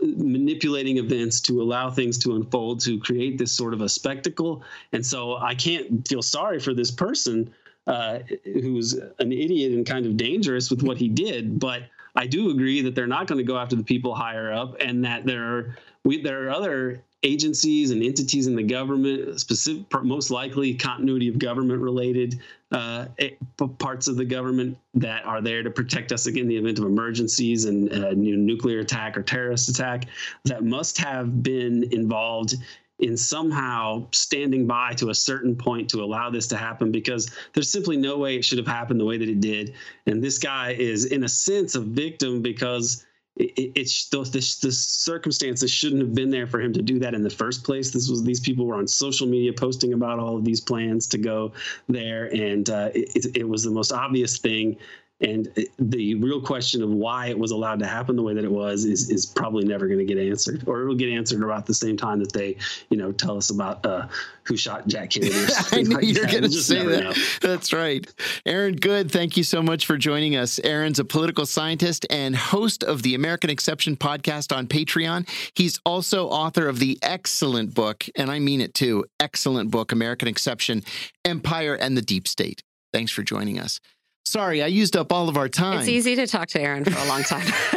manipulating 0.00 0.96
events 0.96 1.42
to 1.42 1.60
allow 1.60 1.90
things 1.90 2.16
to 2.16 2.34
unfold 2.34 2.80
to 2.80 2.98
create 2.98 3.36
this 3.36 3.52
sort 3.52 3.74
of 3.74 3.82
a 3.82 3.88
spectacle 3.88 4.62
and 4.94 5.04
so 5.04 5.36
i 5.36 5.54
can't 5.54 6.08
feel 6.08 6.22
sorry 6.22 6.58
for 6.58 6.72
this 6.72 6.90
person 6.90 7.52
uh, 7.86 8.20
who's 8.44 8.94
an 8.94 9.30
idiot 9.30 9.72
and 9.72 9.84
kind 9.84 10.06
of 10.06 10.16
dangerous 10.16 10.70
with 10.70 10.82
what 10.82 10.96
he 10.96 11.06
did 11.06 11.60
but 11.60 11.82
i 12.16 12.26
do 12.26 12.50
agree 12.50 12.80
that 12.80 12.94
they're 12.94 13.06
not 13.06 13.26
going 13.26 13.36
to 13.36 13.44
go 13.44 13.58
after 13.58 13.76
the 13.76 13.84
people 13.84 14.14
higher 14.14 14.50
up 14.50 14.74
and 14.80 15.04
that 15.04 15.26
there 15.26 15.44
are 15.44 15.76
we, 16.02 16.22
there 16.22 16.46
are 16.46 16.50
other 16.50 17.02
agencies 17.24 17.90
and 17.90 18.02
entities 18.02 18.46
in 18.46 18.54
the 18.54 18.62
government, 18.62 19.40
specific, 19.40 19.84
most 20.02 20.30
likely 20.30 20.74
continuity 20.74 21.28
of 21.28 21.38
government 21.38 21.80
related 21.80 22.40
uh, 22.70 23.06
parts 23.78 24.06
of 24.08 24.16
the 24.16 24.24
government 24.24 24.76
that 24.94 25.24
are 25.24 25.40
there 25.40 25.62
to 25.62 25.70
protect 25.70 26.12
us 26.12 26.26
again 26.26 26.42
in 26.42 26.48
the 26.48 26.56
event 26.56 26.78
of 26.78 26.84
emergencies 26.84 27.64
and 27.64 27.90
uh, 27.92 28.10
nuclear 28.12 28.80
attack 28.80 29.16
or 29.16 29.22
terrorist 29.22 29.68
attack 29.68 30.06
that 30.44 30.62
must 30.62 30.98
have 30.98 31.42
been 31.42 31.84
involved 31.92 32.54
in 33.00 33.16
somehow 33.16 34.06
standing 34.12 34.66
by 34.66 34.92
to 34.92 35.10
a 35.10 35.14
certain 35.14 35.56
point 35.56 35.90
to 35.90 36.02
allow 36.02 36.30
this 36.30 36.46
to 36.46 36.56
happen 36.56 36.92
because 36.92 37.30
there's 37.52 37.70
simply 37.70 37.96
no 37.96 38.18
way 38.18 38.36
it 38.36 38.44
should 38.44 38.58
have 38.58 38.66
happened 38.66 39.00
the 39.00 39.04
way 39.04 39.18
that 39.18 39.28
it 39.28 39.40
did. 39.40 39.74
And 40.06 40.22
this 40.22 40.38
guy 40.38 40.72
is, 40.72 41.06
in 41.06 41.24
a 41.24 41.28
sense, 41.28 41.74
a 41.74 41.80
victim 41.80 42.40
because 42.40 43.04
it, 43.36 43.72
it's 43.74 44.08
the 44.08 44.72
circumstances 44.72 45.70
shouldn't 45.70 46.00
have 46.00 46.14
been 46.14 46.30
there 46.30 46.46
for 46.46 46.60
him 46.60 46.72
to 46.72 46.82
do 46.82 46.98
that 47.00 47.14
in 47.14 47.22
the 47.22 47.30
first 47.30 47.64
place. 47.64 47.90
This 47.90 48.08
was 48.08 48.22
these 48.22 48.40
people 48.40 48.66
were 48.66 48.76
on 48.76 48.86
social 48.86 49.26
media 49.26 49.52
posting 49.52 49.92
about 49.92 50.18
all 50.18 50.36
of 50.36 50.44
these 50.44 50.60
plans 50.60 51.06
to 51.08 51.18
go 51.18 51.52
there, 51.88 52.26
and 52.34 52.68
uh, 52.70 52.90
it, 52.94 53.36
it 53.36 53.48
was 53.48 53.64
the 53.64 53.70
most 53.70 53.92
obvious 53.92 54.38
thing 54.38 54.76
and 55.20 55.48
the 55.78 56.16
real 56.16 56.40
question 56.40 56.82
of 56.82 56.90
why 56.90 57.28
it 57.28 57.38
was 57.38 57.52
allowed 57.52 57.78
to 57.78 57.86
happen 57.86 58.16
the 58.16 58.22
way 58.22 58.34
that 58.34 58.44
it 58.44 58.50
was 58.50 58.84
is, 58.84 59.10
is 59.10 59.24
probably 59.24 59.64
never 59.64 59.86
going 59.86 60.00
to 60.00 60.04
get 60.04 60.18
answered, 60.18 60.64
or 60.66 60.82
it 60.82 60.86
will 60.86 60.96
get 60.96 61.08
answered 61.08 61.42
about 61.42 61.66
the 61.66 61.74
same 61.74 61.96
time 61.96 62.18
that 62.18 62.32
they, 62.32 62.56
you 62.90 62.96
know, 62.96 63.12
tell 63.12 63.36
us 63.36 63.50
about 63.50 63.86
uh, 63.86 64.08
who 64.42 64.56
shot 64.56 64.88
Jack 64.88 65.10
Kennedy. 65.10 65.32
I 65.72 65.82
knew 65.82 65.96
like 65.96 66.04
you're 66.04 66.26
going 66.26 66.42
to 66.42 66.50
say 66.50 66.84
that. 66.84 67.04
Know. 67.04 67.12
That's 67.40 67.72
right. 67.72 68.12
Aaron 68.44 68.74
Good, 68.74 69.10
thank 69.10 69.36
you 69.36 69.44
so 69.44 69.62
much 69.62 69.86
for 69.86 69.96
joining 69.96 70.34
us. 70.34 70.58
Aaron's 70.64 70.98
a 70.98 71.04
political 71.04 71.46
scientist 71.46 72.04
and 72.10 72.34
host 72.34 72.82
of 72.82 73.02
the 73.02 73.14
American 73.14 73.50
Exception 73.50 73.96
podcast 73.96 74.54
on 74.54 74.66
Patreon. 74.66 75.28
He's 75.54 75.78
also 75.86 76.26
author 76.26 76.66
of 76.68 76.80
the 76.80 76.98
excellent 77.02 77.72
book, 77.72 78.04
and 78.16 78.32
I 78.32 78.40
mean 78.40 78.60
it 78.60 78.74
too, 78.74 79.04
excellent 79.20 79.70
book, 79.70 79.92
American 79.92 80.26
Exception 80.26 80.82
Empire 81.24 81.74
and 81.74 81.96
the 81.96 82.02
Deep 82.02 82.26
State. 82.26 82.64
Thanks 82.92 83.12
for 83.12 83.22
joining 83.22 83.60
us. 83.60 83.80
Sorry, 84.26 84.62
I 84.62 84.66
used 84.68 84.96
up 84.96 85.12
all 85.12 85.28
of 85.28 85.36
our 85.36 85.48
time. 85.48 85.80
It's 85.80 85.88
easy 85.88 86.16
to 86.16 86.26
talk 86.26 86.48
to 86.48 86.60
Aaron 86.60 86.84
for 86.84 86.98
a 86.98 87.08
long 87.08 87.22
time. 87.22 87.46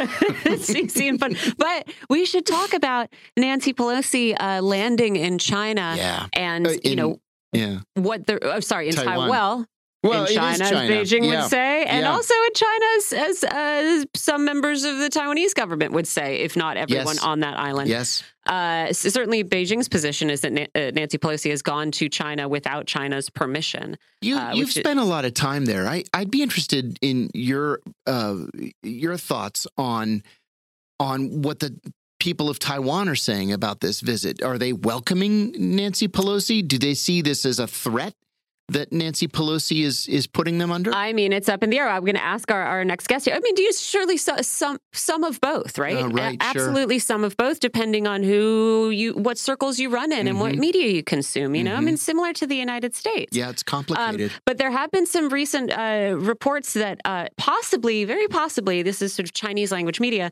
it's 0.46 0.70
easy 0.70 1.08
and 1.08 1.20
fun. 1.20 1.36
But 1.56 1.88
we 2.08 2.24
should 2.24 2.46
talk 2.46 2.72
about 2.72 3.10
Nancy 3.36 3.74
Pelosi 3.74 4.34
uh, 4.38 4.62
landing 4.62 5.16
in 5.16 5.38
China 5.38 5.94
yeah. 5.96 6.26
and, 6.32 6.66
uh, 6.66 6.70
in, 6.70 6.80
you 6.84 6.96
know, 6.96 7.20
yeah. 7.52 7.80
what 7.94 8.26
the, 8.26 8.42
oh, 8.42 8.60
sorry, 8.60 8.88
in 8.88 8.94
Taiwan. 8.94 9.12
Taiwan 9.12 9.28
well, 9.28 9.66
in 10.02 10.10
China, 10.10 10.64
China, 10.64 10.64
as 10.64 10.90
Beijing 10.90 11.24
yeah. 11.24 11.42
would 11.42 11.50
say, 11.50 11.84
and 11.84 12.02
yeah. 12.02 12.12
also 12.12 12.34
in 12.34 12.54
China, 12.54 12.84
as, 12.96 13.12
as 13.12 13.44
uh, 13.44 14.04
some 14.14 14.44
members 14.44 14.84
of 14.84 14.98
the 14.98 15.08
Taiwanese 15.08 15.54
government 15.54 15.92
would 15.92 16.06
say, 16.06 16.36
if 16.36 16.56
not 16.56 16.76
everyone 16.76 17.16
yes. 17.16 17.24
on 17.24 17.40
that 17.40 17.58
island. 17.58 17.88
Yes. 17.88 18.22
Uh, 18.46 18.92
certainly, 18.92 19.44
Beijing's 19.44 19.88
position 19.88 20.30
is 20.30 20.40
that 20.42 20.52
Na- 20.52 20.66
uh, 20.74 20.90
Nancy 20.94 21.18
Pelosi 21.18 21.50
has 21.50 21.62
gone 21.62 21.90
to 21.92 22.08
China 22.08 22.48
without 22.48 22.86
China's 22.86 23.28
permission. 23.28 23.98
You, 24.22 24.36
uh, 24.36 24.52
you've 24.54 24.72
spent 24.72 24.98
a 25.00 25.04
lot 25.04 25.24
of 25.24 25.34
time 25.34 25.64
there. 25.64 25.86
I, 25.86 26.04
would 26.16 26.30
be 26.30 26.42
interested 26.42 26.98
in 27.02 27.30
your 27.34 27.80
uh, 28.06 28.36
your 28.82 29.16
thoughts 29.16 29.66
on 29.76 30.22
on 31.00 31.42
what 31.42 31.58
the 31.58 31.78
people 32.20 32.48
of 32.48 32.58
Taiwan 32.58 33.08
are 33.08 33.14
saying 33.14 33.52
about 33.52 33.80
this 33.80 34.00
visit. 34.00 34.42
Are 34.42 34.58
they 34.58 34.72
welcoming 34.72 35.54
Nancy 35.58 36.08
Pelosi? 36.08 36.66
Do 36.66 36.78
they 36.78 36.94
see 36.94 37.20
this 37.20 37.44
as 37.44 37.58
a 37.58 37.66
threat 37.66 38.14
that 38.68 38.92
Nancy 38.92 39.26
Pelosi 39.26 39.82
is 39.82 40.08
is 40.08 40.26
putting 40.26 40.58
them 40.58 40.70
under? 40.70 40.92
I 40.94 41.12
mean, 41.12 41.32
it's 41.32 41.48
up 41.48 41.62
in 41.62 41.70
the 41.70 41.78
air. 41.78 41.88
I'm 41.88 42.02
going 42.02 42.14
to 42.14 42.22
ask 42.22 42.50
our, 42.50 42.62
our 42.62 42.84
next 42.84 43.06
guest 43.06 43.24
here. 43.24 43.34
I 43.34 43.40
mean, 43.40 43.54
do 43.54 43.62
you 43.62 43.72
surely 43.72 44.16
some 44.16 44.78
some 44.92 45.24
of 45.24 45.40
both, 45.40 45.78
right? 45.78 45.96
Uh, 45.96 46.08
right, 46.08 46.40
A- 46.40 46.44
absolutely 46.44 46.96
sure. 46.96 47.06
some 47.06 47.24
of 47.24 47.36
both, 47.36 47.60
depending 47.60 48.06
on 48.06 48.22
who 48.22 48.90
you, 48.90 49.14
what 49.14 49.38
circles 49.38 49.78
you 49.78 49.88
run 49.88 50.12
in, 50.12 50.18
mm-hmm. 50.18 50.28
and 50.28 50.40
what 50.40 50.52
mm-hmm. 50.52 50.60
media 50.60 50.86
you 50.88 51.02
consume. 51.02 51.54
You 51.54 51.64
know, 51.64 51.72
mm-hmm. 51.72 51.78
I 51.78 51.84
mean, 51.84 51.96
similar 51.96 52.32
to 52.34 52.46
the 52.46 52.56
United 52.56 52.94
States. 52.94 53.36
Yeah, 53.36 53.50
it's 53.50 53.62
complicated. 53.62 54.32
Um, 54.32 54.38
but 54.44 54.58
there 54.58 54.70
have 54.70 54.90
been 54.90 55.06
some 55.06 55.28
recent 55.28 55.70
uh, 55.70 56.16
reports 56.18 56.74
that 56.74 57.00
uh, 57.04 57.28
possibly, 57.36 58.04
very 58.04 58.28
possibly, 58.28 58.82
this 58.82 59.00
is 59.02 59.12
sort 59.14 59.28
of 59.28 59.32
Chinese 59.32 59.72
language 59.72 60.00
media, 60.00 60.30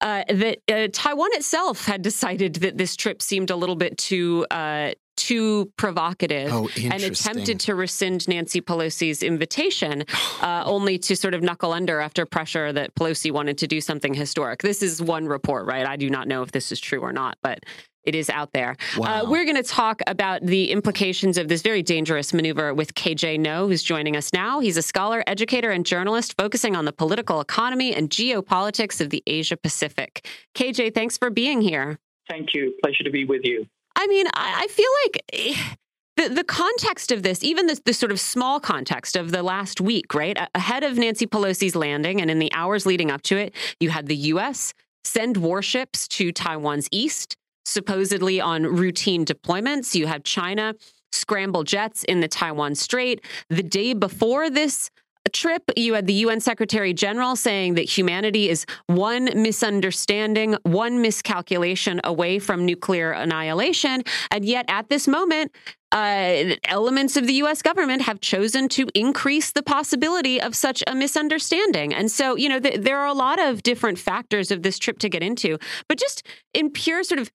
uh, 0.00 0.24
that 0.28 0.58
uh, 0.70 0.88
Taiwan 0.92 1.30
itself 1.32 1.86
had 1.86 2.02
decided 2.02 2.56
that 2.56 2.76
this 2.76 2.96
trip 2.96 3.22
seemed 3.22 3.50
a 3.50 3.56
little 3.56 3.76
bit 3.76 3.96
too 3.98 4.46
uh, 4.50 4.92
too 5.18 5.70
provocative 5.76 6.50
oh, 6.52 6.68
and 6.80 7.02
attempted 7.02 7.60
to 7.60 7.74
rescind 7.74 8.26
Nancy 8.28 8.60
Pelosi's 8.60 9.22
invitation, 9.22 10.04
uh, 10.40 10.62
only 10.64 10.98
to 10.98 11.16
sort 11.16 11.34
of 11.34 11.42
knuckle 11.42 11.72
under 11.72 12.00
after 12.00 12.24
pressure 12.24 12.72
that 12.72 12.94
Pelosi 12.94 13.30
wanted 13.30 13.58
to 13.58 13.66
do 13.66 13.80
something 13.80 14.14
historic. 14.14 14.62
This 14.62 14.82
is 14.82 15.02
one 15.02 15.26
report, 15.26 15.66
right? 15.66 15.84
I 15.84 15.96
do 15.96 16.08
not 16.08 16.28
know 16.28 16.42
if 16.42 16.52
this 16.52 16.72
is 16.72 16.80
true 16.80 17.00
or 17.00 17.12
not, 17.12 17.36
but 17.42 17.64
it 18.04 18.14
is 18.14 18.30
out 18.30 18.52
there. 18.52 18.76
Uh, 18.96 19.00
wow. 19.00 19.22
Uh, 19.22 19.30
we're 19.30 19.44
going 19.44 19.56
to 19.56 19.62
talk 19.62 20.00
about 20.06 20.40
the 20.40 20.70
implications 20.70 21.36
of 21.36 21.48
this 21.48 21.60
very 21.60 21.82
dangerous 21.82 22.32
maneuver 22.32 22.72
with 22.72 22.94
KJ 22.94 23.38
Noh, 23.40 23.66
who's 23.66 23.82
joining 23.82 24.16
us 24.16 24.32
now. 24.32 24.60
He's 24.60 24.78
a 24.78 24.82
scholar, 24.82 25.22
educator, 25.26 25.70
and 25.70 25.84
journalist 25.84 26.34
focusing 26.38 26.74
on 26.74 26.86
the 26.86 26.92
political 26.92 27.40
economy 27.40 27.94
and 27.94 28.08
geopolitics 28.08 29.02
of 29.02 29.10
the 29.10 29.22
Asia 29.26 29.58
Pacific. 29.58 30.26
KJ, 30.54 30.94
thanks 30.94 31.18
for 31.18 31.28
being 31.28 31.60
here. 31.60 31.98
Thank 32.28 32.54
you. 32.54 32.74
Pleasure 32.82 33.04
to 33.04 33.10
be 33.10 33.24
with 33.24 33.42
you. 33.44 33.66
I 33.98 34.06
mean, 34.06 34.26
I, 34.32 34.64
I 34.64 34.66
feel 34.68 34.90
like. 35.04 35.24
Eh, 35.32 35.74
the, 36.16 36.28
the 36.28 36.44
context 36.44 37.12
of 37.12 37.22
this, 37.22 37.44
even 37.44 37.68
the, 37.68 37.80
the 37.84 37.92
sort 37.92 38.10
of 38.10 38.18
small 38.18 38.58
context 38.58 39.14
of 39.14 39.30
the 39.30 39.40
last 39.40 39.80
week, 39.80 40.14
right? 40.14 40.36
Ahead 40.52 40.82
of 40.82 40.98
Nancy 40.98 41.28
Pelosi's 41.28 41.76
landing 41.76 42.20
and 42.20 42.28
in 42.28 42.40
the 42.40 42.52
hours 42.52 42.86
leading 42.86 43.08
up 43.08 43.22
to 43.22 43.36
it, 43.36 43.54
you 43.78 43.90
had 43.90 44.06
the 44.06 44.16
U.S. 44.16 44.74
send 45.04 45.36
warships 45.36 46.08
to 46.08 46.32
Taiwan's 46.32 46.88
east, 46.90 47.36
supposedly 47.64 48.40
on 48.40 48.64
routine 48.64 49.24
deployments. 49.24 49.94
You 49.94 50.08
had 50.08 50.24
China 50.24 50.74
scramble 51.12 51.62
jets 51.62 52.02
in 52.02 52.18
the 52.18 52.28
Taiwan 52.28 52.74
Strait. 52.74 53.24
The 53.48 53.62
day 53.62 53.94
before 53.94 54.50
this 54.50 54.90
trip, 55.28 55.62
you 55.76 55.94
had 55.94 56.06
the 56.06 56.14
UN 56.14 56.40
Secretary 56.40 56.92
General 56.92 57.36
saying 57.36 57.74
that 57.74 57.82
humanity 57.82 58.48
is 58.48 58.64
one 58.86 59.30
misunderstanding, 59.34 60.56
one 60.62 61.00
miscalculation 61.02 62.00
away 62.04 62.38
from 62.38 62.64
nuclear 62.64 63.12
annihilation. 63.12 64.02
And 64.30 64.44
yet, 64.44 64.64
at 64.68 64.88
this 64.88 65.08
moment, 65.08 65.52
uh, 65.92 66.54
elements 66.64 67.16
of 67.16 67.26
the 67.26 67.34
US 67.34 67.62
government 67.62 68.02
have 68.02 68.20
chosen 68.20 68.68
to 68.68 68.88
increase 68.94 69.52
the 69.52 69.62
possibility 69.62 70.40
of 70.40 70.54
such 70.54 70.82
a 70.86 70.94
misunderstanding. 70.94 71.94
And 71.94 72.10
so, 72.10 72.36
you 72.36 72.48
know, 72.48 72.60
th- 72.60 72.80
there 72.80 72.98
are 72.98 73.06
a 73.06 73.14
lot 73.14 73.40
of 73.40 73.62
different 73.62 73.98
factors 73.98 74.50
of 74.50 74.62
this 74.62 74.78
trip 74.78 74.98
to 74.98 75.08
get 75.08 75.22
into, 75.22 75.58
but 75.88 75.98
just 75.98 76.26
in 76.52 76.70
pure 76.70 77.02
sort 77.04 77.20
of 77.20 77.30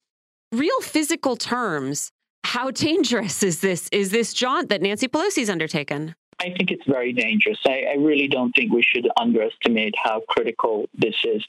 real 0.51 0.81
physical 0.81 1.35
terms, 1.35 2.11
how 2.43 2.69
dangerous 2.71 3.41
is 3.41 3.61
this 3.61 3.89
is 3.91 4.11
this 4.11 4.33
jaunt 4.33 4.69
that 4.69 4.81
Nancy 4.81 5.07
Pelosi's 5.07 5.49
undertaken? 5.49 6.15
I 6.39 6.53
think 6.57 6.71
it's 6.71 6.85
very 6.85 7.13
dangerous. 7.13 7.59
I, 7.65 7.85
I, 7.91 7.95
really 7.95 8.27
don't 8.27 8.51
think 8.53 8.71
we 8.71 8.83
should 8.83 9.07
underestimate 9.17 9.93
how 10.01 10.21
critical 10.27 10.89
this 10.93 11.15
is. 11.23 11.45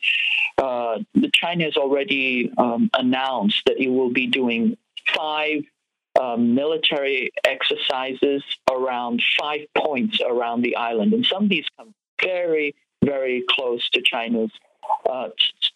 Uh, 0.58 0.98
China 1.32 1.64
has 1.64 1.76
already 1.76 2.52
um, 2.58 2.90
announced 2.96 3.62
that 3.66 3.80
it 3.80 3.88
will 3.88 4.12
be 4.12 4.26
doing 4.26 4.76
five 5.14 5.62
um, 6.20 6.54
military 6.54 7.30
exercises 7.44 8.42
around 8.70 9.22
five 9.38 9.60
points 9.76 10.20
around 10.26 10.62
the 10.62 10.76
island, 10.76 11.12
and 11.12 11.26
some 11.26 11.44
of 11.44 11.48
these 11.48 11.66
come 11.76 11.94
very, 12.22 12.74
very 13.04 13.44
close 13.48 13.88
to 13.90 14.02
China's 14.02 14.50
uh, 15.08 15.28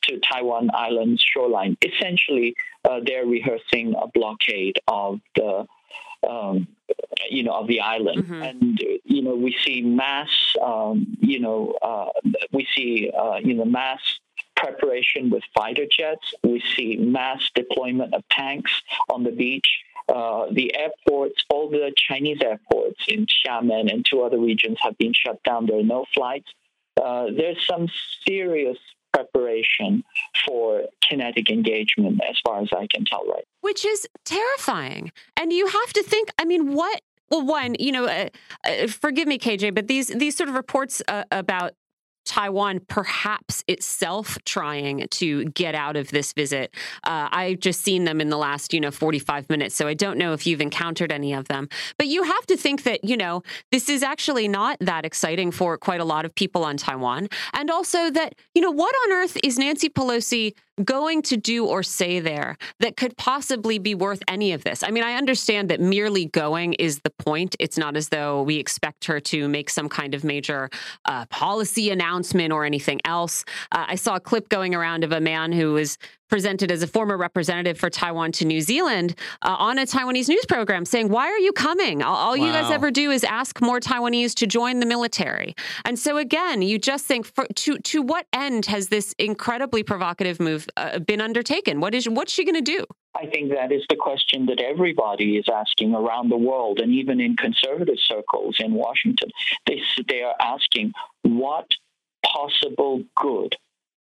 to 0.03 0.19
Taiwan 0.21 0.71
Island's 0.75 1.23
shoreline. 1.23 1.77
Essentially, 1.83 2.55
uh, 2.85 3.01
they're 3.05 3.27
rehearsing 3.27 3.95
a 4.01 4.07
blockade 4.09 4.79
of 4.87 5.21
the 5.35 5.67
um, 6.29 6.69
you 7.31 7.43
know, 7.43 7.53
of 7.53 7.67
the 7.69 7.81
island. 7.81 8.25
Mm-hmm. 8.25 8.43
And, 8.43 8.81
you 9.05 9.23
know, 9.23 9.35
we 9.35 9.57
see 9.65 9.83
mass, 9.83 10.31
um, 10.63 11.17
you 11.21 11.41
know, 11.41 11.77
uh, 11.83 12.11
we 12.53 12.67
see, 12.75 13.11
uh, 13.17 13.37
you 13.37 13.55
know, 13.55 13.65
mass 13.65 14.01
preparation 14.57 15.31
with 15.31 15.43
fighter 15.55 15.87
jets. 15.91 16.35
We 16.43 16.63
see 16.77 16.97
mass 16.97 17.51
deployment 17.55 18.15
of 18.15 18.23
tanks 18.31 18.73
on 19.09 19.23
the 19.23 19.31
beach. 19.31 19.69
Uh, 20.09 20.47
the 20.51 20.75
airports, 20.75 21.45
all 21.51 21.69
the 21.69 21.93
Chinese 21.95 22.39
airports 22.43 23.05
in 23.09 23.27
Xiamen 23.27 23.93
and 23.93 24.07
two 24.09 24.23
other 24.23 24.39
regions 24.39 24.79
have 24.81 24.97
been 24.97 25.13
shut 25.13 25.43
down. 25.43 25.67
There 25.67 25.79
are 25.79 25.83
no 25.83 26.07
flights. 26.15 26.51
Uh, 27.01 27.27
there's 27.37 27.65
some 27.67 27.89
serious 28.27 28.79
preparation 29.25 30.05
for 30.47 30.83
kinetic 31.09 31.51
engagement, 31.51 32.21
as 32.29 32.37
far 32.45 32.63
as 32.63 32.69
I 32.73 32.87
can 32.93 33.05
tell, 33.05 33.25
right? 33.27 33.45
Which 33.61 33.85
is 33.85 34.07
terrifying. 34.25 35.13
And 35.37 35.53
you 35.53 35.67
have 35.67 35.93
to 35.95 36.03
think, 36.03 36.31
I 36.39 36.45
mean, 36.45 36.75
what 36.75 37.01
well, 37.31 37.45
one, 37.45 37.77
you 37.79 37.93
know, 37.93 38.07
uh, 38.07 38.29
uh, 38.67 38.87
forgive 38.87 39.29
me, 39.29 39.39
KJ, 39.39 39.75
but 39.75 39.87
these 39.87 40.09
these 40.09 40.37
sort 40.37 40.49
of 40.49 40.55
reports 40.55 41.03
uh, 41.09 41.25
about 41.31 41.75
Taiwan 42.29 42.81
perhaps 42.89 43.65
itself 43.67 44.37
trying 44.45 45.09
to 45.09 45.47
get 45.47 45.75
out 45.75 45.97
of 45.97 46.11
this 46.11 46.35
visit. 46.35 46.75
Uh, 47.05 47.29
I've 47.33 47.59
just 47.59 47.81
seen 47.81 48.05
them 48.05 48.21
in 48.21 48.29
the 48.29 48.37
last, 48.37 48.75
you 48.75 48.81
know, 48.81 48.91
45 48.91 49.49
minutes, 49.49 49.75
so 49.75 49.89
I 49.89 49.95
don't 49.95 50.19
know 50.19 50.35
if 50.35 50.47
you've 50.47 50.61
encountered 50.61 51.11
any 51.11 51.33
of 51.33 51.49
them. 51.49 51.71
But 51.97 52.09
you 52.09 52.23
have 52.25 52.47
to 52.47 52.57
think 52.57 52.83
that, 52.83 53.03
you 53.03 53.17
know, 53.17 53.43
this 53.73 53.89
is 53.89 54.03
actually 54.03 54.47
not 54.47 54.77
that 54.81 55.07
exciting 55.07 55.51
for 55.51 55.79
quite 55.79 56.03
a 56.03 56.05
lot 56.05 56.27
of 56.27 56.35
people 56.35 56.65
on 56.65 56.77
Taiwan. 56.77 57.29
And 57.55 57.71
also 57.71 58.11
that, 58.11 58.35
you 58.55 58.61
know, 58.61 58.71
what 58.71 58.95
on 59.07 59.13
earth 59.13 59.39
is 59.43 59.59
Nancy 59.59 59.89
Pelosi 59.89 60.53
going 60.85 61.23
to 61.23 61.37
do 61.37 61.67
or 61.67 61.83
say 61.83 62.21
there 62.21 62.57
that 62.79 62.97
could 62.97 63.17
possibly 63.17 63.79
be 63.79 63.95
worth 63.95 64.23
any 64.29 64.53
of 64.53 64.65
this? 64.65 64.83
I 64.83 64.91
mean, 64.91 65.03
I 65.03 65.15
understand 65.15 65.71
that 65.71 65.81
merely 65.81 66.27
going 66.27 66.75
is 66.75 67.01
the 67.01 67.11
point. 67.19 67.57
It's 67.59 67.79
not 67.79 67.97
as 67.97 68.11
though 68.11 68.43
we 68.43 68.57
expect 68.57 69.07
her 69.07 69.19
to 69.19 69.49
make 69.49 69.71
some 69.71 69.89
kind 69.89 70.15
of 70.15 70.25
major 70.25 70.71
uh, 71.07 71.25
policy 71.27 71.91
announcement 71.91 72.18
or 72.53 72.65
anything 72.65 73.01
else. 73.05 73.45
Uh, 73.73 73.87
I 73.89 73.95
saw 73.95 74.17
a 74.17 74.21
clip 74.21 74.49
going 74.49 74.75
around 74.75 75.05
of 75.05 75.13
a 75.13 75.21
man 75.21 75.53
who 75.53 75.73
was 75.73 75.99
presented 76.29 76.71
as 76.71 76.83
a 76.83 76.87
former 76.87 77.17
representative 77.17 77.79
for 77.79 77.91
Taiwan 77.91 78.33
to 78.33 78.45
New 78.45 78.61
Zealand 78.61 79.15
uh, 79.43 79.57
on 79.59 79.79
a 79.79 79.87
Taiwanese 79.87 80.29
news 80.29 80.45
program 80.47 80.85
saying, 80.85 81.09
Why 81.09 81.27
are 81.27 81.39
you 81.39 81.53
coming? 81.53 82.03
All, 82.03 82.15
all 82.15 82.39
wow. 82.39 82.47
you 82.47 82.53
guys 82.53 82.71
ever 82.71 82.91
do 82.91 83.11
is 83.11 83.25
ask 83.25 83.61
more 83.61 83.81
Taiwanese 83.81 84.35
to 84.37 84.47
join 84.47 84.81
the 84.81 84.87
military. 84.87 85.55
And 85.85 85.99
so, 85.99 86.17
again, 86.17 86.63
you 86.63 86.79
just 86.79 87.07
think, 87.07 87.27
for, 87.27 87.47
to, 87.47 87.79
to 87.79 88.03
what 88.03 88.27
end 88.33 88.67
has 88.67 88.89
this 88.89 89.15
incredibly 89.19 89.83
provocative 89.83 90.41
move 90.41 90.69
uh, 90.77 90.99
been 90.99 91.21
undertaken? 91.21 91.81
What 91.81 91.95
is, 91.95 92.09
what's 92.09 92.33
she 92.33 92.45
going 92.45 92.55
to 92.55 92.61
do? 92.61 92.85
I 93.17 93.27
think 93.27 93.51
that 93.51 93.73
is 93.73 93.83
the 93.89 93.97
question 93.97 94.47
that 94.47 94.61
everybody 94.61 95.39
is 95.39 95.47
asking 95.53 95.95
around 95.95 96.29
the 96.29 96.37
world, 96.37 96.79
and 96.79 96.93
even 96.93 97.21
in 97.21 97.37
conservative 97.37 97.99
circles 97.99 98.57
in 98.61 98.75
Washington. 98.75 99.31
They, 99.67 99.81
they 100.09 100.23
are 100.23 100.35
asking, 100.41 100.93
What 101.23 101.67
possible 102.25 103.03
good 103.17 103.57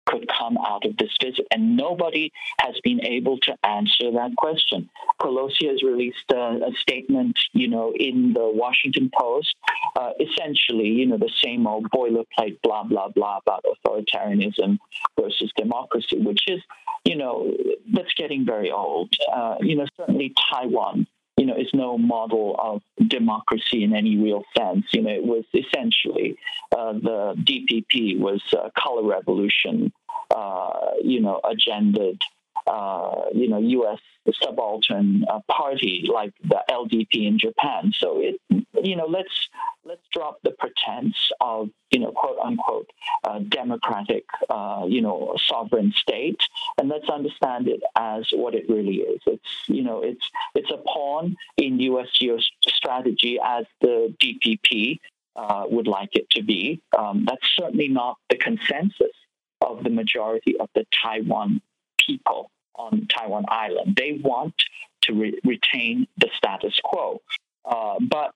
could 0.08 0.26
come 0.38 0.56
out 0.56 0.86
of 0.86 0.96
this 0.96 1.14
visit. 1.22 1.46
And 1.52 1.76
nobody 1.76 2.32
has 2.60 2.74
been 2.82 3.04
able 3.04 3.38
to 3.40 3.54
answer 3.62 4.10
that 4.12 4.30
question. 4.36 4.88
Pelosi 5.20 5.68
has 5.68 5.82
released 5.82 6.30
a, 6.32 6.36
a 6.36 6.72
statement, 6.80 7.38
you 7.52 7.68
know, 7.68 7.92
in 7.94 8.32
the 8.32 8.48
Washington 8.48 9.10
Post, 9.16 9.54
uh, 9.96 10.12
essentially, 10.18 10.88
you 10.88 11.06
know, 11.06 11.18
the 11.18 11.30
same 11.44 11.66
old 11.66 11.90
boilerplate 11.90 12.58
blah, 12.62 12.84
blah, 12.84 13.08
blah 13.08 13.38
about 13.38 13.64
authoritarianism 13.64 14.78
versus 15.20 15.52
democracy, 15.56 16.18
which 16.18 16.42
is, 16.48 16.60
you 17.04 17.16
know, 17.16 17.54
that's 17.92 18.14
getting 18.14 18.46
very 18.46 18.70
old. 18.70 19.12
Uh, 19.32 19.56
you 19.60 19.76
know, 19.76 19.86
certainly 19.96 20.34
Taiwan 20.50 21.06
you 21.38 21.46
know, 21.46 21.56
is 21.56 21.70
no 21.72 21.96
model 21.96 22.56
of 22.58 22.82
democracy 23.08 23.84
in 23.84 23.94
any 23.94 24.16
real 24.16 24.44
sense. 24.56 24.86
You 24.92 25.02
know, 25.02 25.10
it 25.10 25.24
was 25.24 25.44
essentially 25.54 26.36
uh, 26.76 26.92
the 26.94 27.34
DPP 27.38 28.18
was 28.18 28.42
color 28.76 29.04
revolution, 29.04 29.92
uh, 30.34 30.90
you 31.02 31.20
know, 31.20 31.40
agendaed, 31.44 32.20
uh, 32.68 33.26
you 33.32 33.48
know, 33.48 33.58
U.S. 33.58 33.98
subaltern 34.42 35.24
uh, 35.28 35.40
party 35.50 36.08
like 36.12 36.32
the 36.42 36.62
LDP 36.70 37.26
in 37.26 37.38
Japan. 37.38 37.92
So 37.96 38.20
it, 38.20 38.40
you 38.82 38.96
know, 38.96 39.06
let's 39.06 39.48
let's 39.84 40.02
drop 40.12 40.38
the 40.42 40.50
pretense 40.50 41.16
of 41.40 41.70
you 41.90 42.00
know 42.00 42.12
quote 42.12 42.38
unquote 42.44 42.90
uh, 43.24 43.38
democratic 43.48 44.24
uh, 44.50 44.84
you 44.86 45.00
know 45.00 45.34
sovereign 45.46 45.92
state 45.96 46.40
and 46.76 46.88
let's 46.88 47.08
understand 47.08 47.68
it 47.68 47.80
as 47.96 48.26
what 48.32 48.54
it 48.54 48.68
really 48.68 48.96
is 48.96 49.20
it's 49.26 49.48
you 49.66 49.82
know 49.82 50.02
it's 50.02 50.30
it's 50.54 50.70
a 50.70 50.76
pawn 50.76 51.36
in 51.56 51.80
US 51.80 52.08
geostrategy 52.20 53.36
as 53.42 53.64
the 53.80 54.14
DPP 54.20 54.98
uh, 55.36 55.64
would 55.70 55.86
like 55.86 56.10
it 56.12 56.28
to 56.30 56.42
be 56.42 56.82
um, 56.96 57.24
that's 57.26 57.46
certainly 57.56 57.88
not 57.88 58.18
the 58.28 58.36
consensus 58.36 59.16
of 59.60 59.82
the 59.84 59.90
majority 59.90 60.56
of 60.60 60.68
the 60.74 60.84
Taiwan 61.02 61.62
people 62.06 62.50
on 62.78 63.06
Taiwan 63.08 63.44
Island 63.48 63.96
they 63.96 64.20
want 64.22 64.54
to 65.02 65.12
re- 65.14 65.40
retain 65.44 66.06
the 66.16 66.28
status 66.36 66.78
quo 66.82 67.20
uh, 67.68 67.96
but 68.00 68.34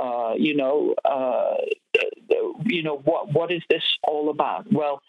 uh, 0.00 0.34
you 0.36 0.56
know, 0.56 0.94
uh, 1.04 1.54
you 2.64 2.82
know 2.82 2.96
what 2.96 3.32
what 3.32 3.52
is 3.52 3.62
this 3.70 3.82
all 4.02 4.28
about? 4.30 4.70
Well, 4.72 5.00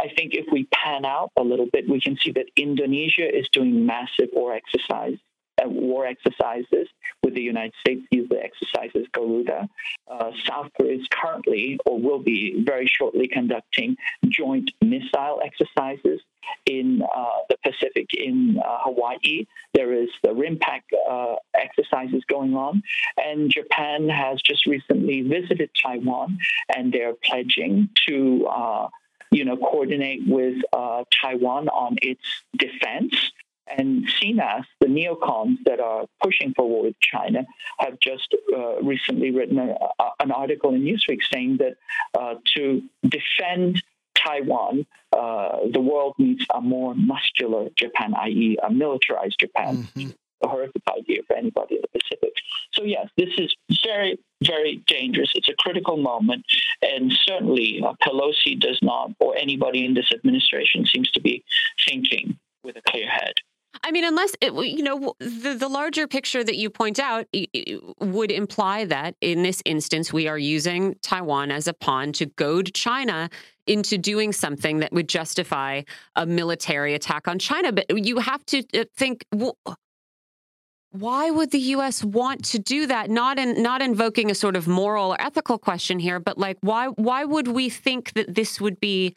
I 0.00 0.08
think 0.16 0.34
if 0.34 0.46
we 0.50 0.66
pan 0.72 1.04
out 1.04 1.30
a 1.36 1.42
little 1.42 1.68
bit, 1.70 1.88
we 1.88 2.00
can 2.00 2.16
see 2.22 2.32
that 2.32 2.46
Indonesia 2.56 3.28
is 3.28 3.48
doing 3.52 3.84
massive 3.84 4.28
war 4.32 4.54
exercise 4.54 5.18
uh, 5.62 5.68
war 5.68 6.06
exercises 6.06 6.88
with 7.22 7.34
the 7.34 7.42
United 7.42 7.74
States. 7.80 8.02
Use 8.10 8.28
the 8.28 8.42
exercises 8.42 9.06
Garuda. 9.12 9.68
Uh, 10.10 10.30
South 10.46 10.70
Korea 10.76 10.98
is 10.98 11.06
currently 11.10 11.78
or 11.84 11.98
will 11.98 12.20
be 12.20 12.62
very 12.64 12.86
shortly 12.86 13.28
conducting 13.28 13.96
joint 14.28 14.70
missile 14.80 15.40
exercises 15.44 16.20
in 16.66 17.02
uh, 17.02 17.26
the 17.48 17.56
Pacific 17.64 18.08
in 18.14 18.60
uh, 18.64 18.78
Hawaii. 18.84 19.46
There 19.74 19.92
is 19.92 20.08
the 20.22 20.30
RIMPAC 20.30 20.82
uh, 21.10 21.36
exercises 21.54 22.22
going 22.28 22.54
on, 22.54 22.82
and 23.16 23.50
Japan 23.50 24.08
has 24.08 24.40
just 24.42 24.66
recently 24.66 25.22
visited 25.22 25.70
Taiwan, 25.80 26.38
and 26.74 26.92
they're 26.92 27.14
pledging 27.24 27.90
to. 28.08 28.88
You 29.30 29.44
know, 29.44 29.58
coordinate 29.58 30.22
with 30.26 30.56
uh, 30.72 31.04
Taiwan 31.22 31.68
on 31.68 31.98
its 32.00 32.22
defense 32.56 33.14
and 33.76 34.06
CNAS, 34.08 34.64
the 34.80 34.86
neocons 34.86 35.56
that 35.64 35.80
are 35.80 36.06
pushing 36.22 36.54
for 36.54 36.68
war 36.68 36.84
with 36.84 37.00
China, 37.00 37.44
have 37.78 37.98
just 38.00 38.34
uh, 38.56 38.80
recently 38.82 39.30
written 39.30 39.58
a, 39.58 39.76
a, 39.98 40.10
an 40.20 40.30
article 40.30 40.74
in 40.74 40.82
Newsweek 40.82 41.20
saying 41.30 41.58
that 41.58 41.76
uh, 42.18 42.34
to 42.56 42.82
defend 43.02 43.82
Taiwan, 44.28 44.86
uh, 45.16 45.58
the 45.72 45.80
world 45.80 46.14
needs 46.18 46.44
a 46.54 46.60
more 46.60 46.94
muscular 46.94 47.68
Japan, 47.76 48.14
i.e., 48.22 48.58
a 48.62 48.70
militarized 48.70 49.36
Japan. 49.40 49.88
Mm-hmm. 49.96 50.10
A 50.44 50.48
horrific 50.48 50.82
idea 50.96 51.22
for 51.26 51.34
anybody 51.34 51.74
in 51.76 51.80
the 51.82 51.98
Pacific. 51.98 52.32
So, 52.72 52.84
yes, 52.84 53.08
this 53.16 53.30
is 53.38 53.52
very, 53.84 54.20
very 54.44 54.84
dangerous. 54.86 55.32
It's 55.34 55.48
a 55.48 55.54
critical 55.58 55.96
moment. 55.96 56.44
And 56.80 57.12
certainly, 57.26 57.82
uh, 57.84 57.94
Pelosi 58.06 58.58
does 58.58 58.78
not, 58.80 59.10
or 59.18 59.36
anybody 59.36 59.84
in 59.84 59.94
this 59.94 60.12
administration 60.14 60.86
seems 60.86 61.10
to 61.10 61.20
be 61.20 61.42
thinking 61.88 62.38
with 62.62 62.76
a 62.76 62.82
clear 62.88 63.08
head. 63.08 63.34
I 63.82 63.90
mean, 63.90 64.04
unless 64.04 64.34
it, 64.40 64.52
you 64.54 64.82
know 64.82 65.14
the 65.18 65.54
the 65.54 65.68
larger 65.68 66.06
picture 66.06 66.42
that 66.42 66.56
you 66.56 66.70
point 66.70 66.98
out 66.98 67.26
would 68.00 68.30
imply 68.30 68.84
that 68.86 69.14
in 69.20 69.42
this 69.42 69.62
instance 69.64 70.12
we 70.12 70.26
are 70.26 70.38
using 70.38 70.96
Taiwan 71.02 71.50
as 71.50 71.68
a 71.68 71.74
pawn 71.74 72.12
to 72.12 72.26
goad 72.26 72.72
China 72.74 73.28
into 73.66 73.98
doing 73.98 74.32
something 74.32 74.78
that 74.78 74.92
would 74.92 75.08
justify 75.08 75.82
a 76.16 76.26
military 76.26 76.94
attack 76.94 77.28
on 77.28 77.38
China. 77.38 77.72
But 77.72 77.86
you 77.90 78.18
have 78.18 78.44
to 78.46 78.64
uh, 78.74 78.84
think. 78.96 79.24
Well, 79.32 79.56
why 80.90 81.30
would 81.30 81.50
the 81.50 81.58
U.S. 81.58 82.02
want 82.02 82.46
to 82.46 82.58
do 82.58 82.86
that? 82.86 83.10
Not 83.10 83.38
in 83.38 83.62
not 83.62 83.82
invoking 83.82 84.30
a 84.30 84.34
sort 84.34 84.56
of 84.56 84.66
moral 84.66 85.12
or 85.12 85.20
ethical 85.20 85.58
question 85.58 85.98
here, 85.98 86.18
but 86.18 86.38
like 86.38 86.56
why 86.62 86.86
why 86.86 87.24
would 87.24 87.48
we 87.48 87.68
think 87.68 88.14
that 88.14 88.34
this 88.34 88.60
would 88.60 88.80
be 88.80 89.14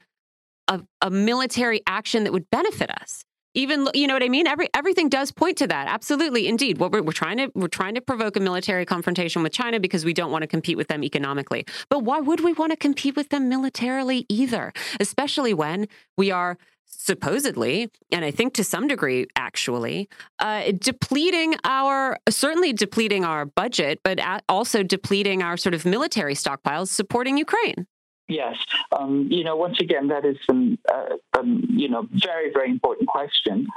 a, 0.68 0.82
a 1.02 1.10
military 1.10 1.82
action 1.88 2.26
that 2.26 2.34
would 2.34 2.49
benefit 2.49 2.91
us? 3.02 3.24
Even 3.54 3.88
you 3.93 4.08
know 4.08 4.14
what 4.14 4.24
I 4.24 4.30
mean. 4.30 4.47
Every 4.47 4.70
everything 4.74 5.10
does 5.10 5.32
point 5.32 5.58
to 5.58 5.68
that. 5.68 5.88
Absolutely, 5.88 6.47
indeed. 6.47 6.78
What 6.78 6.91
we're, 6.91 7.02
we're 7.02 7.12
trying 7.12 7.38
to 7.38 7.52
we're 7.54 7.68
trying 7.68 7.95
to 7.95 8.02
provoke 8.02 8.36
a 8.36 8.39
military 8.39 8.86
confrontation 8.86 9.43
with 9.43 9.52
China 9.52 9.80
because 9.80 10.06
we 10.06 10.14
don't 10.14 10.32
want 10.32 10.43
to 10.43 10.47
compete 10.47 10.78
with 10.78 10.88
them 10.88 11.04
economically. 11.04 11.66
But 11.89 12.04
why 12.04 12.20
would 12.20 12.41
we 12.41 12.54
want 12.54 12.72
to 12.72 12.78
compete 12.78 13.16
with 13.16 13.30
them 13.30 13.49
militarily 13.49 14.26
either? 14.30 14.74
Especially 14.99 15.54
when 15.54 15.88
we 16.18 16.32
are 16.32 16.58
supposedly, 16.86 17.89
and 18.12 18.24
I 18.24 18.32
think 18.32 18.54
to 18.56 18.64
some 18.64 18.88
degree, 18.88 19.26
actually, 19.36 20.08
uh, 20.39 20.72
depleting 20.78 21.56
our 21.64 22.18
certainly 22.30 22.74
depleting 22.74 23.26
our 23.26 23.45
budget, 23.45 23.99
but 24.04 24.20
also 24.47 24.84
depleting 24.84 25.41
our 25.41 25.58
sort 25.58 25.74
of 25.74 25.86
military 25.86 26.36
stockpiles 26.36 26.89
supporting 26.89 27.38
Ukraine. 27.38 27.88
Yes, 28.32 28.55
um, 28.93 29.27
you 29.29 29.43
know, 29.43 29.57
once 29.57 29.82
again, 29.82 30.07
that 30.07 30.23
is 30.23 30.38
some, 30.45 30.79
uh, 30.89 31.17
um, 31.38 31.65
you 31.69 31.89
know, 31.89 32.07
very, 32.13 32.49
very 32.53 32.71
important 32.71 33.09
question. 33.09 33.67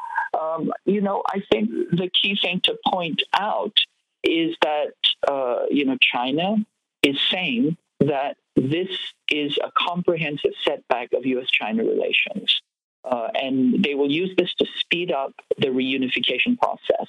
Um, 0.41 0.73
you 0.85 1.01
know, 1.01 1.25
I 1.27 1.43
think 1.51 1.71
the 1.91 2.09
key 2.11 2.39
thing 2.41 2.61
to 2.63 2.79
point 2.87 3.25
out 3.37 3.77
is 4.23 4.55
that, 4.63 4.95
uh, 5.27 5.65
you 5.71 5.85
know, 5.85 5.99
China 6.01 6.65
is 7.03 7.19
saying 7.33 7.77
that 7.99 8.37
this 8.55 8.91
is 9.29 9.59
a 9.59 9.73
comprehensive 9.77 10.53
setback 10.65 11.13
of 11.15 11.27
U.S. 11.27 11.51
China 11.51 11.83
relations. 11.83 12.63
Uh, 13.05 13.31
and 13.35 13.83
they 13.83 13.97
will 13.97 14.11
use 14.11 14.31
this 14.39 14.55
to 14.55 14.67
speed 14.79 15.11
up 15.11 15.33
the 15.59 15.67
reunification 15.67 16.57
process, 16.57 17.09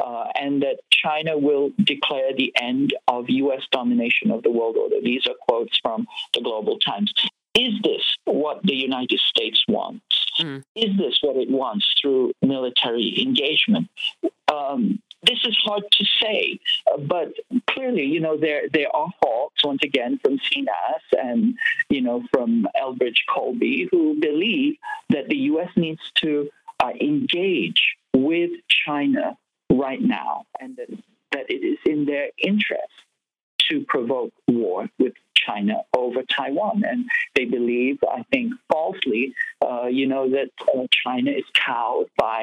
uh, 0.00 0.26
and 0.34 0.62
that 0.62 0.78
China 0.90 1.36
will 1.38 1.70
declare 1.82 2.34
the 2.34 2.52
end 2.60 2.94
of 3.08 3.28
U.S. 3.28 3.62
domination 3.70 4.30
of 4.30 4.42
the 4.42 4.50
world 4.50 4.76
order. 4.76 4.96
These 5.02 5.26
are 5.26 5.34
quotes 5.48 5.78
from 5.78 6.06
the 6.34 6.40
Global 6.40 6.78
Times. 6.78 7.12
Is 7.54 7.74
this 7.82 8.16
what 8.24 8.62
the 8.62 8.74
United 8.74 9.20
States 9.20 9.62
wants? 9.68 10.02
Mm. 10.40 10.62
Is 10.74 10.96
this 10.96 11.18
what 11.20 11.36
it 11.36 11.50
wants 11.50 11.86
through 12.00 12.32
military 12.40 13.20
engagement? 13.20 13.88
Um, 14.50 15.00
this 15.22 15.38
is 15.44 15.56
hard 15.62 15.84
to 15.92 16.04
say, 16.20 16.58
but 17.06 17.32
clearly, 17.68 18.04
you 18.04 18.20
know, 18.20 18.36
there 18.36 18.68
there 18.72 18.94
are 18.94 19.08
hawks 19.22 19.64
once 19.64 19.82
again 19.84 20.18
from 20.22 20.38
CNAS 20.38 21.04
and 21.12 21.54
you 21.88 22.00
know 22.00 22.24
from 22.32 22.66
Elbridge 22.76 23.22
Colby 23.32 23.88
who 23.90 24.18
believe 24.20 24.76
that 25.10 25.28
the 25.28 25.36
U.S. 25.52 25.70
needs 25.76 26.00
to 26.16 26.48
uh, 26.82 26.90
engage 27.00 27.96
with 28.14 28.50
China 28.68 29.36
right 29.86 30.04
now, 30.20 30.32
and 30.60 30.70
that, 30.78 30.90
that 31.32 31.46
it 31.54 31.62
is 31.72 31.78
in 31.92 32.00
their 32.10 32.28
interest 32.50 32.96
to 33.66 33.74
provoke 33.94 34.32
war 34.48 34.78
with 35.02 35.14
China 35.46 35.76
over 36.02 36.20
Taiwan. 36.38 36.76
And 36.90 37.00
they 37.36 37.46
believe, 37.58 37.96
I 38.18 38.20
think 38.32 38.48
falsely, 38.70 39.24
uh, 39.66 39.86
you 39.98 40.06
know, 40.12 40.24
that 40.36 40.50
uh, 40.72 40.86
China 41.04 41.30
is 41.42 41.48
cowed 41.66 42.08
by 42.26 42.40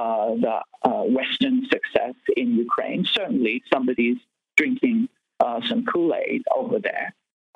uh, 0.00 0.28
the 0.44 0.56
uh, 0.88 1.04
Western 1.18 1.56
success 1.74 2.16
in 2.40 2.48
Ukraine. 2.66 3.02
Certainly, 3.18 3.54
somebody's 3.72 4.20
drinking 4.60 4.98
uh, 5.44 5.60
some 5.68 5.82
Kool 5.90 6.10
Aid 6.24 6.42
over 6.60 6.78
there. 6.88 7.08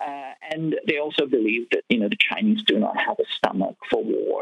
Uh, 0.09 0.33
and 0.53 0.67
they 0.89 0.99
also 1.05 1.25
believe 1.27 1.65
that, 1.73 1.83
you 1.89 1.99
know, 2.01 2.11
the 2.15 2.25
Chinese 2.31 2.63
do 2.73 2.77
not 2.79 2.97
have 3.07 3.19
a 3.19 3.29
stomach 3.37 3.77
for 3.91 4.03
war, 4.19 4.41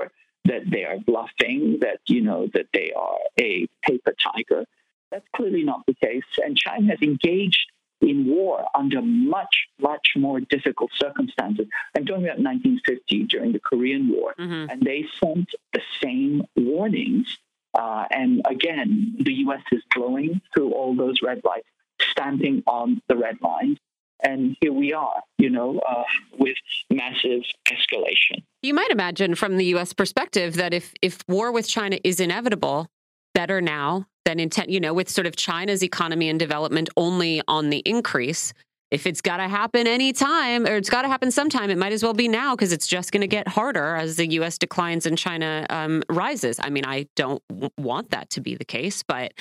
that 0.50 0.64
they 0.74 0.84
are 0.90 0.98
bluffing, 1.10 1.62
that, 1.84 1.98
you 2.14 2.22
know, 2.28 2.40
that 2.54 2.68
they 2.76 2.88
are 3.06 3.18
a 3.48 3.50
paper 3.88 4.14
tiger. 4.28 4.62
That's 5.10 5.26
clearly 5.34 5.62
not 5.62 5.84
the 5.86 5.94
case. 5.94 6.24
And 6.44 6.56
China 6.56 6.90
has 6.90 7.00
engaged 7.02 7.70
in 8.00 8.26
war 8.26 8.64
under 8.74 9.00
much, 9.02 9.66
much 9.80 10.08
more 10.16 10.40
difficult 10.40 10.90
circumstances. 10.96 11.66
I'm 11.96 12.04
talking 12.04 12.24
about 12.24 12.38
1950 12.38 13.24
during 13.24 13.52
the 13.52 13.60
Korean 13.60 14.08
War, 14.08 14.34
mm-hmm. 14.38 14.70
and 14.70 14.82
they 14.82 15.06
sent 15.22 15.50
the 15.72 15.80
same 16.02 16.42
warnings. 16.56 17.38
Uh, 17.74 18.04
and 18.10 18.42
again, 18.48 19.16
the 19.20 19.32
U.S. 19.34 19.62
is 19.72 19.82
blowing 19.94 20.40
through 20.54 20.72
all 20.72 20.94
those 20.94 21.20
red 21.22 21.40
lights, 21.44 21.68
stamping 22.00 22.62
on 22.66 23.00
the 23.08 23.16
red 23.16 23.36
lines. 23.40 23.78
And 24.22 24.56
here 24.62 24.72
we 24.72 24.94
are, 24.94 25.22
you 25.36 25.50
know, 25.50 25.78
uh, 25.78 26.04
with 26.38 26.56
massive 26.90 27.42
escalation. 27.66 28.42
You 28.62 28.72
might 28.72 28.90
imagine 28.90 29.34
from 29.34 29.58
the 29.58 29.66
U.S. 29.66 29.92
perspective 29.92 30.54
that 30.54 30.72
if, 30.72 30.94
if 31.02 31.18
war 31.28 31.52
with 31.52 31.68
China 31.68 31.98
is 32.02 32.18
inevitable, 32.18 32.88
better 33.34 33.60
now 33.60 34.06
than 34.26 34.40
intent, 34.40 34.68
you 34.68 34.80
know, 34.80 34.92
with 34.92 35.08
sort 35.08 35.26
of 35.26 35.36
China's 35.36 35.82
economy 35.82 36.28
and 36.28 36.38
development 36.38 36.90
only 36.96 37.40
on 37.48 37.70
the 37.70 37.78
increase. 37.86 38.52
If 38.90 39.06
it's 39.06 39.20
got 39.20 39.38
to 39.38 39.48
happen 39.48 39.86
anytime 39.86 40.66
or 40.66 40.76
it's 40.76 40.90
got 40.90 41.02
to 41.02 41.08
happen 41.08 41.30
sometime, 41.30 41.70
it 41.70 41.78
might 41.78 41.92
as 41.92 42.02
well 42.02 42.12
be 42.12 42.28
now 42.28 42.54
because 42.54 42.72
it's 42.72 42.86
just 42.86 43.10
going 43.10 43.22
to 43.22 43.26
get 43.26 43.48
harder 43.48 43.96
as 43.96 44.16
the 44.16 44.26
U.S. 44.32 44.58
declines 44.58 45.06
and 45.06 45.16
China 45.16 45.66
um, 45.70 46.02
rises. 46.08 46.60
I 46.62 46.70
mean, 46.70 46.84
I 46.84 47.06
don't 47.16 47.42
want 47.78 48.10
that 48.10 48.30
to 48.30 48.40
be 48.40 48.54
the 48.54 48.64
case, 48.64 49.02
but 49.02 49.32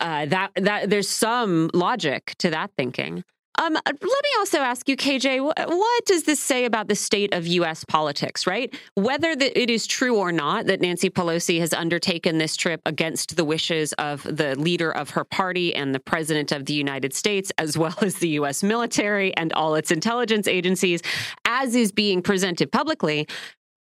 uh, 0.00 0.26
that 0.26 0.50
that 0.56 0.90
there's 0.90 1.08
some 1.08 1.70
logic 1.74 2.34
to 2.38 2.50
that 2.50 2.70
thinking. 2.76 3.22
Um, 3.58 3.74
let 3.74 4.02
me 4.02 4.30
also 4.38 4.58
ask 4.58 4.88
you, 4.88 4.96
KJ, 4.96 5.40
what 5.42 6.06
does 6.06 6.24
this 6.24 6.40
say 6.40 6.64
about 6.64 6.88
the 6.88 6.94
state 6.94 7.34
of 7.34 7.46
U.S. 7.46 7.84
politics, 7.84 8.46
right? 8.46 8.74
Whether 8.94 9.36
the, 9.36 9.58
it 9.60 9.68
is 9.68 9.86
true 9.86 10.16
or 10.16 10.32
not 10.32 10.66
that 10.66 10.80
Nancy 10.80 11.10
Pelosi 11.10 11.60
has 11.60 11.72
undertaken 11.72 12.38
this 12.38 12.56
trip 12.56 12.80
against 12.86 13.36
the 13.36 13.44
wishes 13.44 13.92
of 13.94 14.22
the 14.22 14.58
leader 14.58 14.90
of 14.90 15.10
her 15.10 15.24
party 15.24 15.74
and 15.74 15.94
the 15.94 16.00
president 16.00 16.50
of 16.50 16.64
the 16.66 16.72
United 16.72 17.12
States, 17.14 17.52
as 17.58 17.76
well 17.76 17.94
as 18.00 18.16
the 18.16 18.30
U.S. 18.30 18.62
military 18.62 19.36
and 19.36 19.52
all 19.52 19.74
its 19.74 19.90
intelligence 19.90 20.48
agencies, 20.48 21.02
as 21.44 21.74
is 21.74 21.92
being 21.92 22.22
presented 22.22 22.72
publicly, 22.72 23.26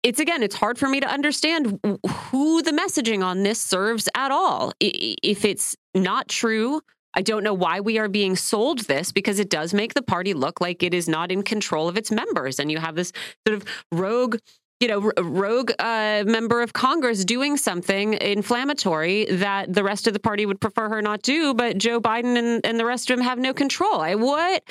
it's 0.03 0.19
again, 0.19 0.41
it's 0.41 0.55
hard 0.55 0.79
for 0.79 0.89
me 0.89 0.99
to 0.99 1.07
understand 1.07 1.79
who 1.83 2.61
the 2.63 2.71
messaging 2.71 3.23
on 3.23 3.43
this 3.43 3.61
serves 3.61 4.09
at 4.15 4.31
all. 4.31 4.73
If 4.79 5.45
it's 5.45 5.75
not 5.93 6.27
true, 6.27 6.81
I 7.13 7.21
don't 7.21 7.43
know 7.43 7.53
why 7.53 7.79
we 7.79 7.97
are 7.97 8.07
being 8.07 8.35
sold 8.35 8.79
this 8.81 9.11
because 9.11 9.39
it 9.39 9.49
does 9.49 9.73
make 9.73 9.93
the 9.93 10.01
party 10.01 10.33
look 10.33 10.61
like 10.61 10.83
it 10.83 10.93
is 10.93 11.07
not 11.07 11.31
in 11.31 11.43
control 11.43 11.87
of 11.87 11.97
its 11.97 12.11
members. 12.11 12.59
And 12.59 12.71
you 12.71 12.79
have 12.79 12.95
this 12.95 13.11
sort 13.45 13.57
of 13.57 13.65
rogue 13.91 14.37
you 14.81 14.87
know, 14.87 15.11
rogue 15.21 15.71
uh, 15.77 16.23
member 16.25 16.63
of 16.63 16.73
Congress 16.73 17.23
doing 17.23 17.55
something 17.55 18.13
inflammatory 18.13 19.25
that 19.25 19.71
the 19.71 19.83
rest 19.83 20.07
of 20.07 20.13
the 20.13 20.19
party 20.19 20.47
would 20.47 20.59
prefer 20.59 20.89
her 20.89 21.03
not 21.03 21.21
do, 21.21 21.53
but 21.53 21.77
Joe 21.77 22.01
Biden 22.01 22.35
and, 22.35 22.65
and 22.65 22.79
the 22.79 22.85
rest 22.85 23.11
of 23.11 23.17
them 23.17 23.23
have 23.23 23.37
no 23.37 23.53
control. 23.53 24.01
I, 24.01 24.15
what 24.15 24.63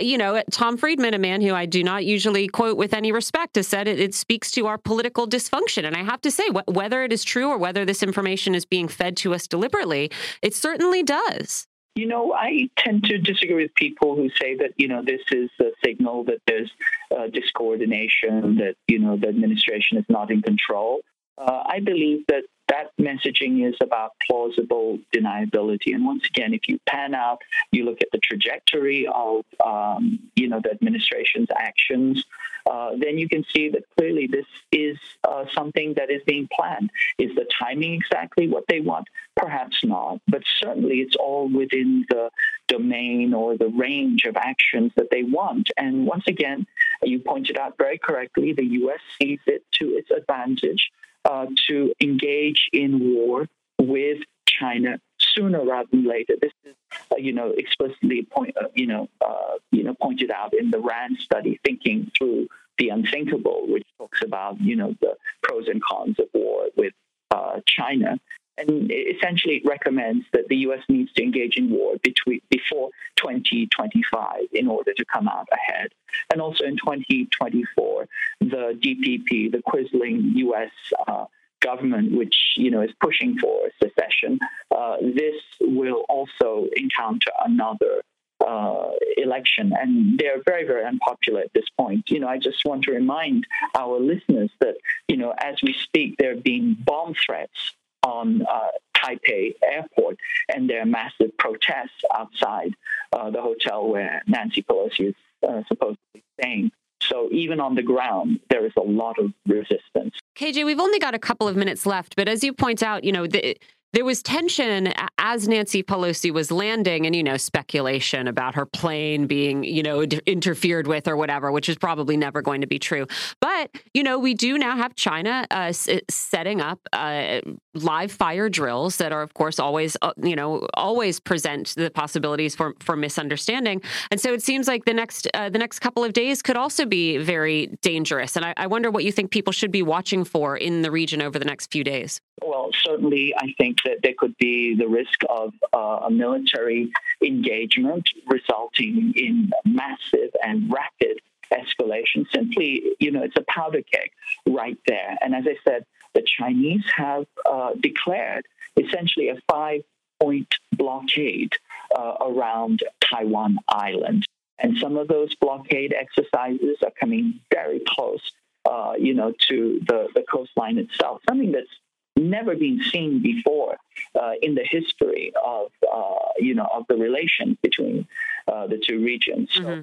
you 0.00 0.18
know, 0.18 0.42
Tom 0.50 0.76
Friedman, 0.76 1.14
a 1.14 1.18
man 1.18 1.40
who 1.40 1.54
I 1.54 1.66
do 1.66 1.82
not 1.82 2.04
usually 2.04 2.48
quote 2.48 2.76
with 2.76 2.94
any 2.94 3.12
respect, 3.12 3.56
has 3.56 3.68
said 3.68 3.86
it, 3.88 4.00
it 4.00 4.14
speaks 4.14 4.50
to 4.52 4.66
our 4.66 4.78
political 4.78 5.26
dysfunction. 5.26 5.84
And 5.84 5.96
I 5.96 6.02
have 6.02 6.20
to 6.22 6.30
say, 6.30 6.48
wh- 6.48 6.68
whether 6.68 7.02
it 7.02 7.12
is 7.12 7.24
true 7.24 7.48
or 7.48 7.58
whether 7.58 7.84
this 7.84 8.02
information 8.02 8.54
is 8.54 8.64
being 8.64 8.88
fed 8.88 9.16
to 9.18 9.34
us 9.34 9.46
deliberately, 9.46 10.10
it 10.42 10.54
certainly 10.54 11.02
does. 11.02 11.66
You 11.96 12.06
know, 12.06 12.32
I 12.32 12.68
tend 12.76 13.04
to 13.04 13.18
disagree 13.18 13.62
with 13.62 13.74
people 13.76 14.16
who 14.16 14.28
say 14.30 14.56
that, 14.56 14.72
you 14.76 14.88
know, 14.88 15.02
this 15.04 15.20
is 15.30 15.48
a 15.60 15.70
signal 15.84 16.24
that 16.24 16.38
there's 16.46 16.70
uh, 17.12 17.28
discoordination, 17.28 18.58
that, 18.58 18.74
you 18.88 18.98
know, 18.98 19.16
the 19.16 19.28
administration 19.28 19.98
is 19.98 20.04
not 20.08 20.32
in 20.32 20.42
control. 20.42 21.02
Uh, 21.38 21.62
I 21.66 21.80
believe 21.80 22.24
that 22.28 22.44
that 22.68 22.90
messaging 23.00 23.68
is 23.68 23.76
about 23.82 24.12
plausible 24.26 24.98
deniability. 25.14 25.94
And 25.94 26.04
once 26.04 26.26
again, 26.26 26.54
if 26.54 26.68
you 26.68 26.78
pan 26.86 27.14
out, 27.14 27.38
you 27.70 27.84
look 27.84 28.00
at 28.00 28.08
the 28.12 28.18
trajectory 28.18 29.06
of 29.06 29.44
um, 29.64 30.18
you 30.34 30.48
know 30.48 30.60
the 30.62 30.70
administration's 30.70 31.48
actions, 31.58 32.24
uh, 32.70 32.90
then 32.98 33.18
you 33.18 33.28
can 33.28 33.44
see 33.54 33.68
that 33.70 33.84
clearly 33.96 34.26
this 34.26 34.46
is 34.72 34.96
uh, 35.28 35.44
something 35.52 35.94
that 35.94 36.10
is 36.10 36.22
being 36.26 36.48
planned. 36.54 36.90
Is 37.18 37.34
the 37.34 37.46
timing 37.58 37.94
exactly 37.94 38.48
what 38.48 38.64
they 38.68 38.80
want? 38.80 39.08
Perhaps 39.36 39.84
not, 39.84 40.20
but 40.28 40.42
certainly 40.58 41.00
it's 41.00 41.16
all 41.16 41.48
within 41.48 42.06
the 42.08 42.30
domain 42.68 43.34
or 43.34 43.56
the 43.56 43.68
range 43.68 44.24
of 44.24 44.36
actions 44.36 44.92
that 44.96 45.10
they 45.10 45.22
want. 45.22 45.70
And 45.76 46.06
once 46.06 46.24
again, 46.26 46.66
you 47.02 47.18
pointed 47.18 47.58
out 47.58 47.76
very 47.76 47.98
correctly, 47.98 48.52
the 48.52 48.64
U.S. 48.64 49.00
sees 49.20 49.40
it 49.46 49.64
to 49.80 49.88
its 49.90 50.10
advantage 50.10 50.90
uh, 51.24 51.46
to 51.68 51.92
engage 52.00 52.68
in 52.72 53.14
war 53.14 53.48
with 53.78 54.18
China 54.46 55.00
sooner 55.18 55.64
rather 55.64 55.88
than 55.90 56.04
later. 56.04 56.34
This 56.40 56.52
is, 56.64 56.74
uh, 57.10 57.16
you 57.16 57.32
know, 57.32 57.50
explicitly 57.56 58.22
point, 58.22 58.56
uh, 58.60 58.68
you 58.74 58.86
know, 58.86 59.08
uh, 59.20 59.58
you 59.70 59.84
know, 59.84 59.94
pointed 59.94 60.30
out 60.30 60.54
in 60.54 60.70
the 60.70 60.78
RAND 60.78 61.18
study, 61.18 61.58
thinking 61.64 62.10
through 62.16 62.48
the 62.78 62.88
unthinkable, 62.88 63.66
which 63.68 63.86
talks 63.98 64.22
about, 64.22 64.60
you 64.60 64.76
know, 64.76 64.94
the 65.00 65.16
pros 65.42 65.68
and 65.68 65.82
cons 65.82 66.18
of 66.18 66.26
war 66.32 66.66
with 66.76 66.92
uh, 67.30 67.60
China. 67.66 68.18
And 68.58 68.90
essentially 68.90 69.56
it 69.56 69.64
recommends 69.64 70.24
that 70.32 70.48
the 70.48 70.56
U.S. 70.68 70.80
needs 70.88 71.12
to 71.14 71.22
engage 71.22 71.56
in 71.56 71.70
war 71.70 71.96
between 72.02 72.40
before 72.50 72.90
2025 73.16 74.40
in 74.52 74.68
order 74.68 74.92
to 74.94 75.04
come 75.04 75.28
out 75.28 75.48
ahead. 75.52 75.88
And 76.32 76.40
also 76.40 76.64
in 76.64 76.76
2024, 76.76 78.06
the 78.40 78.78
DPP, 78.80 79.50
the 79.50 79.62
quisling 79.66 80.36
U.S. 80.36 80.70
Uh, 81.06 81.26
government, 81.60 82.16
which 82.16 82.36
you 82.56 82.70
know 82.70 82.82
is 82.82 82.90
pushing 83.00 83.38
for 83.38 83.70
secession, 83.82 84.38
uh, 84.70 84.96
this 85.00 85.40
will 85.60 86.04
also 86.08 86.66
encounter 86.76 87.30
another 87.44 88.02
uh, 88.46 88.90
election, 89.16 89.72
and 89.80 90.18
they're 90.18 90.42
very, 90.44 90.64
very 90.64 90.84
unpopular 90.84 91.40
at 91.40 91.52
this 91.54 91.64
point. 91.78 92.10
You 92.10 92.20
know, 92.20 92.28
I 92.28 92.38
just 92.38 92.64
want 92.64 92.84
to 92.84 92.92
remind 92.92 93.46
our 93.74 93.98
listeners 93.98 94.50
that 94.60 94.76
you 95.08 95.16
know, 95.16 95.34
as 95.38 95.56
we 95.62 95.72
speak, 95.72 96.16
there 96.18 96.34
have 96.34 96.44
been 96.44 96.76
bomb 96.78 97.14
threats 97.14 97.72
on 98.04 98.42
uh, 98.42 98.68
Taipei 98.96 99.54
airport, 99.62 100.18
and 100.48 100.68
there 100.68 100.82
are 100.82 100.86
massive 100.86 101.36
protests 101.38 102.02
outside 102.14 102.74
uh, 103.12 103.30
the 103.30 103.40
hotel 103.40 103.88
where 103.88 104.22
Nancy 104.26 104.62
Pelosi 104.62 105.08
is 105.08 105.14
uh, 105.46 105.62
supposedly 105.68 106.22
staying. 106.40 106.70
So 107.02 107.28
even 107.32 107.60
on 107.60 107.74
the 107.74 107.82
ground, 107.82 108.40
there 108.48 108.64
is 108.64 108.72
a 108.78 108.82
lot 108.82 109.18
of 109.18 109.32
resistance. 109.46 110.14
KJ, 110.36 110.64
we've 110.64 110.80
only 110.80 110.98
got 110.98 111.14
a 111.14 111.18
couple 111.18 111.46
of 111.48 111.56
minutes 111.56 111.86
left, 111.86 112.16
but 112.16 112.28
as 112.28 112.42
you 112.42 112.52
point 112.52 112.82
out, 112.82 113.04
you 113.04 113.12
know, 113.12 113.26
the, 113.26 113.56
there 113.94 114.04
was 114.04 114.22
tension 114.22 114.92
as 115.18 115.46
Nancy 115.46 115.82
Pelosi 115.82 116.32
was 116.32 116.50
landing 116.50 117.06
and, 117.06 117.14
you 117.14 117.22
know, 117.22 117.36
speculation 117.36 118.26
about 118.26 118.56
her 118.56 118.66
plane 118.66 119.26
being, 119.26 119.62
you 119.62 119.82
know, 119.82 120.02
interfered 120.02 120.88
with 120.88 121.06
or 121.06 121.16
whatever, 121.16 121.52
which 121.52 121.68
is 121.68 121.76
probably 121.76 122.16
never 122.16 122.42
going 122.42 122.60
to 122.60 122.66
be 122.66 122.78
true. 122.78 123.06
But, 123.40 123.70
you 123.94 124.02
know, 124.02 124.18
we 124.18 124.34
do 124.34 124.58
now 124.58 124.76
have 124.76 124.96
China 124.96 125.46
uh, 125.50 125.72
setting 125.72 126.60
up 126.60 126.80
uh, 126.92 127.40
live 127.74 128.10
fire 128.10 128.48
drills 128.48 128.96
that 128.96 129.12
are, 129.12 129.22
of 129.22 129.34
course, 129.34 129.60
always, 129.60 129.96
uh, 130.02 130.12
you 130.22 130.34
know, 130.34 130.66
always 130.74 131.20
present 131.20 131.74
the 131.76 131.90
possibilities 131.90 132.56
for, 132.56 132.74
for 132.80 132.96
misunderstanding. 132.96 133.80
And 134.10 134.20
so 134.20 134.32
it 134.32 134.42
seems 134.42 134.66
like 134.66 134.84
the 134.84 134.94
next 134.94 135.28
uh, 135.34 135.48
the 135.48 135.58
next 135.58 135.78
couple 135.78 136.02
of 136.02 136.12
days 136.12 136.42
could 136.42 136.56
also 136.56 136.84
be 136.84 137.18
very 137.18 137.68
dangerous. 137.80 138.34
And 138.34 138.44
I, 138.44 138.54
I 138.56 138.66
wonder 138.66 138.90
what 138.90 139.04
you 139.04 139.12
think 139.12 139.30
people 139.30 139.52
should 139.52 139.70
be 139.70 139.82
watching 139.82 140.24
for 140.24 140.56
in 140.56 140.82
the 140.82 140.90
region 140.90 141.22
over 141.22 141.38
the 141.38 141.44
next 141.44 141.70
few 141.70 141.84
days. 141.84 142.20
Well, 142.42 142.70
certainly, 142.82 143.34
I 143.36 143.54
think 143.58 143.78
that 143.84 143.98
there 144.02 144.14
could 144.16 144.36
be 144.38 144.74
the 144.74 144.88
risk 144.88 145.20
of 145.28 145.52
uh, 145.72 146.06
a 146.06 146.10
military 146.10 146.92
engagement 147.22 148.08
resulting 148.26 149.14
in 149.16 149.52
massive 149.64 150.30
and 150.42 150.72
rapid 150.72 151.20
escalation. 151.52 152.26
Simply, 152.32 152.82
you 152.98 153.12
know, 153.12 153.22
it's 153.22 153.36
a 153.36 153.44
powder 153.48 153.82
keg 153.82 154.10
right 154.46 154.78
there. 154.86 155.16
And 155.20 155.34
as 155.34 155.44
I 155.46 155.56
said, 155.64 155.86
the 156.14 156.22
Chinese 156.22 156.84
have 156.96 157.26
uh, 157.48 157.70
declared 157.80 158.46
essentially 158.76 159.28
a 159.28 159.40
five 159.48 159.82
point 160.20 160.54
blockade 160.72 161.52
uh, 161.96 162.14
around 162.20 162.82
Taiwan 163.00 163.58
Island. 163.68 164.24
And 164.58 164.76
some 164.78 164.96
of 164.96 165.08
those 165.08 165.34
blockade 165.36 165.92
exercises 165.92 166.78
are 166.82 166.92
coming 166.98 167.40
very 167.52 167.80
close, 167.86 168.22
uh, 168.64 168.94
you 168.98 169.14
know, 169.14 169.32
to 169.48 169.80
the, 169.86 170.08
the 170.14 170.24
coastline 170.30 170.78
itself, 170.78 171.22
something 171.28 171.52
that's 171.52 171.68
never 172.16 172.54
been 172.54 172.80
seen 172.82 173.22
before 173.22 173.76
uh, 174.20 174.32
in 174.42 174.54
the 174.54 174.64
history 174.64 175.32
of 175.44 175.70
uh, 175.92 176.14
you 176.38 176.54
know 176.54 176.68
of 176.72 176.84
the 176.88 176.96
relations 176.96 177.56
between 177.62 178.06
uh, 178.48 178.66
the 178.66 178.78
two 178.78 179.02
regions. 179.02 179.50
Mm-hmm. 179.56 179.82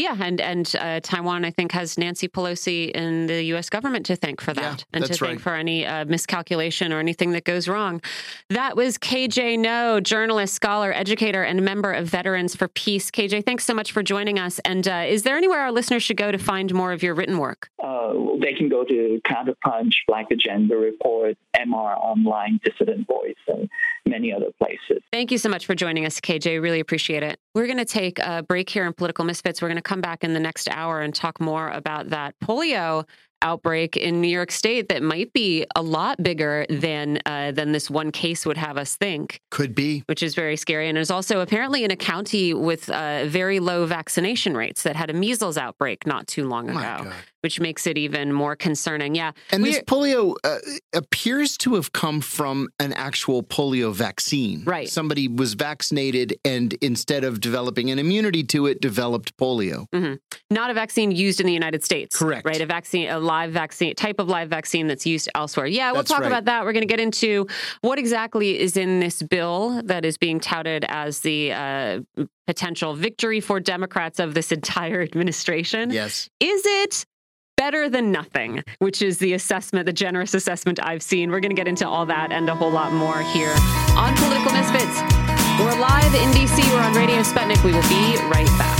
Yeah, 0.00 0.16
and 0.18 0.40
and 0.40 0.74
uh, 0.80 1.00
Taiwan, 1.00 1.44
I 1.44 1.50
think, 1.50 1.72
has 1.72 1.98
Nancy 1.98 2.26
Pelosi 2.26 2.90
and 2.94 3.28
the 3.28 3.42
U.S. 3.52 3.68
government 3.68 4.06
to 4.06 4.16
thank 4.16 4.40
for 4.40 4.54
that, 4.54 4.78
yeah, 4.78 4.96
and 4.96 5.04
to 5.04 5.12
thank 5.12 5.40
for 5.40 5.54
any 5.54 5.84
uh, 5.84 6.06
miscalculation 6.06 6.90
or 6.90 7.00
anything 7.00 7.32
that 7.32 7.44
goes 7.44 7.68
wrong. 7.68 8.00
That 8.48 8.78
was 8.78 8.96
KJ 8.96 9.58
Noh, 9.58 10.00
journalist, 10.00 10.54
scholar, 10.54 10.90
educator, 10.90 11.42
and 11.42 11.62
member 11.62 11.92
of 11.92 12.06
Veterans 12.06 12.56
for 12.56 12.68
Peace. 12.68 13.10
KJ, 13.10 13.44
thanks 13.44 13.66
so 13.66 13.74
much 13.74 13.92
for 13.92 14.02
joining 14.02 14.38
us. 14.38 14.58
And 14.60 14.88
uh, 14.88 15.04
is 15.06 15.22
there 15.22 15.36
anywhere 15.36 15.60
our 15.60 15.72
listeners 15.72 16.02
should 16.02 16.16
go 16.16 16.32
to 16.32 16.38
find 16.38 16.72
more 16.72 16.92
of 16.92 17.02
your 17.02 17.14
written 17.14 17.36
work? 17.36 17.68
Uh, 17.78 18.14
they 18.40 18.54
can 18.54 18.70
go 18.70 18.84
to 18.84 19.20
Counterpunch, 19.26 19.92
Black 20.08 20.30
Agenda 20.30 20.76
Report, 20.76 21.36
MR 21.54 21.98
Online, 21.98 22.58
Dissident 22.64 23.06
Voice, 23.06 23.34
and 23.48 23.68
many 24.06 24.32
other 24.32 24.50
places. 24.58 25.02
Thank 25.12 25.30
you 25.30 25.38
so 25.38 25.48
much 25.48 25.66
for 25.66 25.74
joining 25.74 26.06
us, 26.06 26.20
KJ. 26.20 26.60
Really 26.62 26.80
appreciate 26.80 27.22
it. 27.22 27.38
We're 27.54 27.66
going 27.66 27.78
to 27.78 27.84
take 27.84 28.18
a 28.18 28.42
break 28.42 28.68
here 28.70 28.86
in 28.86 28.92
Political 28.92 29.24
Misfits. 29.24 29.60
We're 29.60 29.68
going 29.68 29.76
to 29.76 29.82
come 29.82 30.00
back 30.00 30.24
in 30.24 30.34
the 30.34 30.40
next 30.40 30.68
hour 30.68 31.00
and 31.00 31.14
talk 31.14 31.40
more 31.40 31.68
about 31.68 32.10
that 32.10 32.34
polio 32.42 33.06
outbreak 33.42 33.96
in 33.96 34.20
New 34.20 34.28
York 34.28 34.50
State 34.50 34.90
that 34.90 35.02
might 35.02 35.32
be 35.32 35.64
a 35.74 35.82
lot 35.82 36.22
bigger 36.22 36.66
than 36.68 37.18
uh, 37.24 37.52
than 37.52 37.72
this 37.72 37.90
one 37.90 38.12
case 38.12 38.44
would 38.44 38.58
have 38.58 38.76
us 38.76 38.96
think. 38.96 39.40
Could 39.50 39.74
be, 39.74 40.02
which 40.06 40.22
is 40.22 40.34
very 40.34 40.56
scary, 40.56 40.88
and 40.88 40.98
is 40.98 41.10
also 41.10 41.40
apparently 41.40 41.84
in 41.84 41.90
a 41.90 41.96
county 41.96 42.52
with 42.52 42.90
uh, 42.90 43.24
very 43.26 43.60
low 43.60 43.86
vaccination 43.86 44.56
rates 44.56 44.82
that 44.82 44.96
had 44.96 45.10
a 45.10 45.14
measles 45.14 45.56
outbreak 45.56 46.06
not 46.06 46.26
too 46.26 46.46
long 46.46 46.68
ago 46.68 47.10
which 47.42 47.60
makes 47.60 47.86
it 47.86 47.96
even 47.98 48.32
more 48.32 48.56
concerning. 48.56 49.14
Yeah. 49.14 49.32
And 49.50 49.64
this 49.64 49.80
polio 49.80 50.34
uh, 50.44 50.58
appears 50.92 51.56
to 51.58 51.74
have 51.74 51.92
come 51.92 52.20
from 52.20 52.68
an 52.78 52.92
actual 52.92 53.42
polio 53.42 53.92
vaccine. 53.92 54.64
Right. 54.64 54.88
Somebody 54.88 55.28
was 55.28 55.54
vaccinated 55.54 56.38
and 56.44 56.74
instead 56.80 57.24
of 57.24 57.40
developing 57.40 57.90
an 57.90 57.98
immunity 57.98 58.44
to 58.44 58.66
it, 58.66 58.80
developed 58.80 59.36
polio. 59.36 59.88
Mm-hmm. 59.90 60.14
Not 60.50 60.70
a 60.70 60.74
vaccine 60.74 61.10
used 61.10 61.40
in 61.40 61.46
the 61.46 61.52
United 61.52 61.84
States. 61.84 62.16
Correct. 62.16 62.46
Right. 62.46 62.60
A 62.60 62.66
vaccine, 62.66 63.08
a 63.08 63.18
live 63.18 63.52
vaccine, 63.52 63.94
type 63.94 64.18
of 64.18 64.28
live 64.28 64.48
vaccine 64.48 64.86
that's 64.86 65.06
used 65.06 65.28
elsewhere. 65.34 65.66
Yeah, 65.66 65.92
we'll 65.92 66.00
that's 66.00 66.10
talk 66.10 66.20
right. 66.20 66.26
about 66.26 66.44
that. 66.46 66.64
We're 66.64 66.72
going 66.72 66.86
to 66.86 66.88
get 66.88 67.00
into 67.00 67.46
what 67.80 67.98
exactly 67.98 68.58
is 68.58 68.76
in 68.76 69.00
this 69.00 69.22
bill 69.22 69.82
that 69.84 70.04
is 70.04 70.18
being 70.18 70.40
touted 70.40 70.84
as 70.88 71.20
the 71.20 71.52
uh, 71.52 72.00
potential 72.46 72.94
victory 72.94 73.40
for 73.40 73.60
Democrats 73.60 74.18
of 74.18 74.34
this 74.34 74.52
entire 74.60 75.02
administration. 75.02 75.90
Yes. 75.90 76.28
Is 76.40 76.62
it 76.64 77.06
better 77.60 77.90
than 77.90 78.10
nothing, 78.10 78.64
which 78.78 79.02
is 79.02 79.18
the 79.18 79.34
assessment, 79.34 79.84
the 79.84 79.92
generous 79.92 80.32
assessment 80.32 80.80
I've 80.82 81.02
seen. 81.02 81.30
We're 81.30 81.40
going 81.40 81.50
to 81.50 81.60
get 81.62 81.68
into 81.68 81.86
all 81.86 82.06
that 82.06 82.32
and 82.32 82.48
a 82.48 82.54
whole 82.54 82.70
lot 82.70 82.90
more 82.90 83.20
here 83.20 83.54
on 83.98 84.16
Political 84.16 84.52
Misfits. 84.52 84.96
We're 85.60 85.78
live 85.78 86.14
in 86.14 86.30
DC. 86.30 86.56
We're 86.72 86.80
on 86.80 86.94
Radio 86.94 87.20
Sputnik. 87.20 87.62
We 87.62 87.72
will 87.72 87.82
be 87.82 88.16
right 88.30 88.48
back. 88.56 88.79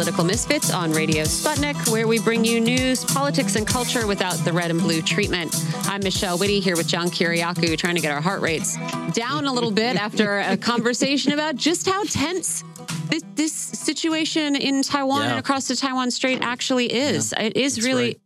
Political 0.00 0.24
Misfits 0.24 0.72
on 0.72 0.92
Radio 0.92 1.24
Sputnik, 1.24 1.92
where 1.92 2.08
we 2.08 2.18
bring 2.18 2.42
you 2.42 2.58
news, 2.58 3.04
politics, 3.04 3.56
and 3.56 3.66
culture 3.66 4.06
without 4.06 4.32
the 4.46 4.50
red 4.50 4.70
and 4.70 4.80
blue 4.80 5.02
treatment. 5.02 5.54
I'm 5.88 6.02
Michelle 6.02 6.38
Witte 6.38 6.62
here 6.64 6.74
with 6.74 6.88
John 6.88 7.08
Kiriakou, 7.08 7.76
trying 7.76 7.96
to 7.96 8.00
get 8.00 8.10
our 8.10 8.22
heart 8.22 8.40
rates 8.40 8.78
down 9.12 9.44
a 9.44 9.52
little 9.52 9.70
bit 9.70 9.96
after 9.96 10.38
a 10.38 10.56
conversation 10.72 11.32
about 11.32 11.56
just 11.56 11.86
how 11.86 12.02
tense 12.04 12.64
this, 13.10 13.22
this 13.34 13.52
situation 13.52 14.56
in 14.56 14.80
Taiwan 14.80 15.24
Yeah. 15.24 15.30
and 15.32 15.38
across 15.38 15.68
the 15.68 15.76
Taiwan 15.76 16.10
Strait 16.10 16.38
actually 16.40 16.90
is. 16.90 17.34
It 17.36 17.58
is 17.58 17.84
really, 17.84 18.02
right. 18.02 18.20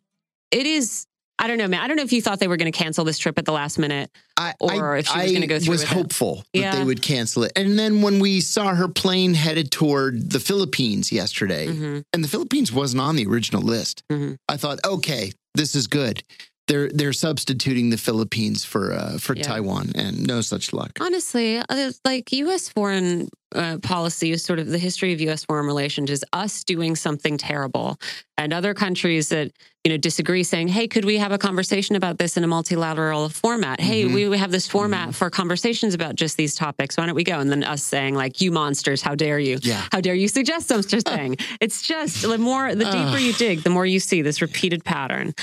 it 0.52 0.66
is. 0.66 1.08
I 1.38 1.48
don't 1.48 1.58
know, 1.58 1.66
man. 1.66 1.80
I 1.80 1.88
don't 1.88 1.96
know 1.96 2.04
if 2.04 2.12
you 2.12 2.22
thought 2.22 2.38
they 2.38 2.46
were 2.48 2.56
going 2.56 2.70
to 2.70 2.76
cancel 2.78 3.04
this 3.04 3.18
trip 3.18 3.38
at 3.38 3.44
the 3.44 3.52
last 3.52 3.78
minute. 3.78 4.10
I, 4.36 4.54
Or 4.60 4.94
I, 4.94 4.98
if 5.00 5.08
she 5.08 5.18
was 5.18 5.32
gonna 5.32 5.46
go 5.46 5.58
through 5.58 5.64
it. 5.66 5.68
I 5.68 5.70
was 5.70 5.82
hopeful 5.84 6.36
that 6.52 6.58
Yeah. 6.58 6.76
they 6.76 6.84
would 6.84 7.02
cancel 7.02 7.44
it. 7.44 7.52
And 7.56 7.78
then 7.78 8.02
when 8.02 8.18
we 8.18 8.40
saw 8.40 8.74
her 8.74 8.88
plane 8.88 9.34
headed 9.34 9.70
toward 9.70 10.30
the 10.30 10.40
Philippines 10.40 11.12
yesterday, 11.12 11.66
Mhm. 11.68 12.04
and 12.12 12.24
the 12.24 12.28
Philippines 12.28 12.72
wasn't 12.72 13.00
on 13.02 13.14
the 13.16 13.26
original 13.26 13.62
list, 13.62 14.02
Mhm. 14.10 14.36
I 14.48 14.56
thought, 14.56 14.80
okay, 14.84 15.32
this 15.54 15.74
is 15.76 15.86
good. 15.86 16.22
They're 16.66 16.88
they're 16.88 17.12
substituting 17.12 17.90
the 17.90 17.98
Philippines 17.98 18.64
for 18.64 18.92
uh, 18.92 19.18
for 19.18 19.36
Yeah. 19.36 19.42
Taiwan, 19.42 19.92
and 19.94 20.26
no 20.26 20.40
such 20.40 20.72
luck. 20.72 20.92
Honestly, 21.00 21.58
uh, 21.58 21.92
like 22.06 22.32
U.S. 22.32 22.70
foreign 22.70 23.28
uh, 23.54 23.78
policy 23.82 24.30
is 24.32 24.42
sort 24.42 24.58
of 24.58 24.68
the 24.68 24.78
history 24.78 25.12
of 25.12 25.20
U.S. 25.20 25.44
foreign 25.44 25.66
relations 25.66 26.10
is 26.10 26.24
us 26.32 26.64
doing 26.64 26.96
something 26.96 27.36
terrible, 27.36 27.98
and 28.38 28.54
other 28.54 28.72
countries 28.72 29.28
that 29.28 29.52
you 29.84 29.92
know 29.92 29.98
disagree, 29.98 30.42
saying, 30.42 30.68
"Hey, 30.68 30.88
could 30.88 31.04
we 31.04 31.18
have 31.18 31.32
a 31.32 31.38
conversation 31.38 31.96
about 31.96 32.16
this 32.16 32.38
in 32.38 32.44
a 32.44 32.46
multilateral 32.46 33.28
format? 33.28 33.78
Hey, 33.78 34.04
Mhm. 34.04 34.14
we, 34.14 34.28
we 34.30 34.38
have 34.38 34.50
this 34.50 34.66
format 34.66 35.14
for 35.14 35.28
conversations 35.28 35.92
about 35.92 36.14
just 36.16 36.38
these 36.38 36.54
topics. 36.54 36.96
Why 36.96 37.04
don't 37.04 37.14
we 37.14 37.24
go?" 37.24 37.40
And 37.40 37.50
then 37.50 37.62
us 37.62 37.82
saying, 37.82 38.14
"Like, 38.14 38.40
you 38.40 38.50
monsters, 38.50 39.02
how 39.02 39.14
dare 39.14 39.38
you? 39.38 39.58
Yeah. 39.62 39.82
How 39.92 40.00
dare 40.00 40.14
you 40.14 40.28
suggest 40.28 40.68
some 40.68 40.80
such 40.80 40.94
a 41.06 41.10
thing?" 41.14 41.36
it's 41.60 41.82
just 41.82 42.22
the 42.22 42.38
more 42.38 42.74
the 42.74 42.86
deeper 42.86 43.18
you 43.18 43.34
dig, 43.34 43.64
the 43.64 43.70
more 43.70 43.84
you 43.84 44.00
see 44.00 44.22
this 44.22 44.40
repeated 44.40 44.82
pattern. 44.82 45.34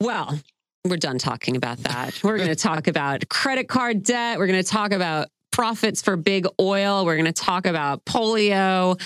Well, 0.00 0.38
we're 0.84 0.96
done 0.96 1.18
talking 1.18 1.56
about 1.56 1.78
that. 1.78 2.22
We're 2.22 2.36
going 2.36 2.50
to 2.50 2.56
talk 2.56 2.88
about 2.88 3.28
credit 3.28 3.68
card 3.68 4.02
debt. 4.02 4.38
We're 4.38 4.46
going 4.46 4.62
to 4.62 4.68
talk 4.68 4.92
about 4.92 5.28
profits 5.50 6.02
for 6.02 6.16
big 6.16 6.46
oil. 6.60 7.04
We're 7.04 7.16
going 7.16 7.32
to 7.32 7.32
talk 7.32 7.66
about 7.66 8.04
polio. 8.04 9.00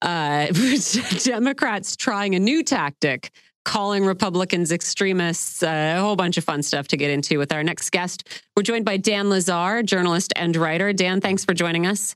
Uh, 0.00 0.46
Democrats 1.24 1.96
trying 1.96 2.34
a 2.34 2.38
new 2.38 2.62
tactic 2.62 3.30
calling 3.64 4.04
Republicans 4.04 4.70
extremists, 4.70 5.62
uh, 5.62 5.94
a 5.96 6.00
whole 6.00 6.16
bunch 6.16 6.36
of 6.36 6.44
fun 6.44 6.62
stuff 6.62 6.86
to 6.88 6.96
get 6.96 7.10
into 7.10 7.38
with 7.38 7.52
our 7.52 7.64
next 7.64 7.90
guest. 7.90 8.42
We're 8.56 8.62
joined 8.62 8.84
by 8.84 8.98
Dan 8.98 9.26
Lazare, 9.26 9.84
journalist 9.84 10.32
and 10.36 10.54
writer. 10.54 10.92
Dan, 10.92 11.20
thanks 11.20 11.44
for 11.44 11.54
joining 11.54 11.86
us. 11.86 12.14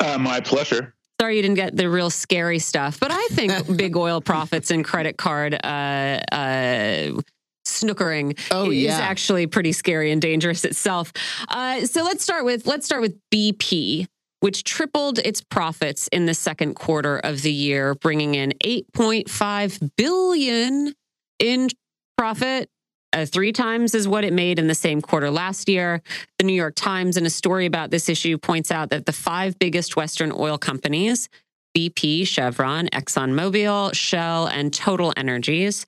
Uh, 0.00 0.18
my 0.18 0.40
pleasure. 0.40 0.94
Sorry 1.20 1.36
you 1.36 1.42
didn't 1.42 1.56
get 1.56 1.76
the 1.76 1.90
real 1.90 2.08
scary 2.08 2.58
stuff, 2.58 2.98
but 2.98 3.10
I 3.12 3.26
think 3.32 3.76
big 3.76 3.94
oil 3.94 4.22
profits 4.22 4.70
and 4.70 4.82
credit 4.82 5.18
card 5.18 5.52
uh, 5.52 5.66
uh, 6.32 7.20
snookering 7.66 8.38
oh, 8.50 8.70
is 8.70 8.84
yeah. 8.84 8.98
actually 8.98 9.46
pretty 9.46 9.72
scary 9.72 10.12
and 10.12 10.22
dangerous 10.22 10.64
itself. 10.64 11.12
Uh, 11.48 11.84
so 11.84 12.04
let's 12.04 12.22
start 12.22 12.46
with 12.46 12.66
let's 12.66 12.86
start 12.86 13.02
with 13.02 13.18
BP 13.30 14.06
which 14.40 14.64
tripled 14.64 15.18
its 15.18 15.42
profits 15.42 16.08
in 16.08 16.24
the 16.24 16.32
second 16.32 16.72
quarter 16.72 17.18
of 17.18 17.42
the 17.42 17.52
year, 17.52 17.94
bringing 17.96 18.34
in 18.34 18.54
8.5 18.64 19.90
billion 19.98 20.94
in 21.38 21.68
profit, 22.16 22.70
uh, 23.12 23.26
three 23.26 23.52
times 23.52 23.94
as 23.94 24.06
what 24.06 24.24
it 24.24 24.32
made 24.32 24.58
in 24.58 24.66
the 24.66 24.74
same 24.74 25.00
quarter 25.00 25.30
last 25.30 25.68
year. 25.68 26.02
The 26.38 26.44
New 26.44 26.54
York 26.54 26.74
Times, 26.74 27.16
in 27.16 27.26
a 27.26 27.30
story 27.30 27.66
about 27.66 27.90
this 27.90 28.08
issue, 28.08 28.38
points 28.38 28.70
out 28.70 28.90
that 28.90 29.06
the 29.06 29.12
five 29.12 29.58
biggest 29.58 29.96
Western 29.96 30.32
oil 30.32 30.58
companies 30.58 31.28
BP, 31.76 32.26
Chevron, 32.26 32.88
ExxonMobil, 32.88 33.94
Shell, 33.94 34.48
and 34.48 34.72
Total 34.72 35.12
Energies 35.16 35.86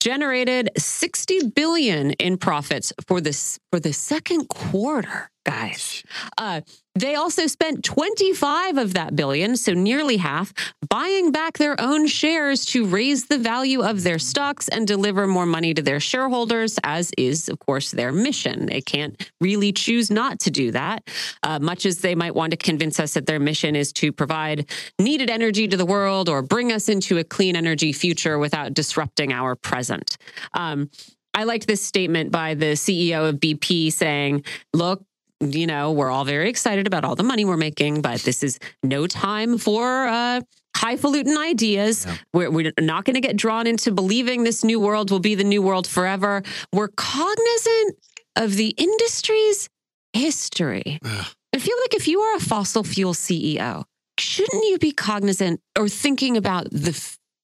generated 0.00 0.70
60 0.76 1.48
billion 1.54 2.12
in 2.12 2.38
profits 2.38 2.92
for 3.06 3.20
this 3.20 3.58
for 3.70 3.80
the 3.80 3.92
second 3.92 4.48
quarter 4.48 5.30
guys 5.44 6.02
uh, 6.36 6.60
they 6.98 7.14
also 7.14 7.46
spent 7.46 7.84
25 7.84 8.76
of 8.76 8.94
that 8.94 9.14
billion, 9.14 9.56
so 9.56 9.72
nearly 9.72 10.16
half, 10.16 10.52
buying 10.88 11.30
back 11.30 11.56
their 11.56 11.80
own 11.80 12.08
shares 12.08 12.64
to 12.66 12.86
raise 12.86 13.26
the 13.26 13.38
value 13.38 13.82
of 13.82 14.02
their 14.02 14.18
stocks 14.18 14.68
and 14.68 14.86
deliver 14.86 15.26
more 15.26 15.46
money 15.46 15.74
to 15.74 15.82
their 15.82 16.00
shareholders, 16.00 16.78
as 16.82 17.12
is, 17.16 17.48
of 17.48 17.60
course, 17.60 17.92
their 17.92 18.10
mission. 18.10 18.66
They 18.66 18.80
can't 18.80 19.30
really 19.40 19.72
choose 19.72 20.10
not 20.10 20.40
to 20.40 20.50
do 20.50 20.72
that, 20.72 21.08
uh, 21.44 21.60
much 21.60 21.86
as 21.86 21.98
they 21.98 22.16
might 22.16 22.34
want 22.34 22.50
to 22.50 22.56
convince 22.56 22.98
us 22.98 23.14
that 23.14 23.26
their 23.26 23.40
mission 23.40 23.76
is 23.76 23.92
to 23.94 24.10
provide 24.10 24.68
needed 24.98 25.30
energy 25.30 25.68
to 25.68 25.76
the 25.76 25.86
world 25.86 26.28
or 26.28 26.42
bring 26.42 26.72
us 26.72 26.88
into 26.88 27.18
a 27.18 27.24
clean 27.24 27.54
energy 27.54 27.92
future 27.92 28.38
without 28.38 28.74
disrupting 28.74 29.32
our 29.32 29.54
present. 29.54 30.16
Um, 30.54 30.90
I 31.34 31.44
liked 31.44 31.68
this 31.68 31.84
statement 31.84 32.32
by 32.32 32.54
the 32.54 32.72
CEO 32.72 33.28
of 33.28 33.36
BP 33.36 33.92
saying, 33.92 34.44
look, 34.74 35.04
you 35.40 35.66
know, 35.66 35.92
we're 35.92 36.10
all 36.10 36.24
very 36.24 36.48
excited 36.48 36.86
about 36.86 37.04
all 37.04 37.14
the 37.14 37.22
money 37.22 37.44
we're 37.44 37.56
making, 37.56 38.02
but 38.02 38.20
this 38.20 38.42
is 38.42 38.58
no 38.82 39.06
time 39.06 39.58
for 39.58 40.06
uh, 40.06 40.40
highfalutin 40.76 41.36
ideas. 41.36 42.06
Yeah. 42.06 42.16
We're, 42.32 42.50
we're 42.50 42.72
not 42.80 43.04
going 43.04 43.14
to 43.14 43.20
get 43.20 43.36
drawn 43.36 43.66
into 43.66 43.92
believing 43.92 44.44
this 44.44 44.64
new 44.64 44.80
world 44.80 45.10
will 45.10 45.20
be 45.20 45.34
the 45.34 45.44
new 45.44 45.62
world 45.62 45.86
forever. 45.86 46.42
We're 46.72 46.88
cognizant 46.88 47.96
of 48.36 48.54
the 48.54 48.74
industry's 48.76 49.68
history. 50.12 50.98
Ugh. 51.04 51.26
I 51.54 51.58
feel 51.58 51.76
like 51.82 51.94
if 51.94 52.08
you 52.08 52.20
are 52.20 52.36
a 52.36 52.40
fossil 52.40 52.84
fuel 52.84 53.14
CEO, 53.14 53.84
shouldn't 54.18 54.64
you 54.64 54.78
be 54.78 54.92
cognizant 54.92 55.60
or 55.78 55.88
thinking 55.88 56.36
about 56.36 56.70
the 56.70 56.92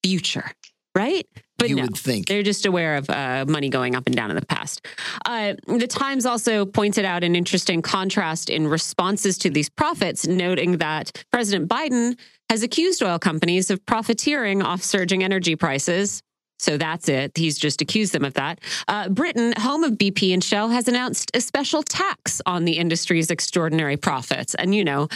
future, 0.05 0.51
right? 0.95 1.27
But 1.59 1.69
you 1.71 1.77
no, 1.77 1.83
would 1.83 1.97
think. 1.97 2.27
they're 2.27 2.43
just 2.43 2.67
aware 2.67 2.97
of 2.97 3.09
uh, 3.09 3.45
money 3.49 3.69
going 3.69 3.95
up 3.95 4.07
and 4.07 4.17
down 4.17 4.31
in 4.31 4.37
the 4.37 4.47
past. 4.47 4.87
Uh, 5.25 5.55
the 5.67 5.87
Times 5.87 6.27
also 6.27 6.67
pointed 6.67 7.05
out 7.05 7.23
an 7.23 7.37
interesting 7.37 7.81
contrast 7.81 8.51
in 8.51 8.67
responses 8.67 9.39
to 9.39 9.51
these 9.51 9.69
profits, 9.69 10.27
noting 10.27 10.79
that 10.79 11.25
President 11.31 11.69
Biden 11.69 12.19
has 12.51 12.63
accused 12.63 13.03
oil 13.03 13.19
companies 13.19 13.71
of 13.71 13.85
profiteering 13.87 14.63
off 14.63 14.83
surging 14.83 15.23
energy 15.23 15.57
prices. 15.57 16.23
So 16.59 16.79
that's 16.79 17.09
it. 17.09 17.33
He's 17.37 17.59
just 17.59 17.83
accused 17.83 18.13
them 18.13 18.25
of 18.25 18.35
that. 18.35 18.61
Uh, 18.89 19.09
Britain, 19.09 19.53
home 19.59 19.85
of 19.85 19.93
BP 19.93 20.33
and 20.33 20.43
Shell, 20.43 20.71
has 20.71 20.89
announced 20.89 21.31
a 21.35 21.41
special 21.41 21.83
tax 21.83 22.41
on 22.47 22.65
the 22.65 22.79
industry's 22.79 23.31
extraordinary 23.31 23.97
profits. 23.97 24.55
And, 24.55 24.75
you 24.75 24.85
know, 24.85 25.09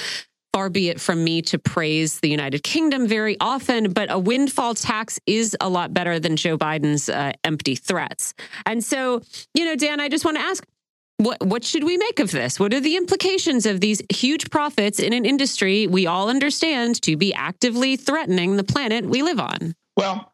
far 0.53 0.71
be 0.71 0.89
it 0.89 1.01
from 1.01 1.23
me 1.25 1.43
to 1.43 1.59
praise 1.59 2.21
the 2.21 2.29
United 2.29 2.63
Kingdom 2.63 3.07
very 3.07 3.37
often, 3.41 3.93
but 3.93 4.11
a 4.11 4.19
windfall 4.19 4.75
tax 4.75 5.19
is 5.27 5.57
a 5.61 5.69
lot 5.69 5.95
better 5.95 6.19
than 6.19 6.37
Joe 6.37 6.59
Biden's 6.59 7.09
uh, 7.09 7.33
empty 7.45 7.75
threats. 7.75 8.35
And 8.67 8.83
so, 8.83 9.23
you 9.55 9.65
know, 9.65 9.77
Dan, 9.77 10.01
I 10.01 10.09
just 10.09 10.25
want 10.25 10.37
to 10.37 10.43
ask. 10.43 10.65
What 11.21 11.45
what 11.45 11.65
should 11.65 11.83
we 11.83 11.97
make 11.97 12.21
of 12.21 12.31
this? 12.31 12.61
What 12.61 12.73
are 12.73 12.79
the 12.79 12.97
implications 12.97 13.67
of 13.67 13.81
these 13.81 14.01
huge 14.09 14.51
profits 14.51 15.01
in 15.01 15.13
an 15.13 15.25
industry 15.25 15.89
we 15.89 16.07
all 16.07 16.31
understand 16.31 17.03
to 17.03 17.17
be 17.17 17.35
actively 17.35 17.97
threatening 17.97 18.57
the 18.57 18.63
planet 18.63 19.05
we 19.05 19.23
live 19.23 19.41
on? 19.41 19.75
Well, 19.97 20.33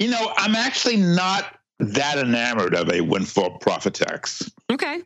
you 0.00 0.08
know, 0.08 0.32
I'm 0.38 0.54
actually 0.54 0.96
not 0.96 1.58
that 1.78 2.16
enamored 2.16 2.74
of 2.74 2.90
a 2.90 3.02
windfall 3.02 3.58
profit 3.58 3.92
tax. 3.92 4.50
Okay. 4.72 5.02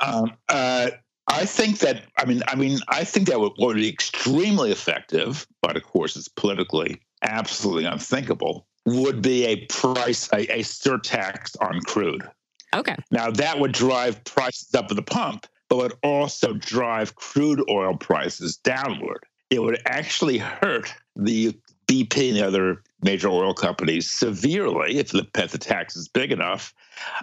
Um, 0.00 0.32
uh, 0.48 0.90
I 1.28 1.44
think 1.44 1.78
that 1.80 2.04
I 2.18 2.24
mean 2.24 2.42
I 2.48 2.54
mean 2.56 2.78
I 2.88 3.04
think 3.04 3.28
that 3.28 3.40
would, 3.40 3.52
would 3.58 3.76
be 3.76 3.88
extremely 3.88 4.72
effective, 4.72 5.46
but 5.60 5.76
of 5.76 5.82
course 5.82 6.16
it's 6.16 6.28
politically 6.28 7.00
absolutely 7.22 7.84
unthinkable. 7.84 8.66
Would 8.84 9.22
be 9.22 9.44
a 9.46 9.66
price 9.66 10.28
a, 10.32 10.40
a 10.52 10.58
surtax 10.60 11.56
on 11.60 11.80
crude. 11.82 12.28
Okay. 12.74 12.96
Now 13.10 13.30
that 13.30 13.60
would 13.60 13.72
drive 13.72 14.24
prices 14.24 14.74
up 14.74 14.90
at 14.90 14.96
the 14.96 15.02
pump, 15.02 15.46
but 15.68 15.76
would 15.78 15.94
also 16.02 16.54
drive 16.54 17.14
crude 17.14 17.62
oil 17.70 17.96
prices 17.96 18.56
downward. 18.56 19.24
It 19.50 19.62
would 19.62 19.80
actually 19.84 20.38
hurt 20.38 20.92
the 21.14 21.56
BP 21.86 22.28
and 22.28 22.36
the 22.38 22.46
other 22.46 22.82
major 23.02 23.28
oil 23.28 23.54
companies 23.54 24.10
severely 24.10 24.98
if 24.98 25.10
the, 25.10 25.26
the 25.34 25.58
tax 25.58 25.96
is 25.96 26.08
big 26.08 26.32
enough. 26.32 26.74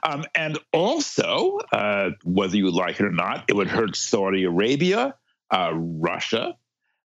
Um, 0.04 0.26
and 0.36 0.60
also, 0.74 1.60
uh, 1.72 2.12
whether 2.24 2.58
you 2.58 2.70
like 2.70 3.00
it 3.00 3.06
or 3.06 3.12
not, 3.12 3.46
it 3.48 3.56
would 3.56 3.68
hurt 3.68 3.96
Saudi 3.96 4.44
Arabia, 4.44 5.16
uh, 5.52 5.72
Russia, 5.74 6.58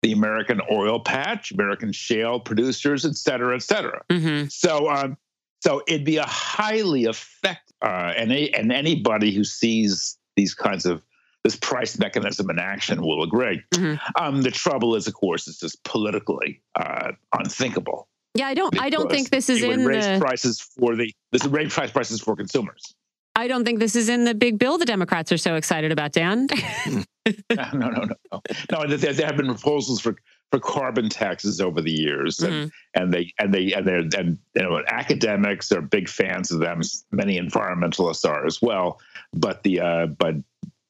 the 0.03 0.13
American 0.13 0.61
oil 0.71 1.01
patch, 1.01 1.51
American 1.51 1.93
shale 1.93 2.41
producers, 2.41 3.05
et 3.05 3.17
cetera, 3.17 3.55
et 3.55 3.63
cetera. 3.63 4.03
Mm-hmm. 4.11 4.49
So, 4.49 4.91
um, 4.91 5.17
so 5.61 5.83
it'd 5.89 6.05
be 6.05 6.19
a 6.19 6.27
highly 6.27 7.05
effective, 7.05 7.75
uh, 7.83 8.13
and, 8.17 8.33
a, 8.33 8.51
and 8.51 8.73
anybody 8.73 9.33
who 9.33 9.45
sees 9.45 10.19
these 10.37 10.55
kinds 10.55 10.85
of 10.87 11.03
this 11.45 11.57
price 11.57 11.99
mechanism 11.99 12.51
in 12.51 12.59
action 12.59 13.01
will 13.01 13.23
agree. 13.23 13.63
Mm-hmm. 13.73 14.23
Um, 14.23 14.43
the 14.43 14.51
trouble 14.51 14.97
is, 14.97 15.07
of 15.07 15.15
course, 15.15 15.47
it's 15.49 15.61
just 15.61 15.83
politically 15.85 16.61
uh, 16.75 17.13
unthinkable. 17.33 18.08
Yeah, 18.39 18.47
I 18.47 18.55
don't. 18.55 18.81
I 18.81 18.89
don't 18.89 19.11
think 19.11 19.31
this 19.31 19.49
is 19.51 19.63
in 19.63 19.85
raise 19.85 20.07
the 20.07 20.19
prices 20.19 20.61
for 20.61 20.95
the 20.95 21.13
this 21.33 21.45
raise 21.47 21.75
price 21.75 21.91
prices 21.91 22.21
for 22.21 22.37
consumers. 22.37 22.95
I 23.35 23.47
don't 23.47 23.65
think 23.65 23.79
this 23.79 23.95
is 23.95 24.09
in 24.09 24.25
the 24.25 24.35
big 24.35 24.59
bill 24.59 24.79
the 24.79 24.85
Democrats 24.85 25.31
are 25.31 25.39
so 25.39 25.55
excited 25.55 25.93
about, 25.93 26.13
Dan. 26.13 26.49
no, 26.87 27.05
no, 27.73 27.89
no, 27.89 28.05
no. 28.33 28.43
No, 28.73 28.87
there, 28.87 29.13
there 29.13 29.27
have 29.27 29.37
been 29.37 29.47
proposals 29.47 30.01
for 30.01 30.17
for 30.51 30.61
carbon 30.61 31.09
taxes 31.09 31.61
over 31.61 31.81
the 31.81 31.91
years, 31.91 32.41
and, 32.41 32.53
mm-hmm. 32.53 33.01
and 33.01 33.13
they 33.13 33.33
and 33.39 33.53
they 33.53 33.73
and 33.73 33.87
they're 33.87 33.99
and 33.99 34.39
you 34.55 34.63
know 34.63 34.83
academics 34.89 35.71
are 35.73 35.81
big 35.81 36.09
fans 36.09 36.51
of 36.51 36.61
them. 36.61 36.81
Many 37.11 37.39
environmentalists 37.39 38.29
are 38.29 38.47
as 38.47 38.63
well. 38.63 39.01
But 39.33 39.63
the 39.63 39.81
uh, 39.81 40.07
but 40.07 40.37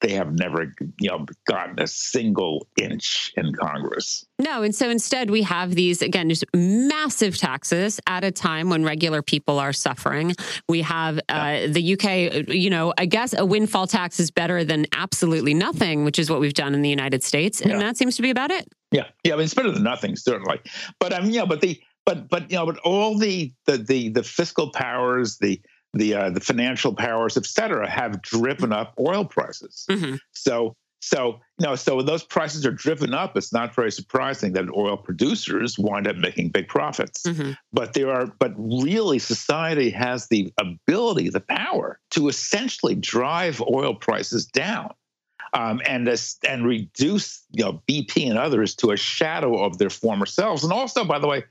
they 0.01 0.12
have 0.12 0.32
never 0.32 0.72
you 1.01 1.09
know 1.09 1.26
gotten 1.46 1.78
a 1.80 1.86
single 1.86 2.66
inch 2.76 3.32
in 3.36 3.53
congress. 3.55 4.24
No 4.38 4.62
and 4.62 4.74
so 4.74 4.88
instead 4.88 5.30
we 5.30 5.42
have 5.42 5.74
these 5.74 6.03
again 6.03 6.28
just 6.28 6.44
massive 6.55 7.36
taxes 7.36 8.01
at 8.07 8.24
a 8.24 8.30
time 8.30 8.70
when 8.70 8.84
regular 8.84 9.22
people 9.22 9.59
are 9.59 9.72
suffering. 9.72 10.34
We 10.68 10.82
have 10.82 11.20
uh, 11.28 11.66
the 11.68 11.94
uk 11.94 12.49
you 12.49 12.70
know 12.70 12.92
i 12.99 13.07
guess 13.07 13.34
a 13.36 13.44
windfall 13.44 13.86
tax 13.86 14.20
is 14.20 14.30
better 14.30 14.64
than 14.64 14.86
absolutely 14.92 15.55
nothing 15.55 16.05
which 16.05 16.18
is 16.18 16.30
what 16.30 16.40
we've 16.40 16.55
done 16.55 16.74
in 16.74 16.82
the 16.82 16.88
united 16.88 17.22
states 17.22 17.61
and 17.61 17.70
yeah. 17.72 17.78
that 17.78 17.96
seems 17.96 18.16
to 18.16 18.22
be 18.22 18.30
about 18.30 18.51
it. 18.51 18.68
Yeah 18.92 19.07
yeah 19.24 19.34
I 19.34 19.36
mean, 19.36 19.44
it's 19.44 19.55
better 19.55 19.70
than 19.70 19.82
nothing 19.82 20.16
certainly. 20.16 20.61
But 20.99 21.12
i 21.12 21.18
um 21.18 21.30
yeah 21.30 21.44
but 21.44 21.61
the 21.61 21.80
but 22.05 22.28
but 22.28 22.51
you 22.51 22.57
know 22.57 22.66
but 22.66 22.78
all 22.78 23.18
the 23.18 23.53
the 23.66 23.78
the, 23.78 24.09
the 24.11 24.22
fiscal 24.22 24.70
powers 24.70 25.38
the 25.38 25.61
the 25.95 26.14
uh, 26.14 26.30
the 26.30 26.41
financial 26.41 26.95
powers, 26.95 27.36
et 27.36 27.47
cetera, 27.47 27.89
have 27.89 28.22
driven 28.22 28.72
up 28.72 28.95
oil 28.99 29.24
prices. 29.24 29.84
Mm-hmm. 29.91 30.16
So 30.32 30.76
so 31.01 31.41
you 31.59 31.66
know, 31.66 31.74
so 31.74 31.97
when 31.97 32.07
those 32.07 32.24
prices 32.24 32.66
are 32.66 32.72
driven 32.72 33.14
up, 33.14 33.36
it's 33.36 33.53
not 33.53 33.74
very 33.74 33.93
surprising 33.93 34.53
that 34.55 34.68
oil 34.74 34.97
producers 34.97 35.78
wind 35.78 36.07
up 36.07 36.16
making 36.16 36.51
big 36.51 36.68
profits. 36.68 37.22
Mm-hmm. 37.22 37.53
But 37.72 37.95
there 37.95 38.11
are, 38.11 38.26
but 38.39 38.53
really, 38.57 39.18
society 39.18 39.91
has 39.91 40.28
the 40.28 40.53
ability, 40.59 41.30
the 41.30 41.41
power 41.41 42.01
to 42.11 42.28
essentially 42.28 42.95
drive 42.95 43.62
oil 43.62 43.95
prices 43.95 44.47
down. 44.47 44.93
Um, 45.55 45.80
and 45.86 46.07
and 46.47 46.66
reduce 46.66 47.43
you 47.53 47.64
know 47.64 47.82
BP 47.89 48.28
and 48.28 48.39
others 48.39 48.74
to 48.76 48.91
a 48.91 48.99
shadow 48.99 49.64
of 49.64 49.78
their 49.78 49.89
former 49.89 50.26
selves, 50.26 50.62
and 50.62 50.74
also, 50.74 51.05
by 51.05 51.18
the 51.18 51.26
way, 51.26 51.45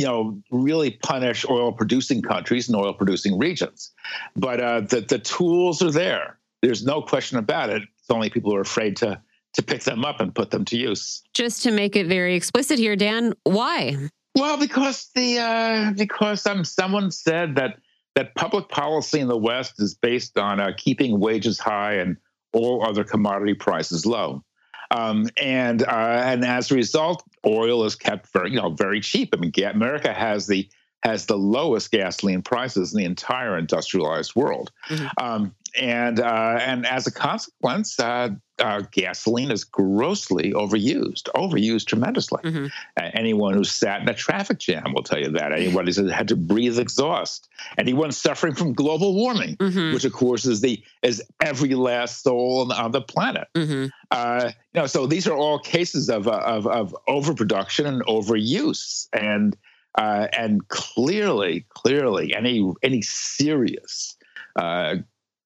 you 0.00 0.06
know, 0.06 0.40
really 0.50 0.92
punish 0.92 1.44
oil 1.46 1.72
producing 1.72 2.22
countries 2.22 2.70
and 2.70 2.76
oil 2.76 2.94
producing 2.94 3.38
regions. 3.38 3.92
But 4.34 4.58
uh, 4.58 4.80
the, 4.80 5.02
the 5.02 5.18
tools 5.18 5.82
are 5.82 5.90
there. 5.90 6.38
There's 6.62 6.82
no 6.82 7.02
question 7.02 7.36
about 7.36 7.68
it. 7.68 7.82
It's 7.82 8.10
only 8.10 8.30
people 8.30 8.50
who 8.50 8.56
are 8.56 8.62
afraid 8.62 8.96
to 8.98 9.20
to 9.54 9.62
pick 9.62 9.82
them 9.82 10.04
up 10.04 10.20
and 10.20 10.34
put 10.34 10.50
them 10.52 10.64
to 10.64 10.78
use. 10.78 11.22
Just 11.34 11.64
to 11.64 11.72
make 11.72 11.96
it 11.96 12.06
very 12.06 12.34
explicit 12.36 12.78
here, 12.78 12.94
Dan, 12.96 13.34
why? 13.42 13.96
Well, 14.36 14.56
because 14.56 15.10
the 15.14 15.38
uh, 15.38 15.92
because 15.92 16.46
um, 16.46 16.64
someone 16.64 17.10
said 17.10 17.56
that 17.56 17.76
that 18.14 18.34
public 18.36 18.70
policy 18.70 19.20
in 19.20 19.28
the 19.28 19.36
West 19.36 19.82
is 19.82 19.94
based 19.94 20.38
on 20.38 20.60
uh, 20.60 20.70
keeping 20.78 21.20
wages 21.20 21.58
high 21.58 21.94
and 21.96 22.16
all 22.54 22.86
other 22.86 23.04
commodity 23.04 23.54
prices 23.54 24.06
low. 24.06 24.42
Um, 24.90 25.28
and 25.36 25.82
uh, 25.82 26.22
and 26.24 26.44
as 26.44 26.70
a 26.70 26.74
result, 26.74 27.22
oil 27.46 27.84
is 27.84 27.94
kept 27.94 28.32
very 28.32 28.50
you 28.50 28.56
know 28.56 28.70
very 28.70 29.00
cheap. 29.00 29.34
I 29.34 29.36
mean, 29.36 29.52
America 29.64 30.12
has 30.12 30.46
the 30.46 30.68
has 31.02 31.26
the 31.26 31.36
lowest 31.36 31.90
gasoline 31.90 32.42
prices 32.42 32.92
in 32.92 32.98
the 32.98 33.04
entire 33.04 33.56
industrialized 33.56 34.34
world. 34.34 34.70
Mm-hmm. 34.88 35.06
Um, 35.18 35.54
and 35.80 36.20
uh, 36.20 36.58
and 36.60 36.86
as 36.86 37.06
a 37.06 37.12
consequence, 37.12 37.98
uh, 37.98 38.30
uh, 38.60 38.82
gasoline 38.90 39.50
is 39.50 39.64
grossly 39.64 40.52
overused, 40.52 41.24
overused 41.34 41.86
tremendously. 41.86 42.40
Mm-hmm. 42.42 42.66
anyone 43.14 43.54
who 43.54 43.64
sat 43.64 44.02
in 44.02 44.08
a 44.08 44.14
traffic 44.14 44.58
jam 44.58 44.92
will 44.94 45.02
tell 45.02 45.18
you 45.18 45.30
that. 45.30 45.52
Anyone 45.52 45.86
who's 45.86 45.96
had 46.10 46.28
to 46.28 46.36
breathe 46.36 46.78
exhaust. 46.78 47.48
Anyone 47.78 48.12
suffering 48.12 48.54
from 48.54 48.72
global 48.72 49.14
warming, 49.14 49.56
mm-hmm. 49.56 49.94
which 49.94 50.04
of 50.04 50.12
course 50.12 50.46
is 50.46 50.60
the 50.60 50.82
is 51.02 51.22
every 51.40 51.74
last 51.74 52.22
soul 52.22 52.62
on 52.62 52.68
the, 52.68 52.74
on 52.74 52.90
the 52.92 53.00
planet. 53.00 53.48
Mm-hmm. 53.54 53.86
Uh, 54.10 54.50
you 54.74 54.80
know, 54.80 54.86
so 54.86 55.06
these 55.06 55.26
are 55.26 55.36
all 55.36 55.58
cases 55.58 56.08
of 56.08 56.28
of, 56.28 56.66
of 56.66 56.96
overproduction 57.08 57.86
and 57.86 58.04
overuse, 58.06 59.08
and 59.12 59.56
uh, 59.96 60.28
and 60.36 60.66
clearly, 60.68 61.66
clearly, 61.70 62.34
any 62.34 62.72
any 62.82 63.02
serious 63.02 64.16
uh, 64.56 64.96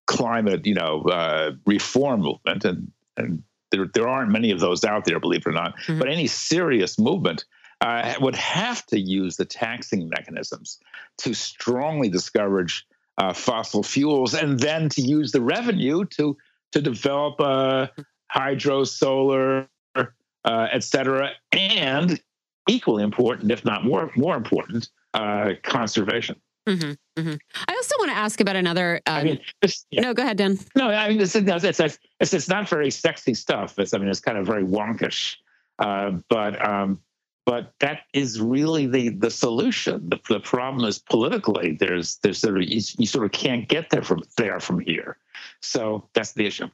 climate, 0.07 0.67
you 0.67 0.75
know, 0.75 1.03
uh, 1.03 1.53
reform 1.67 2.21
movement, 2.21 2.65
and 2.65 2.91
and 3.17 3.43
there 3.71 3.87
there 3.93 4.09
aren't 4.09 4.31
many 4.31 4.51
of 4.51 4.61
those 4.61 4.85
out 4.85 5.05
there, 5.05 5.21
believe 5.21 5.41
it 5.41 5.49
or 5.49 5.53
not. 5.53 5.77
Mm-hmm. 5.79 5.99
But 5.99 6.09
any 6.09 6.27
serious 6.27 6.99
movement 6.99 7.45
uh, 7.81 8.15
would 8.21 8.37
have 8.37 8.85
to 8.87 8.99
use 8.99 9.37
the 9.37 9.45
taxing 9.45 10.09
mechanisms 10.09 10.79
to 11.19 11.35
strongly 11.35 12.09
discourage 12.09 12.87
uh, 13.19 13.33
fossil 13.33 13.83
fuels, 13.83 14.35
and 14.35 14.59
then 14.59 14.89
to 14.91 15.03
use 15.03 15.33
the 15.33 15.41
revenue 15.41 16.05
to 16.17 16.37
to 16.73 16.81
develop 16.81 17.41
uh, 17.41 17.87
hydro, 18.29 18.85
solar, 18.85 19.69
et 20.45 20.83
cetera, 20.83 21.31
and 21.53 22.21
equally 22.69 23.03
important, 23.03 23.53
if 23.53 23.65
not 23.65 23.85
more 23.85 24.11
more 24.17 24.37
important, 24.37 24.89
uh, 25.15 25.53
conservation. 25.63 26.41
Mm-hmm, 26.69 27.21
mm-hmm. 27.21 27.35
I 27.69 27.73
also 27.75 27.95
want 27.99 28.11
to 28.11 28.17
ask 28.17 28.41
about 28.41 28.57
another. 28.57 29.01
Um, 29.07 29.15
I 29.15 29.25
mean, 29.25 29.41
this, 29.61 29.85
yeah. 29.91 30.01
no, 30.01 30.15
go 30.15 30.23
ahead, 30.23 30.39
Dan. 30.39 30.59
No, 30.75 30.89
I 30.89 31.09
mean, 31.09 31.21
it's, 31.21 31.37
it's, 31.37 31.81
it's, 31.81 31.99
it's, 32.35 32.49
not 32.49 32.69
very 32.69 32.91
sexy 32.91 33.35
stuff. 33.35 33.79
It's, 33.79 33.93
I 33.93 33.99
mean, 33.99 34.09
it's 34.09 34.21
kind 34.21 34.39
of 34.39 34.47
very 34.47 34.65
wonkish, 34.65 35.37
uh, 35.79 36.13
but 36.31 36.67
um, 36.67 37.01
but 37.45 37.73
that 37.81 38.01
is 38.15 38.41
really 38.41 38.87
the 38.87 39.11
the 39.11 39.31
solution. 39.31 40.09
The, 40.09 40.19
the 40.29 40.41
problem 40.41 40.87
is 40.89 40.99
politically, 40.99 41.77
there's 41.79 42.17
there's 42.23 42.39
sort 42.39 42.57
of 42.57 42.63
you, 42.63 42.81
you 42.99 43.07
sort 43.07 43.27
of 43.27 43.33
can't 43.33 43.69
get 43.69 43.91
there 43.91 44.03
from 44.03 44.23
there 44.39 44.59
from 44.59 44.81
here. 44.81 45.19
So 45.61 46.09
that's 46.15 46.33
the 46.33 46.47
issue. 46.47 46.69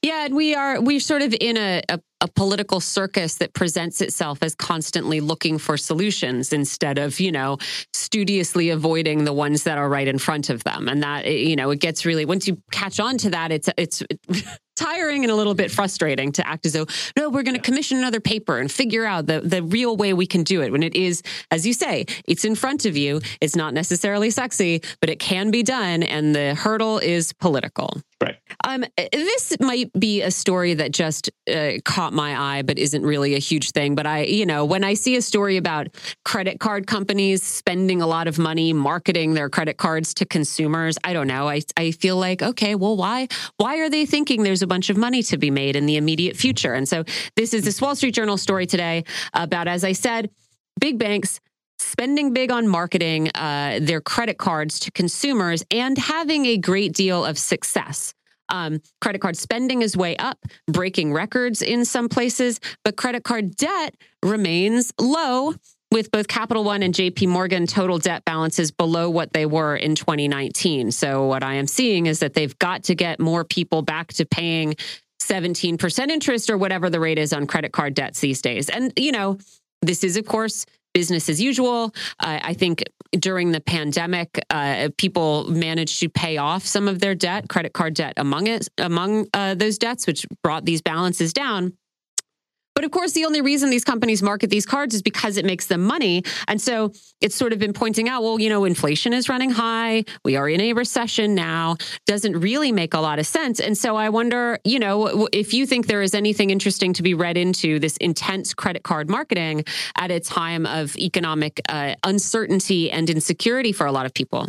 Yeah, 0.00 0.24
and 0.24 0.34
we 0.34 0.54
are 0.54 0.80
we're 0.80 1.00
sort 1.00 1.22
of 1.22 1.34
in 1.38 1.58
a, 1.58 1.82
a, 1.88 2.00
a, 2.24 2.28
political 2.34 2.80
circus 2.80 3.36
that 3.36 3.54
presents 3.54 4.00
itself 4.00 4.42
as 4.42 4.54
constantly 4.54 5.20
looking 5.20 5.58
for 5.58 5.76
solutions 5.76 6.52
instead 6.52 6.98
of 6.98 7.20
you 7.20 7.32
know 7.32 7.58
studiously 7.92 8.70
avoiding 8.70 9.24
the 9.24 9.32
ones 9.32 9.62
that 9.64 9.78
are 9.78 9.88
right 9.88 10.08
in 10.08 10.18
front 10.18 10.50
of 10.50 10.64
them. 10.64 10.88
And 10.88 11.02
that 11.02 11.26
you 11.26 11.56
know 11.56 11.70
it 11.70 11.80
gets 11.80 12.04
really 12.04 12.24
once 12.24 12.48
you 12.48 12.58
catch 12.72 13.00
on 13.00 13.18
to 13.18 13.30
that, 13.30 13.52
it's 13.52 13.68
it's 13.76 14.02
tiring 14.76 15.22
and 15.22 15.30
a 15.30 15.34
little 15.36 15.54
bit 15.54 15.70
frustrating 15.70 16.32
to 16.32 16.46
act 16.46 16.66
as 16.66 16.72
though 16.72 16.86
no 17.16 17.30
we're 17.30 17.44
going 17.44 17.54
to 17.54 17.62
commission 17.62 17.96
another 17.98 18.20
paper 18.20 18.58
and 18.58 18.72
figure 18.72 19.04
out 19.04 19.26
the, 19.26 19.40
the 19.40 19.62
real 19.62 19.96
way 19.96 20.12
we 20.12 20.26
can 20.26 20.42
do 20.42 20.62
it 20.62 20.72
when 20.72 20.82
it 20.82 20.96
is 20.96 21.22
as 21.52 21.64
you 21.64 21.72
say 21.72 22.04
it's 22.26 22.44
in 22.44 22.54
front 22.54 22.84
of 22.84 22.96
you. 22.96 23.20
It's 23.40 23.54
not 23.54 23.72
necessarily 23.72 24.30
sexy 24.30 24.82
but 25.00 25.10
it 25.10 25.20
can 25.20 25.50
be 25.50 25.62
done 25.62 26.02
and 26.02 26.34
the 26.34 26.54
hurdle 26.54 26.98
is 26.98 27.32
political. 27.34 28.00
Right. 28.20 28.36
Um, 28.66 28.84
this 28.96 29.56
might 29.60 29.92
be 29.98 30.22
a 30.22 30.30
story 30.30 30.74
that 30.74 30.92
just 30.92 31.30
uh, 31.52 31.72
caught 31.84 32.12
my 32.14 32.58
eye 32.58 32.62
but 32.62 32.78
isn't 32.78 33.02
really 33.02 33.34
a 33.34 33.38
huge 33.38 33.72
thing 33.72 33.94
but 33.94 34.06
i 34.06 34.22
you 34.22 34.46
know 34.46 34.64
when 34.64 34.84
i 34.84 34.94
see 34.94 35.16
a 35.16 35.22
story 35.22 35.56
about 35.56 35.88
credit 36.24 36.60
card 36.60 36.86
companies 36.86 37.42
spending 37.42 38.00
a 38.00 38.06
lot 38.06 38.26
of 38.26 38.38
money 38.38 38.72
marketing 38.72 39.34
their 39.34 39.48
credit 39.48 39.76
cards 39.76 40.14
to 40.14 40.24
consumers 40.24 40.96
i 41.04 41.12
don't 41.12 41.26
know 41.26 41.48
i, 41.48 41.60
I 41.76 41.90
feel 41.90 42.16
like 42.16 42.42
okay 42.42 42.74
well 42.74 42.96
why 42.96 43.28
why 43.56 43.78
are 43.78 43.90
they 43.90 44.06
thinking 44.06 44.42
there's 44.42 44.62
a 44.62 44.66
bunch 44.66 44.90
of 44.90 44.96
money 44.96 45.22
to 45.24 45.38
be 45.38 45.50
made 45.50 45.76
in 45.76 45.86
the 45.86 45.96
immediate 45.96 46.36
future. 46.36 46.74
And 46.74 46.88
so 46.88 47.04
this 47.36 47.54
is 47.54 47.64
this 47.64 47.80
Wall 47.80 47.96
Street 47.96 48.14
Journal 48.14 48.36
story 48.36 48.66
today 48.66 49.04
about, 49.32 49.68
as 49.68 49.84
I 49.84 49.92
said, 49.92 50.30
big 50.80 50.98
banks 50.98 51.40
spending 51.78 52.32
big 52.32 52.50
on 52.50 52.68
marketing 52.68 53.30
uh, 53.34 53.78
their 53.82 54.00
credit 54.00 54.38
cards 54.38 54.78
to 54.80 54.90
consumers 54.90 55.64
and 55.70 55.98
having 55.98 56.46
a 56.46 56.56
great 56.56 56.92
deal 56.92 57.24
of 57.24 57.38
success. 57.38 58.14
Um, 58.54 58.80
credit 59.00 59.20
card 59.20 59.36
spending 59.36 59.82
is 59.82 59.96
way 59.96 60.16
up, 60.16 60.38
breaking 60.68 61.12
records 61.12 61.60
in 61.60 61.84
some 61.84 62.08
places, 62.08 62.60
but 62.84 62.96
credit 62.96 63.24
card 63.24 63.56
debt 63.56 63.96
remains 64.22 64.92
low 65.00 65.54
with 65.90 66.12
both 66.12 66.28
Capital 66.28 66.62
One 66.62 66.84
and 66.84 66.94
JP 66.94 67.28
Morgan 67.28 67.66
total 67.66 67.98
debt 67.98 68.24
balances 68.24 68.70
below 68.70 69.10
what 69.10 69.32
they 69.32 69.44
were 69.44 69.74
in 69.74 69.96
2019. 69.96 70.92
So 70.92 71.26
what 71.26 71.42
I 71.42 71.54
am 71.54 71.66
seeing 71.66 72.06
is 72.06 72.20
that 72.20 72.34
they've 72.34 72.56
got 72.60 72.84
to 72.84 72.94
get 72.94 73.18
more 73.18 73.44
people 73.44 73.82
back 73.82 74.12
to 74.14 74.24
paying 74.24 74.76
17% 75.20 76.10
interest 76.10 76.48
or 76.48 76.56
whatever 76.56 76.88
the 76.88 77.00
rate 77.00 77.18
is 77.18 77.32
on 77.32 77.48
credit 77.48 77.72
card 77.72 77.94
debts 77.94 78.20
these 78.20 78.40
days. 78.40 78.68
And, 78.68 78.92
you 78.96 79.10
know, 79.10 79.38
this 79.82 80.04
is, 80.04 80.16
of 80.16 80.26
course, 80.26 80.64
business 80.94 81.28
as 81.28 81.42
usual. 81.42 81.94
Uh, 82.20 82.38
I 82.42 82.54
think 82.54 82.84
during 83.12 83.52
the 83.52 83.60
pandemic, 83.60 84.42
uh, 84.48 84.88
people 84.96 85.50
managed 85.50 86.00
to 86.00 86.08
pay 86.08 86.38
off 86.38 86.64
some 86.64 86.88
of 86.88 87.00
their 87.00 87.14
debt, 87.14 87.48
credit 87.48 87.74
card 87.74 87.94
debt 87.94 88.14
among 88.16 88.46
it, 88.46 88.68
among 88.78 89.26
uh, 89.34 89.54
those 89.54 89.76
debts, 89.76 90.06
which 90.06 90.26
brought 90.42 90.64
these 90.64 90.80
balances 90.80 91.32
down. 91.32 91.74
But 92.74 92.84
of 92.84 92.90
course, 92.90 93.12
the 93.12 93.24
only 93.24 93.40
reason 93.40 93.70
these 93.70 93.84
companies 93.84 94.22
market 94.22 94.50
these 94.50 94.66
cards 94.66 94.94
is 94.94 95.02
because 95.02 95.36
it 95.36 95.44
makes 95.44 95.66
them 95.66 95.82
money. 95.82 96.24
And 96.48 96.60
so 96.60 96.92
it's 97.20 97.36
sort 97.36 97.52
of 97.52 97.58
been 97.58 97.72
pointing 97.72 98.08
out, 98.08 98.22
well, 98.22 98.40
you 98.40 98.48
know, 98.48 98.64
inflation 98.64 99.12
is 99.12 99.28
running 99.28 99.50
high. 99.50 100.04
We 100.24 100.36
are 100.36 100.48
in 100.48 100.60
a 100.60 100.72
recession 100.72 101.34
now. 101.34 101.76
Doesn't 102.06 102.38
really 102.38 102.72
make 102.72 102.94
a 102.94 103.00
lot 103.00 103.18
of 103.18 103.26
sense. 103.26 103.60
And 103.60 103.78
so 103.78 103.96
I 103.96 104.08
wonder, 104.08 104.58
you 104.64 104.78
know, 104.78 105.28
if 105.32 105.54
you 105.54 105.66
think 105.66 105.86
there 105.86 106.02
is 106.02 106.14
anything 106.14 106.50
interesting 106.50 106.92
to 106.94 107.02
be 107.02 107.14
read 107.14 107.36
into 107.36 107.78
this 107.78 107.96
intense 107.98 108.54
credit 108.54 108.82
card 108.82 109.08
marketing 109.08 109.64
at 109.96 110.10
a 110.10 110.20
time 110.20 110.66
of 110.66 110.96
economic 110.96 111.60
uh, 111.68 111.94
uncertainty 112.02 112.90
and 112.90 113.08
insecurity 113.08 113.72
for 113.72 113.86
a 113.86 113.92
lot 113.92 114.06
of 114.06 114.14
people. 114.14 114.48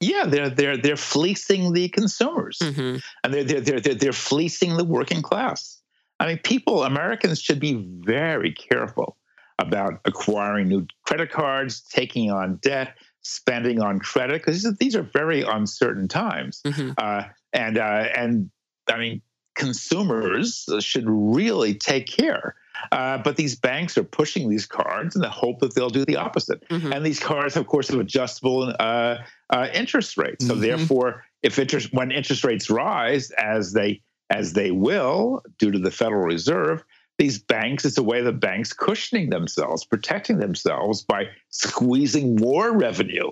Yeah, 0.00 0.24
they're 0.26 0.48
they're 0.48 0.76
they're 0.78 0.96
fleecing 0.96 1.74
the 1.74 1.90
consumers, 1.90 2.58
mm-hmm. 2.58 2.96
and 3.22 3.34
they're, 3.34 3.60
they're 3.60 3.80
they're 3.80 3.94
they're 3.94 4.12
fleecing 4.12 4.78
the 4.78 4.84
working 4.84 5.20
class. 5.20 5.79
I 6.20 6.26
mean, 6.26 6.38
people, 6.38 6.84
Americans 6.84 7.40
should 7.40 7.58
be 7.58 7.82
very 8.04 8.52
careful 8.52 9.16
about 9.58 10.00
acquiring 10.04 10.68
new 10.68 10.86
credit 11.06 11.30
cards, 11.30 11.80
taking 11.80 12.30
on 12.30 12.56
debt, 12.62 12.94
spending 13.22 13.80
on 13.80 13.98
credit, 13.98 14.42
because 14.42 14.62
these 14.78 14.94
are 14.94 15.02
very 15.02 15.42
uncertain 15.42 16.08
times. 16.08 16.60
Mm-hmm. 16.66 16.92
Uh, 16.98 17.24
and 17.52 17.78
uh, 17.78 18.04
and 18.14 18.50
I 18.88 18.98
mean, 18.98 19.22
consumers 19.54 20.68
should 20.80 21.04
really 21.06 21.74
take 21.74 22.06
care. 22.06 22.54
Uh, 22.92 23.18
but 23.18 23.36
these 23.36 23.56
banks 23.56 23.98
are 23.98 24.04
pushing 24.04 24.48
these 24.48 24.66
cards 24.66 25.14
in 25.14 25.22
the 25.22 25.28
hope 25.28 25.58
that 25.60 25.74
they'll 25.74 25.90
do 25.90 26.04
the 26.04 26.16
opposite. 26.16 26.66
Mm-hmm. 26.68 26.92
And 26.92 27.04
these 27.04 27.20
cards, 27.20 27.56
of 27.56 27.66
course, 27.66 27.88
have 27.88 28.00
adjustable 28.00 28.74
uh, 28.78 29.16
uh, 29.50 29.68
interest 29.74 30.16
rates. 30.16 30.46
So 30.46 30.52
mm-hmm. 30.52 30.62
therefore, 30.62 31.24
if 31.42 31.58
interest 31.58 31.92
when 31.92 32.10
interest 32.10 32.44
rates 32.44 32.70
rise, 32.70 33.30
as 33.32 33.72
they 33.72 34.02
as 34.30 34.52
they 34.52 34.70
will 34.70 35.42
due 35.58 35.72
to 35.72 35.78
the 35.78 35.90
Federal 35.90 36.22
Reserve, 36.22 36.84
these 37.18 37.38
banks, 37.38 37.84
it's 37.84 37.98
a 37.98 38.02
way 38.02 38.22
the 38.22 38.32
banks 38.32 38.72
cushioning 38.72 39.28
themselves, 39.28 39.84
protecting 39.84 40.38
themselves 40.38 41.02
by 41.02 41.26
squeezing 41.50 42.36
more 42.36 42.74
revenue 42.74 43.30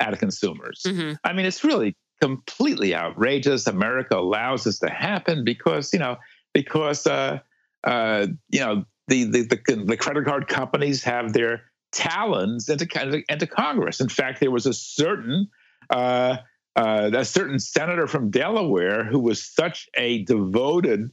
out 0.00 0.12
of 0.12 0.18
consumers. 0.18 0.82
Mm-hmm. 0.86 1.14
I 1.22 1.32
mean, 1.34 1.44
it's 1.44 1.62
really 1.62 1.96
completely 2.22 2.94
outrageous. 2.94 3.66
America 3.66 4.16
allows 4.16 4.64
this 4.64 4.78
to 4.78 4.88
happen 4.88 5.44
because, 5.44 5.92
you 5.92 5.98
know, 5.98 6.16
because, 6.54 7.06
uh, 7.06 7.40
uh, 7.84 8.26
you 8.48 8.60
know, 8.60 8.84
the, 9.08 9.24
the, 9.24 9.42
the, 9.42 9.84
the 9.84 9.96
credit 9.96 10.24
card 10.24 10.48
companies 10.48 11.04
have 11.04 11.34
their 11.34 11.64
talons 11.92 12.68
into, 12.68 13.22
into 13.28 13.46
Congress. 13.46 14.00
In 14.00 14.08
fact, 14.08 14.40
there 14.40 14.50
was 14.50 14.64
a 14.64 14.72
certain 14.72 15.48
uh, 15.90 16.38
uh, 16.76 17.10
a 17.12 17.24
certain 17.24 17.58
senator 17.58 18.06
from 18.06 18.30
Delaware 18.30 19.04
who 19.04 19.18
was 19.18 19.42
such 19.42 19.88
a 19.94 20.22
devoted, 20.24 21.10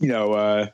you 0.00 0.08
know, 0.08 0.32
uh, 0.32 0.66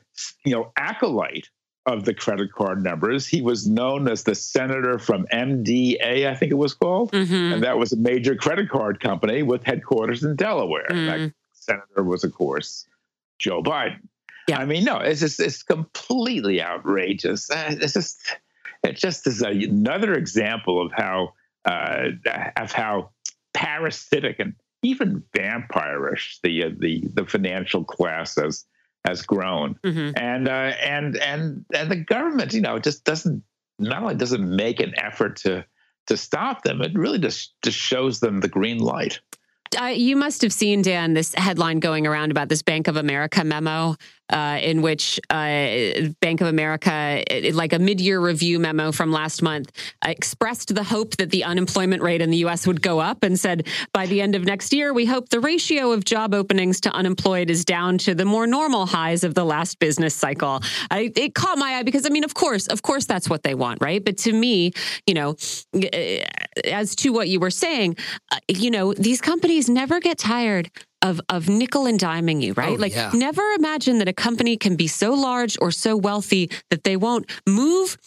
you 0.45 0.53
know, 0.53 0.71
acolyte 0.77 1.49
of 1.85 2.05
the 2.05 2.13
credit 2.13 2.51
card 2.53 2.83
numbers. 2.83 3.27
He 3.27 3.41
was 3.41 3.67
known 3.67 4.07
as 4.07 4.23
the 4.23 4.35
senator 4.35 4.97
from 4.97 5.25
MBNA, 5.33 6.29
I 6.29 6.35
think 6.35 6.51
it 6.51 6.55
was 6.55 6.73
called, 6.73 7.11
mm-hmm. 7.11 7.53
and 7.53 7.63
that 7.63 7.77
was 7.77 7.91
a 7.91 7.97
major 7.97 8.35
credit 8.35 8.69
card 8.69 8.99
company 8.99 9.43
with 9.43 9.63
headquarters 9.63 10.23
in 10.23 10.35
Delaware. 10.35 10.87
Mm. 10.89 11.07
That 11.07 11.33
senator 11.53 12.03
was, 12.03 12.23
of 12.23 12.33
course, 12.33 12.87
Joe 13.39 13.61
Biden. 13.61 13.99
Yeah. 14.47 14.59
I 14.59 14.65
mean, 14.65 14.83
no, 14.83 14.97
it's 14.97 15.19
just 15.19 15.39
it's 15.39 15.63
completely 15.63 16.61
outrageous. 16.61 17.51
Uh, 17.51 17.75
it's 17.79 17.93
just 17.93 18.19
it 18.83 18.95
just 18.95 19.27
is 19.27 19.41
a, 19.41 19.49
another 19.49 20.13
example 20.13 20.83
of 20.83 20.91
how 20.91 21.33
uh, 21.65 22.09
of 22.57 22.71
how 22.71 23.11
parasitic 23.53 24.39
and 24.39 24.53
even 24.83 25.23
vampirish 25.35 26.39
the 26.43 26.63
uh, 26.63 26.69
the 26.77 27.03
the 27.13 27.25
financial 27.25 27.83
class 27.83 28.35
has 28.35 28.65
has 29.05 29.21
grown, 29.21 29.75
mm-hmm. 29.83 30.11
and 30.17 30.47
uh, 30.47 30.51
and 30.81 31.17
and 31.17 31.65
and 31.73 31.91
the 31.91 31.95
government, 31.97 32.53
you 32.53 32.61
know, 32.61 32.79
just 32.79 33.03
doesn't 33.03 33.43
not 33.77 34.01
only 34.01 34.15
doesn't 34.15 34.55
make 34.55 34.79
an 34.79 34.93
effort 34.97 35.37
to 35.37 35.65
to 36.07 36.17
stop 36.17 36.63
them, 36.63 36.81
it 36.81 36.93
really 36.95 37.19
just 37.19 37.53
just 37.61 37.77
shows 37.77 38.19
them 38.19 38.39
the 38.39 38.47
green 38.47 38.79
light. 38.79 39.19
Uh, 39.79 39.85
you 39.85 40.15
must 40.15 40.41
have 40.41 40.51
seen 40.51 40.81
Dan 40.81 41.13
this 41.13 41.35
headline 41.35 41.79
going 41.79 42.07
around 42.07 42.31
about 42.31 42.49
this 42.49 42.63
Bank 42.63 42.87
of 42.87 42.97
America 42.97 43.43
memo 43.43 43.95
uh, 44.29 44.59
in 44.61 44.81
which 44.81 45.19
uh, 45.29 46.09
Bank 46.21 46.41
of 46.41 46.47
America, 46.47 47.23
like 47.53 47.73
a 47.73 47.79
mid 47.79 47.99
year 47.99 48.19
review 48.19 48.59
memo 48.59 48.91
from 48.91 49.11
last 49.11 49.41
month, 49.41 49.71
expressed 50.05 50.73
the 50.75 50.83
hope 50.83 51.17
that 51.17 51.29
the 51.29 51.43
unemployment 51.43 52.01
rate 52.01 52.21
in 52.21 52.29
the 52.29 52.37
U.S. 52.37 52.67
would 52.67 52.81
go 52.81 52.99
up 52.99 53.23
and 53.23 53.39
said 53.39 53.67
by 53.93 54.05
the 54.05 54.21
end 54.21 54.35
of 54.35 54.43
next 54.43 54.73
year, 54.73 54.93
we 54.93 55.05
hope 55.05 55.29
the 55.29 55.39
ratio 55.39 55.91
of 55.91 56.05
job 56.05 56.33
openings 56.33 56.81
to 56.81 56.91
unemployed 56.91 57.49
is 57.49 57.65
down 57.65 57.97
to 57.99 58.15
the 58.15 58.25
more 58.25 58.47
normal 58.47 58.85
highs 58.85 59.23
of 59.23 59.33
the 59.33 59.45
last 59.45 59.79
business 59.79 60.15
cycle. 60.15 60.61
I, 60.91 61.11
it 61.15 61.35
caught 61.35 61.57
my 61.57 61.75
eye 61.75 61.83
because, 61.83 62.05
I 62.05 62.09
mean, 62.09 62.23
of 62.23 62.33
course, 62.33 62.67
of 62.67 62.81
course, 62.81 63.05
that's 63.05 63.29
what 63.29 63.43
they 63.43 63.55
want, 63.55 63.81
right? 63.81 64.03
But 64.03 64.17
to 64.19 64.33
me, 64.33 64.71
you 65.05 65.13
know, 65.13 65.35
as 66.65 66.95
to 66.97 67.11
what 67.11 67.29
you 67.29 67.39
were 67.39 67.51
saying, 67.51 67.97
uh, 68.31 68.37
you 68.47 68.71
know, 68.71 68.93
these 68.93 69.21
companies 69.21 69.69
never 69.69 69.99
get 69.99 70.17
tired 70.17 70.69
of 71.01 71.21
of 71.29 71.47
nickel 71.47 71.85
and 71.85 71.99
diming 71.99 72.41
you, 72.41 72.53
right? 72.53 72.77
Oh, 72.77 72.81
like 72.81 72.93
yeah. 72.93 73.11
never 73.13 73.41
imagine 73.51 73.99
that 73.99 74.07
a 74.07 74.13
company 74.13 74.57
can 74.57 74.75
be 74.75 74.87
so 74.87 75.13
large 75.13 75.57
or 75.61 75.71
so 75.71 75.95
wealthy 75.95 76.49
that 76.69 76.83
they 76.83 76.97
won't 76.97 77.29
move 77.47 77.97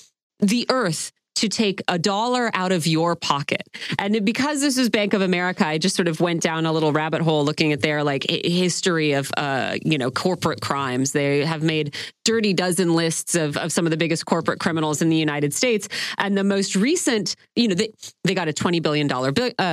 the 0.41 0.67
earth 0.71 1.13
to 1.37 1.49
take 1.49 1.83
a 1.89 1.99
dollar 1.99 2.51
out 2.55 2.73
of 2.73 2.87
your 2.87 3.17
pocket. 3.17 3.63
And 3.99 4.25
because 4.25 4.61
this 4.61 4.79
is 4.79 4.91
Bank 4.91 5.15
of 5.15 5.23
America, 5.23 5.67
I 5.67 5.79
just 5.79 5.97
sort 5.97 6.09
of 6.09 6.21
went 6.21 6.43
down 6.43 6.67
a 6.67 6.73
little 6.73 6.93
rabbit 6.93 7.23
hole 7.23 7.45
looking 7.45 7.73
at 7.73 7.81
their 7.81 8.05
like 8.05 8.25
history 8.29 9.13
of 9.13 9.31
uh, 9.37 9.77
you 9.85 9.99
know, 9.99 10.11
corporate 10.11 10.61
crimes. 10.61 11.13
They 11.13 11.45
have 11.45 11.63
made 11.63 11.95
dirty 12.25 12.53
dozen 12.53 12.95
lists 12.95 13.35
of, 13.35 13.57
of 13.57 13.73
some 13.73 13.87
of 13.87 13.91
the 13.91 13.97
biggest 13.97 14.27
corporate 14.27 14.61
criminals 14.61 15.03
in 15.03 15.09
the 15.09 15.17
United 15.17 15.53
States. 15.55 15.89
And 16.19 16.37
the 16.37 16.45
most 16.45 16.77
recent, 16.77 17.37
you 17.57 17.69
know, 17.69 17.75
they, 17.75 17.93
they 18.25 18.35
got 18.35 18.49
a 18.49 18.53
$20 18.53 18.83
billion 18.83 19.11
uh, 19.11 19.21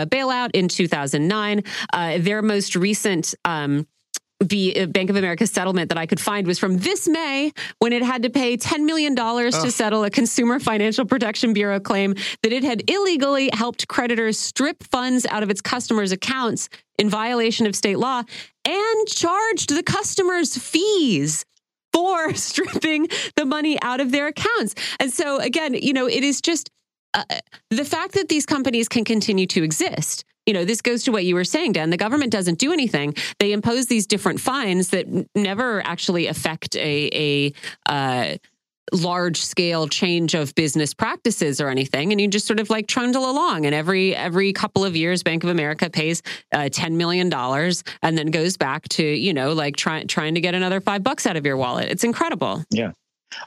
bailout 0.05 0.51
in 0.53 0.67
2009. 0.67 1.63
Uh, 1.93 2.17
their 2.19 2.41
most 2.41 2.75
recent 2.75 3.35
um, 3.45 3.85
the 4.39 4.81
uh, 4.81 4.85
Bank 4.85 5.09
of 5.09 5.15
America 5.15 5.45
settlement 5.45 5.89
that 5.89 5.97
I 5.97 6.05
could 6.05 6.19
find 6.19 6.47
was 6.47 6.59
from 6.59 6.77
this 6.77 7.07
May 7.07 7.51
when 7.79 7.93
it 7.93 8.01
had 8.01 8.23
to 8.23 8.29
pay 8.29 8.57
$10 8.57 8.85
million 8.85 9.15
to 9.15 9.71
settle 9.71 10.03
a 10.03 10.09
Consumer 10.09 10.59
Financial 10.59 11.05
Protection 11.05 11.53
Bureau 11.53 11.79
claim 11.79 12.15
that 12.43 12.53
it 12.53 12.63
had 12.63 12.89
illegally 12.89 13.49
helped 13.53 13.87
creditors 13.87 14.39
strip 14.39 14.83
funds 14.83 15.25
out 15.25 15.43
of 15.43 15.49
its 15.49 15.61
customers' 15.61 16.11
accounts 16.11 16.69
in 16.97 17.09
violation 17.09 17.65
of 17.65 17.75
state 17.75 17.99
law 17.99 18.23
and 18.65 19.07
charged 19.07 19.75
the 19.75 19.83
customers 19.83 20.57
fees 20.57 21.45
for 21.91 22.33
stripping 22.35 23.07
the 23.35 23.45
money 23.45 23.81
out 23.81 23.99
of 23.99 24.11
their 24.11 24.27
accounts. 24.27 24.75
And 24.99 25.11
so, 25.11 25.39
again, 25.39 25.73
you 25.73 25.93
know, 25.93 26.07
it 26.07 26.23
is 26.23 26.41
just 26.41 26.69
uh, 27.13 27.23
the 27.69 27.85
fact 27.85 28.13
that 28.13 28.29
these 28.29 28.45
companies 28.45 28.87
can 28.87 29.03
continue 29.03 29.47
to 29.47 29.63
exist 29.63 30.23
you 30.49 30.53
know, 30.53 30.65
this 30.65 30.81
goes 30.81 31.03
to 31.03 31.11
what 31.11 31.25
you 31.25 31.35
were 31.35 31.43
saying, 31.43 31.73
Dan. 31.73 31.91
The 31.91 31.97
government 31.97 32.31
doesn't 32.31 32.57
do 32.57 32.73
anything. 32.73 33.13
They 33.37 33.51
impose 33.51 33.85
these 33.85 34.07
different 34.07 34.41
fines 34.41 34.89
that 34.89 35.05
never 35.35 35.85
actually 35.85 36.25
affect 36.25 36.75
a, 36.75 37.53
a 37.53 37.53
uh, 37.85 38.37
large 38.91 39.39
scale 39.39 39.87
change 39.87 40.33
of 40.33 40.55
business 40.55 40.95
practices 40.95 41.61
or 41.61 41.69
anything 41.69 42.11
and 42.11 42.19
you 42.19 42.27
just 42.27 42.47
sort 42.47 42.59
of 42.59 42.71
like 42.71 42.87
trundle 42.87 43.29
along 43.29 43.67
and 43.67 43.75
every 43.75 44.15
every 44.15 44.51
couple 44.51 44.83
of 44.83 44.95
years 44.95 45.21
bank 45.21 45.43
of 45.43 45.51
america 45.51 45.91
pays 45.91 46.23
uh, 46.55 46.67
10 46.71 46.97
million 46.97 47.29
dollars 47.29 47.83
and 48.01 48.17
then 48.17 48.31
goes 48.31 48.57
back 48.57 48.89
to 48.89 49.03
you 49.03 49.31
know 49.31 49.53
like 49.53 49.75
trying 49.75 50.07
trying 50.07 50.33
to 50.33 50.41
get 50.41 50.55
another 50.55 50.81
5 50.81 51.03
bucks 51.03 51.27
out 51.27 51.37
of 51.37 51.45
your 51.45 51.55
wallet 51.55 51.87
it's 51.89 52.03
incredible 52.03 52.63
yeah 52.71 52.91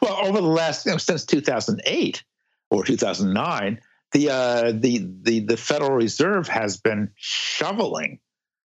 well 0.00 0.24
over 0.24 0.40
the 0.40 0.46
last 0.46 0.86
you 0.86 0.92
know, 0.92 0.98
since 0.98 1.24
2008 1.24 2.22
or 2.70 2.84
2009 2.84 3.80
the 4.12 4.30
uh, 4.30 4.72
the 4.74 5.06
the 5.22 5.40
the 5.40 5.56
Federal 5.56 5.92
Reserve 5.92 6.48
has 6.48 6.76
been 6.76 7.10
shoveling 7.16 8.20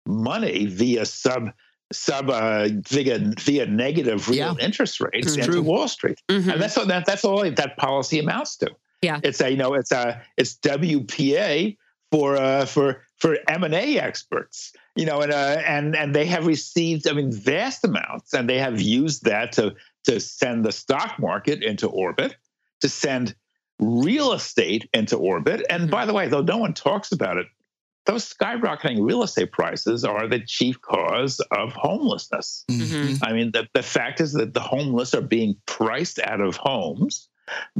money 0.06 0.66
via 0.66 1.06
sub 1.06 1.52
sub 1.91 2.30
uh, 2.30 2.70
via 2.88 3.20
via 3.40 3.66
negative 3.66 4.28
real 4.30 4.38
yeah. 4.38 4.66
interest 4.66 4.99
rates 4.99 5.36
it's 5.36 5.48
into. 5.48 5.61
Wall 5.61 5.88
Street, 5.88 6.22
mm-hmm. 6.30 6.49
and 6.49 6.61
that's 6.61 6.78
what 6.78 6.88
that 6.88 7.06
that's 7.06 7.26
all 7.26 7.49
that 7.49 7.78
policy 7.78 8.20
amounts 8.20 8.57
to. 8.57 8.72
Yeah, 9.02 9.20
it's 9.24 9.41
a 9.41 9.49
you 9.49 9.57
know 9.57 9.74
it's 9.74 9.91
a 9.91 10.22
it's 10.38 10.56
WPA 10.57 11.78
for 12.11 12.38
uh, 12.38 12.66
for 12.66 13.03
for 13.18 13.38
M 13.48 13.64
and 13.64 13.74
A 13.74 13.99
experts, 13.99 14.74
you 14.95 15.06
know, 15.06 15.22
and 15.22 15.32
uh, 15.32 15.61
and 15.66 15.95
and 15.95 16.14
they 16.14 16.26
have 16.26 16.48
received 16.48 17.07
I 17.07 17.14
mean 17.14 17.32
vast 17.32 17.84
amounts, 17.84 18.34
and 18.34 18.49
they 18.49 18.60
have 18.60 18.82
used 18.82 19.24
that 19.26 19.53
to 19.53 19.76
to 20.06 20.20
send 20.20 20.66
the 20.66 20.72
stock 20.72 21.20
market 21.20 21.64
into 21.64 21.88
orbit, 21.88 22.36
to 22.82 22.90
send 22.90 23.36
real 23.80 24.34
estate 24.34 24.90
into 24.94 25.18
orbit. 25.18 25.66
And 25.70 25.84
mm-hmm. 25.84 25.92
by 25.92 26.06
the 26.06 26.14
way, 26.14 26.28
though 26.28 26.42
no 26.42 26.58
one 26.58 26.74
talks 26.74 27.12
about 27.12 27.38
it, 27.38 27.48
those 28.06 28.34
skyrocketing 28.34 29.06
real 29.06 29.24
estate 29.24 29.52
prices 29.52 30.04
are 30.04 30.28
the 30.28 30.40
chief 30.40 30.82
cause 30.82 31.40
of 31.52 31.74
homelessness. 31.74 32.66
Mm-hmm. 32.70 33.24
I 33.24 33.34
mean, 33.34 33.52
the, 33.52 33.68
the 33.74 33.84
fact 33.84 34.20
is 34.20 34.34
that 34.34 34.54
the 34.54 34.62
homeless 34.62 35.14
are 35.14 35.22
being 35.22 35.56
priced 35.66 36.20
out 36.20 36.42
of 36.42 36.56
homes 36.56 37.30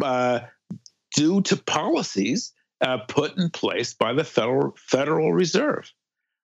uh, 0.02 0.42
due 1.16 1.42
to 1.42 1.58
policies 1.58 2.54
uh, 2.82 3.00
put 3.08 3.38
in 3.38 3.50
place 3.50 3.94
by 3.94 4.14
the 4.14 4.24
Federal 4.24 4.76
Federal 4.78 5.34
Reserve. 5.34 5.92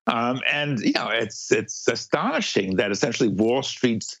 Um, 0.06 0.40
and 0.50 0.78
you 0.80 0.92
know, 0.92 1.08
it's 1.08 1.50
it's 1.50 1.88
astonishing 1.88 2.76
that 2.76 2.90
essentially 2.90 3.28
Wall 3.28 3.62
Street's 3.62 4.20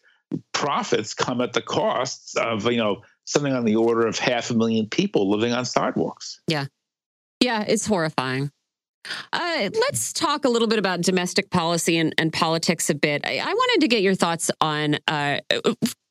profits 0.52 1.14
come 1.14 1.40
at 1.40 1.52
the 1.52 1.62
costs 1.62 2.36
of 2.36 2.70
you 2.70 2.78
know 2.78 3.02
something 3.26 3.52
on 3.52 3.64
the 3.64 3.76
order 3.76 4.06
of 4.06 4.18
half 4.18 4.50
a 4.50 4.54
million 4.54 4.88
people 4.88 5.30
living 5.30 5.52
on 5.52 5.64
sidewalks. 5.64 6.40
Yeah. 6.48 6.66
Yeah, 7.40 7.64
it's 7.66 7.86
horrifying. 7.86 8.50
Uh, 9.32 9.70
let's 9.72 10.12
talk 10.12 10.44
a 10.44 10.48
little 10.48 10.68
bit 10.68 10.78
about 10.78 11.00
domestic 11.00 11.50
policy 11.50 11.98
and, 11.98 12.14
and 12.18 12.32
politics 12.32 12.90
a 12.90 12.94
bit. 12.94 13.22
I, 13.24 13.38
I, 13.38 13.52
wanted 13.52 13.82
to 13.82 13.88
get 13.88 14.02
your 14.02 14.14
thoughts 14.14 14.50
on 14.60 14.96
uh, 15.06 15.40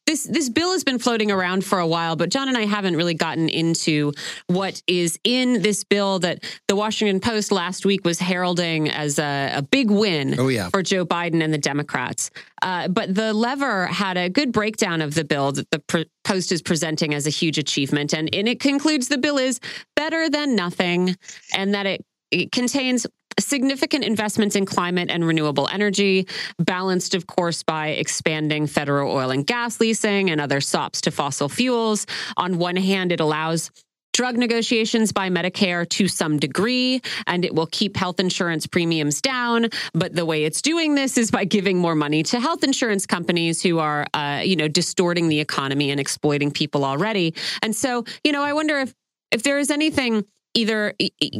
this 0.05 0.23
this 0.23 0.49
bill 0.49 0.71
has 0.71 0.83
been 0.83 0.99
floating 0.99 1.31
around 1.31 1.65
for 1.65 1.79
a 1.79 1.87
while, 1.87 2.15
but 2.15 2.29
John 2.29 2.47
and 2.47 2.57
I 2.57 2.65
haven't 2.65 2.95
really 2.95 3.13
gotten 3.13 3.49
into 3.49 4.13
what 4.47 4.81
is 4.87 5.19
in 5.23 5.61
this 5.61 5.83
bill 5.83 6.19
that 6.19 6.43
the 6.67 6.75
Washington 6.75 7.19
Post 7.19 7.51
last 7.51 7.85
week 7.85 8.05
was 8.05 8.19
heralding 8.19 8.89
as 8.89 9.17
a, 9.19 9.53
a 9.55 9.61
big 9.61 9.89
win 9.89 10.39
oh, 10.39 10.47
yeah. 10.47 10.69
for 10.69 10.83
Joe 10.83 11.05
Biden 11.05 11.43
and 11.43 11.53
the 11.53 11.57
Democrats. 11.57 12.29
Uh, 12.61 12.87
but 12.87 13.13
the 13.13 13.33
lever 13.33 13.87
had 13.87 14.17
a 14.17 14.29
good 14.29 14.51
breakdown 14.51 15.01
of 15.01 15.15
the 15.15 15.23
bill 15.23 15.51
that 15.51 15.69
the 15.71 16.05
Post 16.23 16.51
is 16.51 16.61
presenting 16.61 17.13
as 17.13 17.27
a 17.27 17.29
huge 17.29 17.57
achievement, 17.57 18.13
and, 18.13 18.33
and 18.33 18.47
it 18.47 18.59
concludes 18.59 19.07
the 19.07 19.17
bill 19.17 19.37
is 19.37 19.59
better 19.95 20.29
than 20.29 20.55
nothing, 20.55 21.15
and 21.55 21.73
that 21.73 21.85
it 21.85 22.05
it 22.31 22.51
contains 22.51 23.05
significant 23.39 24.03
investments 24.03 24.55
in 24.55 24.65
climate 24.65 25.09
and 25.09 25.25
renewable 25.25 25.67
energy, 25.71 26.27
balanced, 26.59 27.15
of 27.15 27.27
course, 27.27 27.63
by 27.63 27.89
expanding 27.89 28.67
federal 28.67 29.11
oil 29.11 29.31
and 29.31 29.45
gas 29.45 29.79
leasing 29.79 30.29
and 30.29 30.39
other 30.39 30.61
SOPs 30.61 31.01
to 31.01 31.11
fossil 31.11 31.49
fuels. 31.49 32.05
On 32.37 32.57
one 32.57 32.75
hand, 32.75 33.11
it 33.11 33.19
allows 33.19 33.71
drug 34.13 34.37
negotiations 34.37 35.11
by 35.11 35.29
Medicare 35.29 35.87
to 35.89 36.07
some 36.07 36.39
degree, 36.39 37.01
and 37.27 37.43
it 37.43 37.53
will 37.53 37.67
keep 37.67 37.97
health 37.97 38.17
insurance 38.17 38.65
premiums 38.65 39.19
down. 39.19 39.67
But 39.93 40.15
the 40.15 40.25
way 40.25 40.45
it's 40.45 40.61
doing 40.61 40.95
this 40.95 41.17
is 41.17 41.31
by 41.31 41.43
giving 41.43 41.77
more 41.77 41.95
money 41.95 42.23
to 42.23 42.39
health 42.39 42.63
insurance 42.63 43.05
companies 43.05 43.61
who 43.61 43.79
are, 43.79 44.07
uh, 44.13 44.41
you 44.43 44.55
know, 44.55 44.69
distorting 44.69 45.27
the 45.27 45.41
economy 45.41 45.91
and 45.91 45.99
exploiting 45.99 46.49
people 46.51 46.85
already. 46.85 47.33
And 47.61 47.75
so, 47.75 48.05
you 48.23 48.31
know, 48.31 48.41
I 48.41 48.53
wonder 48.53 48.79
if 48.79 48.93
if 49.31 49.43
there 49.43 49.59
is 49.59 49.69
anything 49.69 50.23
either 50.55 50.93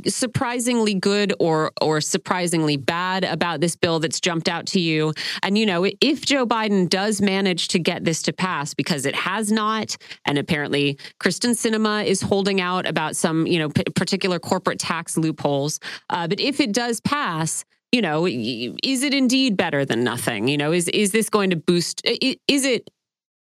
surprisingly 0.07 0.93
good 0.93 1.33
or 1.39 1.71
or 1.81 2.01
surprisingly 2.01 2.77
bad 2.77 3.23
about 3.23 3.61
this 3.61 3.75
bill 3.75 3.99
that's 3.99 4.19
jumped 4.19 4.47
out 4.47 4.67
to 4.67 4.79
you. 4.79 5.13
And 5.41 5.57
you 5.57 5.65
know 5.65 5.87
if 6.01 6.25
Joe 6.25 6.45
Biden 6.45 6.87
does 6.87 7.21
manage 7.21 7.69
to 7.69 7.79
get 7.79 8.03
this 8.03 8.21
to 8.23 8.33
pass 8.33 8.73
because 8.73 9.05
it 9.05 9.15
has 9.15 9.51
not 9.51 9.97
and 10.25 10.37
apparently 10.37 10.99
Kyrsten 11.19 11.51
Sinema 11.51 12.05
is 12.05 12.21
holding 12.21 12.61
out 12.61 12.85
about 12.87 13.15
some 13.15 13.47
you 13.47 13.57
know 13.57 13.69
p- 13.69 13.83
particular 13.95 14.37
corporate 14.37 14.79
tax 14.79 15.17
loopholes 15.17 15.79
uh, 16.09 16.27
but 16.27 16.39
if 16.39 16.59
it 16.59 16.73
does 16.73 16.99
pass 17.01 17.63
you 17.91 18.01
know 18.01 18.27
is 18.27 19.03
it 19.03 19.13
indeed 19.13 19.55
better 19.55 19.85
than 19.85 20.03
nothing? 20.03 20.47
You 20.47 20.57
know 20.57 20.73
is 20.73 20.89
is 20.89 21.11
this 21.11 21.29
going 21.29 21.49
to 21.51 21.55
boost 21.55 22.01
is 22.05 22.65
it 22.65 22.89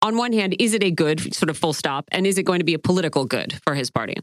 on 0.03 0.17
one 0.17 0.33
hand 0.33 0.55
is 0.61 0.75
it 0.75 0.85
a 0.85 0.91
good 0.91 1.35
sort 1.35 1.51
of 1.51 1.59
full 1.59 1.73
stop 1.73 2.05
and 2.13 2.27
is 2.27 2.39
it 2.39 2.45
going 2.45 2.61
to 2.61 2.65
be 2.65 2.75
a 2.75 2.79
political 2.79 3.25
good 3.25 3.59
for 3.65 3.75
his 3.75 3.91
party 3.91 4.15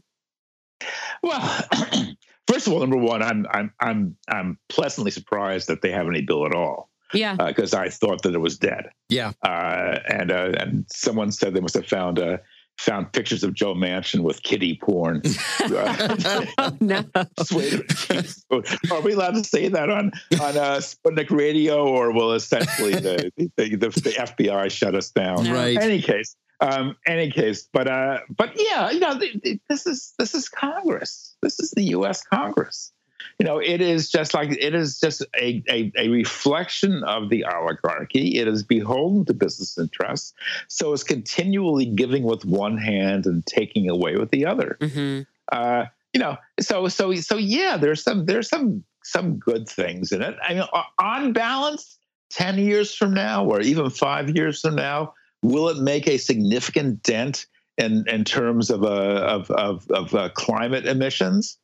well, 1.22 1.40
first 2.48 2.66
of 2.66 2.72
all, 2.72 2.80
number 2.80 2.96
one, 2.96 3.22
I'm 3.22 3.46
I'm 3.50 3.72
I'm 3.80 4.16
I'm 4.28 4.58
pleasantly 4.68 5.10
surprised 5.10 5.68
that 5.68 5.82
they 5.82 5.90
have 5.90 6.06
any 6.06 6.22
bill 6.22 6.46
at 6.46 6.54
all. 6.54 6.90
Yeah, 7.14 7.36
because 7.36 7.74
uh, 7.74 7.80
I 7.80 7.88
thought 7.90 8.22
that 8.22 8.34
it 8.34 8.38
was 8.38 8.58
dead. 8.58 8.90
Yeah, 9.08 9.32
uh, 9.42 9.98
and 10.08 10.30
uh, 10.30 10.52
and 10.58 10.86
someone 10.90 11.30
said 11.30 11.54
they 11.54 11.60
must 11.60 11.74
have 11.74 11.86
found 11.86 12.18
a 12.18 12.40
found 12.78 13.12
pictures 13.12 13.44
of 13.44 13.54
Joe 13.54 13.74
Manchin 13.74 14.20
with 14.20 14.42
kitty 14.42 14.78
porn. 14.82 15.22
oh, 15.60 16.76
no. 16.80 17.04
Are 17.14 19.00
we 19.00 19.12
allowed 19.12 19.34
to 19.34 19.44
say 19.44 19.68
that 19.68 19.90
on 19.90 20.12
on 20.40 20.56
uh, 20.56 20.76
Sputnik 20.76 21.30
Radio, 21.30 21.86
or 21.86 22.12
will 22.12 22.32
essentially 22.32 22.94
the, 22.94 23.32
the, 23.56 23.76
the, 23.76 23.88
the 23.88 24.10
FBI 24.10 24.70
shut 24.70 24.94
us 24.94 25.10
down? 25.10 25.50
Right. 25.50 25.76
Any 25.78 26.02
case, 26.02 26.36
um, 26.60 26.96
any 27.06 27.30
case, 27.30 27.68
but 27.72 27.88
uh, 27.88 28.20
but 28.34 28.52
yeah, 28.56 28.90
you 28.90 29.00
know, 29.00 29.20
this 29.68 29.86
is 29.86 30.14
this 30.18 30.34
is 30.34 30.48
Congress. 30.48 31.34
This 31.42 31.58
is 31.58 31.72
the 31.72 31.82
U.S. 31.84 32.22
Congress. 32.22 32.92
You 33.38 33.46
know, 33.46 33.58
it 33.58 33.80
is 33.80 34.10
just 34.10 34.34
like 34.34 34.50
it 34.50 34.74
is 34.74 35.00
just 35.00 35.22
a, 35.36 35.62
a, 35.68 35.92
a 35.96 36.08
reflection 36.08 37.02
of 37.04 37.28
the 37.28 37.44
oligarchy. 37.44 38.38
It 38.38 38.48
is 38.48 38.62
beholden 38.62 39.24
to 39.26 39.34
business 39.34 39.78
interests, 39.78 40.32
so 40.68 40.92
it's 40.92 41.02
continually 41.02 41.86
giving 41.86 42.22
with 42.22 42.44
one 42.44 42.78
hand 42.78 43.26
and 43.26 43.44
taking 43.46 43.88
away 43.88 44.16
with 44.16 44.30
the 44.30 44.46
other. 44.46 44.76
Mm-hmm. 44.80 45.22
Uh, 45.50 45.86
you 46.12 46.20
know, 46.20 46.36
so 46.60 46.88
so 46.88 47.14
so 47.16 47.36
yeah, 47.36 47.76
there's 47.76 48.02
some 48.02 48.26
there's 48.26 48.48
some 48.48 48.84
some 49.02 49.38
good 49.38 49.68
things 49.68 50.12
in 50.12 50.22
it. 50.22 50.36
I 50.42 50.54
mean, 50.54 50.64
on 51.00 51.32
balance, 51.32 51.98
ten 52.30 52.58
years 52.58 52.94
from 52.94 53.14
now, 53.14 53.44
or 53.44 53.60
even 53.60 53.90
five 53.90 54.30
years 54.36 54.60
from 54.60 54.76
now, 54.76 55.14
will 55.42 55.68
it 55.68 55.78
make 55.78 56.06
a 56.06 56.18
significant 56.18 57.02
dent 57.02 57.46
in 57.78 58.04
in 58.08 58.24
terms 58.24 58.70
of 58.70 58.84
uh, 58.84 58.86
of 58.88 59.50
of, 59.50 59.90
of 59.90 60.14
uh, 60.14 60.28
climate 60.30 60.86
emissions? 60.86 61.58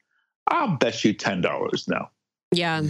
I'll 0.49 0.77
bet 0.77 1.05
you 1.05 1.13
ten 1.13 1.41
dollars 1.41 1.87
no. 1.89 2.09
Yeah. 2.53 2.83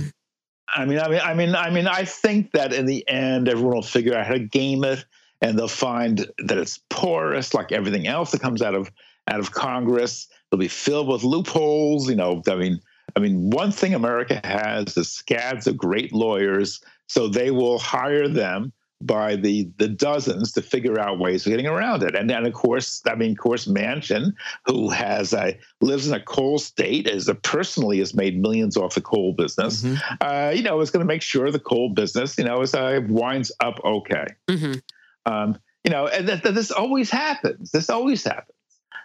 I 0.74 0.84
mean, 0.84 0.98
I 0.98 1.08
mean, 1.08 1.20
I 1.20 1.34
mean, 1.34 1.54
I 1.54 1.70
mean, 1.70 1.86
I 1.86 2.04
think 2.04 2.52
that 2.52 2.72
in 2.72 2.84
the 2.86 3.06
end, 3.08 3.48
everyone 3.48 3.76
will 3.76 3.82
figure 3.82 4.14
out 4.14 4.26
how 4.26 4.34
to 4.34 4.38
game 4.38 4.84
it, 4.84 5.04
and 5.40 5.58
they'll 5.58 5.66
find 5.66 6.26
that 6.38 6.58
it's 6.58 6.80
porous, 6.90 7.54
like 7.54 7.72
everything 7.72 8.06
else 8.06 8.32
that 8.32 8.40
comes 8.40 8.60
out 8.60 8.74
of 8.74 8.90
out 9.28 9.40
of 9.40 9.52
Congress. 9.52 10.28
It'll 10.50 10.60
be 10.60 10.68
filled 10.68 11.08
with 11.08 11.24
loopholes. 11.24 12.08
You 12.08 12.16
know, 12.16 12.42
I 12.48 12.56
mean, 12.56 12.80
I 13.16 13.20
mean, 13.20 13.50
one 13.50 13.72
thing 13.72 13.94
America 13.94 14.40
has 14.44 14.96
is 14.96 15.10
scads 15.10 15.66
of 15.66 15.76
great 15.76 16.12
lawyers, 16.12 16.80
so 17.06 17.28
they 17.28 17.50
will 17.50 17.78
hire 17.78 18.28
them 18.28 18.72
by 19.00 19.36
the 19.36 19.70
the 19.78 19.88
dozens 19.88 20.52
to 20.52 20.62
figure 20.62 20.98
out 20.98 21.18
ways 21.18 21.46
of 21.46 21.50
getting 21.50 21.66
around 21.66 22.02
it. 22.02 22.14
And 22.14 22.28
then 22.28 22.44
of 22.44 22.52
course, 22.52 23.02
I 23.06 23.14
mean, 23.14 23.32
of 23.32 23.38
course, 23.38 23.66
Manchin, 23.66 24.32
who 24.64 24.90
has 24.90 25.32
a 25.32 25.58
lives 25.80 26.08
in 26.08 26.14
a 26.14 26.20
coal 26.20 26.58
state, 26.58 27.06
is 27.06 27.28
a 27.28 27.34
personally 27.34 27.98
has 27.98 28.14
made 28.14 28.40
millions 28.40 28.76
off 28.76 28.94
the 28.94 29.00
coal 29.00 29.32
business. 29.32 29.82
Mm-hmm. 29.82 30.14
Uh, 30.20 30.50
you 30.50 30.62
know, 30.62 30.80
is 30.80 30.90
going 30.90 31.04
to 31.04 31.06
make 31.06 31.22
sure 31.22 31.50
the 31.50 31.60
coal 31.60 31.90
business, 31.90 32.36
you 32.38 32.44
know, 32.44 32.60
is 32.60 32.74
uh, 32.74 33.00
winds 33.08 33.52
up 33.60 33.78
okay. 33.84 34.26
Mm-hmm. 34.48 35.32
Um, 35.32 35.58
you 35.84 35.90
know, 35.90 36.08
and 36.08 36.28
that, 36.28 36.42
that 36.42 36.54
this 36.54 36.70
always 36.70 37.10
happens. 37.10 37.70
This 37.70 37.88
always 37.88 38.24
happens. 38.24 38.56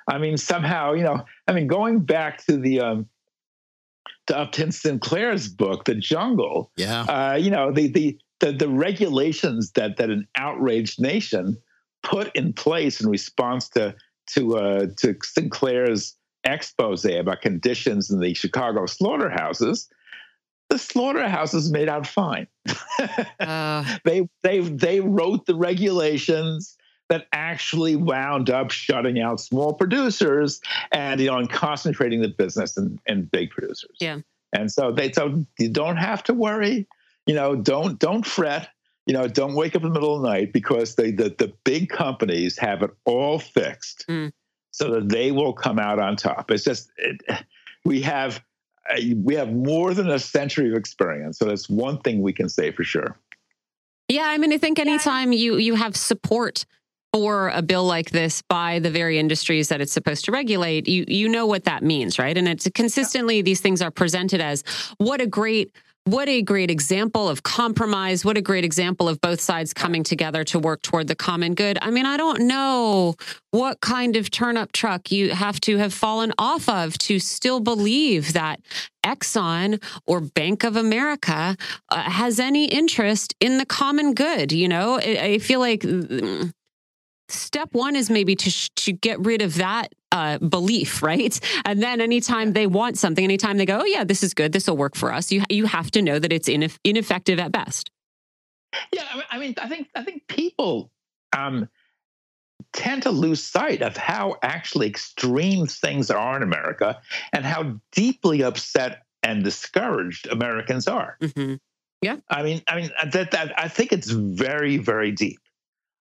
I 0.09 0.17
mean, 0.17 0.37
somehow, 0.37 0.93
you 0.93 1.03
know, 1.03 1.23
I 1.47 1.53
mean, 1.53 1.67
going 1.67 1.99
back 1.99 2.43
to 2.45 2.57
the 2.57 2.81
um, 2.81 3.07
to 4.27 4.37
Upton 4.37 4.71
Sinclair's 4.71 5.47
book, 5.47 5.85
The 5.85 5.95
Jungle. 5.95 6.71
Yeah. 6.77 7.03
Uh, 7.03 7.35
you 7.35 7.51
know, 7.51 7.71
the 7.71 7.87
the 7.87 8.17
the, 8.43 8.51
the 8.51 8.67
regulations 8.67 9.71
that 9.71 9.95
that 9.97 10.09
an 10.09 10.27
outraged 10.35 10.99
nation 10.99 11.57
put 12.03 12.35
in 12.35 12.51
place 12.51 12.99
in 12.99 13.09
response 13.09 13.69
to 13.69 13.95
to 14.35 14.57
uh, 14.57 14.87
to 14.97 15.15
Sinclair's 15.23 16.15
expose 16.43 17.05
about 17.05 17.41
conditions 17.41 18.11
in 18.11 18.19
the 18.19 18.33
Chicago 18.33 18.85
slaughterhouses, 18.85 19.89
the 20.69 20.77
slaughterhouses 20.77 21.71
made 21.71 21.87
out 21.87 22.05
fine. 22.05 22.47
uh. 23.39 23.97
They 24.03 24.27
they 24.41 24.59
they 24.59 24.99
wrote 24.99 25.45
the 25.45 25.55
regulations 25.55 26.75
that 27.07 27.27
actually 27.31 27.95
wound 27.95 28.49
up 28.49 28.71
shutting 28.71 29.21
out 29.21 29.39
small 29.39 29.73
producers 29.73 30.59
and 30.91 31.21
you 31.21 31.27
know 31.27 31.37
and 31.37 31.49
concentrating 31.49 32.21
the 32.21 32.27
business 32.27 32.75
in, 32.75 32.99
in 33.05 33.23
big 33.23 33.51
producers. 33.51 33.95
Yeah. 34.01 34.19
And 34.51 34.69
so 34.69 34.91
they 34.91 35.13
so 35.13 35.45
you 35.57 35.69
don't 35.69 35.97
have 35.97 36.23
to 36.25 36.33
worry 36.33 36.87
you 37.25 37.35
know, 37.35 37.55
don't 37.55 37.99
don't 37.99 38.25
fret. 38.25 38.69
You 39.05 39.13
know, 39.13 39.27
don't 39.27 39.53
wake 39.53 39.75
up 39.75 39.83
in 39.83 39.89
the 39.89 39.93
middle 39.93 40.15
of 40.15 40.21
the 40.21 40.29
night 40.29 40.53
because 40.53 40.95
they 40.95 41.11
the, 41.11 41.35
the 41.37 41.53
big 41.63 41.89
companies 41.89 42.57
have 42.57 42.83
it 42.83 42.91
all 43.05 43.39
fixed 43.39 44.05
mm. 44.07 44.31
so 44.71 44.91
that 44.91 45.09
they 45.09 45.31
will 45.31 45.53
come 45.53 45.77
out 45.77 45.99
on 45.99 46.15
top. 46.15 46.51
It's 46.51 46.63
just 46.63 46.91
it, 46.97 47.21
we 47.85 48.01
have 48.01 48.41
uh, 48.89 48.99
we 49.17 49.35
have 49.35 49.51
more 49.51 49.93
than 49.93 50.09
a 50.09 50.19
century 50.19 50.69
of 50.69 50.75
experience, 50.75 51.37
so 51.39 51.45
that's 51.45 51.69
one 51.69 51.99
thing 51.99 52.21
we 52.21 52.33
can 52.33 52.49
say 52.49 52.71
for 52.71 52.83
sure. 52.83 53.17
Yeah, 54.09 54.25
I 54.27 54.37
mean, 54.37 54.53
I 54.53 54.57
think 54.57 54.79
anytime 54.79 55.31
you 55.31 55.57
you 55.57 55.75
have 55.75 55.95
support 55.95 56.65
for 57.13 57.49
a 57.49 57.61
bill 57.61 57.85
like 57.85 58.09
this 58.09 58.41
by 58.41 58.79
the 58.79 58.89
very 58.89 59.19
industries 59.19 59.69
that 59.69 59.79
it's 59.81 59.93
supposed 59.93 60.25
to 60.25 60.31
regulate, 60.31 60.87
you 60.87 61.05
you 61.07 61.29
know 61.29 61.45
what 61.45 61.65
that 61.65 61.83
means, 61.83 62.17
right? 62.19 62.37
And 62.37 62.47
it's 62.47 62.67
consistently 62.73 63.41
these 63.41 63.61
things 63.61 63.81
are 63.81 63.91
presented 63.91 64.41
as 64.41 64.63
what 64.97 65.21
a 65.21 65.27
great 65.27 65.71
what 66.05 66.27
a 66.27 66.41
great 66.41 66.69
example 66.69 67.29
of 67.29 67.43
compromise. 67.43 68.25
What 68.25 68.37
a 68.37 68.41
great 68.41 68.65
example 68.65 69.07
of 69.07 69.21
both 69.21 69.39
sides 69.39 69.73
coming 69.73 70.03
together 70.03 70.43
to 70.45 70.59
work 70.59 70.81
toward 70.81 71.07
the 71.07 71.15
common 71.15 71.55
good. 71.55 71.77
I 71.81 71.91
mean, 71.91 72.05
I 72.05 72.17
don't 72.17 72.41
know 72.41 73.15
what 73.51 73.79
kind 73.79 74.17
of 74.17 74.29
turnip 74.29 74.73
truck 74.73 75.11
you 75.11 75.31
have 75.31 75.61
to 75.61 75.77
have 75.77 75.93
fallen 75.93 76.33
off 76.37 76.67
of 76.67 76.97
to 76.99 77.19
still 77.19 77.61
believe 77.61 78.33
that 78.33 78.59
Exxon 79.05 79.81
or 80.05 80.19
Bank 80.19 80.63
of 80.63 80.75
America 80.75 81.55
uh, 81.89 82.01
has 82.01 82.39
any 82.39 82.65
interest 82.65 83.33
in 83.39 83.57
the 83.57 83.65
common 83.65 84.13
good. 84.13 84.51
You 84.51 84.67
know, 84.67 84.99
I, 84.99 85.19
I 85.21 85.37
feel 85.39 85.61
like 85.61 85.81
mm, 85.81 86.51
step 87.29 87.69
one 87.71 87.95
is 87.95 88.09
maybe 88.09 88.35
to 88.35 88.49
sh- 88.49 88.69
to 88.75 88.91
get 88.91 89.19
rid 89.19 89.41
of 89.41 89.55
that 89.55 89.93
uh, 90.13 90.37
belief, 90.37 91.03
right? 91.03 91.37
And 91.65 91.81
then 91.81 91.99
anytime 91.99 92.53
they 92.53 92.67
want 92.67 92.97
something, 92.97 93.23
anytime 93.23 93.57
they 93.57 93.65
go, 93.65 93.79
"Oh 93.81 93.85
yeah, 93.85 94.05
this 94.05 94.23
is 94.23 94.33
good, 94.33 94.53
this 94.53 94.67
will 94.67 94.77
work 94.77 94.95
for 94.95 95.11
us," 95.11 95.31
you 95.31 95.43
you 95.49 95.65
have 95.65 95.91
to 95.91 96.01
know 96.01 96.19
that 96.19 96.31
it's 96.31 96.47
ineff- 96.47 96.77
ineffective 96.83 97.39
at 97.39 97.51
best. 97.51 97.89
Yeah, 98.93 99.03
I 99.29 99.39
mean, 99.39 99.55
I 99.57 99.67
think 99.67 99.89
I 99.95 100.03
think 100.03 100.27
people 100.27 100.91
um, 101.35 101.67
tend 102.73 103.03
to 103.03 103.11
lose 103.11 103.43
sight 103.43 103.81
of 103.81 103.97
how 103.97 104.37
actually 104.43 104.87
extreme 104.87 105.65
things 105.65 106.11
are 106.11 106.37
in 106.37 106.43
America 106.43 107.01
and 107.33 107.43
how 107.43 107.79
deeply 107.91 108.43
upset 108.43 109.03
and 109.23 109.43
discouraged 109.43 110.27
Americans 110.27 110.87
are. 110.87 111.17
Mm-hmm. 111.21 111.55
Yeah, 112.03 112.17
I 112.29 112.43
mean, 112.43 112.61
I 112.67 112.75
mean 112.75 112.91
that, 113.11 113.31
that 113.31 113.59
I 113.59 113.67
think 113.67 113.91
it's 113.91 114.11
very 114.11 114.77
very 114.77 115.11
deep. 115.11 115.39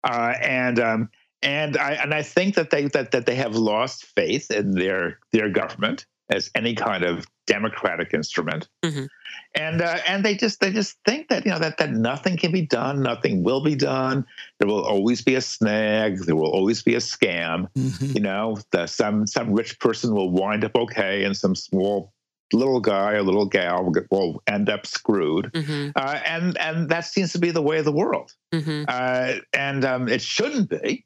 Uh, 0.02 0.32
and 0.40 0.80
um, 0.80 1.10
and 1.42 1.76
I 1.76 1.92
and 1.92 2.12
I 2.12 2.22
think 2.22 2.54
that 2.56 2.70
they 2.70 2.86
that, 2.88 3.12
that 3.12 3.26
they 3.26 3.34
have 3.36 3.54
lost 3.54 4.04
faith 4.04 4.50
in 4.50 4.72
their 4.72 5.18
their 5.32 5.48
government 5.48 6.06
as 6.30 6.50
any 6.54 6.74
kind 6.74 7.02
of 7.02 7.26
democratic 7.46 8.14
instrument, 8.14 8.68
mm-hmm. 8.84 9.06
and 9.54 9.82
uh, 9.82 9.98
and 10.06 10.24
they 10.24 10.36
just 10.36 10.60
they 10.60 10.70
just 10.70 10.98
think 11.04 11.28
that 11.28 11.44
you 11.44 11.50
know 11.50 11.58
that 11.58 11.78
that 11.78 11.90
nothing 11.90 12.36
can 12.36 12.52
be 12.52 12.62
done, 12.62 13.02
nothing 13.02 13.42
will 13.42 13.62
be 13.62 13.74
done. 13.74 14.24
There 14.58 14.68
will 14.68 14.84
always 14.84 15.22
be 15.22 15.34
a 15.34 15.40
snag. 15.40 16.18
There 16.18 16.36
will 16.36 16.50
always 16.50 16.82
be 16.82 16.94
a 16.94 16.98
scam. 16.98 17.68
Mm-hmm. 17.76 18.16
You 18.16 18.20
know, 18.20 18.58
the, 18.70 18.86
some 18.86 19.26
some 19.26 19.52
rich 19.52 19.78
person 19.80 20.14
will 20.14 20.30
wind 20.30 20.64
up 20.64 20.76
okay, 20.76 21.24
and 21.24 21.36
some 21.36 21.54
small 21.54 22.12
little 22.52 22.80
guy 22.80 23.12
or 23.12 23.22
little 23.22 23.46
gal 23.46 23.92
will 24.10 24.42
end 24.46 24.68
up 24.68 24.86
screwed, 24.86 25.50
mm-hmm. 25.52 25.90
uh, 25.96 26.20
and 26.26 26.58
and 26.58 26.88
that 26.90 27.06
seems 27.06 27.32
to 27.32 27.38
be 27.38 27.50
the 27.50 27.62
way 27.62 27.78
of 27.78 27.84
the 27.84 27.92
world, 27.92 28.34
mm-hmm. 28.52 28.84
uh, 28.88 29.34
and 29.54 29.84
um, 29.84 30.08
it 30.08 30.20
shouldn't 30.20 30.68
be 30.68 31.04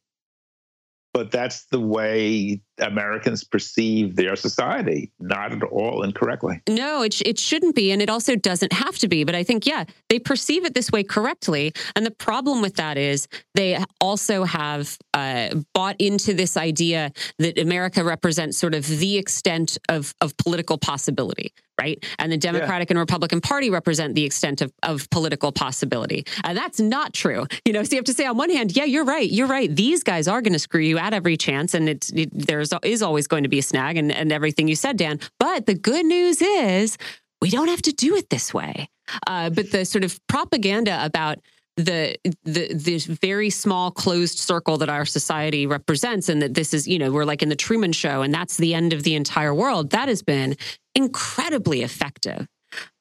but 1.15 1.31
that's 1.31 1.67
the 1.67 1.81
way 1.81 2.61
Americans 2.81 3.45
perceive 3.45 4.17
their 4.17 4.35
society, 4.35 5.13
not 5.21 5.53
at 5.53 5.63
all 5.63 6.03
incorrectly. 6.03 6.61
No, 6.69 7.03
it, 7.03 7.15
sh- 7.15 7.23
it 7.25 7.39
shouldn't 7.39 7.77
be. 7.77 7.93
And 7.93 8.03
it 8.03 8.11
also 8.11 8.35
doesn't 8.35 8.73
have 8.73 8.99
to 8.99 9.07
be. 9.07 9.23
But 9.23 9.37
I 9.37 9.45
think, 9.45 9.65
yeah, 9.65 9.85
they 10.09 10.19
perceive 10.19 10.65
it 10.65 10.75
this 10.75 10.91
way 10.91 11.05
correctly. 11.05 11.73
And 11.95 12.05
the 12.05 12.11
problem 12.11 12.61
with 12.61 12.75
that 12.75 12.99
is 12.99 13.29
they 13.55 13.83
also 14.01 14.43
have 14.43 14.99
uh, 15.15 15.55
bought 15.73 15.95
into 16.01 16.35
this 16.35 16.57
idea 16.57 17.13
that 17.39 17.59
America 17.59 18.03
represents 18.03 18.59
sort 18.59 18.75
of 18.75 18.85
the 18.85 19.17
extent 19.17 19.79
of, 19.89 20.15
of 20.21 20.37
political 20.37 20.79
possibility 20.79 21.53
right? 21.81 22.05
And 22.19 22.31
the 22.31 22.37
Democratic 22.37 22.89
yeah. 22.89 22.95
and 22.95 22.99
Republican 22.99 23.41
Party 23.41 23.71
represent 23.71 24.15
the 24.15 24.25
extent 24.25 24.61
of, 24.61 24.73
of 24.83 25.09
political 25.11 25.53
possibility. 25.53 26.25
And 26.45 26.57
that's 26.57 26.81
not 26.81 27.13
true. 27.13 27.47
You 27.65 27.73
know, 27.73 27.83
so 27.83 27.93
you 27.93 27.97
have 27.97 28.05
to 28.05 28.15
say 28.15 28.27
on 28.27 28.37
one 28.37 28.51
hand, 28.51 28.77
yeah, 28.77 28.85
you're 28.85 29.05
right. 29.05 29.29
You're 29.31 29.47
right. 29.47 29.75
These 29.75 30.03
guys 30.03 30.29
are 30.29 30.41
going 30.41 30.53
to 30.53 30.59
screw 30.59 30.81
you 30.81 30.99
at 30.99 31.13
every 31.13 31.37
chance. 31.37 31.75
And 31.75 31.89
it's, 31.89 32.11
it, 32.13 32.31
there's 32.33 32.73
is 32.83 33.03
always 33.03 33.27
going 33.27 33.43
to 33.43 33.49
be 33.49 33.59
a 33.59 33.63
snag 33.63 33.97
and, 33.97 34.13
and 34.13 34.33
everything 34.33 34.69
you 34.69 34.77
said, 34.77 34.97
Dan. 34.97 35.21
But 35.39 35.67
the 35.67 35.75
good 35.75 36.07
news 36.07 36.43
is 36.43 36.97
we 37.41 37.51
don't 37.51 37.69
have 37.69 37.83
to 37.83 37.93
do 37.93 38.15
it 38.17 38.31
this 38.31 38.55
way. 38.55 38.89
Uh, 39.27 39.51
but 39.51 39.71
the 39.71 39.85
sort 39.85 40.05
of 40.05 40.19
propaganda 40.29 41.05
about 41.05 41.39
the 41.77 42.17
the 42.45 42.73
this 42.73 43.07
very 43.07 43.51
small 43.51 43.91
closed 43.91 44.39
circle 44.39 44.79
that 44.79 44.89
our 44.89 45.05
society 45.05 45.67
represents 45.67 46.29
and 46.29 46.41
that 46.41 46.55
this 46.55 46.73
is 46.73 46.87
you 46.87 46.99
know 46.99 47.11
we're 47.11 47.25
like 47.25 47.43
in 47.43 47.49
the 47.49 47.57
Truman 47.57 47.93
show 47.93 48.23
and 48.23 48.33
that's 48.33 48.57
the 48.59 48.75
end 48.75 48.93
of 48.93 49.03
the 49.03 49.15
entire 49.15 49.55
world 49.55 49.91
that 49.91 50.09
has 50.09 50.23
been 50.23 50.57
incredibly 50.95 51.83
effective 51.83 52.47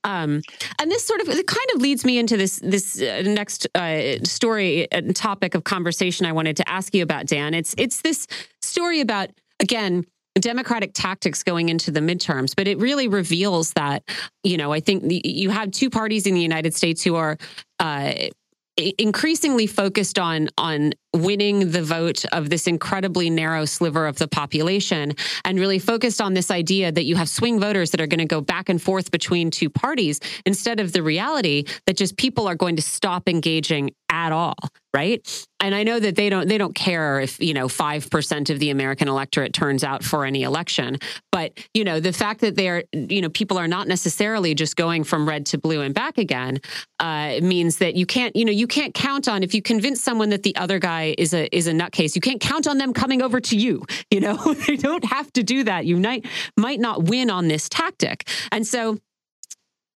Um, 0.04 0.42
and 0.80 0.92
this 0.92 1.06
sort 1.06 1.22
of 1.22 1.30
it 1.30 1.48
kind 1.48 1.68
of 1.76 1.82
leads 1.82 2.04
me 2.06 2.18
into 2.18 2.38
this 2.38 2.60
this 2.60 3.02
uh, 3.02 3.24
next 3.26 3.68
uh, 3.76 4.18
story 4.24 4.88
and 4.92 5.16
topic 5.16 5.56
of 5.56 5.64
conversation 5.64 6.26
I 6.26 6.32
wanted 6.34 6.58
to 6.58 6.70
ask 6.70 6.94
you 6.94 7.04
about, 7.04 7.26
Dan. 7.28 7.54
It's 7.54 7.74
it's 7.78 8.02
this 8.02 8.28
story 8.62 9.02
about 9.02 9.30
again 9.60 10.06
Democratic 10.36 10.92
tactics 10.94 11.44
going 11.44 11.70
into 11.70 11.92
the 11.92 12.00
midterms, 12.00 12.54
but 12.56 12.68
it 12.68 12.80
really 12.80 13.08
reveals 13.08 13.74
that 13.74 14.04
you 14.44 14.58
know 14.58 14.74
I 14.74 14.80
think 14.80 15.04
you 15.08 15.50
have 15.52 15.72
two 15.72 15.90
parties 15.90 16.26
in 16.28 16.34
the 16.34 16.42
United 16.42 16.74
States 16.76 17.04
who 17.04 17.16
are. 17.16 17.38
Uh, 17.80 18.14
increasingly 18.78 19.68
focused 19.68 20.18
on 20.18 20.50
on 20.58 20.94
winning 21.14 21.72
the 21.72 21.84
vote 21.84 22.26
of 22.32 22.50
this 22.50 22.68
incredibly 22.68 23.30
narrow 23.30 23.66
sliver 23.66 24.08
of 24.08 24.18
the 24.18 24.28
population 24.28 25.14
and 25.46 25.60
really 25.60 25.80
focused 25.80 26.22
on 26.22 26.34
this 26.34 26.50
idea 26.50 26.92
that 26.92 27.06
you 27.06 27.16
have 27.16 27.30
swing 27.30 27.60
voters 27.60 27.92
that 27.92 28.02
are 28.02 28.08
going 28.08 28.20
to 28.20 28.26
go 28.26 28.42
back 28.42 28.70
and 28.70 28.82
forth 28.82 29.12
between 29.12 29.52
two 29.52 29.70
parties 29.70 30.20
instead 30.46 30.80
of 30.80 30.92
the 30.92 31.04
reality 31.04 31.64
that 31.86 31.98
just 31.98 32.18
people 32.18 32.48
are 32.48 32.56
going 32.56 32.76
to 32.76 32.82
stop 32.82 33.30
engaging 33.30 33.92
at 34.10 34.32
all 34.32 34.56
right? 34.94 35.46
And 35.60 35.74
i 35.74 35.84
know 35.84 35.98
that 35.98 36.16
they 36.16 36.30
don't 36.30 36.50
they 36.50 36.58
don't 36.58 36.76
care 36.76 37.22
if 37.22 37.40
you 37.42 37.54
know 37.54 37.68
5% 37.68 38.50
of 38.50 38.60
the 38.60 38.70
american 38.70 39.08
electorate 39.08 39.54
turns 39.54 39.82
out 39.82 40.04
for 40.04 40.26
any 40.26 40.44
election 40.44 40.98
but 41.32 41.58
you 41.74 41.86
know 41.86 42.02
the 42.02 42.12
fact 42.12 42.42
that 42.42 42.56
they're 42.56 42.84
you 42.92 43.22
know 43.22 43.30
people 43.30 43.58
are 43.58 43.68
not 43.68 43.88
necessarily 43.88 44.54
just 44.56 44.76
going 44.76 45.06
from 45.06 45.28
red 45.28 45.46
to 45.48 45.58
blue 45.58 45.80
and 45.80 45.96
back 45.96 46.18
again 46.18 46.60
uh, 47.00 47.40
means 47.42 47.78
that 47.78 47.96
you 47.96 48.06
can't 48.06 48.36
you 48.36 48.44
know 48.44 48.52
you 48.52 48.68
can't 48.68 48.94
count 48.94 49.30
on 49.30 49.42
if 49.42 49.54
you 49.54 49.62
convince 49.62 50.02
someone 50.02 50.30
that 50.30 50.44
the 50.44 50.56
other 50.58 50.80
guy 50.80 51.03
guy 51.04 51.16
is 51.18 51.34
a 51.34 51.54
is 51.56 51.68
a 51.68 51.72
nutcase. 51.72 52.16
You 52.16 52.22
can't 52.22 52.40
count 52.42 52.68
on 52.68 52.78
them 52.78 52.94
coming 52.94 53.22
over 53.22 53.40
to 53.40 53.58
you. 53.58 53.84
You 54.10 54.22
know, 54.22 54.36
they 54.68 54.76
don't 54.76 55.06
have 55.06 55.32
to 55.34 55.44
do 55.44 55.64
that. 55.64 55.86
You 55.86 55.98
might 55.98 56.26
might 56.58 56.80
not 56.80 57.04
win 57.04 57.30
on 57.30 57.48
this 57.48 57.70
tactic. 57.70 58.28
And 58.52 58.66
so 58.66 58.98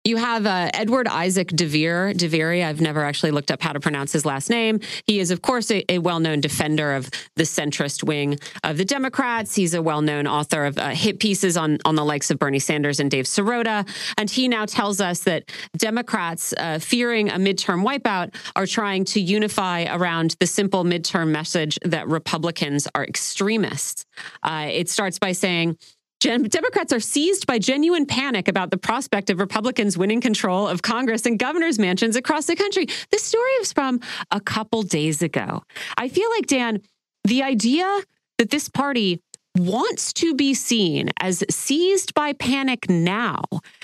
you 0.06 0.18
have 0.18 0.46
uh, 0.46 0.70
Edward 0.76 1.08
Isaac 1.08 1.50
Dovere. 1.50 2.14
Dovere, 2.14 2.64
I've 2.64 2.80
never 2.80 3.04
actually 3.04 3.32
looked 3.32 3.50
up 3.50 3.62
how 3.62 3.74
to 3.74 3.80
pronounce 3.80 4.14
his 4.14 4.24
last 4.24 4.52
name. 4.52 4.80
He 5.08 5.20
is, 5.20 5.32
of 5.32 5.42
course, 5.42 5.72
a, 5.72 5.84
a 5.92 5.98
well 5.98 6.20
known 6.20 6.42
defender 6.42 6.94
of 6.94 7.10
the 7.36 7.44
centrist 7.44 8.04
wing 8.04 8.38
of 8.64 8.78
the 8.78 8.86
Democrats. 8.86 9.56
He's 9.56 9.74
a 9.74 9.82
well 9.82 10.04
known 10.04 10.28
author 10.28 10.66
of 10.66 10.78
uh, 10.78 10.90
hit 10.90 11.20
pieces 11.20 11.58
on, 11.58 11.80
on 11.86 11.96
the 11.96 12.06
likes 12.06 12.30
of 12.30 12.38
Bernie 12.38 12.60
Sanders 12.60 13.00
and 13.00 13.10
Dave 13.10 13.26
Sirota. 13.26 13.88
And 14.18 14.30
he 14.30 14.48
now 14.48 14.66
tells 14.66 15.02
us 15.02 15.22
that 15.22 15.52
Democrats, 15.76 16.54
uh, 16.58 16.78
fearing 16.78 17.30
a 17.30 17.36
midterm 17.36 17.84
wipeout, 17.84 18.36
are 18.56 18.68
trying 18.68 19.06
to 19.06 19.20
unify 19.20 19.86
around 19.86 20.36
the 20.40 20.48
simple 20.48 20.84
midterm 20.84 21.30
message 21.30 21.80
that 21.84 22.08
Republicans 22.08 22.88
are 22.94 23.04
extremists. 23.04 24.06
Uh, 24.44 24.68
it 24.70 24.88
starts 24.88 25.18
by 25.18 25.32
saying, 25.32 25.78
Democrats 26.20 26.92
are 26.92 27.00
seized 27.00 27.46
by 27.46 27.60
genuine 27.60 28.06
panic 28.06 28.48
about 28.48 28.72
the 28.72 28.78
prospect 28.78 29.30
of 29.30 29.40
Republicans 29.40 29.98
winning 29.98 30.22
control 30.22 30.68
of 30.68 30.82
Congress 30.82 31.26
and 31.26 31.38
governors' 31.38 31.78
mansions 31.78 32.16
across 32.16 32.46
the 32.46 32.56
country. 32.56 32.88
This 33.12 33.24
story 33.24 33.52
is 33.62 33.72
from 33.72 34.00
a 34.32 34.40
couple 34.40 34.82
days 34.82 35.22
ago. 35.22 35.62
I 35.98 36.10
feel 36.10 36.30
like, 36.32 36.48
Dan, 36.48 36.82
the 37.26 37.44
idea 37.44 38.02
that 38.38 38.50
this 38.50 38.70
party 38.70 39.22
wants 39.56 40.14
to 40.14 40.34
be 40.34 40.54
seen 40.54 41.12
as 41.20 41.44
seized 41.50 42.14
by 42.14 42.34
panic 42.34 42.90
now, 42.90 43.44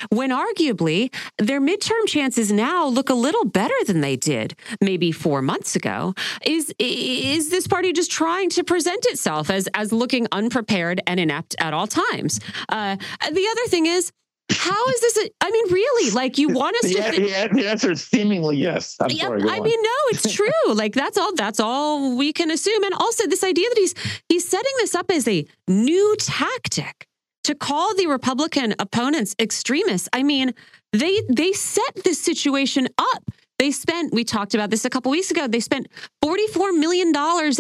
when 0.09 0.29
arguably 0.29 1.13
their 1.37 1.61
midterm 1.61 2.05
chances 2.07 2.51
now 2.51 2.85
look 2.85 3.09
a 3.09 3.13
little 3.13 3.45
better 3.45 3.73
than 3.85 4.01
they 4.01 4.15
did 4.15 4.55
maybe 4.81 5.11
four 5.11 5.41
months 5.41 5.75
ago. 5.75 6.13
Is 6.45 6.73
is 6.79 7.49
this 7.49 7.67
party 7.67 7.93
just 7.93 8.11
trying 8.11 8.49
to 8.51 8.63
present 8.63 9.05
itself 9.05 9.49
as 9.49 9.67
as 9.73 9.91
looking 9.91 10.27
unprepared 10.31 11.01
and 11.07 11.19
inept 11.19 11.55
at 11.59 11.73
all 11.73 11.87
times? 11.87 12.39
Uh, 12.69 12.95
the 13.31 13.47
other 13.51 13.67
thing 13.67 13.85
is 13.85 14.11
how 14.57 14.85
is 14.87 15.01
this? 15.01 15.17
A, 15.17 15.29
I 15.41 15.51
mean, 15.51 15.71
really? 15.71 16.11
Like 16.11 16.37
you 16.37 16.49
want 16.49 16.75
us 16.77 16.83
the, 16.83 16.93
to? 16.95 17.11
Th- 17.11 17.51
the 17.51 17.67
answer 17.67 17.91
is 17.91 18.03
seemingly 18.03 18.57
yes. 18.57 18.95
I'm 18.99 19.09
yeah, 19.11 19.23
sorry. 19.23 19.43
I 19.43 19.57
on. 19.57 19.63
mean, 19.63 19.81
no, 19.81 19.97
it's 20.09 20.33
true. 20.35 20.73
like 20.73 20.93
that's 20.93 21.17
all. 21.17 21.33
That's 21.35 21.59
all 21.59 22.17
we 22.17 22.33
can 22.33 22.51
assume. 22.51 22.83
And 22.83 22.93
also, 22.93 23.27
this 23.27 23.43
idea 23.43 23.67
that 23.69 23.77
he's 23.77 23.95
he's 24.29 24.47
setting 24.47 24.73
this 24.77 24.95
up 24.95 25.11
as 25.11 25.27
a 25.27 25.45
new 25.67 26.15
tactic 26.19 27.07
to 27.43 27.55
call 27.55 27.95
the 27.95 28.07
Republican 28.07 28.75
opponents 28.79 29.35
extremists. 29.39 30.07
I 30.13 30.23
mean, 30.23 30.53
they 30.93 31.21
they 31.29 31.51
set 31.53 31.95
this 32.03 32.21
situation 32.21 32.87
up. 32.97 33.23
They 33.61 33.69
spent, 33.69 34.11
we 34.11 34.23
talked 34.23 34.55
about 34.55 34.71
this 34.71 34.85
a 34.85 34.89
couple 34.89 35.11
weeks 35.11 35.29
ago, 35.29 35.47
they 35.47 35.59
spent 35.59 35.85
$44 36.25 36.75
million 36.79 37.13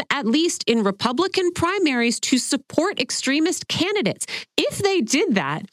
at 0.09 0.25
least 0.25 0.63
in 0.65 0.81
Republican 0.81 1.51
primaries 1.51 2.19
to 2.21 2.39
support 2.39 2.99
extremist 2.99 3.67
candidates. 3.67 4.25
If 4.57 4.79
they 4.79 5.01
did 5.01 5.35
that, 5.35 5.67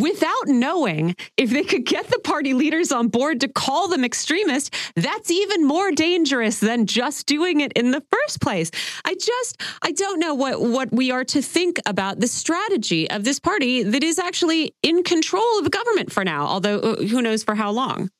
without 0.00 0.46
knowing 0.46 1.14
if 1.36 1.50
they 1.50 1.64
could 1.64 1.84
get 1.84 2.08
the 2.08 2.18
party 2.20 2.54
leaders 2.54 2.92
on 2.92 3.08
board 3.08 3.40
to 3.40 3.48
call 3.48 3.88
them 3.88 4.04
extremist, 4.04 4.74
that's 4.96 5.30
even 5.30 5.64
more 5.64 5.90
dangerous 5.92 6.60
than 6.60 6.86
just 6.86 7.26
doing 7.26 7.60
it 7.60 7.72
in 7.74 7.90
the 7.90 8.02
first 8.10 8.40
place. 8.40 8.70
I 9.04 9.14
just 9.14 9.60
I 9.82 9.92
don't 9.92 10.18
know 10.18 10.34
what 10.34 10.60
what 10.60 10.92
we 10.92 11.10
are 11.10 11.24
to 11.24 11.42
think 11.42 11.80
about 11.86 12.20
the 12.20 12.28
strategy 12.28 13.10
of 13.10 13.24
this 13.24 13.38
party 13.38 13.82
that 13.82 14.02
is 14.02 14.18
actually 14.18 14.74
in 14.82 15.02
control 15.02 15.58
of 15.58 15.70
government 15.70 16.12
for 16.12 16.24
now, 16.24 16.46
although 16.46 16.78
uh, 16.78 16.96
who 17.02 17.22
knows 17.22 17.42
for 17.42 17.54
how 17.54 17.70
long. 17.70 18.10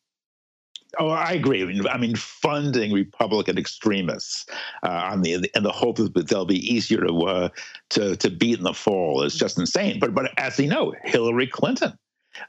Oh, 0.98 1.10
I 1.10 1.32
agree. 1.32 1.62
I 1.88 1.98
mean, 1.98 2.16
funding 2.16 2.92
Republican 2.92 3.58
extremists 3.58 4.46
uh, 4.82 5.10
on 5.12 5.22
the 5.22 5.50
in 5.54 5.62
the 5.62 5.72
hope 5.72 5.96
that 5.96 6.28
they'll 6.28 6.46
be 6.46 6.74
easier 6.74 7.06
to 7.06 7.14
uh, 7.24 7.48
to 7.90 8.16
to 8.16 8.30
beat 8.30 8.58
in 8.58 8.64
the 8.64 8.72
fall 8.72 9.22
is 9.22 9.34
just 9.34 9.58
insane. 9.58 9.98
But 9.98 10.14
but 10.14 10.32
as 10.38 10.56
we 10.56 10.66
know, 10.66 10.94
Hillary 11.04 11.46
Clinton 11.46 11.92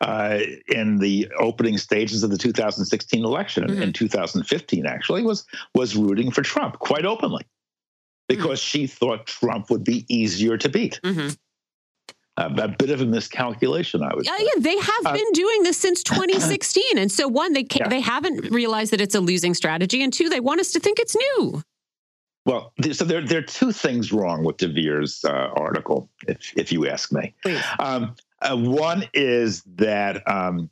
uh, 0.02 0.40
in 0.70 1.00
the 1.00 1.28
opening 1.38 1.78
stages 1.78 2.24
of 2.24 2.30
the 2.30 2.38
2016 2.38 3.26
election 3.26 3.68
mm-hmm. 3.68 3.82
in 3.82 3.94
2015 3.94 4.86
actually 4.86 5.24
was 5.24 5.46
was 5.76 5.98
rooting 5.98 6.32
for 6.32 6.42
Trump 6.42 6.80
quite 6.80 7.06
openly 7.06 7.46
because 8.30 8.62
mm-hmm. 8.62 8.80
she 8.80 8.88
thought 8.88 9.28
Trump 9.28 9.70
would 9.70 9.84
be 9.84 10.06
easier 10.08 10.58
to 10.58 10.70
beat. 10.70 11.00
Mm-hmm 11.04 11.30
a 12.40 12.68
bit 12.68 12.90
of 12.90 13.02
a 13.02 13.06
miscalculation, 13.06 14.02
I 14.02 14.14
would. 14.14 14.26
Yeah, 14.26 14.38
say. 14.38 14.44
yeah, 14.44 14.62
they 14.62 14.78
have 14.78 15.06
uh, 15.06 15.14
been 15.14 15.32
doing 15.34 15.64
this 15.64 15.78
since 15.78 16.04
2016, 16.04 16.98
and 16.98 17.12
so 17.12 17.28
one, 17.28 17.54
they 17.54 17.66
yeah. 17.76 17.88
they 17.88 18.00
haven't 18.00 18.52
realized 18.52 18.92
that 18.94 19.02
it's 19.02 19.16
a 19.16 19.20
losing 19.20 19.54
strategy, 19.54 20.02
and 20.02 20.14
two, 20.14 20.30
they 20.30 20.40
want 20.40 20.60
us 20.60 20.72
to 20.72 20.80
think 20.80 21.00
it's 21.00 21.16
new. 21.16 21.62
Well, 22.46 22.74
so 22.94 23.06
there, 23.06 23.22
there 23.22 23.40
are 23.40 23.44
two 23.44 23.72
things 23.72 24.12
wrong 24.12 24.44
with 24.44 24.58
Dovere's 24.58 25.24
uh, 25.26 25.50
article, 25.56 26.10
if 26.28 26.58
if 26.58 26.72
you 26.72 26.88
ask 26.88 27.12
me. 27.12 27.36
Um, 27.80 28.16
uh, 28.42 28.56
one 28.56 29.04
is 29.14 29.62
that 29.76 30.28
um, 30.28 30.70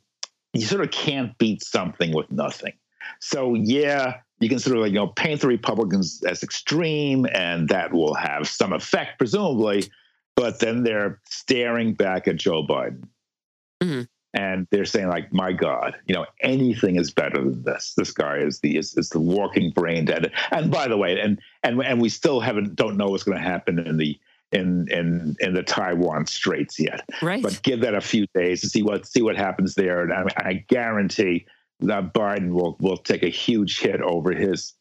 you 0.54 0.62
sort 0.62 0.82
of 0.82 0.90
can't 0.90 1.36
beat 1.38 1.62
something 1.62 2.14
with 2.14 2.32
nothing. 2.32 2.72
So 3.20 3.54
yeah, 3.54 4.20
you 4.40 4.48
can 4.48 4.58
sort 4.58 4.76
of 4.76 4.82
like 4.82 4.92
you 4.92 4.98
know 4.98 5.08
paint 5.08 5.42
the 5.42 5.48
Republicans 5.48 6.22
as 6.26 6.42
extreme, 6.42 7.26
and 7.32 7.68
that 7.68 7.92
will 7.92 8.14
have 8.14 8.48
some 8.48 8.72
effect, 8.72 9.18
presumably 9.18 9.90
but 10.38 10.60
then 10.60 10.84
they're 10.84 11.20
staring 11.28 11.94
back 11.94 12.28
at 12.28 12.36
Joe 12.36 12.64
Biden. 12.64 13.08
Mm-hmm. 13.82 14.02
And 14.34 14.68
they're 14.70 14.84
saying, 14.84 15.08
like, 15.08 15.32
my 15.32 15.52
God, 15.52 15.96
you 16.06 16.14
know, 16.14 16.26
anything 16.42 16.94
is 16.94 17.10
better 17.10 17.38
than 17.38 17.64
this. 17.64 17.94
This 17.96 18.12
guy 18.12 18.36
is 18.36 18.60
the 18.60 18.76
is, 18.76 18.96
is 18.96 19.08
the 19.08 19.18
walking 19.18 19.72
brain 19.72 20.04
dead. 20.04 20.30
And 20.52 20.70
by 20.70 20.86
the 20.86 20.96
way, 20.96 21.18
and 21.18 21.40
and 21.64 21.82
and 21.82 22.00
we 22.00 22.08
still 22.08 22.38
haven't 22.38 22.76
don't 22.76 22.96
know 22.96 23.08
what's 23.08 23.24
going 23.24 23.38
to 23.38 23.42
happen 23.42 23.80
in 23.80 23.96
the 23.96 24.16
in 24.52 24.86
in 24.92 25.34
in 25.40 25.54
the 25.54 25.62
Taiwan 25.62 26.26
Straits 26.26 26.78
yet. 26.78 27.08
Right. 27.20 27.42
But 27.42 27.60
give 27.62 27.80
that 27.80 27.94
a 27.94 28.00
few 28.00 28.26
days 28.34 28.60
to 28.60 28.68
see 28.68 28.82
what 28.82 29.06
see 29.06 29.22
what 29.22 29.36
happens 29.36 29.74
there, 29.74 30.02
and 30.02 30.12
I, 30.12 30.24
I 30.36 30.52
guarantee 30.68 31.46
that 31.80 32.12
Biden 32.14 32.52
will 32.52 32.76
will 32.80 32.98
take 32.98 33.24
a 33.24 33.28
huge 33.28 33.80
hit 33.80 34.00
over 34.02 34.32
his 34.32 34.74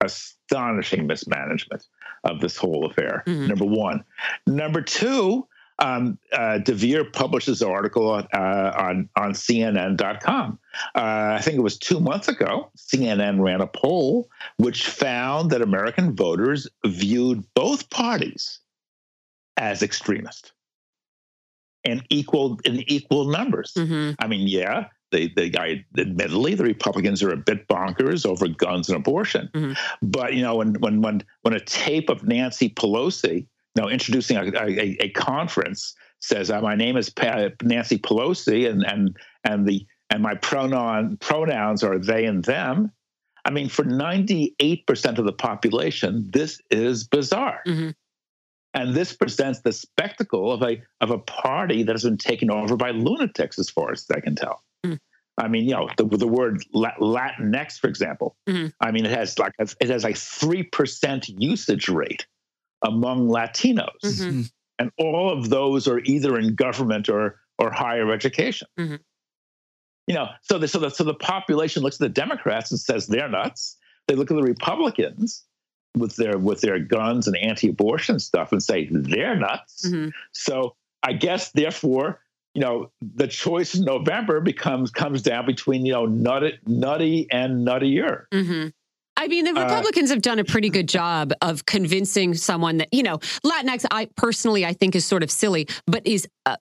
astonishing 0.00 1.06
mismanagement 1.06 1.86
of 2.24 2.40
this 2.40 2.56
whole 2.56 2.86
affair. 2.86 3.22
Mm-hmm. 3.26 3.46
Number 3.46 3.64
one. 3.64 4.04
Number 4.46 4.80
two, 4.80 5.46
um, 5.80 6.18
uh, 6.32 6.58
Dovere 6.58 7.12
publishes 7.12 7.62
an 7.62 7.70
article 7.70 8.10
on, 8.10 8.26
uh, 8.32 8.72
on, 8.76 9.08
on 9.16 9.32
CNN.com. 9.32 10.58
Uh, 10.94 11.36
I 11.38 11.40
think 11.40 11.56
it 11.56 11.62
was 11.62 11.78
two 11.78 12.00
months 12.00 12.28
ago. 12.28 12.70
CNN 12.76 13.40
ran 13.40 13.60
a 13.60 13.66
poll 13.66 14.28
which 14.56 14.86
found 14.86 15.50
that 15.50 15.62
American 15.62 16.16
voters 16.16 16.68
viewed 16.84 17.44
both 17.54 17.90
parties 17.90 18.60
as 19.56 19.82
extremist 19.82 20.52
in 21.84 22.02
equal 22.10 22.58
in 22.64 22.82
equal 22.90 23.26
numbers. 23.26 23.72
Mm-hmm. 23.76 24.12
I 24.18 24.26
mean, 24.26 24.48
yeah, 24.48 24.86
they, 25.10 25.28
they, 25.28 25.52
I, 25.58 25.84
admittedly, 25.96 26.54
the 26.54 26.64
Republicans 26.64 27.22
are 27.22 27.32
a 27.32 27.36
bit 27.36 27.66
bonkers 27.68 28.26
over 28.26 28.48
guns 28.48 28.88
and 28.88 28.96
abortion. 28.96 29.48
Mm-hmm. 29.54 29.72
But 30.02 30.34
you 30.34 30.42
know, 30.42 30.56
when 30.56 30.74
when 30.80 31.00
when 31.00 31.22
when 31.42 31.54
a 31.54 31.60
tape 31.60 32.08
of 32.08 32.24
Nancy 32.24 32.68
Pelosi, 32.70 33.46
you 33.74 33.82
know, 33.82 33.88
introducing 33.88 34.36
a, 34.36 34.44
a, 34.44 34.96
a 35.00 35.08
conference 35.10 35.94
says, 36.20 36.50
uh, 36.50 36.60
"My 36.60 36.74
name 36.74 36.96
is 36.96 37.10
pa- 37.10 37.50
Nancy 37.62 37.98
Pelosi, 37.98 38.68
and 38.68 38.84
and 38.84 39.16
and 39.44 39.66
the 39.66 39.86
and 40.10 40.22
my 40.22 40.34
pronoun 40.34 41.16
pronouns 41.18 41.82
are 41.82 41.98
they 41.98 42.24
and 42.24 42.44
them." 42.44 42.92
I 43.44 43.50
mean, 43.50 43.68
for 43.68 43.84
ninety 43.84 44.54
eight 44.60 44.86
percent 44.86 45.18
of 45.18 45.24
the 45.24 45.32
population, 45.32 46.28
this 46.32 46.60
is 46.70 47.04
bizarre. 47.04 47.62
Mm-hmm. 47.66 47.90
And 48.74 48.94
this 48.94 49.14
presents 49.14 49.60
the 49.60 49.72
spectacle 49.72 50.52
of 50.52 50.62
a 50.62 50.82
of 51.00 51.10
a 51.10 51.18
party 51.18 51.82
that 51.82 51.92
has 51.92 52.04
been 52.04 52.18
taken 52.18 52.50
over 52.50 52.76
by 52.76 52.90
lunatics, 52.90 53.58
as 53.58 53.70
far 53.70 53.92
as 53.92 54.06
I 54.14 54.20
can 54.20 54.36
tell. 54.36 54.62
I 55.38 55.48
mean, 55.48 55.64
you 55.64 55.74
know, 55.74 55.88
the, 55.96 56.04
the 56.04 56.26
word 56.26 56.64
Latinx, 56.74 57.78
for 57.78 57.86
example. 57.86 58.36
Mm-hmm. 58.48 58.68
I 58.80 58.90
mean, 58.90 59.06
it 59.06 59.12
has 59.12 59.38
like 59.38 59.52
a, 59.60 59.68
it 59.80 59.88
has 59.88 60.04
a 60.04 60.12
three 60.12 60.64
percent 60.64 61.28
usage 61.28 61.88
rate 61.88 62.26
among 62.82 63.28
Latinos, 63.28 64.00
mm-hmm. 64.04 64.42
and 64.78 64.90
all 64.98 65.32
of 65.32 65.48
those 65.48 65.86
are 65.86 66.00
either 66.00 66.38
in 66.38 66.54
government 66.56 67.08
or 67.08 67.40
or 67.58 67.70
higher 67.70 68.12
education. 68.12 68.68
Mm-hmm. 68.78 68.96
You 70.08 70.14
know, 70.14 70.28
so 70.42 70.58
the 70.58 70.66
so 70.66 70.80
the 70.80 70.90
so 70.90 71.04
the 71.04 71.14
population 71.14 71.82
looks 71.82 71.96
at 71.96 72.00
the 72.00 72.08
Democrats 72.08 72.70
and 72.70 72.80
says 72.80 73.06
they're 73.06 73.28
nuts. 73.28 73.76
They 74.08 74.14
look 74.14 74.30
at 74.30 74.36
the 74.36 74.42
Republicans 74.42 75.44
with 75.96 76.16
their 76.16 76.36
with 76.38 76.60
their 76.60 76.78
guns 76.78 77.26
and 77.26 77.36
anti-abortion 77.36 78.18
stuff 78.18 78.52
and 78.52 78.62
say 78.62 78.88
they're 78.90 79.36
nuts. 79.36 79.86
Mm-hmm. 79.86 80.08
So 80.32 80.74
I 81.02 81.12
guess 81.12 81.52
therefore 81.52 82.20
you 82.54 82.60
know, 82.60 82.90
the 83.00 83.28
choice 83.28 83.74
in 83.74 83.84
November 83.84 84.40
becomes 84.40 84.90
comes 84.90 85.22
down 85.22 85.46
between 85.46 85.86
you 85.86 85.92
know 85.92 86.06
nutty, 86.06 86.58
nutty 86.66 87.26
and 87.30 87.66
nuttier. 87.66 88.24
Mm-hmm. 88.32 88.68
I 89.16 89.26
mean, 89.26 89.44
the 89.44 89.50
uh, 89.50 89.64
Republicans 89.64 90.10
uh, 90.10 90.14
have 90.14 90.22
done 90.22 90.38
a 90.38 90.44
pretty 90.44 90.70
good 90.70 90.88
job 90.88 91.32
of 91.42 91.66
convincing 91.66 92.34
someone 92.34 92.78
that 92.78 92.88
you 92.92 93.02
know 93.02 93.18
Latinx. 93.44 93.84
I 93.90 94.08
personally, 94.16 94.64
I 94.64 94.72
think 94.72 94.94
is 94.94 95.04
sort 95.04 95.22
of 95.22 95.30
silly, 95.30 95.68
but 95.86 96.06
is 96.06 96.26
uh, 96.46 96.56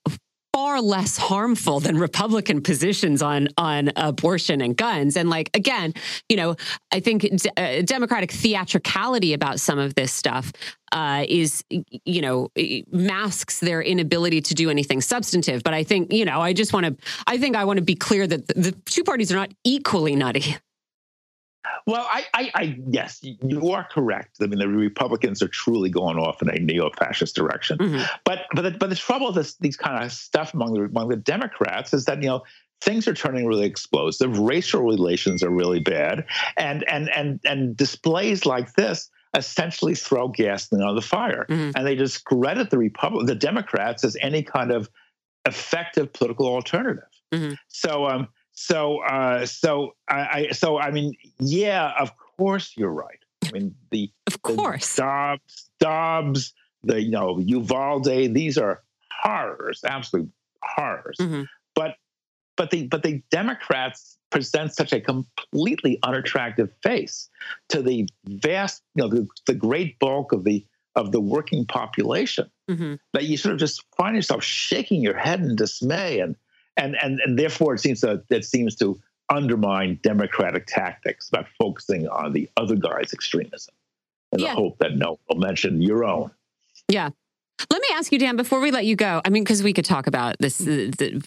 far 0.57 0.81
less 0.81 1.17
harmful 1.17 1.79
than 1.79 1.99
Republican 1.99 2.63
positions 2.63 3.21
on 3.21 3.47
on 3.57 3.91
abortion 3.95 4.59
and 4.59 4.75
guns. 4.75 5.15
And 5.15 5.29
like 5.29 5.55
again, 5.55 5.93
you 6.29 6.35
know, 6.35 6.55
I 6.91 6.99
think 6.99 7.27
uh, 7.55 7.83
Democratic 7.83 8.31
theatricality 8.31 9.33
about 9.33 9.59
some 9.59 9.77
of 9.77 9.93
this 9.93 10.11
stuff 10.11 10.51
uh, 10.91 11.25
is, 11.29 11.63
you 11.69 12.21
know, 12.21 12.49
masks 12.91 13.59
their 13.59 13.83
inability 13.83 14.41
to 14.41 14.55
do 14.55 14.71
anything 14.71 14.99
substantive. 14.99 15.61
But 15.61 15.75
I 15.75 15.83
think, 15.83 16.11
you 16.11 16.25
know, 16.25 16.41
I 16.41 16.53
just 16.53 16.73
want 16.73 16.87
to, 16.87 16.95
I 17.27 17.37
think 17.37 17.55
I 17.55 17.63
want 17.63 17.77
to 17.77 17.85
be 17.85 17.93
clear 17.93 18.25
that 18.25 18.47
the 18.47 18.71
two 18.85 19.03
parties 19.03 19.31
are 19.31 19.35
not 19.35 19.51
equally 19.63 20.15
nutty. 20.15 20.57
Well, 21.85 22.05
I, 22.09 22.25
I, 22.33 22.51
I, 22.53 22.79
yes, 22.89 23.19
you 23.21 23.71
are 23.71 23.87
correct. 23.89 24.37
I 24.41 24.47
mean, 24.47 24.59
the 24.59 24.67
Republicans 24.67 25.41
are 25.41 25.47
truly 25.47 25.89
going 25.89 26.17
off 26.17 26.41
in 26.41 26.49
a 26.49 26.59
neo-fascist 26.59 27.35
direction. 27.35 27.77
Mm-hmm. 27.77 28.03
But 28.25 28.45
but 28.53 28.61
the, 28.61 28.71
but 28.71 28.89
the 28.89 28.95
trouble 28.95 29.27
with 29.27 29.35
this, 29.35 29.55
these 29.55 29.77
kind 29.77 30.03
of 30.03 30.11
stuff 30.11 30.53
among 30.53 30.73
the 30.73 30.81
among 30.81 31.09
the 31.09 31.15
Democrats 31.15 31.93
is 31.93 32.05
that 32.05 32.21
you 32.21 32.27
know 32.27 32.43
things 32.81 33.07
are 33.07 33.13
turning 33.13 33.45
really 33.45 33.65
explosive. 33.65 34.37
Racial 34.37 34.83
relations 34.83 35.43
are 35.43 35.49
really 35.49 35.79
bad, 35.79 36.25
and 36.57 36.83
and 36.89 37.09
and 37.09 37.39
and 37.45 37.75
displays 37.77 38.45
like 38.45 38.73
this 38.73 39.09
essentially 39.35 39.93
throw 39.93 40.29
gasoline 40.29 40.83
on 40.83 40.95
the 40.95 41.01
fire, 41.01 41.45
mm-hmm. 41.49 41.71
and 41.75 41.85
they 41.85 41.95
discredit 41.95 42.69
the 42.69 42.77
Republic, 42.77 43.27
the 43.27 43.35
Democrats 43.35 44.03
as 44.03 44.17
any 44.21 44.43
kind 44.43 44.71
of 44.71 44.89
effective 45.45 46.11
political 46.13 46.47
alternative. 46.47 47.09
Mm-hmm. 47.33 47.53
So 47.67 48.07
um, 48.07 48.27
so, 48.59 49.03
uh, 49.03 49.45
so 49.45 49.95
I, 50.09 50.15
I, 50.15 50.51
so 50.51 50.79
I 50.79 50.89
mean, 50.89 51.13
yeah, 51.39 51.93
of 51.99 52.11
course 52.17 52.73
you're 52.75 52.89
right. 52.89 53.19
I 53.45 53.51
mean, 53.51 53.75
the 53.91 54.11
of 54.25 54.41
course 54.41 54.95
the 54.95 55.03
Dobbs, 55.03 55.69
Dobbs, 55.79 56.53
the 56.83 56.99
you 56.99 57.11
know 57.11 57.37
Uvalde. 57.37 58.05
These 58.33 58.57
are 58.57 58.81
horrors, 59.11 59.83
absolute 59.85 60.31
horrors. 60.63 61.17
Mm-hmm. 61.21 61.43
But 61.75 61.97
but 62.55 62.71
the 62.71 62.87
but 62.87 63.03
the 63.03 63.21
Democrats 63.29 64.17
present 64.31 64.73
such 64.73 64.91
a 64.91 65.01
completely 65.01 65.99
unattractive 66.01 66.71
face 66.81 67.29
to 67.69 67.83
the 67.83 68.09
vast, 68.25 68.81
you 68.95 69.03
know, 69.03 69.07
the, 69.07 69.27
the 69.45 69.53
great 69.53 69.99
bulk 69.99 70.31
of 70.31 70.45
the 70.45 70.65
of 70.95 71.11
the 71.11 71.21
working 71.21 71.63
population 71.63 72.49
mm-hmm. 72.67 72.95
that 73.13 73.25
you 73.25 73.37
sort 73.37 73.53
of 73.53 73.59
just 73.59 73.85
find 73.95 74.15
yourself 74.15 74.43
shaking 74.43 74.99
your 74.99 75.15
head 75.15 75.41
in 75.41 75.55
dismay 75.55 76.21
and 76.21 76.35
and 76.77 76.95
and 77.01 77.19
and 77.19 77.37
therefore 77.37 77.75
it 77.75 77.79
seems 77.79 78.01
to 78.01 78.23
it 78.29 78.45
seems 78.45 78.75
to 78.75 78.99
undermine 79.29 79.99
democratic 80.03 80.65
tactics 80.67 81.29
about 81.29 81.47
focusing 81.59 82.07
on 82.07 82.31
the 82.31 82.49
other 82.55 82.75
guy's 82.75 83.13
extremism 83.13 83.73
in 84.31 84.39
yeah. 84.39 84.49
the 84.49 84.55
hope 84.55 84.77
that 84.79 84.95
no 84.95 85.19
will 85.27 85.37
mention 85.37 85.81
your 85.81 86.05
own. 86.05 86.31
Yeah. 86.87 87.09
Let 87.71 87.81
me 87.81 87.87
ask 87.93 88.11
you, 88.11 88.19
Dan, 88.19 88.35
before 88.35 88.59
we 88.59 88.71
let 88.71 88.85
you 88.85 88.95
go. 88.95 89.21
I 89.25 89.29
mean, 89.29 89.43
because 89.43 89.63
we 89.63 89.73
could 89.73 89.85
talk 89.85 90.05
about 90.07 90.35
this, 90.39 90.61
uh, 90.61 90.91
the, 90.97 91.21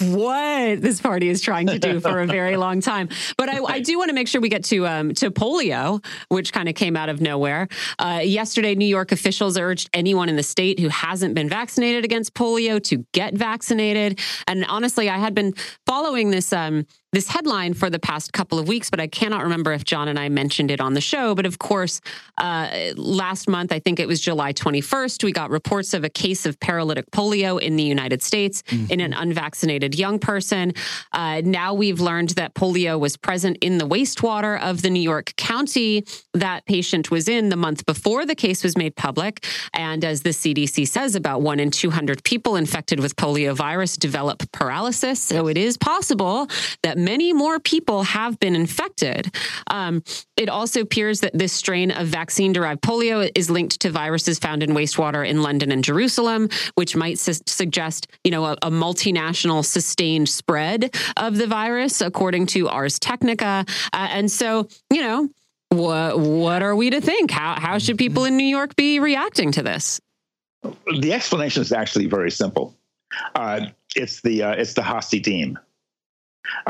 what 0.14 0.82
this 0.82 1.00
party 1.00 1.28
is 1.28 1.40
trying 1.40 1.68
to 1.68 1.78
do 1.78 2.00
for 2.00 2.20
a 2.20 2.26
very 2.26 2.56
long 2.56 2.80
time. 2.80 3.08
But 3.38 3.48
I, 3.48 3.62
I 3.62 3.80
do 3.80 3.96
want 3.96 4.08
to 4.08 4.14
make 4.14 4.26
sure 4.26 4.40
we 4.40 4.48
get 4.48 4.64
to 4.64 4.86
um, 4.86 5.14
to 5.14 5.30
polio, 5.30 6.04
which 6.28 6.52
kind 6.52 6.68
of 6.68 6.74
came 6.74 6.96
out 6.96 7.08
of 7.08 7.20
nowhere. 7.20 7.68
Uh, 7.98 8.20
yesterday, 8.24 8.74
New 8.74 8.86
York 8.86 9.12
officials 9.12 9.56
urged 9.56 9.88
anyone 9.92 10.28
in 10.28 10.36
the 10.36 10.42
state 10.42 10.80
who 10.80 10.88
hasn't 10.88 11.34
been 11.34 11.48
vaccinated 11.48 12.04
against 12.04 12.34
polio 12.34 12.82
to 12.84 13.06
get 13.12 13.34
vaccinated. 13.34 14.18
And 14.48 14.64
honestly, 14.66 15.08
I 15.08 15.18
had 15.18 15.34
been 15.34 15.54
following 15.86 16.30
this. 16.30 16.52
Um, 16.52 16.86
this 17.14 17.28
headline 17.28 17.74
for 17.74 17.88
the 17.88 17.98
past 17.98 18.32
couple 18.32 18.58
of 18.58 18.68
weeks, 18.68 18.90
but 18.90 19.00
I 19.00 19.06
cannot 19.06 19.42
remember 19.42 19.72
if 19.72 19.84
John 19.84 20.08
and 20.08 20.18
I 20.18 20.28
mentioned 20.28 20.70
it 20.70 20.80
on 20.80 20.94
the 20.94 21.00
show. 21.00 21.34
But 21.34 21.46
of 21.46 21.58
course, 21.58 22.00
uh, 22.38 22.92
last 22.96 23.48
month, 23.48 23.72
I 23.72 23.78
think 23.78 24.00
it 24.00 24.08
was 24.08 24.20
July 24.20 24.52
21st, 24.52 25.24
we 25.24 25.32
got 25.32 25.50
reports 25.50 25.94
of 25.94 26.04
a 26.04 26.08
case 26.08 26.46
of 26.46 26.58
paralytic 26.60 27.10
polio 27.10 27.60
in 27.60 27.76
the 27.76 27.82
United 27.82 28.22
States 28.22 28.62
mm-hmm. 28.62 28.92
in 28.92 29.00
an 29.00 29.12
unvaccinated 29.12 29.94
young 29.98 30.18
person. 30.18 30.72
Uh, 31.12 31.40
now 31.44 31.72
we've 31.74 32.00
learned 32.00 32.30
that 32.30 32.54
polio 32.54 32.98
was 32.98 33.16
present 33.16 33.56
in 33.60 33.78
the 33.78 33.86
wastewater 33.86 34.60
of 34.60 34.82
the 34.82 34.90
New 34.90 35.00
York 35.00 35.34
County 35.36 36.04
that 36.32 36.66
patient 36.66 37.10
was 37.10 37.28
in 37.28 37.48
the 37.48 37.56
month 37.56 37.86
before 37.86 38.26
the 38.26 38.34
case 38.34 38.62
was 38.64 38.76
made 38.76 38.96
public. 38.96 39.44
And 39.72 40.04
as 40.04 40.22
the 40.22 40.30
CDC 40.30 40.88
says, 40.88 41.14
about 41.14 41.42
one 41.42 41.60
in 41.60 41.70
200 41.70 42.24
people 42.24 42.56
infected 42.56 43.00
with 43.00 43.16
polio 43.16 43.54
virus 43.54 43.96
develop 43.96 44.42
paralysis. 44.52 45.20
So 45.20 45.46
it 45.46 45.56
is 45.56 45.76
possible 45.76 46.48
that 46.82 46.98
many 47.04 47.32
more 47.32 47.60
people 47.60 48.02
have 48.02 48.38
been 48.40 48.56
infected. 48.56 49.34
Um, 49.68 50.02
it 50.36 50.48
also 50.48 50.80
appears 50.80 51.20
that 51.20 51.36
this 51.36 51.52
strain 51.52 51.90
of 51.90 52.08
vaccine 52.08 52.52
derived 52.52 52.82
polio 52.82 53.30
is 53.34 53.50
linked 53.50 53.80
to 53.80 53.90
viruses 53.90 54.38
found 54.38 54.62
in 54.62 54.70
wastewater 54.70 55.26
in 55.26 55.42
London 55.42 55.70
and 55.70 55.84
Jerusalem, 55.84 56.48
which 56.74 56.96
might 56.96 57.18
su- 57.18 57.34
suggest, 57.46 58.08
you 58.24 58.30
know, 58.30 58.44
a, 58.44 58.52
a, 58.62 58.70
multinational 58.70 59.64
sustained 59.64 60.28
spread 60.28 60.94
of 61.16 61.36
the 61.36 61.46
virus, 61.46 62.00
according 62.00 62.46
to 62.46 62.68
Ars 62.68 62.98
Technica. 62.98 63.64
Uh, 63.92 64.08
and 64.10 64.30
so, 64.30 64.68
you 64.90 65.00
know, 65.00 65.28
what 65.70 66.18
what 66.18 66.62
are 66.62 66.76
we 66.76 66.90
to 66.90 67.00
think? 67.00 67.30
How 67.30 67.54
how 67.58 67.78
should 67.78 67.98
people 67.98 68.24
in 68.24 68.36
New 68.36 68.46
York 68.46 68.76
be 68.76 69.00
reacting 69.00 69.52
to 69.52 69.62
this? 69.62 70.00
The 71.00 71.12
explanation 71.12 71.62
is 71.62 71.72
actually 71.72 72.06
very 72.06 72.30
simple. 72.30 72.74
Uh, 73.34 73.66
it's 73.96 74.22
the 74.22 74.42
uh, 74.42 74.52
it's 74.52 74.74
the 74.74 74.82
Hasidim. 74.82 75.58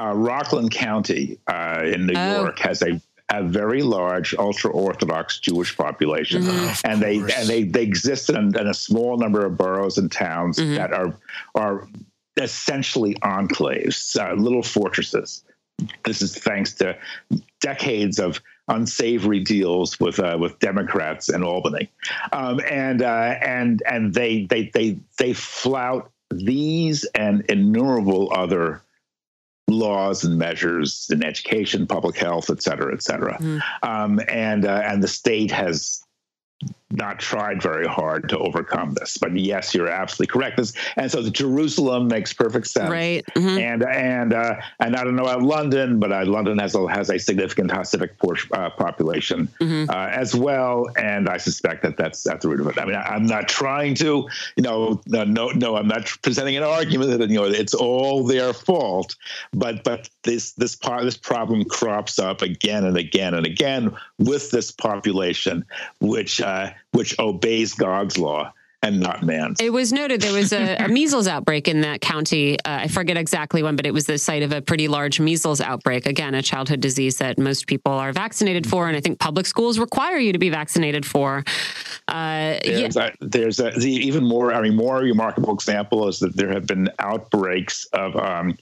Uh, 0.00 0.12
Rockland 0.14 0.70
County 0.70 1.38
uh, 1.46 1.82
in 1.84 2.06
New 2.06 2.14
oh. 2.16 2.42
York 2.42 2.58
has 2.60 2.82
a 2.82 3.00
a 3.30 3.42
very 3.42 3.82
large 3.82 4.34
ultra 4.34 4.70
orthodox 4.70 5.40
Jewish 5.40 5.76
population, 5.76 6.42
mm-hmm. 6.42 6.90
and 6.90 7.00
they 7.00 7.16
and 7.16 7.48
they 7.48 7.64
they 7.64 7.82
exist 7.82 8.28
in, 8.28 8.36
in, 8.36 8.66
a 8.66 8.74
small 8.74 9.16
number 9.16 9.44
of 9.46 9.56
boroughs 9.56 9.96
and 9.96 10.12
towns 10.12 10.58
mm-hmm. 10.58 10.74
that 10.74 10.92
are 10.92 11.16
are 11.54 11.88
essentially 12.36 13.14
enclaves, 13.16 14.18
uh, 14.18 14.34
little 14.34 14.62
fortresses. 14.62 15.42
This 16.04 16.22
is 16.22 16.36
thanks 16.36 16.74
to 16.74 16.96
decades 17.60 18.18
of 18.18 18.40
unsavory 18.68 19.40
deals 19.40 19.98
with 19.98 20.20
uh, 20.20 20.36
with 20.38 20.58
Democrats 20.58 21.28
in 21.28 21.42
Albany, 21.42 21.90
um, 22.32 22.60
and 22.70 23.02
uh, 23.02 23.36
and 23.42 23.82
and 23.88 24.14
they 24.14 24.44
they 24.46 24.70
they 24.74 24.98
they 25.18 25.32
flout 25.32 26.10
these 26.30 27.04
and 27.14 27.42
innumerable 27.48 28.32
other 28.34 28.82
laws 29.68 30.24
and 30.24 30.38
measures 30.38 31.08
in 31.10 31.24
education, 31.24 31.86
public 31.86 32.16
health, 32.16 32.50
et 32.50 32.62
cetera, 32.62 32.92
et 32.92 33.02
cetera. 33.02 33.38
Mm. 33.38 33.62
Um, 33.82 34.20
and 34.28 34.64
uh, 34.64 34.82
and 34.84 35.02
the 35.02 35.08
state 35.08 35.50
has 35.50 36.02
not 36.90 37.18
tried 37.18 37.62
very 37.62 37.86
hard 37.86 38.28
to 38.28 38.38
overcome 38.38 38.92
this. 38.94 39.18
But 39.18 39.36
yes, 39.36 39.74
you're 39.74 39.88
absolutely 39.88 40.32
correct. 40.32 40.56
This, 40.56 40.72
and 40.96 41.10
so 41.10 41.28
Jerusalem 41.28 42.08
makes 42.08 42.32
perfect 42.32 42.68
sense. 42.68 42.90
Right. 42.90 43.24
Mm-hmm. 43.34 43.58
And 43.58 43.82
and 43.84 44.34
uh, 44.34 44.54
and 44.80 44.96
I 44.96 45.04
don't 45.04 45.16
know 45.16 45.24
about 45.24 45.42
London, 45.42 45.98
but 45.98 46.12
uh, 46.12 46.24
London 46.24 46.58
has 46.58 46.74
a, 46.74 46.86
has 46.88 47.10
a 47.10 47.18
significant 47.18 47.70
Hasidic 47.70 48.10
uh, 48.52 48.70
population 48.70 49.48
mm-hmm. 49.60 49.90
uh, 49.90 50.08
as 50.08 50.34
well. 50.34 50.86
And 50.96 51.28
I 51.28 51.38
suspect 51.38 51.82
that 51.82 51.96
that's 51.96 52.26
at 52.26 52.40
the 52.40 52.48
root 52.48 52.60
of 52.60 52.66
it. 52.68 52.78
I 52.78 52.84
mean, 52.84 52.94
I, 52.94 53.16
am 53.16 53.26
not 53.26 53.48
trying 53.48 53.94
to, 53.96 54.28
you 54.56 54.62
know, 54.62 55.00
no, 55.06 55.24
no, 55.24 55.48
no, 55.48 55.76
I'm 55.76 55.88
not 55.88 56.06
presenting 56.22 56.56
an 56.56 56.62
argument 56.62 57.18
that 57.18 57.28
you 57.28 57.36
know 57.36 57.44
it's 57.44 57.74
all 57.74 58.24
their 58.24 58.52
fault. 58.52 59.16
But 59.52 59.84
but 59.84 60.08
this 60.22 60.52
this 60.52 60.76
part 60.76 61.04
this 61.04 61.16
problem 61.16 61.64
crops 61.64 62.18
up 62.18 62.42
again 62.42 62.84
and 62.84 62.96
again 62.96 63.34
and 63.34 63.46
again 63.46 63.96
with 64.18 64.50
this 64.50 64.70
population, 64.70 65.64
which 66.00 66.40
uh, 66.40 66.70
which 66.94 67.18
obeys 67.18 67.74
God's 67.74 68.18
law 68.18 68.52
and 68.84 69.00
not 69.00 69.22
man's. 69.22 69.60
It 69.60 69.72
was 69.72 69.92
noted 69.92 70.20
there 70.20 70.34
was 70.34 70.52
a, 70.52 70.76
a 70.76 70.88
measles 70.88 71.26
outbreak 71.26 71.68
in 71.68 71.80
that 71.80 72.00
county. 72.02 72.58
Uh, 72.64 72.80
I 72.82 72.88
forget 72.88 73.16
exactly 73.16 73.62
when, 73.62 73.76
but 73.76 73.86
it 73.86 73.94
was 73.94 74.04
the 74.04 74.18
site 74.18 74.42
of 74.42 74.52
a 74.52 74.60
pretty 74.60 74.88
large 74.88 75.20
measles 75.20 75.60
outbreak. 75.60 76.06
Again, 76.06 76.34
a 76.34 76.42
childhood 76.42 76.80
disease 76.80 77.16
that 77.18 77.38
most 77.38 77.66
people 77.66 77.92
are 77.92 78.12
vaccinated 78.12 78.66
for, 78.66 78.86
and 78.86 78.96
I 78.96 79.00
think 79.00 79.18
public 79.18 79.46
schools 79.46 79.78
require 79.78 80.18
you 80.18 80.32
to 80.32 80.38
be 80.38 80.50
vaccinated 80.50 81.06
for. 81.06 81.44
Uh, 82.08 82.58
there's 82.62 82.96
yeah. 82.96 83.10
a, 83.20 83.26
there's 83.26 83.58
a, 83.58 83.70
the 83.70 83.90
even 83.90 84.24
more, 84.24 84.52
I 84.52 84.60
mean, 84.60 84.76
more 84.76 84.98
remarkable 84.98 85.54
example 85.54 86.06
is 86.06 86.18
that 86.18 86.36
there 86.36 86.52
have 86.52 86.66
been 86.66 86.90
outbreaks 86.98 87.86
of 87.94 88.14
um, 88.16 88.50
of 88.50 88.58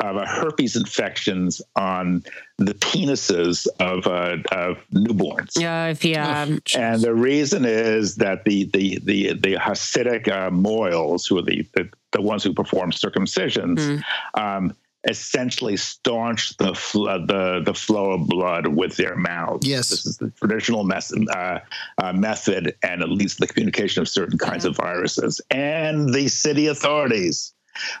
uh, 0.00 0.26
herpes 0.26 0.76
infections 0.76 1.60
on 1.76 2.24
the 2.58 2.74
penises 2.74 3.66
of, 3.80 4.06
uh, 4.06 4.36
of 4.52 4.78
newborns. 4.92 5.58
Yeah, 5.58 5.94
yeah. 6.00 6.46
Oh, 6.48 6.58
and 6.76 7.02
the 7.02 7.14
reason 7.14 7.64
is 7.64 8.16
that 8.16 8.44
the 8.44 8.64
the 8.64 8.98
the 9.02 9.32
the 9.34 9.54
Hasidic 9.54 10.28
uh, 10.28 10.50
mohels, 10.50 11.28
who 11.28 11.38
are 11.38 11.42
the, 11.42 11.66
the, 11.74 11.88
the 12.12 12.22
ones 12.22 12.42
who 12.44 12.52
perform 12.52 12.90
circumcisions, 12.90 13.78
mm. 13.78 14.02
um, 14.34 14.72
essentially 15.08 15.76
staunch 15.76 16.56
the 16.56 16.74
fl- 16.74 17.06
the 17.06 17.62
the 17.64 17.74
flow 17.74 18.12
of 18.12 18.26
blood 18.26 18.66
with 18.66 18.96
their 18.96 19.16
mouths. 19.16 19.66
Yes, 19.66 19.90
this 19.90 20.06
is 20.06 20.18
the 20.18 20.30
traditional 20.30 20.84
mes- 20.84 21.12
uh, 21.12 21.60
uh, 21.98 22.12
method, 22.12 22.74
and 22.82 23.02
it 23.02 23.08
leads 23.08 23.36
to 23.36 23.40
the 23.40 23.46
communication 23.46 24.02
of 24.02 24.08
certain 24.08 24.38
kinds 24.38 24.64
of 24.64 24.76
viruses. 24.76 25.40
And 25.50 26.12
the 26.12 26.28
city 26.28 26.66
authorities, 26.66 27.52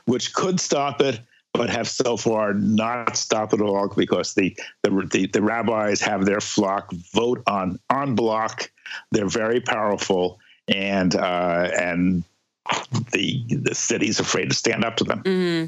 which 0.06 0.34
could 0.34 0.58
stop 0.60 1.00
it, 1.00 1.20
but 1.58 1.68
have 1.68 1.88
so 1.88 2.16
far 2.16 2.54
not 2.54 3.16
stopped 3.16 3.52
at 3.52 3.60
all 3.60 3.88
because 3.88 4.34
the 4.34 4.56
the, 4.82 4.90
the, 5.10 5.26
the 5.26 5.42
rabbis 5.42 6.00
have 6.00 6.24
their 6.24 6.40
flock 6.40 6.92
vote 7.12 7.42
on 7.48 7.80
en 7.90 8.14
bloc. 8.14 8.70
They're 9.10 9.26
very 9.26 9.60
powerful, 9.60 10.38
and 10.68 11.14
uh, 11.16 11.70
and 11.78 12.22
the 13.10 13.44
the 13.48 13.74
city's 13.74 14.20
afraid 14.20 14.50
to 14.50 14.54
stand 14.54 14.84
up 14.84 14.96
to 14.98 15.04
them. 15.04 15.22
Mm-hmm. 15.24 15.66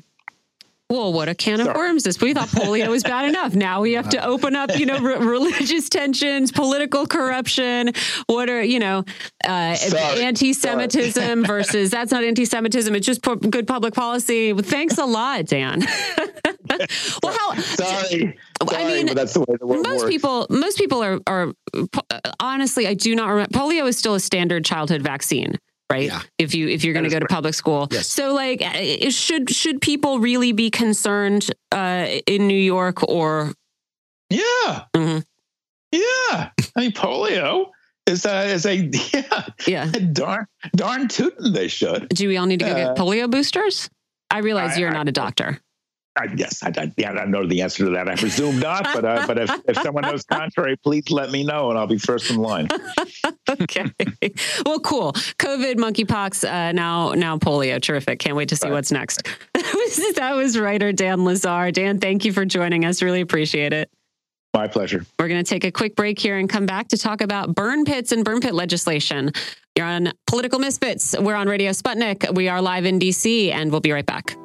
Well, 0.90 1.12
what 1.12 1.28
a 1.28 1.36
can 1.36 1.60
of 1.60 1.68
worms 1.76 2.02
this. 2.02 2.20
We 2.20 2.34
thought 2.34 2.48
polio 2.48 2.88
was 2.88 3.04
bad 3.04 3.28
enough. 3.28 3.54
Now 3.54 3.80
we 3.80 3.92
have 3.92 4.08
to 4.08 4.24
open 4.26 4.56
up, 4.56 4.76
you 4.76 4.86
know, 4.86 4.98
re- 4.98 5.18
religious 5.18 5.88
tensions, 5.88 6.50
political 6.50 7.06
corruption. 7.06 7.92
What 8.26 8.50
are, 8.50 8.60
you 8.60 8.80
know, 8.80 9.04
uh, 9.46 9.76
anti-Semitism 10.18 11.44
versus 11.46 11.92
that's 11.92 12.10
not 12.10 12.24
anti-Semitism. 12.24 12.92
It's 12.96 13.06
just 13.06 13.22
good 13.22 13.68
public 13.68 13.94
policy. 13.94 14.52
Thanks 14.52 14.98
a 14.98 15.04
lot, 15.04 15.46
Dan. 15.46 15.80
well, 17.22 17.36
how? 17.38 17.54
Sorry. 17.54 18.36
I 18.60 18.84
mean, 18.86 19.14
that's 19.14 19.34
the 19.34 19.40
way 19.40 19.56
the 19.60 19.66
world 19.66 19.86
most 19.86 20.02
works. 20.02 20.10
people, 20.10 20.46
most 20.50 20.76
people 20.76 21.04
are, 21.04 21.20
are 21.28 21.52
honestly, 22.40 22.88
I 22.88 22.94
do 22.94 23.14
not 23.14 23.28
remember. 23.28 23.56
Polio 23.56 23.86
is 23.86 23.96
still 23.96 24.16
a 24.16 24.20
standard 24.20 24.64
childhood 24.64 25.02
vaccine 25.02 25.56
right? 25.90 26.06
Yeah. 26.06 26.22
If 26.38 26.54
you 26.54 26.68
if 26.68 26.84
you're 26.84 26.94
going 26.94 27.04
to 27.04 27.10
go 27.10 27.18
to 27.18 27.26
public 27.26 27.54
school, 27.54 27.88
yes. 27.90 28.06
so 28.06 28.32
like, 28.32 28.62
uh, 28.62 29.10
should 29.10 29.50
should 29.50 29.80
people 29.80 30.20
really 30.20 30.52
be 30.52 30.70
concerned 30.70 31.50
uh, 31.72 32.06
in 32.26 32.46
New 32.46 32.58
York 32.58 33.02
or? 33.08 33.52
Yeah, 34.30 34.84
mm-hmm. 34.94 35.18
yeah. 35.90 36.50
I 36.76 36.80
mean, 36.80 36.92
polio 36.92 37.66
is 38.06 38.24
a 38.24 38.44
is 38.46 38.64
a 38.64 38.76
yeah 39.12 39.46
yeah 39.66 39.90
darn 40.12 40.46
darn 40.76 41.08
tootin' 41.08 41.52
they 41.52 41.68
should. 41.68 42.08
Do 42.10 42.28
we 42.28 42.36
all 42.36 42.46
need 42.46 42.60
to 42.60 42.66
go 42.66 42.72
uh, 42.72 42.74
get 42.74 42.96
polio 42.96 43.30
boosters? 43.30 43.90
I 44.30 44.38
realize 44.38 44.76
I, 44.76 44.80
you're 44.80 44.90
I, 44.90 44.94
not 44.94 45.08
a 45.08 45.12
doctor. 45.12 45.60
I, 46.20 46.26
yes, 46.36 46.62
I, 46.62 46.70
I, 46.76 46.92
yeah, 46.98 47.12
I 47.12 47.24
know 47.24 47.46
the 47.46 47.62
answer 47.62 47.86
to 47.86 47.90
that. 47.92 48.06
I 48.06 48.14
presume 48.14 48.58
not, 48.58 48.84
but 48.84 49.04
uh, 49.06 49.26
but 49.26 49.38
if, 49.38 49.50
if 49.66 49.76
someone 49.78 50.02
knows 50.02 50.22
contrary, 50.30 50.76
please 50.76 51.10
let 51.10 51.30
me 51.30 51.44
know, 51.44 51.70
and 51.70 51.78
I'll 51.78 51.86
be 51.86 51.98
first 51.98 52.30
in 52.30 52.36
line. 52.36 52.68
okay. 53.48 53.86
Well, 54.64 54.80
cool. 54.80 55.12
COVID, 55.12 55.76
monkeypox, 55.76 56.48
uh, 56.48 56.72
now 56.72 57.12
now 57.12 57.38
polio. 57.38 57.80
Terrific. 57.80 58.18
Can't 58.18 58.36
wait 58.36 58.50
to 58.50 58.56
see 58.56 58.68
right. 58.68 58.74
what's 58.74 58.92
next. 58.92 59.22
that 59.54 60.32
was 60.34 60.58
writer 60.58 60.92
Dan 60.92 61.20
Lazare. 61.20 61.72
Dan, 61.72 61.98
thank 61.98 62.24
you 62.24 62.32
for 62.32 62.44
joining 62.44 62.84
us. 62.84 63.02
Really 63.02 63.20
appreciate 63.20 63.72
it. 63.72 63.90
My 64.52 64.68
pleasure. 64.68 65.04
We're 65.18 65.28
going 65.28 65.42
to 65.42 65.48
take 65.48 65.64
a 65.64 65.70
quick 65.70 65.96
break 65.96 66.18
here 66.18 66.36
and 66.36 66.48
come 66.48 66.66
back 66.66 66.88
to 66.88 66.98
talk 66.98 67.20
about 67.20 67.54
burn 67.54 67.84
pits 67.84 68.12
and 68.12 68.24
burn 68.24 68.40
pit 68.40 68.54
legislation. 68.54 69.32
You're 69.76 69.86
on 69.86 70.12
Political 70.26 70.58
Misfits. 70.58 71.16
We're 71.18 71.36
on 71.36 71.48
Radio 71.48 71.70
Sputnik. 71.70 72.34
We 72.34 72.48
are 72.48 72.60
live 72.60 72.84
in 72.84 72.98
DC, 72.98 73.52
and 73.52 73.70
we'll 73.70 73.80
be 73.80 73.92
right 73.92 74.06
back. 74.06 74.36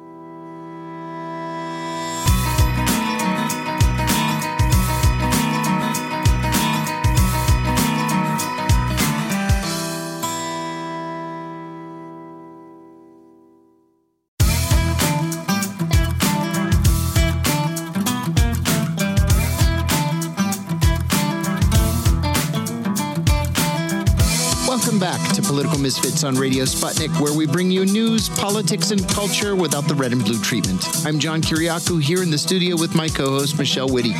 Political 25.56 25.78
Misfits 25.78 26.22
on 26.22 26.34
Radio 26.34 26.64
Sputnik, 26.64 27.18
where 27.18 27.32
we 27.32 27.46
bring 27.46 27.70
you 27.70 27.86
news, 27.86 28.28
politics, 28.28 28.90
and 28.90 29.08
culture 29.08 29.56
without 29.56 29.88
the 29.88 29.94
red 29.94 30.12
and 30.12 30.22
blue 30.22 30.38
treatment. 30.42 30.84
I'm 31.06 31.18
John 31.18 31.40
Kiriakou 31.40 32.02
here 32.02 32.22
in 32.22 32.30
the 32.30 32.36
studio 32.36 32.76
with 32.76 32.94
my 32.94 33.08
co 33.08 33.30
host, 33.30 33.58
Michelle 33.58 33.88
Witte. 33.88 34.14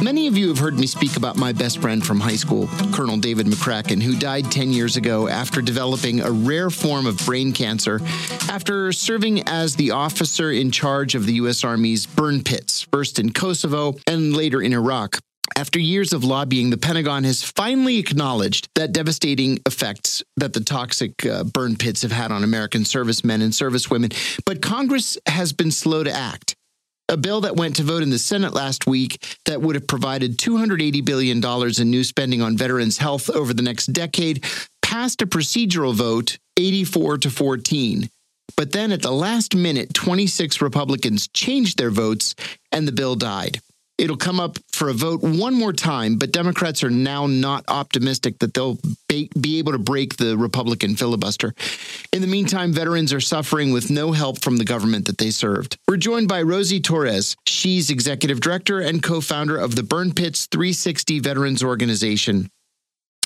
Many 0.00 0.28
of 0.28 0.38
you 0.38 0.46
have 0.46 0.58
heard 0.58 0.78
me 0.78 0.86
speak 0.86 1.16
about 1.16 1.36
my 1.36 1.50
best 1.50 1.78
friend 1.78 2.06
from 2.06 2.20
high 2.20 2.36
school, 2.36 2.68
Colonel 2.92 3.16
David 3.16 3.48
McCracken, 3.48 4.00
who 4.00 4.16
died 4.16 4.52
10 4.52 4.72
years 4.72 4.96
ago 4.96 5.26
after 5.26 5.60
developing 5.60 6.20
a 6.20 6.30
rare 6.30 6.70
form 6.70 7.06
of 7.06 7.16
brain 7.26 7.52
cancer 7.52 8.00
after 8.48 8.92
serving 8.92 9.42
as 9.48 9.74
the 9.74 9.90
officer 9.90 10.52
in 10.52 10.70
charge 10.70 11.16
of 11.16 11.26
the 11.26 11.32
U.S. 11.32 11.64
Army's 11.64 12.06
burn 12.06 12.44
pits, 12.44 12.82
first 12.92 13.18
in 13.18 13.32
Kosovo 13.32 13.96
and 14.06 14.36
later 14.36 14.62
in 14.62 14.72
Iraq. 14.72 15.18
After 15.56 15.78
years 15.78 16.12
of 16.12 16.24
lobbying, 16.24 16.70
the 16.70 16.76
Pentagon 16.76 17.24
has 17.24 17.42
finally 17.42 17.98
acknowledged 17.98 18.68
that 18.74 18.92
devastating 18.92 19.58
effects 19.66 20.22
that 20.36 20.52
the 20.52 20.60
toxic 20.60 21.26
uh, 21.26 21.44
burn 21.44 21.76
pits 21.76 22.02
have 22.02 22.12
had 22.12 22.30
on 22.30 22.44
American 22.44 22.84
servicemen 22.84 23.42
and 23.42 23.52
servicewomen. 23.52 24.14
But 24.44 24.62
Congress 24.62 25.18
has 25.26 25.52
been 25.52 25.70
slow 25.70 26.04
to 26.04 26.12
act. 26.12 26.54
A 27.08 27.16
bill 27.16 27.40
that 27.40 27.56
went 27.56 27.76
to 27.76 27.82
vote 27.82 28.02
in 28.02 28.10
the 28.10 28.18
Senate 28.18 28.52
last 28.52 28.86
week 28.86 29.24
that 29.46 29.62
would 29.62 29.74
have 29.74 29.86
provided 29.86 30.38
$280 30.38 31.04
billion 31.04 31.42
in 31.80 31.90
new 31.90 32.04
spending 32.04 32.42
on 32.42 32.56
veterans' 32.56 32.98
health 32.98 33.30
over 33.30 33.54
the 33.54 33.62
next 33.62 33.86
decade 33.86 34.44
passed 34.82 35.22
a 35.22 35.26
procedural 35.26 35.94
vote 35.94 36.38
84 36.56 37.18
to 37.18 37.30
14. 37.30 38.08
But 38.56 38.72
then 38.72 38.92
at 38.92 39.02
the 39.02 39.10
last 39.10 39.54
minute, 39.54 39.94
26 39.94 40.60
Republicans 40.60 41.28
changed 41.28 41.78
their 41.78 41.90
votes 41.90 42.34
and 42.72 42.88
the 42.88 42.92
bill 42.92 43.14
died. 43.14 43.60
It'll 43.98 44.16
come 44.16 44.38
up 44.38 44.58
for 44.70 44.88
a 44.88 44.92
vote 44.92 45.22
one 45.22 45.54
more 45.54 45.72
time, 45.72 46.18
but 46.18 46.30
Democrats 46.30 46.84
are 46.84 46.90
now 46.90 47.26
not 47.26 47.64
optimistic 47.66 48.38
that 48.38 48.54
they'll 48.54 48.78
be 49.08 49.58
able 49.58 49.72
to 49.72 49.78
break 49.78 50.16
the 50.16 50.36
Republican 50.36 50.94
filibuster. 50.94 51.52
In 52.12 52.22
the 52.22 52.28
meantime, 52.28 52.72
veterans 52.72 53.12
are 53.12 53.20
suffering 53.20 53.72
with 53.72 53.90
no 53.90 54.12
help 54.12 54.40
from 54.40 54.56
the 54.56 54.64
government 54.64 55.06
that 55.06 55.18
they 55.18 55.30
served. 55.30 55.76
We're 55.88 55.96
joined 55.96 56.28
by 56.28 56.42
Rosie 56.42 56.80
Torres. 56.80 57.36
She's 57.44 57.90
executive 57.90 58.40
director 58.40 58.78
and 58.78 59.02
co 59.02 59.20
founder 59.20 59.56
of 59.56 59.74
the 59.74 59.82
Burn 59.82 60.12
Pits 60.12 60.46
360 60.46 61.18
Veterans 61.18 61.64
Organization. 61.64 62.48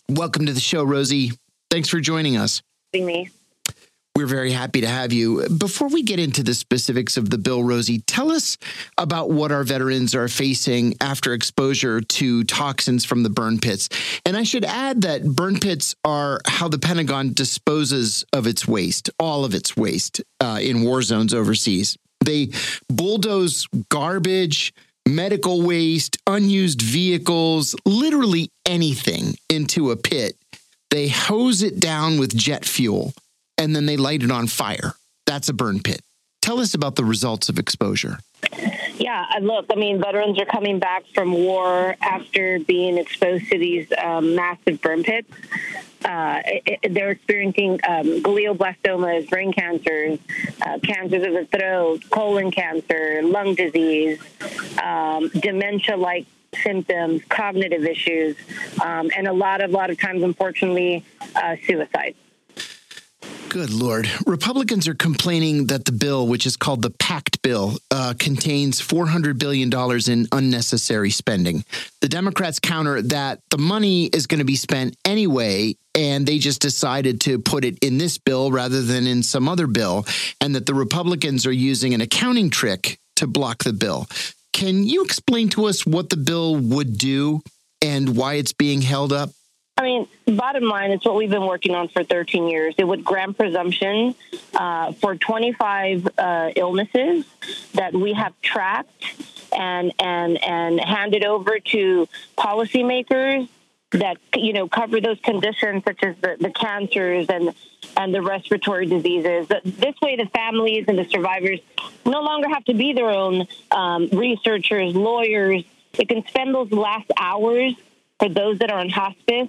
Welcome 0.08 0.46
to 0.46 0.54
the 0.54 0.60
show, 0.60 0.84
Rosie. 0.84 1.32
Thanks 1.70 1.90
for 1.90 2.00
joining 2.00 2.38
us. 2.38 2.62
Me. 2.94 3.28
We're 4.14 4.26
very 4.26 4.52
happy 4.52 4.82
to 4.82 4.88
have 4.88 5.10
you. 5.10 5.48
Before 5.48 5.88
we 5.88 6.02
get 6.02 6.18
into 6.18 6.42
the 6.42 6.52
specifics 6.52 7.16
of 7.16 7.30
the 7.30 7.38
bill, 7.38 7.64
Rosie, 7.64 8.00
tell 8.00 8.30
us 8.30 8.58
about 8.98 9.30
what 9.30 9.50
our 9.50 9.64
veterans 9.64 10.14
are 10.14 10.28
facing 10.28 10.94
after 11.00 11.32
exposure 11.32 12.02
to 12.02 12.44
toxins 12.44 13.06
from 13.06 13.22
the 13.22 13.30
burn 13.30 13.58
pits. 13.58 13.88
And 14.26 14.36
I 14.36 14.42
should 14.42 14.66
add 14.66 15.02
that 15.02 15.24
burn 15.24 15.58
pits 15.58 15.94
are 16.04 16.40
how 16.46 16.68
the 16.68 16.78
Pentagon 16.78 17.32
disposes 17.32 18.22
of 18.34 18.46
its 18.46 18.68
waste, 18.68 19.08
all 19.18 19.46
of 19.46 19.54
its 19.54 19.78
waste 19.78 20.20
uh, 20.40 20.58
in 20.60 20.82
war 20.82 21.00
zones 21.00 21.32
overseas. 21.32 21.96
They 22.22 22.50
bulldoze 22.88 23.66
garbage, 23.88 24.74
medical 25.08 25.62
waste, 25.62 26.18
unused 26.26 26.82
vehicles, 26.82 27.74
literally 27.86 28.50
anything 28.66 29.36
into 29.48 29.90
a 29.90 29.96
pit. 29.96 30.36
They 30.90 31.08
hose 31.08 31.62
it 31.62 31.80
down 31.80 32.18
with 32.18 32.36
jet 32.36 32.66
fuel 32.66 33.14
and 33.62 33.74
then 33.76 33.86
they 33.86 33.96
light 33.96 34.22
it 34.22 34.30
on 34.30 34.46
fire. 34.48 34.94
That's 35.26 35.48
a 35.48 35.52
burn 35.52 35.80
pit. 35.80 36.00
Tell 36.40 36.58
us 36.58 36.74
about 36.74 36.96
the 36.96 37.04
results 37.04 37.48
of 37.48 37.58
exposure. 37.58 38.18
Yeah, 38.96 39.24
look, 39.40 39.66
I 39.70 39.76
mean, 39.76 40.00
veterans 40.00 40.38
are 40.40 40.44
coming 40.44 40.78
back 40.78 41.04
from 41.14 41.32
war 41.32 41.96
after 42.00 42.58
being 42.58 42.98
exposed 42.98 43.48
to 43.50 43.58
these 43.58 43.86
um, 43.96 44.34
massive 44.34 44.80
burn 44.82 45.04
pits. 45.04 45.30
Uh, 46.04 46.40
it, 46.44 46.92
they're 46.92 47.12
experiencing 47.12 47.78
um, 47.88 48.22
glioblastomas, 48.22 49.30
brain 49.30 49.52
cancers, 49.52 50.18
uh, 50.60 50.78
cancers 50.82 51.24
of 51.24 51.32
the 51.32 51.46
throat, 51.56 52.02
colon 52.10 52.50
cancer, 52.50 53.22
lung 53.22 53.54
disease, 53.54 54.18
um, 54.82 55.28
dementia-like 55.28 56.26
symptoms, 56.62 57.22
cognitive 57.28 57.84
issues, 57.84 58.36
um, 58.84 59.10
and 59.16 59.28
a 59.28 59.32
lot 59.32 59.62
of, 59.62 59.70
lot 59.70 59.90
of 59.90 59.98
times, 60.00 60.22
unfortunately, 60.24 61.04
uh, 61.36 61.56
suicide. 61.64 62.16
Good 63.52 63.70
Lord. 63.70 64.08
Republicans 64.26 64.88
are 64.88 64.94
complaining 64.94 65.66
that 65.66 65.84
the 65.84 65.92
bill, 65.92 66.26
which 66.26 66.46
is 66.46 66.56
called 66.56 66.80
the 66.80 66.88
PACT 66.88 67.42
bill, 67.42 67.76
uh, 67.90 68.14
contains 68.18 68.80
$400 68.80 69.38
billion 69.38 69.70
in 70.10 70.26
unnecessary 70.32 71.10
spending. 71.10 71.62
The 72.00 72.08
Democrats 72.08 72.58
counter 72.58 73.02
that 73.02 73.40
the 73.50 73.58
money 73.58 74.06
is 74.06 74.26
going 74.26 74.38
to 74.38 74.46
be 74.46 74.56
spent 74.56 74.96
anyway, 75.04 75.76
and 75.94 76.24
they 76.24 76.38
just 76.38 76.62
decided 76.62 77.20
to 77.22 77.38
put 77.38 77.66
it 77.66 77.76
in 77.84 77.98
this 77.98 78.16
bill 78.16 78.50
rather 78.50 78.80
than 78.80 79.06
in 79.06 79.22
some 79.22 79.50
other 79.50 79.66
bill, 79.66 80.06
and 80.40 80.54
that 80.54 80.64
the 80.64 80.72
Republicans 80.72 81.44
are 81.44 81.52
using 81.52 81.92
an 81.92 82.00
accounting 82.00 82.48
trick 82.48 82.98
to 83.16 83.26
block 83.26 83.64
the 83.64 83.74
bill. 83.74 84.06
Can 84.54 84.84
you 84.84 85.04
explain 85.04 85.50
to 85.50 85.66
us 85.66 85.84
what 85.84 86.08
the 86.08 86.16
bill 86.16 86.56
would 86.56 86.96
do 86.96 87.42
and 87.82 88.16
why 88.16 88.34
it's 88.36 88.54
being 88.54 88.80
held 88.80 89.12
up? 89.12 89.28
I 89.82 89.84
mean, 89.84 90.08
bottom 90.26 90.64
line, 90.64 90.92
it's 90.92 91.04
what 91.04 91.16
we've 91.16 91.30
been 91.30 91.46
working 91.46 91.74
on 91.74 91.88
for 91.88 92.04
13 92.04 92.46
years. 92.46 92.74
It 92.78 92.84
would 92.84 93.04
grant 93.04 93.36
presumption 93.36 94.14
uh, 94.54 94.92
for 94.92 95.16
25 95.16 96.08
uh, 96.16 96.50
illnesses 96.54 97.24
that 97.74 97.92
we 97.92 98.12
have 98.12 98.32
tracked 98.42 99.04
and 99.52 99.92
and 99.98 100.42
and 100.42 100.80
handed 100.80 101.24
over 101.24 101.58
to 101.58 102.08
policymakers 102.38 103.48
that 103.90 104.18
you 104.36 104.52
know 104.52 104.68
cover 104.68 105.00
those 105.00 105.18
conditions 105.20 105.82
such 105.84 106.02
as 106.04 106.16
the, 106.20 106.36
the 106.38 106.50
cancers 106.50 107.26
and 107.28 107.52
and 107.96 108.14
the 108.14 108.22
respiratory 108.22 108.86
diseases. 108.86 109.48
This 109.48 109.94
way, 110.00 110.16
the 110.16 110.30
families 110.32 110.84
and 110.86 110.96
the 110.96 111.06
survivors 111.06 111.60
no 112.06 112.22
longer 112.22 112.48
have 112.48 112.64
to 112.66 112.74
be 112.74 112.92
their 112.92 113.10
own 113.10 113.48
um, 113.72 114.08
researchers, 114.12 114.94
lawyers. 114.94 115.64
They 115.94 116.04
can 116.04 116.24
spend 116.26 116.54
those 116.54 116.70
last 116.70 117.10
hours 117.18 117.74
for 118.22 118.28
those 118.28 118.60
that 118.60 118.70
are 118.70 118.78
in 118.80 118.88
hospice, 118.88 119.48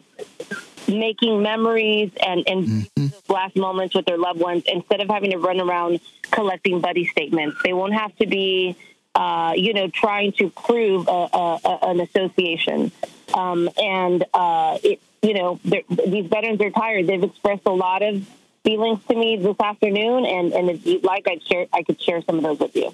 making 0.87 1.43
memories 1.43 2.11
and, 2.25 2.43
and 2.47 2.65
mm-hmm. 2.65 3.31
last 3.31 3.55
moments 3.55 3.93
with 3.93 4.03
their 4.05 4.17
loved 4.17 4.39
ones 4.39 4.63
instead 4.65 4.99
of 4.99 5.09
having 5.09 5.29
to 5.29 5.37
run 5.37 5.61
around 5.61 5.99
collecting 6.31 6.81
buddy 6.81 7.05
statements. 7.05 7.55
They 7.63 7.71
won't 7.71 7.93
have 7.93 8.15
to 8.15 8.25
be, 8.25 8.75
uh, 9.13 9.53
you 9.55 9.75
know, 9.75 9.89
trying 9.89 10.31
to 10.33 10.49
prove 10.49 11.07
a, 11.07 11.11
a, 11.11 11.59
a, 11.63 11.79
an 11.83 11.99
association. 11.99 12.91
Um, 13.35 13.69
and, 13.77 14.25
uh, 14.33 14.79
it, 14.83 14.99
you 15.21 15.35
know, 15.35 15.59
these 15.63 16.25
veterans 16.25 16.59
are 16.59 16.71
tired. 16.71 17.05
They've 17.05 17.23
expressed 17.23 17.67
a 17.67 17.71
lot 17.71 18.01
of 18.01 18.27
feelings 18.63 18.99
to 19.07 19.15
me 19.15 19.37
this 19.37 19.59
afternoon, 19.59 20.25
and, 20.25 20.51
and 20.51 20.69
if 20.71 20.85
you'd 20.85 21.03
like, 21.03 21.27
I'd 21.29 21.43
share, 21.43 21.67
I 21.71 21.83
could 21.83 22.01
share 22.01 22.23
some 22.23 22.37
of 22.37 22.43
those 22.43 22.59
with 22.59 22.75
you. 22.75 22.91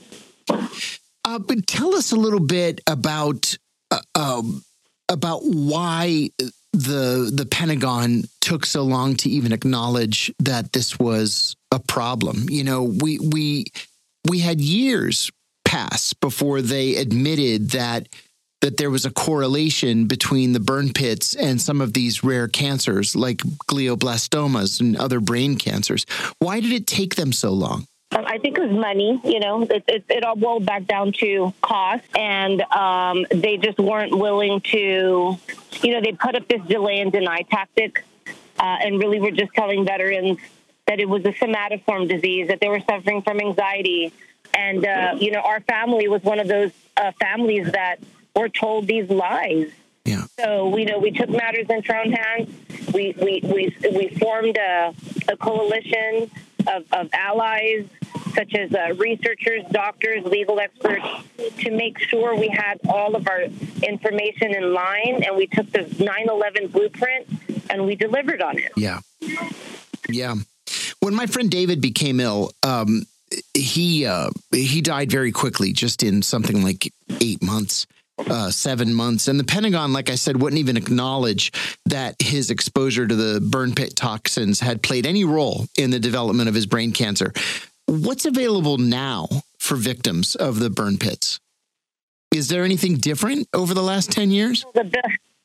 Uh, 1.24 1.40
but 1.40 1.66
tell 1.68 1.96
us 1.96 2.12
a 2.12 2.18
little 2.18 2.42
bit 2.42 2.82
about 2.86 3.58
uh, 3.92 4.02
um, 4.14 4.64
about 5.10 5.42
why 5.44 6.30
the 6.72 7.32
the 7.34 7.48
Pentagon 7.50 8.24
took 8.42 8.66
so 8.66 8.84
long 8.84 9.16
to 9.18 9.30
even 9.30 9.52
acknowledge 9.52 10.32
that 10.40 10.72
this 10.72 11.00
was 11.00 11.56
a 11.72 11.80
problem. 11.80 12.46
You 12.50 12.64
know, 12.64 12.84
we 12.84 13.20
we 13.20 13.66
we 14.28 14.40
had 14.40 14.62
years 14.62 15.32
pass 15.66 16.14
before 16.14 16.62
they 16.62 16.96
admitted 16.96 17.72
that 17.72 18.08
that 18.62 18.78
there 18.78 18.90
was 18.90 19.06
a 19.06 19.12
correlation 19.12 20.06
between 20.06 20.52
the 20.52 20.60
burn 20.60 20.92
pits 20.92 21.34
and 21.34 21.62
some 21.62 21.80
of 21.80 21.94
these 21.94 22.24
rare 22.24 22.48
cancers 22.48 23.16
like 23.16 23.38
glioblastomas 23.70 24.82
and 24.82 24.98
other 24.98 25.20
brain 25.20 25.56
cancers. 25.56 26.06
Why 26.40 26.60
did 26.60 26.74
it 26.74 26.86
take 26.86 27.16
them 27.16 27.32
so 27.32 27.52
long? 27.52 27.88
Um, 28.12 28.26
I 28.26 28.40
think 28.40 28.58
it 28.58 28.62
was 28.62 28.72
money. 28.72 29.22
You 29.24 29.40
know, 29.40 29.62
it, 29.64 29.84
it, 29.88 30.06
it 30.10 30.24
all 30.24 30.36
boiled 30.36 30.66
back 30.66 30.88
down 30.88 31.12
to 31.20 31.54
cost, 31.62 32.04
and 32.16 32.62
um, 32.62 33.26
they 33.30 33.58
just 33.58 33.78
weren't 33.78 34.18
willing 34.18 34.62
to. 34.62 35.38
You 35.82 35.92
know, 35.94 36.02
they 36.02 36.14
put 36.14 36.36
up 36.36 36.48
this 36.48 36.62
delay 36.64 37.02
and 37.02 37.12
deny 37.12 37.44
tactic, 37.44 38.04
uh, 38.58 38.78
and 38.82 38.98
really 38.98 39.20
were 39.20 39.32
just 39.32 39.54
telling 39.54 39.86
veterans 39.86 40.40
that 40.88 41.00
it 41.00 41.08
was 41.08 41.24
a 41.26 41.34
somatoform 41.34 42.10
disease, 42.10 42.48
that 42.48 42.60
they 42.60 42.68
were 42.68 42.80
suffering 42.80 43.22
from 43.22 43.40
anxiety, 43.40 44.12
and 44.56 44.86
uh, 44.86 45.16
you 45.20 45.30
know, 45.32 45.42
our 45.42 45.62
family 45.62 46.08
was 46.08 46.24
one 46.24 46.40
of 46.40 46.48
those 46.48 46.72
uh, 46.98 47.12
families 47.20 47.72
that 47.72 47.98
were 48.36 48.50
told 48.50 48.88
these 48.88 49.08
lies. 49.10 49.72
Yeah. 50.06 50.24
So 50.40 50.76
you 50.78 50.86
know, 50.86 50.98
we 50.98 51.12
took 51.12 51.30
matters 51.30 51.68
into 51.70 51.94
our 51.94 52.02
own 52.02 52.12
hands. 52.12 52.50
We 52.92 53.14
we 53.22 53.42
we 53.44 53.76
we 53.96 54.08
formed 54.18 54.58
a, 54.58 54.96
a 55.28 55.38
coalition 55.38 56.32
of, 56.66 56.86
of 56.92 57.10
allies 57.14 57.86
such 58.40 58.56
as 58.56 58.74
uh, 58.74 58.94
researchers, 58.96 59.64
doctors, 59.72 60.24
legal 60.24 60.62
experts, 60.62 61.06
to 61.58 61.72
make 61.72 62.00
sure 62.00 62.38
we 62.38 62.48
had 62.48 62.80
all 62.88 63.14
of 63.16 63.28
our 63.28 63.44
information 63.84 64.56
in 64.56 64.74
line. 64.74 65.24
And 65.26 65.36
we 65.36 65.48
took 65.48 65.70
the 65.72 65.94
9 66.02 66.30
11 66.30 66.68
blueprint 66.68 67.28
and 67.70 67.86
we 67.86 67.96
delivered 67.96 68.42
on 68.42 68.58
it. 68.58 68.72
Yeah. 68.78 69.00
Yeah. 70.08 70.36
When 71.02 71.16
my 71.16 71.26
friend 71.26 71.52
David 71.52 71.82
became 71.82 72.22
ill, 72.22 72.52
um, 72.64 73.04
he 73.54 74.06
uh, 74.06 74.30
he 74.52 74.82
died 74.82 75.12
very 75.12 75.32
quickly, 75.32 75.74
just 75.74 76.02
in 76.02 76.22
something 76.22 76.64
like 76.64 76.92
eight 77.22 77.44
months 77.44 77.86
uh, 78.28 78.50
seven 78.50 78.94
months. 78.94 79.28
And 79.28 79.40
the 79.40 79.44
Pentagon, 79.44 79.94
like 79.94 80.10
I 80.10 80.16
said, 80.16 80.42
wouldn't 80.42 80.60
even 80.60 80.78
acknowledge 80.78 81.52
that 81.86 82.16
his 82.20 82.50
exposure 82.50 83.08
to 83.08 83.16
the 83.16 83.42
burn 83.42 83.74
pit 83.74 83.96
toxins 83.96 84.60
had 84.60 84.82
played 84.82 85.06
any 85.06 85.24
role 85.24 85.68
in 85.78 85.92
the 85.92 86.00
development 86.00 86.50
of 86.50 86.56
his 86.56 86.66
brain 86.66 86.92
cancer. 86.92 87.34
What's 87.90 88.28
available 88.28 88.78
now 88.78 89.28
for 89.58 89.76
victims 89.76 90.36
of 90.36 90.60
the 90.60 90.70
burn 90.70 91.00
pits? 91.00 91.40
Is 92.32 92.48
there 92.48 92.64
anything 92.64 92.98
different 92.98 93.48
over 93.52 93.74
the 93.74 93.82
last 93.82 94.12
10 94.12 94.30
years? 94.30 94.64
The, 94.76 94.92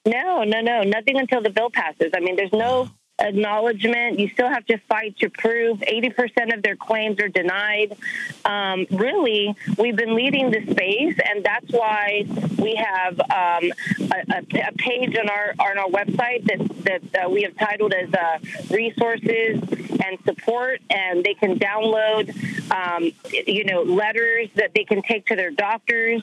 No, 0.07 0.45
no, 0.45 0.61
no, 0.61 0.83
nothing 0.83 1.17
until 1.17 1.41
the 1.41 1.49
bill 1.49 1.71
passes. 1.71 2.11
I 2.15 2.21
mean, 2.21 2.37
there's 2.37 2.53
no 2.53 2.91
acknowledgement. 3.19 4.19
You 4.19 4.29
still 4.29 4.49
have 4.49 4.67
to 4.67 4.79
fight 4.79 5.19
to 5.19 5.31
prove 5.31 5.79
80% 5.79 6.55
of 6.55 6.63
their 6.63 6.77
claims 6.77 7.21
are 7.21 7.29
denied. 7.29 7.97
Um, 8.45 8.87
really, 8.91 9.55
we've 9.79 9.97
been 9.97 10.15
leading 10.15 10.51
the 10.51 10.63
space, 10.71 11.19
and 11.25 11.45
that's 11.45 11.71
why 11.71 12.27
we 12.59 12.75
have 12.75 13.21
um, 13.21 13.73
a, 14.11 14.39
a, 14.39 14.73
page 14.77 15.17
on 15.17 15.29
our 15.29 15.55
on 15.59 15.79
our 15.79 15.89
website 15.89 16.45
that 16.47 16.85
that 16.85 17.25
uh, 17.25 17.29
we 17.29 17.43
have 17.43 17.57
titled 17.57 17.95
as 17.95 18.13
uh, 18.13 18.39
resources 18.71 19.63
and 20.05 20.19
support, 20.25 20.81
and 20.91 21.25
they 21.25 21.35
can 21.35 21.59
download, 21.59 22.31
um, 22.71 23.13
you 23.47 23.65
know, 23.65 23.83
letters 23.83 24.49
that 24.57 24.73
they 24.75 24.85
can 24.85 25.03
take 25.03 25.27
to 25.27 25.37
their 25.37 25.51
doctors. 25.51 26.23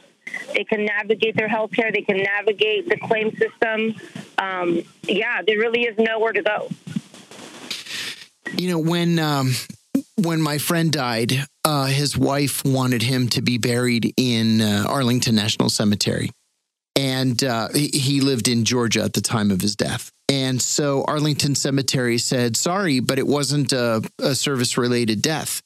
They 0.54 0.64
can 0.64 0.86
navigate 0.86 1.36
their 1.36 1.50
healthcare. 1.50 1.94
They 1.94 2.02
can 2.02 2.18
navigate 2.18 2.90
the 2.90 2.98
claim 2.98 3.36
system. 3.36 3.96
Um, 4.38 4.84
yeah, 5.04 5.42
there 5.46 5.58
really 5.58 5.82
is 5.84 5.98
nowhere 5.98 6.34
to 6.34 6.42
go. 6.42 6.70
You 8.54 8.72
know, 8.72 8.80
when 8.80 9.20
um, 9.20 9.54
when 10.18 10.42
my 10.42 10.58
friend 10.58 10.92
died, 10.92 11.46
uh, 11.64 11.86
his 11.86 12.18
wife 12.18 12.64
wanted 12.66 13.02
him 13.02 13.30
to 13.30 13.42
be 13.42 13.58
buried 13.58 14.14
in 14.18 14.62
uh, 14.62 14.86
Arlington 14.88 15.36
National 15.36 15.70
Cemetery, 15.70 16.32
and 16.96 17.44
uh, 17.44 17.70
he 17.74 18.22
lived 18.22 18.48
in 18.48 18.66
Georgia 18.66 19.04
at 19.04 19.14
the 19.14 19.22
time 19.22 19.52
of 19.52 19.62
his 19.62 19.76
death. 19.76 20.12
And 20.28 20.62
so 20.62 21.04
Arlington 21.08 21.56
Cemetery 21.56 22.18
said, 22.18 22.58
"Sorry, 22.58 23.00
but 23.00 23.20
it 23.20 23.28
wasn't 23.28 23.74
a, 23.74 24.02
a 24.20 24.36
service-related 24.36 25.22
death." 25.22 25.62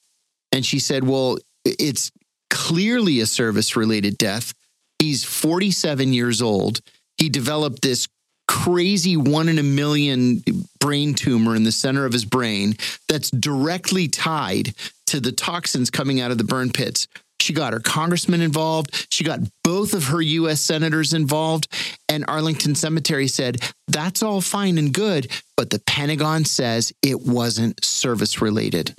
And 0.52 0.66
she 0.66 0.80
said, 0.80 1.04
"Well, 1.04 1.38
it's 1.66 2.12
clearly 2.56 3.20
a 3.20 3.26
service 3.26 3.76
related 3.76 4.18
death. 4.18 4.54
He's 5.00 5.26
47 5.26 6.14
years 6.14 6.42
old. 6.42 6.80
He 7.18 7.28
developed 7.28 7.82
this 7.82 8.08
crazy 8.48 9.18
one 9.18 9.50
in 9.50 9.60
a 9.60 9.64
million 9.64 10.42
brain 10.80 11.14
tumor 11.16 11.54
in 11.54 11.66
the 11.66 11.72
center 11.72 12.06
of 12.06 12.14
his 12.14 12.24
brain 12.24 12.76
that's 13.10 13.30
directly 13.30 14.08
tied 14.08 14.74
to 15.08 15.20
the 15.20 15.34
toxins 15.34 15.90
coming 15.90 16.22
out 16.22 16.32
of 16.32 16.38
the 16.38 16.46
burn 16.46 16.72
pits. 16.72 17.10
She 17.42 17.52
got 17.52 17.74
her 17.74 17.82
congressman 17.82 18.42
involved. 18.42 19.06
She 19.12 19.26
got 19.26 19.42
both 19.66 19.94
of 19.94 20.06
her 20.06 20.22
U.S. 20.22 20.62
senators 20.62 21.14
involved. 21.14 21.68
And 22.08 22.24
Arlington 22.26 22.74
Cemetery 22.74 23.28
said, 23.28 23.58
that's 23.90 24.24
all 24.24 24.40
fine 24.40 24.78
and 24.78 24.94
good, 24.94 25.30
but 25.58 25.72
the 25.72 25.82
Pentagon 25.86 26.46
says 26.46 26.94
it 27.04 27.22
wasn't 27.22 27.84
service 27.84 28.42
related 28.42 28.96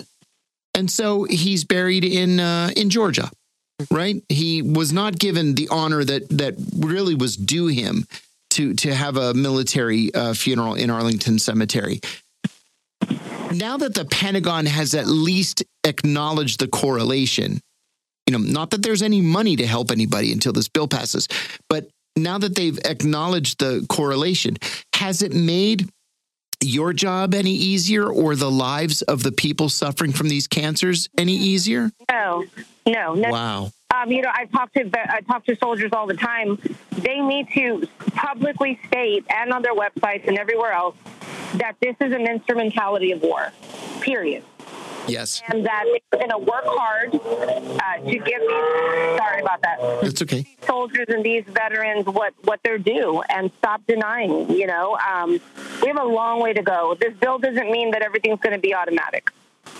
and 0.77 0.91
so 0.91 1.23
he's 1.23 1.63
buried 1.63 2.05
in 2.05 2.39
uh, 2.39 2.69
in 2.77 2.89
Georgia. 2.89 3.29
Right? 3.91 4.23
He 4.27 4.61
was 4.61 4.91
not 4.91 5.19
given 5.19 5.53
the 5.55 5.67
honor 5.69 6.03
that 6.03 6.29
that 6.29 6.55
really 6.75 7.13
was 7.13 7.35
due 7.37 7.67
him 7.67 8.07
to 8.51 8.73
to 8.73 8.93
have 8.93 9.17
a 9.17 9.33
military 9.33 10.13
uh, 10.13 10.33
funeral 10.33 10.73
in 10.73 10.89
Arlington 10.89 11.37
Cemetery. 11.37 12.01
Now 13.51 13.77
that 13.77 13.93
the 13.93 14.05
Pentagon 14.05 14.65
has 14.65 14.93
at 14.93 15.07
least 15.07 15.63
acknowledged 15.83 16.59
the 16.59 16.67
correlation, 16.67 17.61
you 18.25 18.37
know, 18.37 18.43
not 18.43 18.71
that 18.71 18.83
there's 18.83 19.01
any 19.01 19.21
money 19.21 19.55
to 19.55 19.65
help 19.65 19.91
anybody 19.91 20.33
until 20.33 20.53
this 20.53 20.67
bill 20.67 20.87
passes, 20.87 21.27
but 21.69 21.87
now 22.17 22.37
that 22.39 22.55
they've 22.55 22.79
acknowledged 22.83 23.59
the 23.59 23.85
correlation, 23.87 24.57
has 24.93 25.21
it 25.21 25.33
made 25.33 25.87
your 26.61 26.93
job 26.93 27.33
any 27.33 27.51
easier 27.51 28.07
or 28.07 28.35
the 28.35 28.51
lives 28.51 29.01
of 29.03 29.23
the 29.23 29.31
people 29.31 29.69
suffering 29.69 30.11
from 30.11 30.29
these 30.29 30.47
cancers 30.47 31.09
any 31.17 31.33
easier? 31.33 31.91
No, 32.09 32.45
no, 32.85 33.13
no. 33.13 33.29
Wow. 33.29 33.71
Um, 33.95 34.11
you 34.11 34.21
know, 34.21 34.31
I 34.33 34.45
talk 34.45 34.73
to 34.73 34.89
I 34.95 35.21
talk 35.21 35.45
to 35.45 35.55
soldiers 35.55 35.91
all 35.93 36.07
the 36.07 36.15
time. 36.15 36.59
They 36.91 37.19
need 37.19 37.49
to 37.53 37.87
publicly 38.15 38.79
state 38.87 39.25
and 39.29 39.53
on 39.53 39.61
their 39.61 39.73
websites 39.73 40.27
and 40.27 40.37
everywhere 40.37 40.73
else 40.73 40.95
that 41.55 41.75
this 41.81 41.95
is 42.01 42.11
an 42.11 42.27
instrumentality 42.27 43.11
of 43.11 43.21
war. 43.21 43.51
Period. 44.01 44.43
Yes. 45.07 45.41
And 45.49 45.65
that 45.65 45.85
they're 46.11 46.19
going 46.19 46.31
to 46.31 46.37
work 46.37 46.65
hard 46.65 47.15
uh, 47.15 47.97
to 47.97 48.17
give 48.17 48.41
these, 48.41 49.17
sorry 49.17 49.41
about 49.41 49.61
that. 49.61 49.77
It's 50.03 50.21
okay. 50.21 50.45
soldiers 50.65 51.05
and 51.09 51.23
these 51.23 51.43
veterans 51.45 52.05
what, 52.05 52.33
what 52.43 52.59
they're 52.63 52.77
due 52.77 53.21
and 53.29 53.51
stop 53.57 53.81
denying, 53.87 54.51
you 54.51 54.67
know. 54.67 54.97
Um, 54.97 55.39
we 55.81 55.87
have 55.87 55.99
a 55.99 56.03
long 56.03 56.41
way 56.41 56.53
to 56.53 56.61
go. 56.61 56.95
This 56.99 57.13
bill 57.15 57.39
doesn't 57.39 57.71
mean 57.71 57.91
that 57.91 58.01
everything's 58.01 58.39
going 58.39 58.53
to 58.53 58.59
be 58.61 58.73
automatic. 58.73 59.29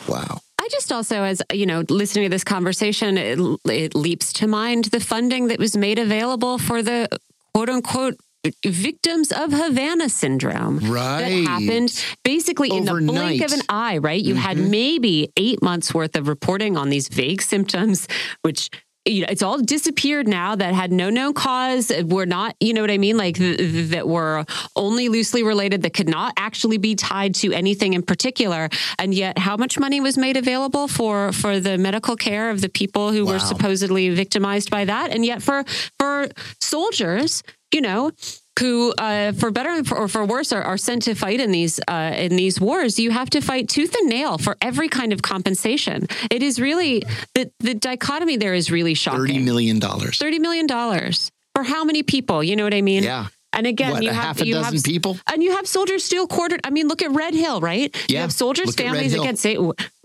Wow. 0.08 0.42
I 0.60 0.68
I 0.68 0.70
just 0.70 0.92
also, 0.92 1.24
as 1.24 1.42
you 1.54 1.66
know, 1.66 1.86
listening 1.88 2.26
to 2.26 2.30
this 2.30 2.44
conversation, 2.44 3.18
it, 3.18 3.40
it 3.70 3.96
leaps 3.96 4.34
to 4.34 4.48
mind 4.48 4.86
the 4.86 5.00
funding 5.00 5.48
that 5.48 5.60
was 5.60 5.78
made 5.78 5.98
available 5.98 6.58
for 6.58 6.84
the 6.84 7.08
quote 7.54 7.70
unquote 7.70 8.18
victims 8.66 9.32
of 9.32 9.52
Havana 9.54 10.10
syndrome. 10.10 10.80
Right. 10.80 11.44
That 11.44 11.50
happened 11.50 12.04
basically 12.24 12.70
in 12.72 12.86
the 12.86 12.94
blink 12.96 13.44
of 13.44 13.52
an 13.54 13.62
eye, 13.70 13.98
right? 13.98 14.22
You 14.24 14.36
had 14.36 14.58
Mhm. 14.58 14.70
maybe 14.70 15.30
eight 15.38 15.62
months 15.62 15.94
worth 15.94 16.16
of 16.16 16.28
reporting 16.28 16.78
on 16.78 16.90
these 16.90 17.08
vague 17.08 17.42
symptoms, 17.42 18.08
which 18.42 18.70
you 19.10 19.22
know, 19.22 19.28
it's 19.30 19.42
all 19.42 19.58
disappeared 19.58 20.28
now 20.28 20.54
that 20.54 20.74
had 20.74 20.92
no 20.92 21.10
known 21.10 21.34
cause 21.34 21.90
were 22.08 22.26
not 22.26 22.56
you 22.60 22.74
know 22.74 22.82
what 22.82 22.92
i 22.92 22.98
mean 22.98 23.16
like 23.16 23.38
th- 23.38 23.56
th- 23.58 23.90
that 23.92 24.06
were 24.06 24.44
only 24.76 25.08
loosely 25.08 25.44
related 25.44 25.82
that 25.84 25.94
could 25.94 26.10
not 26.10 26.34
actually 26.36 26.78
be 26.78 26.94
tied 26.94 27.34
to 27.34 27.54
anything 27.54 27.94
in 27.94 28.02
particular 28.02 28.68
and 29.00 29.14
yet 29.14 29.38
how 29.38 29.56
much 29.56 29.80
money 29.80 30.02
was 30.02 30.18
made 30.18 30.36
available 30.36 30.90
for 30.90 31.32
for 31.32 31.58
the 31.58 31.78
medical 31.78 32.18
care 32.18 32.50
of 32.50 32.60
the 32.60 32.68
people 32.68 33.14
who 33.14 33.24
Wow. 33.26 33.32
were 33.34 33.40
supposedly 33.40 34.10
victimized 34.10 34.70
by 34.70 34.84
that 34.84 35.12
and 35.12 35.24
yet 35.26 35.42
for 35.42 35.64
for 35.98 36.28
soldiers 36.60 37.44
you 37.74 37.82
know 37.82 38.12
who, 38.60 38.92
uh, 38.98 39.34
for 39.34 39.52
better 39.52 39.84
or 39.94 40.08
for 40.08 40.26
worse, 40.26 40.52
are, 40.52 40.64
are 40.64 40.78
sent 40.78 41.04
to 41.04 41.14
fight 41.14 41.40
in 41.40 41.52
these 41.52 41.80
uh, 41.88 42.14
in 42.16 42.36
these 42.36 42.60
wars. 42.60 42.98
You 42.98 43.12
have 43.12 43.30
to 43.32 43.42
fight 43.42 43.70
tooth 43.70 43.96
and 43.96 44.10
nail 44.10 44.38
for 44.38 44.58
every 44.62 44.90
kind 44.90 45.14
of 45.14 45.22
compensation. 45.22 46.08
It 46.32 46.42
is 46.42 46.60
really 46.60 47.04
the 47.36 47.52
the 47.60 47.74
dichotomy 47.76 48.38
there 48.38 48.54
is 48.54 48.72
really 48.72 48.94
shocking. 48.96 49.20
Thirty 49.22 49.40
million 49.40 49.80
dollars. 49.80 50.18
Thirty 50.18 50.40
million 50.40 50.66
dollars 50.68 51.32
for 51.54 51.64
how 51.64 51.84
many 51.84 52.04
people? 52.04 52.44
You 52.44 52.56
know 52.56 52.64
what 52.64 52.74
I 52.74 52.82
mean? 52.82 53.04
Yeah. 53.04 53.28
And 53.54 53.66
again, 53.66 53.92
what 53.92 54.04
you 54.04 54.10
a 54.10 54.14
have 54.14 54.24
half 54.24 54.42
a 54.42 54.46
you 54.46 54.54
dozen 54.54 54.76
have 54.76 54.84
people? 54.84 55.18
and 55.32 55.42
you 55.42 55.56
have 55.56 55.68
soldiers 55.68 56.04
still 56.04 56.28
quartered. 56.28 56.62
I 56.64 56.70
mean, 56.70 56.88
look 56.88 57.02
at 57.02 57.12
Red 57.12 57.34
Hill, 57.34 57.60
right? 57.62 57.96
You 58.10 58.16
Yeah, 58.16 58.22
have 58.22 58.34
soldiers' 58.34 58.76
families 58.76 59.14
against 59.14 59.46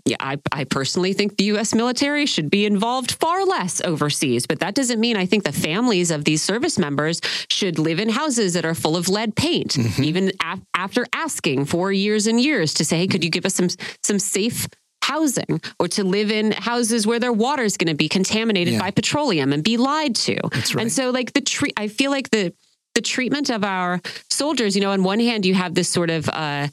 yeah, 0.05 0.17
I, 0.19 0.37
I 0.51 0.65
personally 0.65 1.13
think 1.13 1.37
the 1.37 1.45
U.S. 1.45 1.73
military 1.73 2.25
should 2.25 2.49
be 2.49 2.65
involved 2.65 3.13
far 3.13 3.45
less 3.45 3.79
overseas, 3.81 4.45
but 4.45 4.59
that 4.59 4.75
doesn't 4.75 4.99
mean 4.99 5.15
I 5.15 5.25
think 5.25 5.43
the 5.45 5.53
families 5.53 6.11
of 6.11 6.25
these 6.25 6.41
service 6.43 6.77
members 6.77 7.21
should 7.49 7.79
live 7.79 7.99
in 7.99 8.09
houses 8.09 8.53
that 8.53 8.65
are 8.65 8.75
full 8.75 8.97
of 8.97 9.07
lead 9.07 9.35
paint, 9.35 9.71
Mm-hmm. 9.73 10.03
even 10.03 10.31
af- 10.43 10.59
after 10.73 11.05
asking 11.13 11.65
for 11.65 11.91
years 11.91 12.27
and 12.27 12.39
years 12.41 12.73
to 12.75 12.83
say, 12.85 12.97
hey, 12.97 13.07
could 13.07 13.23
you 13.23 13.29
give 13.29 13.45
us 13.45 13.55
some 13.55 13.69
some 14.03 14.19
safe 14.19 14.67
housing 15.03 15.61
or 15.79 15.87
to 15.89 16.03
live 16.03 16.31
in 16.31 16.51
houses 16.53 17.05
where 17.05 17.19
their 17.19 17.33
water 17.33 17.63
is 17.63 17.75
going 17.77 17.87
to 17.89 17.95
be 17.95 18.07
contaminated 18.09 18.73
Yeah. 18.75 18.79
by 18.79 18.91
petroleum 18.91 19.51
and 19.53 19.61
be 19.63 19.75
lied 19.77 20.15
to. 20.15 20.37
That's 20.51 20.73
right. 20.75 20.81
And 20.83 20.91
so 20.91 21.09
like 21.11 21.33
the 21.33 21.41
treat 21.41 21.73
I 21.77 21.87
feel 21.87 22.09
like 22.11 22.29
the 22.29 22.53
the 22.95 23.01
treatment 23.01 23.49
of 23.49 23.63
our 23.63 23.99
soldiers, 24.29 24.75
you 24.75 24.81
know, 24.81 24.91
on 24.91 25.03
one 25.03 25.19
hand 25.19 25.45
you 25.45 25.53
have 25.55 25.75
this 25.75 25.89
sort 25.89 26.09
of 26.09 26.27
uh 26.29 26.67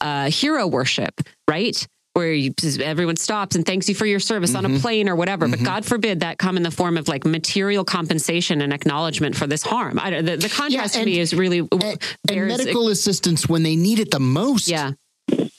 uh 0.00 0.30
hero 0.30 0.66
worship, 0.66 1.20
right? 1.48 1.86
Where 2.16 2.32
you, 2.32 2.54
everyone 2.82 3.16
stops 3.16 3.56
and 3.56 3.66
thanks 3.66 3.90
you 3.90 3.94
for 3.94 4.06
your 4.06 4.20
service 4.20 4.54
on 4.54 4.64
Mm-hmm. 4.64 4.76
a 4.76 4.80
plane 4.80 5.08
or 5.10 5.14
whatever, 5.16 5.46
but 5.48 5.62
God 5.62 5.84
forbid 5.84 6.20
that 6.20 6.38
come 6.38 6.56
in 6.56 6.62
the 6.62 6.70
form 6.70 6.96
of 6.96 7.08
like 7.08 7.26
material 7.26 7.84
compensation 7.84 8.62
and 8.62 8.72
acknowledgement 8.72 9.36
for 9.36 9.46
this 9.46 9.62
harm. 9.62 9.98
I, 10.00 10.22
the, 10.22 10.36
the 10.38 10.48
contrast 10.48 10.94
to 10.94 11.00
and- 11.00 11.06
me 11.10 11.20
is 11.20 11.34
really 11.34 11.58
And, 11.58 11.70
and 11.82 11.98
bears- 12.24 12.56
medical 12.56 12.88
assistance 12.88 13.46
when 13.48 13.62
they 13.64 13.76
need 13.76 13.98
it 13.98 14.10
the 14.10 14.18
most. 14.20 14.66
yeah, 14.66 14.92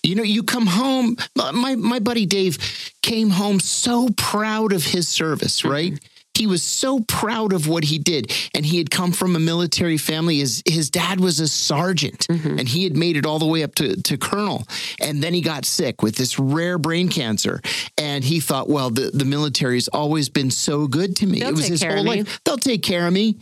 You 0.01 0.15
know, 0.15 0.23
you 0.23 0.41
come 0.41 0.65
home. 0.65 1.17
My 1.35 1.75
my 1.75 1.99
buddy 1.99 2.25
Dave 2.25 2.57
came 3.03 3.29
home 3.29 3.59
so 3.59 4.09
proud 4.17 4.73
of 4.73 4.83
his 4.83 5.07
service. 5.07 5.61
Mm-hmm. 5.61 5.95
He 6.37 6.47
was 6.47 6.63
so 6.63 6.99
proud 7.07 7.53
of 7.53 7.67
what 7.67 7.83
he 7.85 7.97
did, 7.97 8.31
and 8.53 8.65
he 8.65 8.77
had 8.77 8.89
come 8.91 9.11
from 9.11 9.35
a 9.35 9.39
military 9.39 9.97
family. 9.97 10.37
His 10.37 10.61
his 10.65 10.89
dad 10.89 11.19
was 11.19 11.39
a 11.39 11.47
sergeant, 11.47 12.27
Mm-hmm. 12.29 12.59
and 12.59 12.67
he 12.69 12.83
had 12.83 12.95
made 12.95 13.17
it 13.17 13.25
all 13.25 13.39
the 13.39 13.45
way 13.45 13.63
up 13.63 13.73
to, 13.75 13.95
to 14.01 14.17
colonel. 14.17 14.65
And 15.01 15.23
then 15.23 15.33
he 15.33 15.41
got 15.41 15.65
sick 15.65 16.01
with 16.03 16.15
this 16.15 16.37
rare 16.39 16.77
brain 16.77 17.09
cancer, 17.09 17.61
and 17.97 18.23
he 18.23 18.39
thought, 18.39 18.69
well, 18.69 18.89
the 18.89 19.11
the 19.13 19.25
military's 19.25 19.87
always 19.87 20.29
been 20.29 20.51
so 20.51 20.87
good 20.87 21.15
to 21.17 21.25
me. 21.25 21.39
They'll 21.39 21.49
it 21.49 21.51
was 21.53 21.61
take 21.61 21.71
his 21.71 21.81
care 21.81 21.95
whole 21.95 22.05
life. 22.05 22.39
They'll 22.45 22.57
take 22.57 22.83
care 22.83 23.07
of 23.07 23.13
me. 23.13 23.37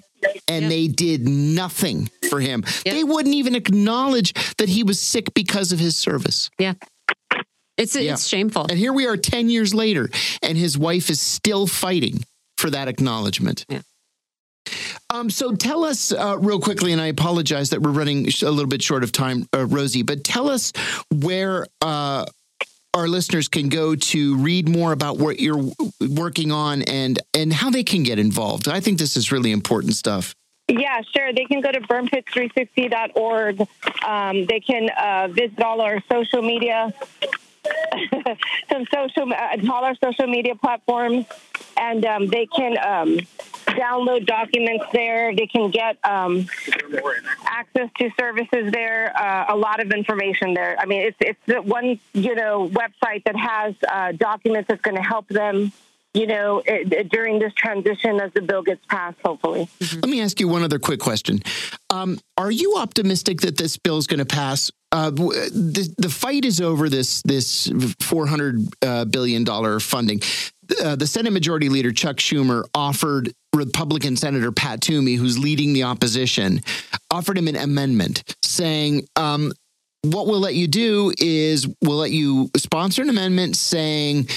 And 0.48 0.64
Yep. 0.64 0.70
they 0.70 0.88
did 0.88 1.28
nothing 1.28 2.10
for 2.30 2.40
him. 2.40 2.64
Yep. 2.86 2.96
They 2.96 3.04
wouldn't 3.04 3.36
even 3.36 3.54
acknowledge 3.54 4.34
that 4.58 4.70
he 4.70 4.82
was 4.84 5.00
sick 5.00 5.34
because 5.36 5.72
of 5.72 5.78
his 5.80 5.96
service. 5.96 6.50
yeah. 6.58 6.74
It's 7.78 7.96
Yeah. 7.96 8.14
it's 8.14 8.26
shameful. 8.28 8.66
And 8.70 8.80
here 8.80 8.94
we 8.94 9.06
are 9.06 9.18
10 9.18 9.50
years 9.50 9.74
later, 9.74 10.10
and 10.42 10.58
his 10.58 10.78
wife 10.78 11.10
is 11.10 11.20
still 11.20 11.68
fighting 11.68 12.24
for 12.66 12.72
that 12.72 12.88
acknowledgement. 12.88 13.64
Yeah. 13.70 13.82
Um, 15.12 15.30
so 15.30 15.56
tell 15.56 15.84
us 15.84 16.12
uh, 16.12 16.36
real 16.40 16.60
quickly, 16.60 16.94
and 16.94 17.00
I 17.00 17.08
apologize 17.08 17.70
that 17.70 17.82
we're 17.84 17.92
running 17.92 18.26
a 18.26 18.50
little 18.50 18.66
bit 18.66 18.82
short 18.82 19.04
of 19.04 19.12
time, 19.12 19.48
uh, 19.56 19.68
Rosie, 19.68 20.02
but 20.02 20.24
tell 20.24 20.50
us 20.50 20.74
where 21.14 21.68
uh, 21.82 22.26
our 22.96 23.08
listeners 23.08 23.48
can 23.48 23.70
go 23.70 23.94
to 23.96 24.36
read 24.38 24.68
more 24.68 24.94
about 24.94 25.20
what 25.20 25.40
you're 25.40 25.64
working 26.10 26.52
on 26.52 26.82
and 26.82 27.20
and 27.36 27.54
how 27.54 27.70
they 27.70 27.84
can 27.84 28.02
get 28.02 28.18
involved. 28.18 28.68
I 28.68 28.80
think 28.80 28.98
this 28.98 29.16
is 29.16 29.32
really 29.32 29.52
important 29.52 29.94
stuff. 29.94 30.34
Yeah, 30.68 31.02
sure. 31.16 31.32
They 31.34 31.46
can 31.46 31.62
go 31.62 31.72
to 31.72 31.82
burnpit360.org. 31.82 33.62
Um, 34.04 34.46
they 34.48 34.60
can 34.60 34.90
uh, 34.90 35.28
visit 35.28 35.62
all 35.62 35.82
our 35.82 36.02
social 36.12 36.42
media, 36.42 36.92
some 38.70 38.86
social, 38.94 39.32
uh, 39.34 39.72
all 39.72 39.84
our 39.84 39.96
social 39.96 40.28
media 40.28 40.56
platforms, 40.56 41.26
and 41.78 42.06
um, 42.06 42.28
they 42.28 42.46
can 42.46 42.78
um, 42.78 43.20
download 43.76 44.26
documents 44.26 44.86
there. 44.92 45.36
They 45.36 45.48
can 45.48 45.72
get 45.72 45.98
um, 46.04 46.48
access 47.46 47.90
to 48.00 48.10
services 48.20 48.72
there. 48.72 49.14
Uh, 49.18 49.46
a 49.50 49.56
lot 49.56 49.82
of 49.82 49.92
information 49.92 50.54
there. 50.54 50.76
I 50.80 50.86
mean, 50.86 51.02
it's 51.02 51.18
it's 51.20 51.40
the 51.46 51.62
one 51.62 52.00
you 52.14 52.36
know 52.36 52.70
website 52.70 53.24
that 53.26 53.36
has 53.36 53.76
uh, 53.88 54.12
documents 54.14 54.68
that's 54.68 54.82
going 54.82 54.98
to 54.98 55.04
help 55.04 55.28
them. 55.28 55.72
You 56.16 56.28
know, 56.28 56.64
it, 56.66 56.92
it- 56.94 57.10
during 57.10 57.40
this 57.40 57.54
transition 57.54 58.20
as 58.22 58.32
the 58.34 58.42
bill 58.42 58.64
gets 58.64 58.84
passed, 58.88 59.18
hopefully. 59.24 59.68
Let 59.82 60.10
me 60.10 60.22
ask 60.22 60.40
you 60.40 60.48
one 60.48 60.64
other 60.64 60.80
quick 60.80 61.00
question. 61.02 61.42
Um, 61.90 62.20
are 62.38 62.50
you 62.52 62.76
optimistic 62.78 63.42
that 63.42 63.58
this 63.58 63.76
bill 63.78 63.98
is 63.98 64.08
going 64.08 64.20
to 64.20 64.26
pass? 64.26 64.72
Uh, 64.94 65.10
the, 65.10 65.94
the 65.98 66.10
fight 66.10 66.46
is 66.46 66.62
over 66.62 66.88
this 66.88 67.22
this 67.24 67.70
four 68.00 68.26
hundred 68.28 68.62
uh, 68.82 69.04
billion 69.06 69.44
dollar 69.44 69.82
funding. 69.82 70.22
Uh, 70.82 70.96
the 70.96 71.06
Senate 71.06 71.34
Majority 71.34 71.68
Leader 71.68 71.92
Chuck 71.92 72.16
Schumer 72.16 72.64
offered 72.74 73.34
Republican 73.54 74.16
Senator 74.16 74.52
Pat 74.54 74.80
Toomey, 74.82 75.16
who's 75.16 75.38
leading 75.38 75.74
the 75.74 75.84
opposition, 75.84 76.62
offered 77.12 77.38
him 77.38 77.48
an 77.50 77.58
amendment 77.58 78.24
saying, 78.42 79.06
um, 79.18 79.52
"What 80.04 80.28
we'll 80.28 80.40
let 80.40 80.56
you 80.56 80.68
do 80.68 81.14
is 81.18 81.68
we'll 81.84 81.98
let 81.98 82.12
you 82.12 82.50
sponsor 82.56 83.02
an 83.02 83.10
amendment 83.10 83.58
saying 83.58 84.30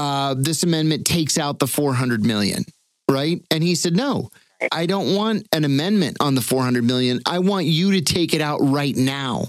uh, 0.00 0.34
this 0.38 0.62
amendment 0.62 1.06
takes 1.06 1.38
out 1.38 1.58
the 1.58 1.66
four 1.66 1.94
hundred 1.94 2.24
million, 2.24 2.64
right?" 3.10 3.42
And 3.50 3.62
he 3.62 3.74
said, 3.74 3.94
"No." 3.94 4.30
I 4.72 4.84
don't 4.84 5.14
want 5.16 5.48
an 5.52 5.64
amendment 5.64 6.18
on 6.20 6.34
the 6.34 6.42
400 6.42 6.84
million. 6.84 7.20
I 7.24 7.38
want 7.38 7.64
you 7.64 7.92
to 7.92 8.02
take 8.02 8.34
it 8.34 8.42
out 8.42 8.58
right 8.60 8.94
now. 8.94 9.46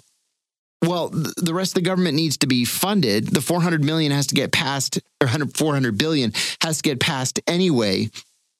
Well, 0.84 1.10
th- 1.10 1.36
the 1.36 1.53
rest 1.53 1.72
of 1.72 1.84
the 1.84 1.90
government 1.90 2.15
needs 2.15 2.38
to 2.38 2.48
be 2.48 2.65
funded. 2.65 3.28
The 3.28 3.41
400 3.41 3.84
million 3.84 4.11
has 4.11 4.28
to 4.28 4.36
get 4.36 4.52
passed, 4.52 4.99
or 5.22 5.28
400 5.28 5.98
billion 5.98 6.32
has 6.61 6.78
to 6.78 6.84
get 6.84 6.99
passed 6.99 7.40
anyway. 7.45 8.10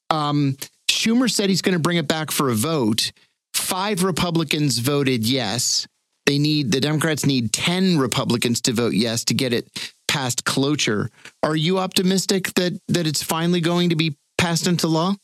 Um, 0.10 0.58
Schumer 0.90 1.32
said 1.32 1.50
he's 1.50 1.62
going 1.62 1.74
to 1.74 1.80
bring 1.80 1.98
it 1.98 2.08
back 2.08 2.32
for 2.32 2.50
a 2.50 2.56
vote. 2.56 3.12
Five 3.54 4.04
Republicans 4.04 4.78
voted 4.80 5.26
yes. 5.26 5.88
They 6.26 6.38
need 6.38 6.72
the 6.72 6.80
Democrats 6.80 7.26
need 7.26 7.52
10 7.52 7.98
Republicans 7.98 8.62
to 8.62 8.74
vote 8.74 8.94
yes 8.94 9.26
to 9.26 9.34
get 9.34 9.54
it 9.54 9.68
past 10.12 10.44
cloture. 10.44 11.10
Are 11.42 11.56
you 11.56 11.80
optimistic 11.80 12.54
that 12.56 12.74
that 12.90 13.08
it's 13.08 13.24
finally 13.24 13.62
going 13.62 13.90
to 13.90 13.96
be 13.96 14.18
passed 14.38 14.68
into 14.68 14.88
law? 14.88 15.16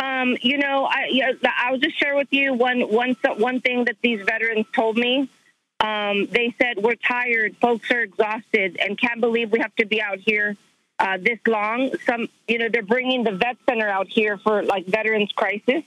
Um, 0.00 0.36
you 0.40 0.58
know, 0.58 0.88
I 0.90 1.36
I'll 1.58 1.78
just 1.78 1.96
share 2.00 2.16
with 2.16 2.32
you 2.32 2.52
one 2.52 2.80
one 2.80 3.14
one 3.36 3.60
thing 3.60 3.84
that 3.84 3.96
these 4.02 4.20
veterans 4.22 4.66
told 4.74 4.96
me. 4.96 5.28
Um, 5.78 6.26
they 6.26 6.52
said 6.60 6.78
we're 6.82 6.96
tired, 6.96 7.56
folks 7.60 7.90
are 7.92 8.00
exhausted, 8.00 8.76
and 8.80 8.98
can't 8.98 9.20
believe 9.20 9.52
we 9.52 9.60
have 9.60 9.74
to 9.76 9.86
be 9.86 10.02
out 10.02 10.18
here 10.18 10.56
uh, 10.98 11.18
this 11.18 11.38
long. 11.46 11.92
Some, 12.04 12.28
you 12.48 12.58
know, 12.58 12.68
they're 12.72 12.82
bringing 12.82 13.22
the 13.22 13.32
vet 13.32 13.56
center 13.68 13.88
out 13.88 14.08
here 14.08 14.36
for 14.36 14.64
like 14.64 14.86
veterans 14.86 15.30
crisis. 15.32 15.84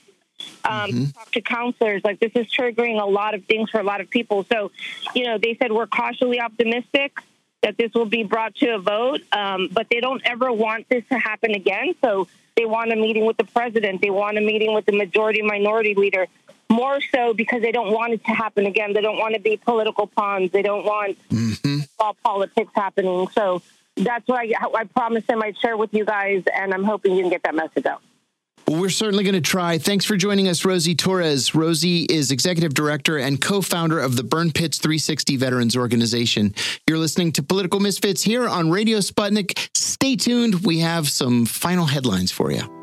Um, 0.64 0.90
Mhm. 0.90 1.14
Talk 1.14 1.30
to 1.32 1.40
counselors. 1.40 2.02
Like 2.04 2.18
this 2.20 2.32
is 2.34 2.46
triggering 2.52 3.00
a 3.00 3.06
lot 3.06 3.34
of 3.34 3.44
things 3.44 3.70
for 3.70 3.78
a 3.80 3.82
lot 3.84 4.00
of 4.00 4.10
people. 4.10 4.44
So, 4.52 4.70
you 5.14 5.24
know, 5.24 5.38
they 5.38 5.56
said 5.60 5.72
we're 5.72 5.86
cautiously 5.86 6.40
optimistic 6.40 7.12
that 7.62 7.76
this 7.76 7.92
will 7.94 8.06
be 8.06 8.22
brought 8.22 8.54
to 8.56 8.74
a 8.74 8.78
vote, 8.78 9.20
um, 9.32 9.68
but 9.72 9.88
they 9.90 10.00
don't 10.00 10.22
ever 10.24 10.52
want 10.52 10.88
this 10.88 11.04
to 11.10 11.18
happen 11.18 11.52
again. 11.54 11.94
So 12.02 12.28
they 12.56 12.64
want 12.64 12.92
a 12.92 12.96
meeting 12.96 13.26
with 13.26 13.36
the 13.36 13.44
president. 13.44 14.00
They 14.02 14.10
want 14.10 14.38
a 14.38 14.40
meeting 14.40 14.72
with 14.74 14.86
the 14.86 14.92
majority 14.92 15.42
minority 15.42 15.94
leader. 15.94 16.26
More 16.68 17.00
so 17.14 17.32
because 17.32 17.62
they 17.62 17.70
don't 17.72 17.92
want 17.92 18.12
it 18.12 18.24
to 18.24 18.32
happen 18.32 18.66
again. 18.66 18.92
They 18.92 19.00
don't 19.00 19.18
want 19.18 19.34
to 19.34 19.40
be 19.40 19.56
political 19.56 20.06
pawns. 20.08 20.50
They 20.50 20.62
don't 20.62 20.84
want 20.84 21.16
hmm 21.30 21.80
all 21.98 22.14
politics 22.22 22.70
happening. 22.74 23.26
So 23.28 23.62
that's 23.96 24.26
what 24.28 24.40
I, 24.40 24.52
I 24.74 24.84
promised 24.84 25.28
them 25.28 25.42
I'd 25.42 25.56
share 25.58 25.76
with 25.76 25.94
you 25.94 26.04
guys, 26.04 26.42
and 26.54 26.74
I'm 26.74 26.84
hoping 26.84 27.14
you 27.14 27.22
can 27.22 27.30
get 27.30 27.42
that 27.44 27.54
message 27.54 27.86
out. 27.86 28.02
Well, 28.68 28.80
we're 28.80 28.90
certainly 28.90 29.22
going 29.22 29.34
to 29.34 29.40
try. 29.40 29.78
Thanks 29.78 30.04
for 30.04 30.16
joining 30.16 30.48
us, 30.48 30.64
Rosie 30.64 30.96
Torres. 30.96 31.54
Rosie 31.54 32.02
is 32.04 32.32
executive 32.32 32.74
director 32.74 33.16
and 33.16 33.40
co 33.40 33.60
founder 33.60 34.00
of 34.00 34.16
the 34.16 34.24
Burn 34.24 34.50
Pits 34.50 34.78
360 34.78 35.36
Veterans 35.36 35.76
Organization. 35.76 36.52
You're 36.86 36.98
listening 36.98 37.30
to 37.32 37.44
Political 37.44 37.78
Misfits 37.78 38.22
here 38.22 38.48
on 38.48 38.70
Radio 38.70 38.98
Sputnik. 38.98 39.68
Stay 39.74 40.16
tuned. 40.16 40.66
We 40.66 40.80
have 40.80 41.08
some 41.08 41.46
final 41.46 41.86
headlines 41.86 42.32
for 42.32 42.50
you. 42.50 42.75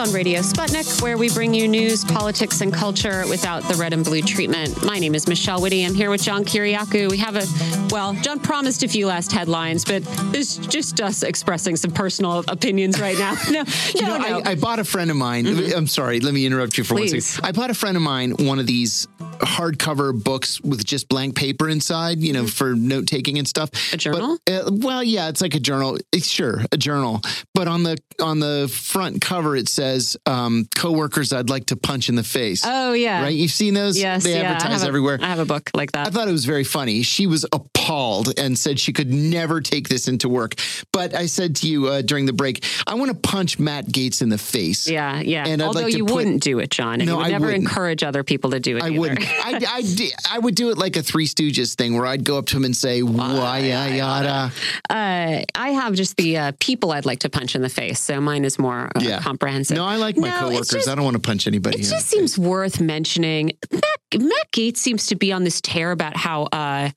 On 0.00 0.12
Radio 0.12 0.40
Sputnik, 0.40 1.02
where 1.02 1.18
we 1.18 1.28
bring 1.28 1.52
you 1.52 1.68
news, 1.68 2.06
politics, 2.06 2.62
and 2.62 2.72
culture 2.72 3.24
without 3.28 3.62
the 3.64 3.74
red 3.74 3.92
and 3.92 4.02
blue 4.02 4.22
treatment. 4.22 4.82
My 4.82 4.98
name 4.98 5.14
is 5.14 5.28
Michelle 5.28 5.60
Witte. 5.60 5.84
I'm 5.84 5.94
here 5.94 6.08
with 6.08 6.22
John 6.22 6.42
Kiriakou. 6.42 7.10
We 7.10 7.18
have 7.18 7.36
a, 7.36 7.44
well, 7.92 8.14
John 8.14 8.40
promised 8.40 8.82
a 8.82 8.88
few 8.88 9.06
last 9.06 9.30
headlines, 9.30 9.84
but 9.84 10.02
it's 10.34 10.56
just 10.56 11.02
us 11.02 11.22
expressing 11.22 11.76
some 11.76 11.90
personal 11.90 12.42
opinions 12.48 12.98
right 12.98 13.18
now. 13.18 13.36
No, 13.50 13.64
you 13.94 14.02
no, 14.02 14.16
know, 14.16 14.18
no. 14.18 14.38
I, 14.40 14.52
I, 14.52 14.54
bought 14.54 14.78
a 14.78 14.84
friend 14.84 15.10
of 15.10 15.16
mine. 15.16 15.44
Mm-hmm. 15.44 15.76
I'm 15.76 15.86
sorry, 15.86 16.20
let 16.20 16.32
me 16.32 16.46
interrupt 16.46 16.78
you 16.78 16.84
for 16.84 16.94
Please. 16.94 17.12
one 17.12 17.20
second. 17.20 17.48
I 17.48 17.52
bought 17.52 17.70
a 17.70 17.74
friend 17.74 17.96
of 17.96 18.02
mine 18.02 18.36
one 18.38 18.58
of 18.58 18.66
these 18.66 19.08
hardcover 19.40 20.12
books 20.22 20.60
with 20.60 20.84
just 20.84 21.08
blank 21.08 21.36
paper 21.36 21.68
inside, 21.68 22.18
you 22.18 22.32
know, 22.32 22.44
mm-hmm. 22.44 22.48
for 22.48 22.74
note 22.74 23.06
taking 23.06 23.38
and 23.38 23.48
stuff. 23.48 23.70
A 23.92 23.96
journal? 23.96 24.38
But, 24.46 24.52
uh, 24.52 24.70
well, 24.72 25.02
yeah, 25.02 25.28
it's 25.28 25.40
like 25.40 25.54
a 25.54 25.60
journal. 25.60 25.98
It's, 26.12 26.28
sure, 26.28 26.62
a 26.72 26.76
journal. 26.76 27.20
But 27.54 27.68
on 27.68 27.82
the 27.82 27.98
on 28.20 28.40
the 28.40 28.70
front 28.72 29.20
cover, 29.20 29.56
it 29.56 29.68
says 29.68 30.16
um, 30.26 30.68
"coworkers 30.76 31.32
I'd 31.32 31.50
like 31.50 31.66
to 31.66 31.76
punch 31.76 32.08
in 32.08 32.14
the 32.14 32.22
face." 32.22 32.62
Oh 32.64 32.92
yeah, 32.92 33.22
right. 33.22 33.34
You've 33.34 33.50
seen 33.50 33.74
those? 33.74 33.98
Yes, 33.98 34.24
they 34.24 34.34
yeah, 34.36 34.52
advertise 34.52 34.84
I 34.84 34.88
everywhere. 34.88 35.18
I 35.20 35.26
have 35.26 35.38
a 35.38 35.44
book 35.44 35.70
like 35.74 35.92
that. 35.92 36.06
I 36.06 36.10
thought 36.10 36.28
it 36.28 36.32
was 36.32 36.44
very 36.44 36.64
funny. 36.64 37.02
She 37.02 37.26
was 37.26 37.44
appalled 37.52 38.38
and 38.38 38.58
said 38.58 38.78
she 38.78 38.92
could 38.92 39.12
never 39.12 39.60
take 39.60 39.88
this 39.88 40.08
into 40.08 40.28
work. 40.28 40.54
But 40.92 41.14
I 41.14 41.26
said 41.26 41.56
to 41.56 41.68
you 41.68 41.88
uh, 41.88 42.02
during 42.02 42.26
the 42.26 42.32
break, 42.32 42.64
I 42.86 42.94
want 42.94 43.10
to 43.10 43.16
punch 43.16 43.58
Matt 43.58 43.86
Gaetz 43.86 44.22
in 44.22 44.28
the 44.28 44.38
face. 44.38 44.88
Yeah, 44.88 45.20
yeah. 45.20 45.46
And 45.46 45.60
Although 45.62 45.82
like 45.82 45.96
you 45.96 46.04
put, 46.04 46.14
wouldn't 46.14 46.42
do 46.42 46.58
it, 46.58 46.70
John, 46.70 47.00
and 47.00 47.06
no, 47.06 47.12
you 47.12 47.18
would 47.18 47.30
never 47.30 47.46
wouldn't. 47.46 47.62
encourage 47.64 48.02
other 48.02 48.22
people 48.22 48.50
to 48.50 48.60
do 48.60 48.76
it. 48.76 48.82
I 48.82 48.88
either. 48.88 49.00
wouldn't. 49.00 49.20
I, 49.30 49.60
I, 49.66 50.10
I 50.36 50.38
would 50.38 50.54
do 50.54 50.70
it 50.70 50.78
like 50.78 50.96
a 50.96 51.02
Three 51.02 51.26
Stooges 51.26 51.74
thing, 51.74 51.96
where 51.96 52.06
I'd 52.06 52.24
go 52.24 52.38
up 52.38 52.46
to 52.46 52.56
him 52.56 52.64
and 52.64 52.76
say, 52.76 53.02
"Why 53.02 53.58
yada." 53.58 54.52
Uh, 54.88 55.42
I 55.54 55.70
have 55.70 55.94
just 55.94 56.16
the 56.16 56.36
uh, 56.36 56.52
people 56.60 56.92
I'd 56.92 57.06
like 57.06 57.20
to 57.20 57.30
punch 57.30 57.54
in 57.54 57.62
the 57.62 57.68
face, 57.68 58.00
so 58.00 58.20
mine 58.20 58.44
is 58.44 58.58
more 58.58 58.90
uh, 58.94 59.00
yeah. 59.00 59.20
comprehensive. 59.20 59.76
No, 59.76 59.84
I 59.84 59.96
like 59.96 60.16
my 60.16 60.28
no, 60.28 60.38
coworkers. 60.40 60.68
Just, 60.68 60.88
I 60.88 60.94
don't 60.94 61.04
want 61.04 61.16
to 61.16 61.22
punch 61.22 61.46
anybody. 61.46 61.80
It 61.80 61.84
just 61.84 62.08
seems 62.08 62.38
worth 62.38 62.80
mentioning. 62.80 63.52
Matt, 63.70 64.22
Matt 64.22 64.50
Gaetz 64.52 64.78
seems 64.78 65.06
to 65.08 65.16
be 65.16 65.32
on 65.32 65.44
this 65.44 65.60
tear 65.60 65.92
about 65.92 66.16
how 66.16 66.44
uh, 66.44 66.90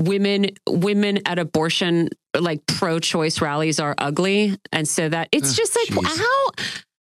women 0.00 0.46
women 0.66 1.20
at 1.26 1.38
abortion 1.38 2.08
like 2.38 2.64
pro-choice 2.66 3.40
rallies 3.40 3.80
are 3.80 3.94
ugly, 3.98 4.56
and 4.72 4.86
so 4.88 5.08
that 5.08 5.28
it's 5.32 5.54
just 5.54 5.76
like 5.76 5.88
geez. 5.88 6.18
how 6.18 6.46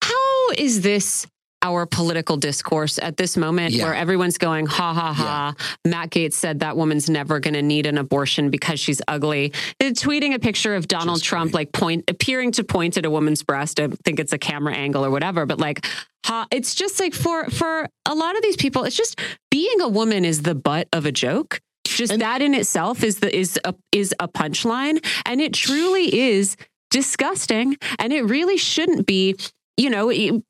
how 0.03 0.51
is 0.57 0.82
this 0.82 1.27
our 1.65 1.86
political 1.86 2.36
discourse 2.36 2.99
at 2.99 3.16
this 3.16 3.39
moment 3.39 3.73
yeah. 3.73 3.85
where 3.85 3.95
everyone's 3.95 4.36
going, 4.36 4.66
ha 4.66 4.93
ha 4.93 5.12
ha. 5.15 5.55
Yeah. 5.57 5.91
Matt 5.91 6.11
Gaetz 6.11 6.35
said 6.35 6.61
that 6.61 6.77
woman's 6.77 7.09
never 7.09 7.41
going 7.41 7.55
to 7.55 7.62
need 7.62 7.86
an 7.86 7.97
abortion 7.97 8.51
because 8.51 8.78
she's 8.78 9.01
ugly. 9.09 9.53
And 9.81 9.97
tweeting 9.97 10.35
a 10.35 10.39
picture 10.39 10.77
of 10.77 10.86
Donald 10.86 11.19
Just 11.19 11.24
Trump, 11.24 11.55
like 11.55 11.73
point, 11.73 12.05
appearing 12.09 12.53
to 12.53 12.65
point 12.65 12.99
at 12.99 13.07
a 13.07 13.11
woman's 13.11 13.43
breast. 13.43 13.81
I 13.81 13.89
think 14.05 14.20
it's 14.20 14.35
a 14.35 14.39
camera 14.39 14.74
angle 14.74 15.05
or 15.05 15.11
whatever, 15.11 15.47
but 15.47 15.59
like, 15.59 15.86
ha, 16.27 16.47
it's 16.51 16.74
just 16.74 17.01
like 17.01 17.15
for, 17.15 17.47
for 17.47 17.89
a 18.07 18.15
lot 18.15 18.36
of 18.36 18.43
these 18.43 18.57
people, 18.57 18.85
it's 18.85 18.97
just 18.97 19.19
being 19.51 19.81
a 19.81 19.89
woman 19.89 20.27
is 20.27 20.43
the 20.43 20.55
butt 20.55 20.86
of 20.93 21.07
a 21.07 21.12
joke. 21.12 21.61
Just 21.86 22.12
and, 22.12 22.20
that 22.20 22.43
in 22.43 22.55
itself 22.55 23.03
is 23.03 23.20
the, 23.20 23.35
is 23.35 23.59
a, 23.65 23.74
is 23.91 24.15
a 24.20 24.28
punchline. 24.28 25.03
And 25.24 25.41
it 25.41 25.55
truly 25.55 26.15
is 26.15 26.57
disgusting. 26.91 27.78
And 27.99 28.12
it 28.12 28.24
really 28.24 28.59
shouldn't 28.59 29.07
be 29.07 29.36
you 29.77 29.91
know, 29.91 30.11
it, 30.11 30.43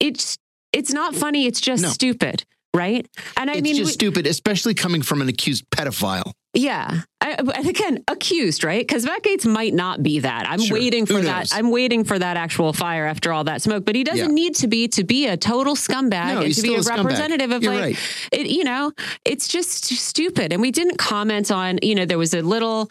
it's 0.00 0.38
it's 0.76 0.92
not 0.92 1.14
funny. 1.14 1.46
It's 1.46 1.60
just 1.60 1.82
no. 1.82 1.88
stupid, 1.88 2.44
right? 2.74 3.06
And 3.36 3.50
I 3.50 3.54
mean 3.54 3.58
it's 3.58 3.62
mean, 3.64 3.76
just 3.76 3.88
we, 3.88 3.92
stupid, 3.92 4.26
especially 4.26 4.74
coming 4.74 5.02
from 5.02 5.22
an 5.22 5.28
accused 5.28 5.68
pedophile. 5.70 6.32
Yeah. 6.56 7.02
I, 7.20 7.32
and 7.32 7.66
again, 7.66 8.02
accused, 8.08 8.64
right? 8.64 8.80
Because 8.80 9.04
Matt 9.04 9.22
Gaetz 9.22 9.50
might 9.50 9.74
not 9.74 10.02
be 10.02 10.20
that. 10.20 10.48
I'm 10.48 10.60
sure. 10.60 10.78
waiting 10.78 11.04
for 11.04 11.20
that. 11.20 11.50
I'm 11.52 11.70
waiting 11.70 12.04
for 12.04 12.18
that 12.18 12.36
actual 12.36 12.72
fire 12.72 13.04
after 13.04 13.32
all 13.32 13.44
that 13.44 13.60
smoke. 13.62 13.84
But 13.84 13.94
he 13.94 14.04
doesn't 14.04 14.30
yeah. 14.30 14.34
need 14.34 14.54
to 14.56 14.68
be 14.68 14.88
to 14.88 15.04
be 15.04 15.26
a 15.26 15.36
total 15.36 15.74
scumbag 15.74 16.34
no, 16.34 16.40
and 16.42 16.54
to 16.54 16.62
be 16.62 16.74
a, 16.74 16.78
a 16.78 16.82
representative 16.82 17.50
of 17.50 17.62
You're 17.62 17.74
like, 17.74 17.82
right. 17.82 17.98
it, 18.32 18.46
you 18.46 18.64
know, 18.64 18.92
it's 19.24 19.48
just 19.48 19.84
stupid. 19.84 20.52
And 20.52 20.62
we 20.62 20.70
didn't 20.70 20.96
comment 20.96 21.50
on, 21.50 21.78
you 21.82 21.94
know, 21.94 22.06
there 22.06 22.18
was 22.18 22.32
a 22.32 22.40
little 22.42 22.90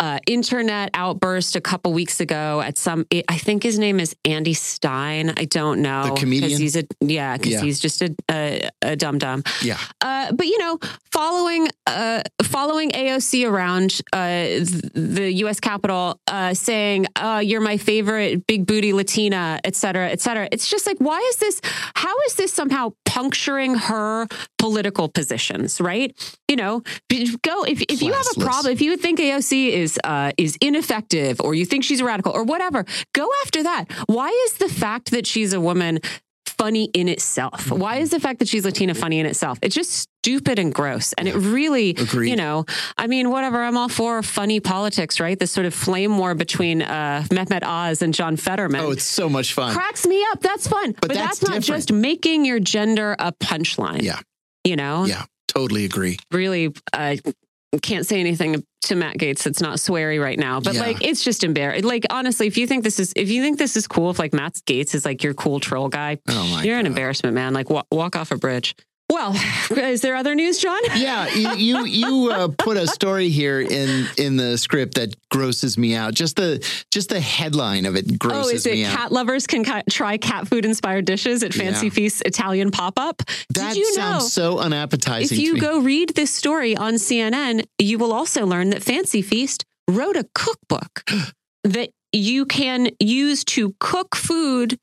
uh, 0.00 0.18
internet 0.26 0.90
outburst 0.94 1.56
a 1.56 1.60
couple 1.60 1.92
weeks 1.92 2.20
ago 2.20 2.60
at 2.60 2.76
some. 2.78 3.06
I 3.28 3.38
think 3.38 3.62
his 3.62 3.78
name 3.78 4.00
is 4.00 4.14
Andy 4.24 4.54
Stein. 4.54 5.32
I 5.36 5.44
don't 5.44 5.82
know 5.82 6.14
the 6.14 6.20
comedian. 6.20 6.60
He's 6.60 6.76
a 6.76 6.84
yeah, 7.00 7.36
because 7.36 7.52
yeah. 7.52 7.60
he's 7.60 7.80
just 7.80 8.02
a 8.02 8.14
a, 8.30 8.68
a 8.82 8.96
dum 8.96 9.18
dum. 9.18 9.42
Yeah. 9.62 9.78
Uh, 10.00 10.32
but 10.32 10.46
you 10.46 10.58
know, 10.58 10.78
following 11.12 11.68
uh, 11.86 12.22
following 12.42 12.90
AOC 12.90 13.48
around 13.48 14.00
uh, 14.12 14.44
the 14.94 15.32
U.S. 15.38 15.60
Capitol, 15.60 16.20
uh, 16.26 16.54
saying 16.54 17.06
uh, 17.16 17.42
"You're 17.44 17.60
my 17.60 17.76
favorite 17.76 18.46
big 18.46 18.66
booty 18.66 18.92
Latina," 18.92 19.60
et 19.64 19.74
cetera, 19.74 20.08
et 20.08 20.20
cetera. 20.20 20.48
It's 20.52 20.68
just 20.68 20.86
like, 20.86 20.98
why 20.98 21.20
is 21.30 21.36
this? 21.36 21.60
How 21.94 22.14
is 22.26 22.34
this 22.34 22.52
somehow 22.52 22.92
puncturing 23.16 23.74
her 23.74 24.28
political 24.58 25.08
positions? 25.08 25.80
Right? 25.80 26.12
You 26.48 26.56
know, 26.56 26.82
go 27.42 27.64
if 27.64 27.82
if 27.88 28.02
you 28.02 28.12
have 28.12 28.26
a 28.36 28.40
problem, 28.40 28.72
if 28.72 28.82
you 28.82 28.96
think 28.96 29.18
AOC 29.18 29.68
is 29.68 29.86
is 29.86 29.98
uh, 30.04 30.32
is 30.36 30.56
ineffective 30.60 31.40
or 31.40 31.54
you 31.54 31.64
think 31.64 31.84
she's 31.84 32.00
a 32.00 32.04
radical 32.04 32.32
or 32.32 32.44
whatever, 32.44 32.84
go 33.14 33.28
after 33.44 33.62
that. 33.62 33.84
Why 34.06 34.28
is 34.46 34.54
the 34.54 34.68
fact 34.68 35.10
that 35.12 35.26
she's 35.26 35.52
a 35.52 35.60
woman 35.60 36.00
funny 36.46 36.84
in 36.92 37.08
itself? 37.08 37.70
Why 37.70 37.96
is 37.96 38.10
the 38.10 38.20
fact 38.20 38.38
that 38.40 38.48
she's 38.48 38.64
Latina 38.64 38.94
funny 38.94 39.18
in 39.20 39.26
itself? 39.26 39.58
It's 39.62 39.74
just 39.74 40.08
stupid 40.26 40.58
and 40.58 40.74
gross. 40.74 41.12
And 41.12 41.28
it 41.28 41.36
really, 41.36 41.90
Agreed. 41.90 42.30
you 42.30 42.36
know, 42.36 42.64
I 42.98 43.06
mean, 43.06 43.30
whatever. 43.30 43.62
I'm 43.62 43.76
all 43.76 43.88
for 43.88 44.24
funny 44.24 44.58
politics, 44.58 45.20
right? 45.20 45.38
This 45.38 45.52
sort 45.52 45.66
of 45.66 45.72
flame 45.72 46.18
war 46.18 46.34
between 46.34 46.82
uh, 46.82 47.24
Mehmet 47.30 47.62
Oz 47.62 48.02
and 48.02 48.12
John 48.12 48.36
Fetterman. 48.36 48.80
Oh, 48.80 48.90
it's 48.90 49.04
so 49.04 49.28
much 49.28 49.52
fun. 49.52 49.72
Cracks 49.72 50.04
me 50.04 50.20
up. 50.32 50.40
That's 50.40 50.66
fun. 50.66 50.92
But, 51.00 51.08
but 51.08 51.14
that's, 51.14 51.38
that's, 51.38 51.50
not 51.50 51.62
just 51.62 51.92
making 51.92 52.44
your 52.44 52.58
gender 52.58 53.14
a 53.20 53.30
punchline. 53.34 54.02
Yeah. 54.02 54.18
You 54.64 54.74
know? 54.74 55.04
Yeah. 55.04 55.26
Totally 55.46 55.84
agree. 55.84 56.18
Really 56.32 56.74
uh, 56.92 57.14
can't 57.80 58.04
say 58.04 58.18
anything 58.18 58.64
to 58.82 58.96
Matt 58.96 59.18
Gaetz 59.18 59.44
that's 59.44 59.60
not 59.60 59.76
sweary 59.78 60.20
right 60.20 60.38
now, 60.38 60.58
but 60.58 60.74
yeah. 60.74 60.80
like 60.80 61.04
it's 61.04 61.22
just 61.22 61.44
embarrassing. 61.44 61.84
Like 61.84 62.04
honestly, 62.10 62.48
if 62.48 62.58
you 62.58 62.66
think 62.66 62.82
this 62.82 62.98
is 62.98 63.12
if 63.14 63.30
you 63.30 63.42
think 63.42 63.58
this 63.58 63.76
is 63.76 63.86
cool, 63.86 64.10
if 64.10 64.18
like 64.18 64.32
Matt 64.34 64.54
Gaetz 64.66 64.92
is 64.92 65.04
like 65.04 65.22
your 65.22 65.34
cool 65.34 65.60
troll 65.60 65.88
guy, 65.88 66.18
oh 66.28 66.60
you're 66.64 66.74
God. 66.76 66.80
an 66.80 66.86
embarrassment, 66.86 67.34
man. 67.34 67.54
Like 67.54 67.70
walk, 67.70 67.86
walk 67.92 68.16
off 68.16 68.32
a 68.32 68.36
bridge. 68.36 68.74
Well, 69.08 69.34
is 69.70 70.00
there 70.00 70.16
other 70.16 70.34
news, 70.34 70.58
John? 70.58 70.80
Yeah, 70.96 71.28
you 71.28 71.50
you, 71.54 71.84
you 71.84 72.30
uh, 72.32 72.48
put 72.48 72.76
a 72.76 72.86
story 72.86 73.28
here 73.28 73.60
in 73.60 74.06
in 74.18 74.36
the 74.36 74.58
script 74.58 74.94
that 74.94 75.14
grosses 75.30 75.78
me 75.78 75.94
out. 75.94 76.14
Just 76.14 76.36
the 76.36 76.66
just 76.90 77.10
the 77.10 77.20
headline 77.20 77.86
of 77.86 77.94
it 77.94 78.18
grosses 78.18 78.34
me 78.34 78.38
out. 78.38 78.44
Oh, 78.44 78.56
is 78.56 78.66
it 78.66 78.96
cat 78.96 79.06
out. 79.06 79.12
lovers 79.12 79.46
can 79.46 79.64
ca- 79.64 79.82
try 79.88 80.16
cat 80.16 80.48
food 80.48 80.64
inspired 80.64 81.04
dishes 81.04 81.42
at 81.42 81.54
Fancy 81.54 81.86
yeah. 81.86 81.92
Feast 81.92 82.22
Italian 82.26 82.70
pop 82.70 82.98
up? 82.98 83.22
That 83.54 83.74
Did 83.74 83.76
you 83.76 83.94
sounds 83.94 84.24
know, 84.24 84.28
so 84.28 84.58
unappetizing. 84.58 85.38
If 85.38 85.42
you 85.42 85.60
go 85.60 85.80
read 85.80 86.10
this 86.10 86.32
story 86.32 86.76
on 86.76 86.94
CNN, 86.94 87.64
you 87.78 87.98
will 87.98 88.12
also 88.12 88.44
learn 88.44 88.70
that 88.70 88.82
Fancy 88.82 89.22
Feast 89.22 89.64
wrote 89.88 90.16
a 90.16 90.26
cookbook 90.34 91.04
that 91.64 91.90
you 92.12 92.44
can 92.44 92.90
use 92.98 93.44
to 93.44 93.74
cook 93.78 94.16
food 94.16 94.78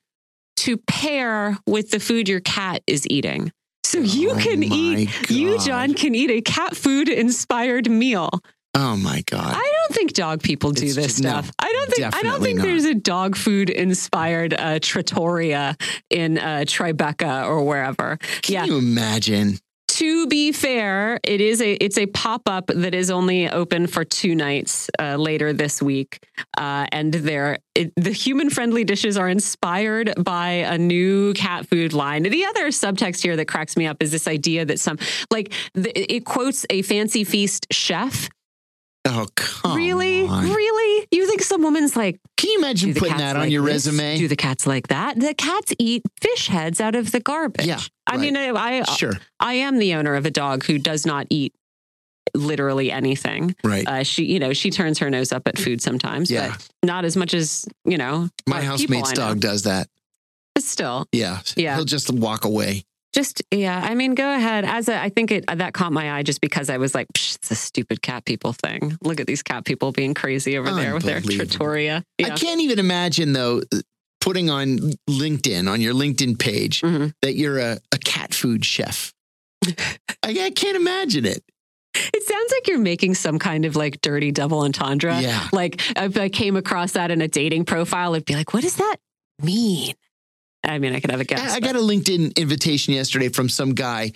to 0.55 0.77
pair 0.77 1.57
with 1.67 1.91
the 1.91 1.99
food 1.99 2.29
your 2.29 2.39
cat 2.39 2.81
is 2.87 3.05
eating. 3.09 3.51
So 3.93 3.99
you 3.99 4.31
oh 4.31 4.37
can 4.37 4.63
eat, 4.63 5.05
God. 5.05 5.29
you, 5.29 5.59
John, 5.59 5.93
can 5.93 6.15
eat 6.15 6.31
a 6.31 6.41
cat 6.41 6.75
food 6.75 7.09
inspired 7.09 7.87
meal. 7.87 8.41
Oh 8.73 8.97
my 8.97 9.21
God. 9.27 9.53
I 9.55 9.73
don't 9.77 9.95
think 9.95 10.13
dog 10.13 10.41
people 10.41 10.71
do 10.71 10.87
it's 10.87 10.95
this 10.95 11.17
stuff. 11.17 11.45
No, 11.45 11.51
I 11.59 11.71
don't 11.71 11.91
think 11.91 12.15
I 12.15 12.23
don't 12.23 12.41
think 12.41 12.57
not. 12.57 12.63
there's 12.63 12.85
a 12.85 12.95
dog 12.95 13.35
food 13.35 13.69
inspired 13.69 14.55
uh, 14.59 14.79
trattoria 14.81 15.77
in 16.09 16.39
uh, 16.39 16.63
Tribeca 16.65 17.45
or 17.45 17.63
wherever. 17.63 18.17
Can 18.41 18.53
yeah. 18.53 18.65
you 18.65 18.79
imagine? 18.79 19.59
To 19.97 20.25
be 20.25 20.51
fair, 20.51 21.19
it 21.23 21.39
is 21.39 21.61
a 21.61 21.73
it's 21.73 21.99
a 21.99 22.07
pop 22.07 22.49
up 22.49 22.67
that 22.67 22.95
is 22.95 23.11
only 23.11 23.47
open 23.47 23.85
for 23.85 24.03
two 24.03 24.33
nights 24.33 24.89
uh, 24.99 25.17
later 25.17 25.53
this 25.53 25.83
week, 25.83 26.25
uh, 26.57 26.87
and 26.91 27.13
there 27.13 27.59
the 27.95 28.11
human 28.11 28.49
friendly 28.49 28.83
dishes 28.83 29.17
are 29.17 29.29
inspired 29.29 30.13
by 30.17 30.49
a 30.49 30.79
new 30.79 31.33
cat 31.33 31.67
food 31.67 31.93
line. 31.93 32.23
The 32.23 32.45
other 32.45 32.69
subtext 32.69 33.21
here 33.21 33.35
that 33.35 33.45
cracks 33.45 33.77
me 33.77 33.85
up 33.85 34.01
is 34.01 34.11
this 34.11 34.27
idea 34.27 34.65
that 34.65 34.79
some 34.79 34.97
like 35.29 35.53
the, 35.75 35.91
it 36.11 36.25
quotes 36.25 36.65
a 36.71 36.81
fancy 36.81 37.23
feast 37.23 37.67
chef. 37.71 38.29
Oh, 39.05 39.27
come 39.35 39.75
really, 39.75 40.25
on. 40.25 40.45
really? 40.49 41.07
You 41.11 41.27
think 41.27 41.41
some 41.41 41.61
woman's 41.61 41.95
like, 41.97 42.19
Can 42.37 42.51
you 42.51 42.59
imagine 42.59 42.93
the 42.93 42.99
putting 43.01 43.11
cats 43.17 43.21
that 43.23 43.35
on 43.35 43.41
like 43.43 43.51
your 43.51 43.63
this? 43.65 43.85
resume? 43.87 44.17
Do 44.17 44.27
the 44.29 44.35
cats 44.37 44.65
like 44.65 44.87
that? 44.87 45.19
The 45.19 45.33
cats 45.33 45.73
eat 45.77 46.03
fish 46.21 46.47
heads 46.47 46.79
out 46.79 46.95
of 46.95 47.11
the 47.11 47.19
garbage. 47.19 47.65
Yeah, 47.65 47.79
I 48.07 48.15
mean, 48.17 48.37
I, 48.37 48.49
I 48.55 48.83
sure. 48.83 49.13
I 49.41 49.55
am 49.55 49.77
the 49.77 49.93
owner 49.95 50.15
of 50.15 50.25
a 50.25 50.31
dog 50.31 50.63
who 50.63 50.77
does 50.79 51.05
not 51.05 51.27
eat 51.29 51.53
literally 52.33 52.91
anything. 52.91 53.55
Right. 53.63 53.85
Uh, 53.87 54.03
she, 54.03 54.23
you 54.25 54.39
know, 54.39 54.53
she 54.53 54.69
turns 54.71 54.99
her 54.99 55.09
nose 55.09 55.31
up 55.33 55.47
at 55.47 55.57
food 55.57 55.81
sometimes, 55.81 56.31
Yeah. 56.31 56.49
but 56.55 56.67
not 56.83 57.05
as 57.05 57.17
much 57.17 57.33
as 57.33 57.65
you 57.85 57.97
know. 57.97 58.29
My 58.47 58.57
uh, 58.65 58.77
people 58.77 58.95
housemate's 58.97 59.09
I 59.11 59.13
know. 59.15 59.27
dog 59.29 59.39
does 59.41 59.63
that. 59.63 59.87
But 60.55 60.63
still, 60.63 61.07
Yeah. 61.11 61.39
Yeah. 61.57 61.75
He'll 61.75 61.85
just 61.85 62.09
walk 62.11 62.45
away. 62.45 62.85
Just 63.13 63.43
yeah. 63.51 63.79
I 63.83 63.95
mean, 63.95 64.15
go 64.15 64.33
ahead. 64.35 64.65
As 64.65 64.89
a, 64.89 64.99
I 65.01 65.09
think 65.09 65.31
it 65.31 65.45
that 65.47 65.73
caught 65.73 65.93
my 65.93 66.13
eye 66.13 66.23
just 66.23 66.41
because 66.41 66.69
I 66.69 66.77
was 66.77 66.93
like, 66.95 67.07
Psh, 67.13 67.35
it's 67.35 67.51
a 67.51 67.55
stupid 67.55 68.01
cat 68.01 68.25
people 68.25 68.53
thing. 68.53 68.97
Look 69.01 69.19
at 69.19 69.27
these 69.27 69.43
cat 69.43 69.65
people 69.65 69.91
being 69.91 70.13
crazy 70.13 70.57
over 70.57 70.71
there 70.71 70.93
with 70.93 71.03
their 71.03 71.21
trattoria. 71.21 72.03
I 72.23 72.31
can't 72.31 72.61
even 72.61 72.79
imagine 72.79 73.33
though 73.33 73.61
putting 74.19 74.49
on 74.49 74.77
LinkedIn 75.09 75.69
on 75.69 75.81
your 75.81 75.93
LinkedIn 75.93 76.39
page 76.39 76.81
Mhm. 76.81 77.13
that 77.21 77.35
you're 77.35 77.59
a, 77.59 77.77
a 77.91 77.97
cat 77.97 78.33
food 78.33 78.63
chef. 78.65 79.13
I, 79.65 79.73
I 80.23 80.49
can't 80.55 80.75
imagine 80.77 81.25
it. 81.25 81.43
It 81.95 82.23
sounds 82.23 82.51
like 82.51 82.67
you're 82.67 82.79
making 82.79 83.13
some 83.15 83.37
kind 83.37 83.65
of 83.65 83.75
like 83.75 84.01
dirty 84.01 84.31
double 84.31 84.61
entendre. 84.61 85.19
Yeah. 85.21 85.47
Like 85.53 85.79
if 85.97 86.17
I 86.17 86.29
came 86.29 86.55
across 86.55 86.93
that 86.93 87.11
in 87.11 87.21
a 87.21 87.27
dating 87.27 87.65
profile, 87.65 88.13
it'd 88.15 88.25
be 88.25 88.33
like, 88.33 88.53
what 88.53 88.63
does 88.63 88.77
that 88.77 88.95
mean? 89.41 89.93
I 90.63 90.79
mean, 90.79 90.95
I 90.95 90.99
could 90.99 91.11
have 91.11 91.21
a 91.21 91.25
guess. 91.25 91.53
I, 91.53 91.57
I 91.57 91.59
got 91.59 91.75
a 91.75 91.79
LinkedIn 91.79 92.37
invitation 92.37 92.93
yesterday 92.93 93.29
from 93.29 93.49
some 93.49 93.73
guy. 93.73 94.13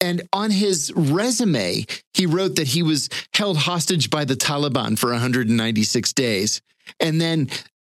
And 0.00 0.22
on 0.32 0.50
his 0.50 0.92
resume, 0.94 1.84
he 2.14 2.26
wrote 2.26 2.56
that 2.56 2.68
he 2.68 2.82
was 2.82 3.08
held 3.34 3.56
hostage 3.56 4.10
by 4.10 4.24
the 4.24 4.34
Taliban 4.34 4.96
for 4.96 5.10
196 5.10 6.12
days. 6.12 6.62
And 7.00 7.20
then 7.20 7.48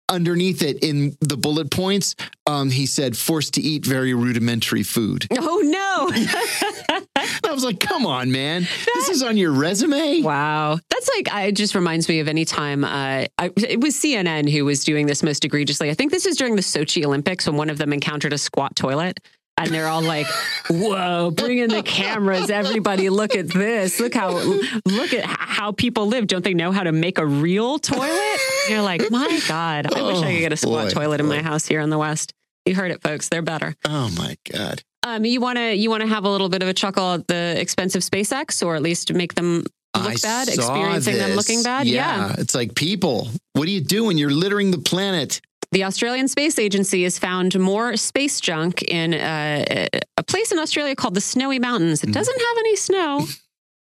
underneath 0.09 0.61
it, 0.61 0.83
in 0.83 1.17
the 1.21 1.37
bullet 1.37 1.71
points, 1.71 2.15
um, 2.45 2.69
he 2.69 2.85
said, 2.85 3.17
forced 3.17 3.53
to 3.55 3.61
eat 3.61 3.85
very 3.85 4.13
rudimentary 4.13 4.83
food. 4.83 5.27
Oh 5.31 5.61
no. 5.63 6.09
I 7.45 7.51
was 7.51 7.63
like, 7.63 7.79
come 7.79 8.05
on, 8.05 8.31
man. 8.31 8.67
This 8.95 9.09
is 9.09 9.23
on 9.23 9.37
your 9.37 9.51
resume? 9.51 10.21
Wow. 10.21 10.77
That's 10.89 11.09
like, 11.15 11.31
I- 11.31 11.43
it 11.45 11.53
just 11.53 11.75
reminds 11.75 12.07
me 12.09 12.19
of 12.19 12.27
any 12.27 12.45
time, 12.45 12.83
uh, 12.83 13.25
I, 13.37 13.51
it 13.57 13.81
was 13.81 13.95
CNN 13.95 14.49
who 14.49 14.65
was 14.65 14.83
doing 14.83 15.05
this 15.05 15.23
most 15.23 15.45
egregiously. 15.45 15.89
I 15.89 15.93
think 15.93 16.11
this 16.11 16.25
is 16.25 16.35
during 16.35 16.55
the 16.55 16.61
Sochi 16.61 17.05
Olympics 17.05 17.47
when 17.47 17.55
one 17.55 17.69
of 17.69 17.77
them 17.77 17.93
encountered 17.93 18.33
a 18.33 18.37
squat 18.37 18.75
toilet. 18.75 19.19
And 19.57 19.69
they're 19.69 19.87
all 19.87 20.01
like, 20.01 20.27
"Whoa! 20.69 21.31
Bring 21.31 21.59
in 21.59 21.69
the 21.69 21.81
cameras, 21.81 22.49
everybody! 22.49 23.09
Look 23.09 23.35
at 23.35 23.47
this! 23.47 23.99
Look 24.01 24.13
how 24.13 24.31
look 24.31 25.13
at 25.13 25.23
how 25.25 25.71
people 25.71 26.07
live. 26.07 26.27
Don't 26.27 26.43
they 26.43 26.53
know 26.53 26.73
how 26.73 26.83
to 26.83 26.91
make 26.91 27.17
a 27.17 27.25
real 27.25 27.79
toilet?" 27.79 28.39
And 28.65 28.69
you're 28.71 28.81
like, 28.81 29.09
"My 29.09 29.39
God! 29.47 29.93
I 29.93 30.01
wish 30.01 30.17
I 30.17 30.33
could 30.33 30.39
get 30.39 30.51
a 30.53 30.57
squat 30.57 30.87
Oh, 30.87 30.89
toilet 30.89 31.21
in 31.21 31.27
my 31.27 31.41
house 31.41 31.65
here 31.65 31.79
in 31.79 31.89
the 31.89 31.97
West." 31.97 32.33
You 32.65 32.75
heard 32.75 32.91
it, 32.91 33.01
folks. 33.01 33.29
They're 33.29 33.41
better. 33.43 33.75
Oh, 33.85 34.09
my 34.17 34.35
God. 34.51 34.81
Um, 35.03 35.23
you 35.23 35.39
want 35.39 35.57
to 35.59 35.73
you 35.75 35.89
want 35.89 36.01
to 36.01 36.07
have 36.07 36.23
a 36.25 36.29
little 36.29 36.49
bit 36.49 36.63
of 36.63 36.67
a 36.67 36.73
chuckle 36.73 37.13
at 37.13 37.27
the 37.27 37.55
expensive 37.57 38.01
SpaceX, 38.01 38.65
or 38.65 38.75
at 38.75 38.81
least 38.81 39.13
make 39.13 39.35
them 39.35 39.63
look 39.95 40.13
I 40.13 40.15
bad, 40.21 40.47
experiencing 40.49 41.17
them 41.17 41.35
looking 41.35 41.61
bad. 41.61 41.85
Yeah. 41.87 42.33
It's 42.39 42.55
like, 42.55 42.73
people, 42.75 43.29
what 43.53 43.67
are 43.67 43.71
you 43.71 43.81
doing? 43.81 44.17
You're 44.17 44.31
littering 44.31 44.71
the 44.71 44.79
planet. 44.79 45.41
The 45.75 45.83
Australian 45.83 46.29
Space 46.29 46.57
Agency 46.57 47.03
has 47.03 47.19
found 47.19 47.59
more 47.59 47.97
space 47.97 48.39
junk 48.39 48.81
in 48.83 49.13
uh, 49.13 49.89
a 50.15 50.23
place 50.23 50.53
in 50.53 50.57
Australia 50.57 50.95
called 50.95 51.15
the 51.15 51.19
Snowy 51.19 51.59
Mountains. 51.59 52.01
It 52.01 52.13
doesn't 52.13 52.41
have 52.41 52.57
any 52.59 52.75
snow. 52.77 53.27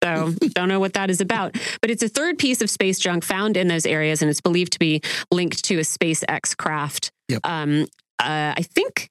So, 0.04 0.32
don't 0.54 0.68
know 0.68 0.78
what 0.78 0.92
that 0.92 1.10
is 1.10 1.20
about. 1.20 1.56
But 1.80 1.90
it's 1.90 2.04
a 2.04 2.08
third 2.08 2.38
piece 2.38 2.62
of 2.62 2.70
space 2.70 3.00
junk 3.00 3.24
found 3.24 3.56
in 3.56 3.66
those 3.66 3.84
areas, 3.84 4.22
and 4.22 4.30
it's 4.30 4.40
believed 4.40 4.74
to 4.74 4.78
be 4.78 5.00
linked 5.32 5.64
to 5.64 5.78
a 5.78 5.82
SpaceX 5.82 6.56
craft. 6.56 7.10
Yep. 7.28 7.40
Um, 7.42 7.82
uh, 8.20 8.54
I 8.56 8.62
think, 8.62 9.10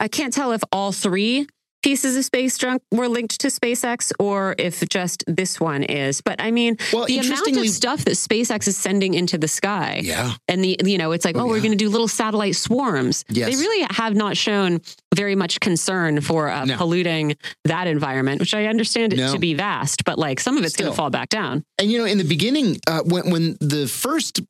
I 0.00 0.08
can't 0.08 0.32
tell 0.32 0.50
if 0.50 0.60
all 0.72 0.90
three 0.90 1.46
pieces 1.82 2.16
of 2.16 2.24
space 2.24 2.58
junk 2.58 2.82
were 2.92 3.08
linked 3.08 3.40
to 3.40 3.48
SpaceX 3.48 4.12
or 4.18 4.54
if 4.58 4.80
just 4.88 5.24
this 5.26 5.60
one 5.60 5.82
is. 5.84 6.20
But 6.20 6.40
I 6.40 6.50
mean, 6.50 6.76
Well, 6.92 7.06
the 7.06 7.18
amount 7.18 7.56
of 7.56 7.68
stuff 7.68 8.04
that 8.04 8.12
SpaceX 8.14 8.66
is 8.68 8.76
sending 8.76 9.14
into 9.14 9.38
the 9.38 9.48
sky 9.48 10.00
yeah. 10.02 10.34
and 10.48 10.62
the 10.64 10.76
you 10.84 10.98
know 10.98 11.12
it's 11.12 11.24
like 11.24 11.36
Oh, 11.36 11.40
oh, 11.42 11.46
we're 11.46 11.60
going 11.60 11.70
to 11.72 11.76
do 11.76 11.88
little 11.88 12.08
satellite 12.08 12.56
swarms 12.56 13.24
Yes. 13.28 13.50
they 13.50 13.56
really 13.60 13.86
have 13.90 14.14
not 14.14 14.36
shown 14.36 14.80
very 15.14 15.34
much 15.34 15.60
concern 15.60 16.20
for 16.20 16.48
uh, 16.48 16.64
No. 16.64 16.76
polluting 16.76 17.36
that 17.64 17.86
environment 17.86 18.40
which 18.40 18.54
i 18.54 18.66
understand 18.66 19.12
it 19.12 19.16
No. 19.18 19.32
to 19.32 19.38
be 19.38 19.54
vast 19.54 20.04
but 20.04 20.18
like 20.18 20.40
some 20.40 20.56
of 20.56 20.64
it's 20.64 20.76
going 20.76 20.90
to 20.90 20.96
fall 20.96 21.10
back 21.10 21.28
down 21.28 21.64
And 21.78 21.90
you 21.90 21.98
know, 21.98 22.04
in 22.04 22.18
the 22.18 22.24
beginning, 22.24 22.78
uh, 22.86 23.02
when 23.04 23.30
when 23.30 23.56
the 23.60 23.86
first 23.86 24.40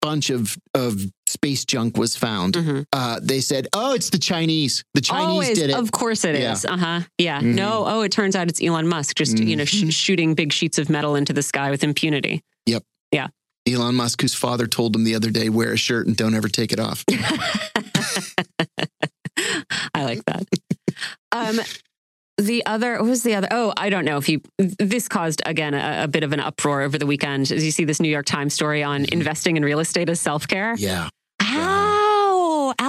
bunch 0.00 0.30
of 0.30 0.56
of 0.74 1.00
space 1.28 1.64
junk 1.64 1.96
was 1.96 2.16
found, 2.16 2.54
Mhm. 2.54 2.84
uh, 2.92 3.20
they 3.22 3.40
said, 3.40 3.68
"Oh, 3.72 3.94
it's 3.94 4.10
the 4.10 4.18
Chinese. 4.18 4.84
The 4.94 5.00
Chinese 5.00 5.26
Always, 5.28 5.58
did 5.58 5.70
it." 5.70 5.76
of 5.76 5.90
course 5.92 6.24
it 6.24 6.34
Yeah. 6.40 6.52
is 6.52 6.64
uh-huh 6.64 7.02
yeah 7.18 7.40
Mhm. 7.40 7.54
no 7.54 7.84
oh 7.86 8.00
it 8.02 8.10
turns 8.12 8.34
out 8.34 8.48
it's 8.48 8.62
elon 8.62 8.88
musk 8.88 9.16
just 9.16 9.38
you 9.38 9.56
know 9.56 9.64
sh- 9.64 9.82
Mhm. 9.84 9.92
shooting 9.92 10.34
big 10.34 10.52
sheets 10.52 10.78
of 10.78 10.88
metal 10.90 11.14
into 11.16 11.32
the 11.32 11.42
sky 11.42 11.70
with 11.70 11.84
impunity 11.84 12.42
Yep. 12.66 12.82
Yeah. 13.12 13.28
Elon 13.66 13.94
Musk, 13.96 14.22
whose 14.22 14.34
father 14.34 14.66
told 14.66 14.96
him 14.96 15.04
the 15.04 15.14
other 15.14 15.30
day, 15.30 15.50
"Wear 15.50 15.72
a 15.74 15.76
shirt 15.76 16.06
and 16.06 16.16
don't 16.16 16.34
ever 16.34 16.48
take 16.48 16.72
it 16.72 16.80
off." 16.80 17.04
I 19.94 20.04
like 20.04 20.24
that. 20.26 20.44
Um, 21.32 21.60
the 22.38 22.64
other, 22.66 22.94
what 22.98 23.08
was 23.08 23.22
the 23.22 23.34
other? 23.34 23.48
Oh, 23.50 23.72
I 23.76 23.90
don't 23.90 24.04
know 24.04 24.16
if 24.16 24.28
you, 24.28 24.40
this 24.58 25.08
caused 25.08 25.42
again 25.46 25.74
a, 25.74 26.04
a 26.04 26.08
bit 26.08 26.22
of 26.24 26.32
an 26.32 26.40
uproar 26.40 26.82
over 26.82 26.96
the 26.98 27.06
weekend. 27.06 27.50
As 27.52 27.64
you 27.64 27.70
see 27.70 27.84
this 27.84 28.00
New 28.00 28.08
York 28.10 28.26
Times 28.26 28.54
story 28.54 28.82
on 28.82 29.04
investing 29.12 29.56
in 29.56 29.64
real 29.64 29.80
estate 29.80 30.08
as 30.08 30.20
self 30.20 30.46
care. 30.48 30.74
yeah, 30.78 31.08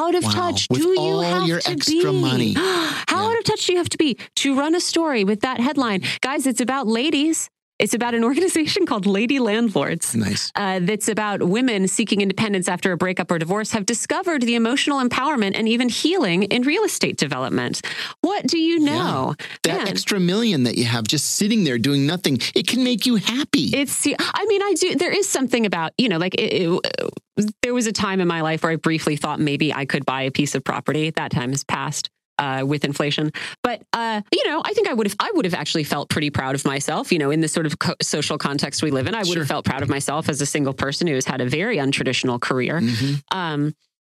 out 0.09 0.15
of 0.15 0.23
Wow. 0.23 0.31
touch 0.31 0.67
With 0.69 0.81
do 0.81 0.87
you 1.01 1.19
have 1.21 1.47
your 1.47 1.59
to 1.59 1.71
extra 1.71 2.11
be? 2.11 2.19
money. 2.21 2.53
How 2.57 3.21
Yeah. 3.23 3.27
out 3.29 3.37
of 3.37 3.43
touch 3.43 3.65
do 3.67 3.73
you 3.73 3.77
have 3.77 3.89
to 3.89 3.97
be 3.97 4.17
to 4.37 4.55
run 4.57 4.73
a 4.75 4.79
story 4.81 5.23
with 5.23 5.41
that 5.41 5.59
headline? 5.59 6.01
Guys, 6.21 6.47
it's 6.47 6.61
about 6.61 6.87
ladies. 6.87 7.49
It's 7.79 7.93
about 7.93 8.13
an 8.13 8.23
organization 8.23 8.85
called 8.89 9.05
Lady 9.05 9.39
Landlords 9.39 10.15
nice. 10.15 10.51
uh, 10.55 10.79
that's 10.81 11.07
about 11.07 11.41
women 11.41 11.87
seeking 11.87 12.21
independence 12.21 12.67
after 12.67 12.91
a 12.91 12.97
breakup 12.97 13.31
or 13.31 13.39
divorce 13.39 13.71
have 13.71 13.85
discovered 13.85 14.41
the 14.41 14.55
emotional 14.55 14.99
empowerment 14.99 15.53
and 15.55 15.67
even 15.67 15.89
healing 15.89 16.43
in 16.43 16.63
real 16.63 16.83
estate 16.83 17.17
development. 17.17 17.81
What 18.21 18.45
do 18.45 18.59
you 18.59 18.79
know? 18.79 19.35
That 19.63 19.77
Man, 19.77 19.87
extra 19.87 20.19
million 20.19 20.63
that 20.63 20.77
you 20.77 20.85
have 20.85 21.05
just 21.05 21.37
sitting 21.37 21.63
there 21.63 21.77
doing 21.77 22.05
nothing, 22.05 22.39
it 22.53 22.67
can 22.67 22.83
make 22.83 23.05
you 23.05 23.15
happy. 23.15 23.69
it's, 23.73 24.05
I 24.07 24.45
mean, 24.45 24.61
I 24.61 24.73
do, 24.77 24.95
there 24.95 25.11
is 25.11 25.27
something 25.27 25.65
about, 25.65 25.93
you 25.97 26.09
know, 26.09 26.17
like 26.17 26.35
it, 26.35 26.53
it, 26.53 27.15
there 27.61 27.73
was 27.73 27.87
a 27.87 27.91
time 27.91 28.19
in 28.19 28.27
my 28.27 28.41
life 28.41 28.63
where 28.63 28.73
I 28.73 28.75
briefly 28.75 29.15
thought 29.15 29.39
maybe 29.39 29.73
I 29.73 29.85
could 29.85 30.05
buy 30.05 30.23
a 30.23 30.31
piece 30.31 30.55
of 30.55 30.63
property. 30.63 31.11
That 31.11 31.31
time 31.31 31.51
has 31.51 31.63
passed. 31.63 32.09
Uh, 32.39 32.63
with 32.65 32.85
inflation, 32.85 33.31
but 33.63 33.81
uh, 33.91 34.21
you 34.31 34.43
know, 34.47 34.61
I 34.63 34.71
think 34.73 34.87
I 34.87 34.93
would 34.93 35.07
have. 35.07 35.15
I 35.19 35.29
would 35.35 35.43
have 35.43 35.53
actually 35.53 35.83
felt 35.83 36.09
pretty 36.09 36.29
proud 36.29 36.55
of 36.55 36.63
myself. 36.63 37.11
You 37.11 37.19
know, 37.19 37.31
in 37.31 37.41
the 37.41 37.49
sort 37.49 37.65
of 37.65 37.77
co- 37.79 37.95
social 38.01 38.37
context 38.37 38.81
we 38.81 38.91
live 38.91 39.07
in, 39.07 39.13
I 39.13 39.19
would 39.19 39.27
Sure. 39.27 39.39
have 39.39 39.47
felt 39.49 39.65
proud 39.65 39.83
of 39.83 39.89
myself 39.89 40.29
as 40.29 40.39
a 40.39 40.45
single 40.45 40.73
person 40.73 41.05
who 41.07 41.15
has 41.15 41.25
had 41.25 41.41
a 41.41 41.45
very 41.49 41.75
untraditional 41.77 42.39
career. 42.39 42.79
Mhm. 42.79 43.21
um, 43.35 43.73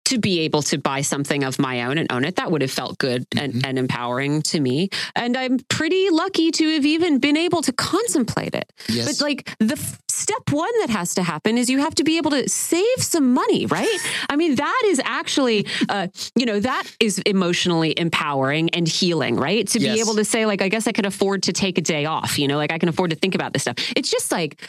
to 0.07 0.19
be 0.19 0.41
able 0.41 0.61
to 0.61 0.77
buy 0.77 1.03
something 1.03 1.45
of 1.45 1.59
my 1.61 1.85
own 1.85 1.97
and 1.97 2.11
own 2.13 2.25
it, 2.25 2.35
that 2.35 2.51
would 2.51 2.63
have 2.63 2.71
felt 2.71 2.99
good 2.99 3.25
and, 3.39 3.53
Mhm. 3.55 3.67
and 3.67 3.79
empowering 3.79 4.43
to 4.43 4.59
me. 4.61 4.89
And 5.15 5.37
I'm 5.37 5.61
pretty 5.69 6.11
lucky 6.11 6.51
to 6.51 6.65
have 6.75 6.85
even 6.85 7.21
been 7.21 7.37
able 7.37 7.63
to 7.63 7.73
contemplate 7.73 8.55
it. 8.57 8.73
Yes. 8.89 9.07
But 9.07 9.25
like 9.25 9.55
the 9.61 9.77
step 10.21 10.43
one 10.51 10.71
that 10.81 10.91
has 10.91 11.15
to 11.15 11.23
happen 11.23 11.57
is 11.59 11.69
you 11.71 11.79
have 11.79 11.95
to 11.97 12.05
be 12.05 12.17
able 12.19 12.31
to 12.33 12.49
save 12.49 12.99
some 12.99 13.33
money, 13.35 13.67
right? 13.67 13.99
I 14.29 14.37
mean, 14.37 14.55
that 14.57 14.83
is 14.87 15.01
actually, 15.05 15.67
uh, 15.89 16.09
you 16.37 16.47
know, 16.47 16.61
that 16.61 16.85
is 17.01 17.19
emotionally 17.21 17.99
empowering 17.99 18.71
and 18.71 18.87
healing, 18.87 19.37
right? 19.37 19.67
To 19.69 19.79
Yes. 19.81 19.95
be 19.95 20.01
able 20.01 20.15
to 20.17 20.25
say, 20.25 20.47
like, 20.47 20.63
I 20.63 20.69
guess 20.69 20.87
I 20.87 20.93
can 20.93 21.05
afford 21.07 21.43
to 21.45 21.53
take 21.53 21.79
a 21.79 21.81
day 21.81 22.05
off, 22.05 22.39
you 22.39 22.47
know, 22.49 22.57
like 22.57 22.73
I 22.73 22.79
can 22.79 22.89
afford 22.89 23.11
to 23.11 23.17
think 23.17 23.35
about 23.35 23.53
this 23.53 23.63
stuff. 23.63 23.77
It's 23.97 24.11
just 24.11 24.31
like 24.33 24.61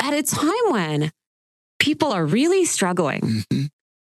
at 0.00 0.12
a 0.14 0.22
time 0.22 0.66
when 0.70 1.10
people 1.78 2.12
are 2.12 2.24
really 2.26 2.64
struggling 2.64 3.44
Mhm. 3.52 3.68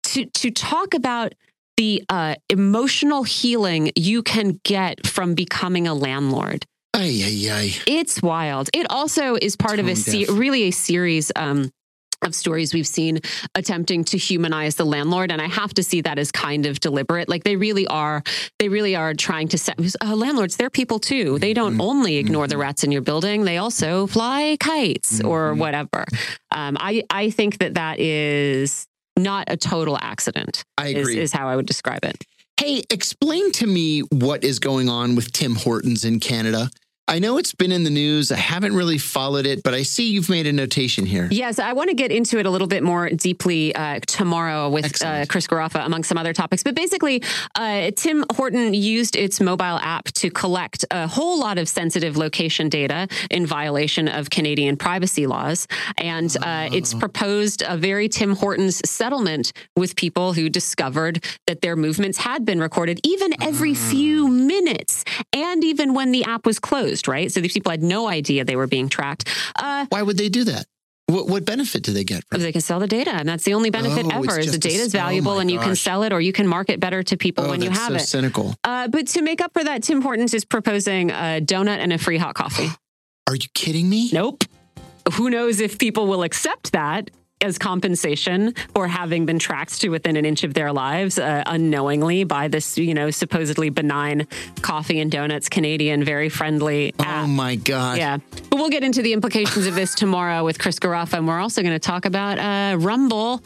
to 0.05 0.25
to 0.27 0.51
talk 0.51 0.95
about 0.95 1.33
the 1.77 2.03
uh, 2.09 2.35
emotional 2.51 3.23
healing 3.25 3.91
you 3.97 4.23
can 4.23 4.61
get 4.65 5.07
from 5.07 5.35
becoming 5.35 5.89
a 5.89 5.95
landlord. 5.95 6.67
Ay, 6.95 7.23
ay, 7.25 7.51
ay. 7.51 7.75
It's 7.87 8.21
wild. 8.23 8.69
It 8.75 8.87
also 8.91 9.37
is 9.41 9.57
part 9.57 9.79
of 9.79 9.89
a 9.89 9.97
se- 9.97 10.27
really 10.31 10.65
a 10.65 10.71
series 10.73 11.33
um, 11.37 11.71
of 12.21 12.35
stories 12.35 12.75
we've 12.75 12.87
seen 12.87 13.19
attempting 13.55 14.05
to 14.05 14.17
humanize 14.19 14.77
the 14.77 14.85
landlord 14.87 15.33
and 15.33 15.43
i 15.43 15.49
have 15.49 15.75
to 15.75 15.83
see 15.83 16.01
that 16.03 16.21
as 16.21 16.31
kind 16.31 16.67
of 16.67 16.79
deliberate 16.79 17.29
like 17.29 17.43
they 17.43 17.57
really 17.57 17.85
are 17.89 18.23
they 18.61 18.69
really 18.69 18.95
are 18.95 19.13
trying 19.13 19.49
to 19.49 19.59
set 19.59 19.77
uh, 20.05 20.15
landlords 20.15 20.55
they're 20.57 20.71
people 20.71 21.01
too 21.01 21.37
they 21.41 21.53
don't 21.53 21.73
Mm-hmm. 21.73 21.81
only 21.81 22.17
ignore 22.19 22.47
the 22.47 22.57
rats 22.57 22.85
in 22.85 22.93
your 22.93 23.03
building 23.03 23.43
they 23.45 23.57
also 23.57 24.07
fly 24.07 24.57
kites 24.61 25.21
or 25.21 25.53
Mhm. 25.55 25.59
whatever 25.59 26.05
um, 26.53 26.77
i 26.79 27.03
i 27.11 27.29
think 27.31 27.59
that 27.59 27.75
that 27.75 27.99
is 27.99 28.87
not 29.19 29.47
a 29.49 29.57
total 29.57 29.99
accident 30.01 30.63
I 30.79 30.89
is, 30.89 31.09
agree. 31.09 31.19
is 31.19 31.33
how 31.33 31.49
i 31.49 31.57
would 31.57 31.67
describe 31.67 32.05
it 32.05 32.23
Hey, 32.61 32.85
explain 32.91 33.51
to 33.53 33.67
me 33.67 34.01
what 34.13 34.45
is 34.45 34.61
going 34.61 34.89
on 34.89 35.17
with 35.17 35.33
Tim 35.33 35.57
Hortons 35.57 36.05
in 36.05 36.21
Canada. 36.21 36.71
I 37.13 37.19
know 37.19 37.37
it's 37.37 37.55
been 37.55 37.73
in 37.73 37.85
the 37.85 37.91
news. 37.91 38.33
I 38.33 38.39
haven't 38.39 38.75
really 38.75 38.97
followed 38.97 39.45
it, 39.45 39.63
but 39.63 39.75
I 39.75 39.83
see 39.83 40.11
you've 40.11 40.31
made 40.31 40.47
a 40.47 40.53
notation 40.53 41.05
here. 41.05 41.29
Yes, 41.31 41.59
I 41.59 41.75
want 41.75 41.91
to 41.91 41.95
get 41.95 42.11
into 42.11 42.39
it 42.39 42.47
a 42.47 42.51
little 42.51 42.67
bit 42.67 42.83
more 42.83 43.11
deeply 43.11 43.75
uh, 43.75 44.01
tomorrow 44.07 44.71
with 44.71 45.05
uh, 45.05 45.27
Chris 45.29 45.47
Garaffa, 45.47 45.85
among 45.85 46.05
some 46.05 46.17
other 46.17 46.33
topics. 46.33 46.63
But 46.63 46.75
basically, 46.75 47.23
uh, 47.55 47.91
Tim 47.97 48.25
Horton 48.33 48.73
used 48.73 49.15
its 49.15 49.43
mobile 49.43 49.79
app 49.83 50.07
to 50.07 50.31
collect 50.31 50.87
a 50.91 51.07
whole 51.07 51.39
lot 51.39 51.59
of 51.59 51.69
sensitive 51.69 52.17
location 52.17 52.71
data 52.71 53.09
in 53.31 53.45
violation 53.45 54.09
of 54.09 54.31
Canadian 54.31 54.79
privacy 54.79 55.27
laws. 55.27 55.69
And 55.99 56.35
uh, 56.41 56.71
it's 56.73 56.95
proposed 56.95 57.63
a 57.67 57.77
very 57.77 58.09
Tim 58.09 58.35
Hortons 58.35 58.81
settlement 58.89 59.53
with 59.77 59.97
people 59.97 60.33
who 60.33 60.49
discovered 60.49 61.23
that 61.47 61.61
their 61.61 61.77
movements 61.77 62.17
had 62.17 62.47
been 62.47 62.59
recorded 62.59 63.01
even 63.05 63.35
every 63.43 63.75
few 63.75 64.29
minutes 64.29 65.05
and 65.35 65.63
even 65.63 65.93
when 65.93 66.11
the 66.11 66.25
app 66.25 66.47
was 66.47 66.59
closed, 66.59 67.02
right? 67.09 67.31
So 67.33 67.41
these 67.41 67.53
people 67.53 67.71
had 67.71 67.83
no 67.83 68.09
idea 68.09 68.45
they 68.45 68.57
were 68.57 68.67
being 68.67 68.89
tracked. 68.89 69.29
Uh, 69.57 69.87
Why 69.89 70.03
would 70.03 70.17
they 70.19 70.29
do 70.29 70.45
that? 70.45 70.67
What, 71.07 71.27
what 71.29 71.45
benefit 71.45 71.83
do 71.83 71.93
they 71.93 72.05
get 72.05 72.25
from 72.29 72.41
it? 72.41 72.45
they 72.45 72.53
can 72.53 72.61
sell 72.61 72.79
the 72.81 72.87
data, 72.87 73.11
and 73.11 73.29
that's 73.29 73.45
the 73.45 73.55
only 73.55 73.71
benefit 73.71 74.07
Oh, 74.07 74.11
ever. 74.23 74.39
Is 74.39 74.53
the 74.53 74.57
data 74.59 74.83
is 74.85 74.95
oh 74.95 74.99
valuable, 74.99 75.41
and 75.41 75.51
you 75.51 75.59
can 75.59 75.75
sell 75.77 76.05
it 76.05 76.13
or 76.13 76.21
you 76.21 76.33
can 76.33 76.47
market 76.47 76.81
better 76.81 77.03
to 77.03 77.17
people 77.17 77.45
Oh, 77.45 77.51
when 77.51 77.61
you 77.61 77.71
have 77.71 77.89
so 77.91 77.95
it. 77.97 78.01
cynical. 78.01 78.55
Uh, 78.65 78.89
but 78.89 79.09
to 79.09 79.21
make 79.23 79.41
up 79.43 79.53
for 79.53 79.63
that, 79.65 79.83
Tim 79.83 80.01
Hortons 80.01 80.33
is 80.33 80.45
proposing 80.45 81.11
a 81.11 81.41
donut 81.43 81.79
and 81.79 81.93
a 81.93 81.99
free 81.99 82.19
hot 82.19 82.35
coffee. 82.35 82.69
Are 83.29 83.35
you 83.35 83.49
kidding 83.55 83.89
me? 83.91 84.11
nope. 84.13 84.45
Who 85.15 85.29
knows 85.31 85.61
if 85.61 85.79
people 85.79 86.07
will 86.07 86.23
accept 86.23 86.73
that 86.73 87.11
as 87.43 87.59
compensation 87.59 88.55
for 88.75 88.89
having 88.89 89.27
been 89.27 89.39
tracked 89.39 89.81
to 89.81 89.89
within 89.89 90.17
an 90.17 90.25
inch 90.25 90.45
of 90.45 90.55
their 90.55 90.73
lives 90.73 91.19
uh, 91.19 91.43
unknowingly 91.47 92.25
by 92.25 92.49
this, 92.49 92.79
you 92.79 92.95
know, 92.95 93.11
supposedly 93.11 93.71
benign 93.71 94.27
coffee 94.63 95.01
and 95.01 95.11
donuts 95.11 95.49
Canadian, 95.49 96.05
very 96.05 96.29
friendly 96.29 96.95
app. 96.99 97.25
Oh 97.25 97.27
my 97.27 97.57
God. 97.57 97.99
Yeah. 97.99 98.19
But 98.51 98.57
we'll 98.57 98.71
get 98.71 98.85
into 98.85 99.03
the 99.03 99.13
implications 99.13 99.67
of 99.67 99.75
this 99.75 99.95
tomorrow 99.95 100.45
with 100.45 100.59
Chris 100.59 100.79
Garaffa. 100.79 101.15
And 101.15 101.29
we're 101.29 101.41
also 101.41 101.63
going 101.63 101.75
to 101.75 101.79
talk 101.79 102.05
about 102.05 102.39
uh, 102.39 102.77
Rumble 102.79 103.43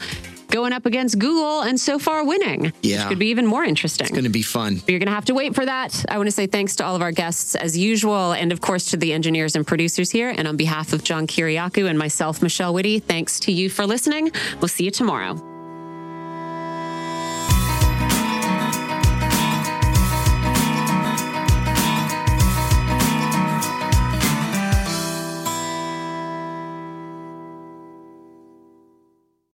going 0.49 0.73
up 0.73 0.85
against 0.85 1.19
Google 1.19 1.61
and 1.61 1.79
so 1.79 1.99
far 1.99 2.25
winning. 2.25 2.71
Yeah. 2.81 2.99
Which 2.99 3.09
could 3.09 3.19
be 3.19 3.27
even 3.27 3.45
more 3.45 3.63
interesting. 3.63 4.05
It's 4.05 4.11
going 4.11 4.23
to 4.23 4.29
be 4.29 4.41
fun. 4.41 4.77
But 4.77 4.89
you're 4.89 4.99
going 4.99 5.07
to 5.07 5.13
have 5.13 5.25
to 5.25 5.33
wait 5.33 5.55
for 5.55 5.65
that. 5.65 6.05
I 6.09 6.17
want 6.17 6.27
to 6.27 6.31
say 6.31 6.47
thanks 6.47 6.75
to 6.77 6.85
all 6.85 6.95
of 6.95 7.01
our 7.01 7.11
guests 7.11 7.55
as 7.55 7.77
usual, 7.77 8.33
and 8.33 8.51
of 8.51 8.61
course 8.61 8.85
to 8.91 8.97
the 8.97 9.13
engineers 9.13 9.55
and 9.55 9.65
producers 9.65 10.11
here. 10.11 10.29
And 10.29 10.47
on 10.47 10.57
behalf 10.57 10.93
of 10.93 11.03
John 11.03 11.27
Kiriakou 11.27 11.89
and 11.89 11.97
myself, 11.97 12.41
Michelle 12.41 12.73
Witte, 12.73 13.03
thanks 13.03 13.39
to 13.41 13.51
you 13.51 13.69
for 13.69 13.85
listening. 13.85 14.31
We'll 14.59 14.67
see 14.67 14.85
you 14.85 14.91
tomorrow. 14.91 15.56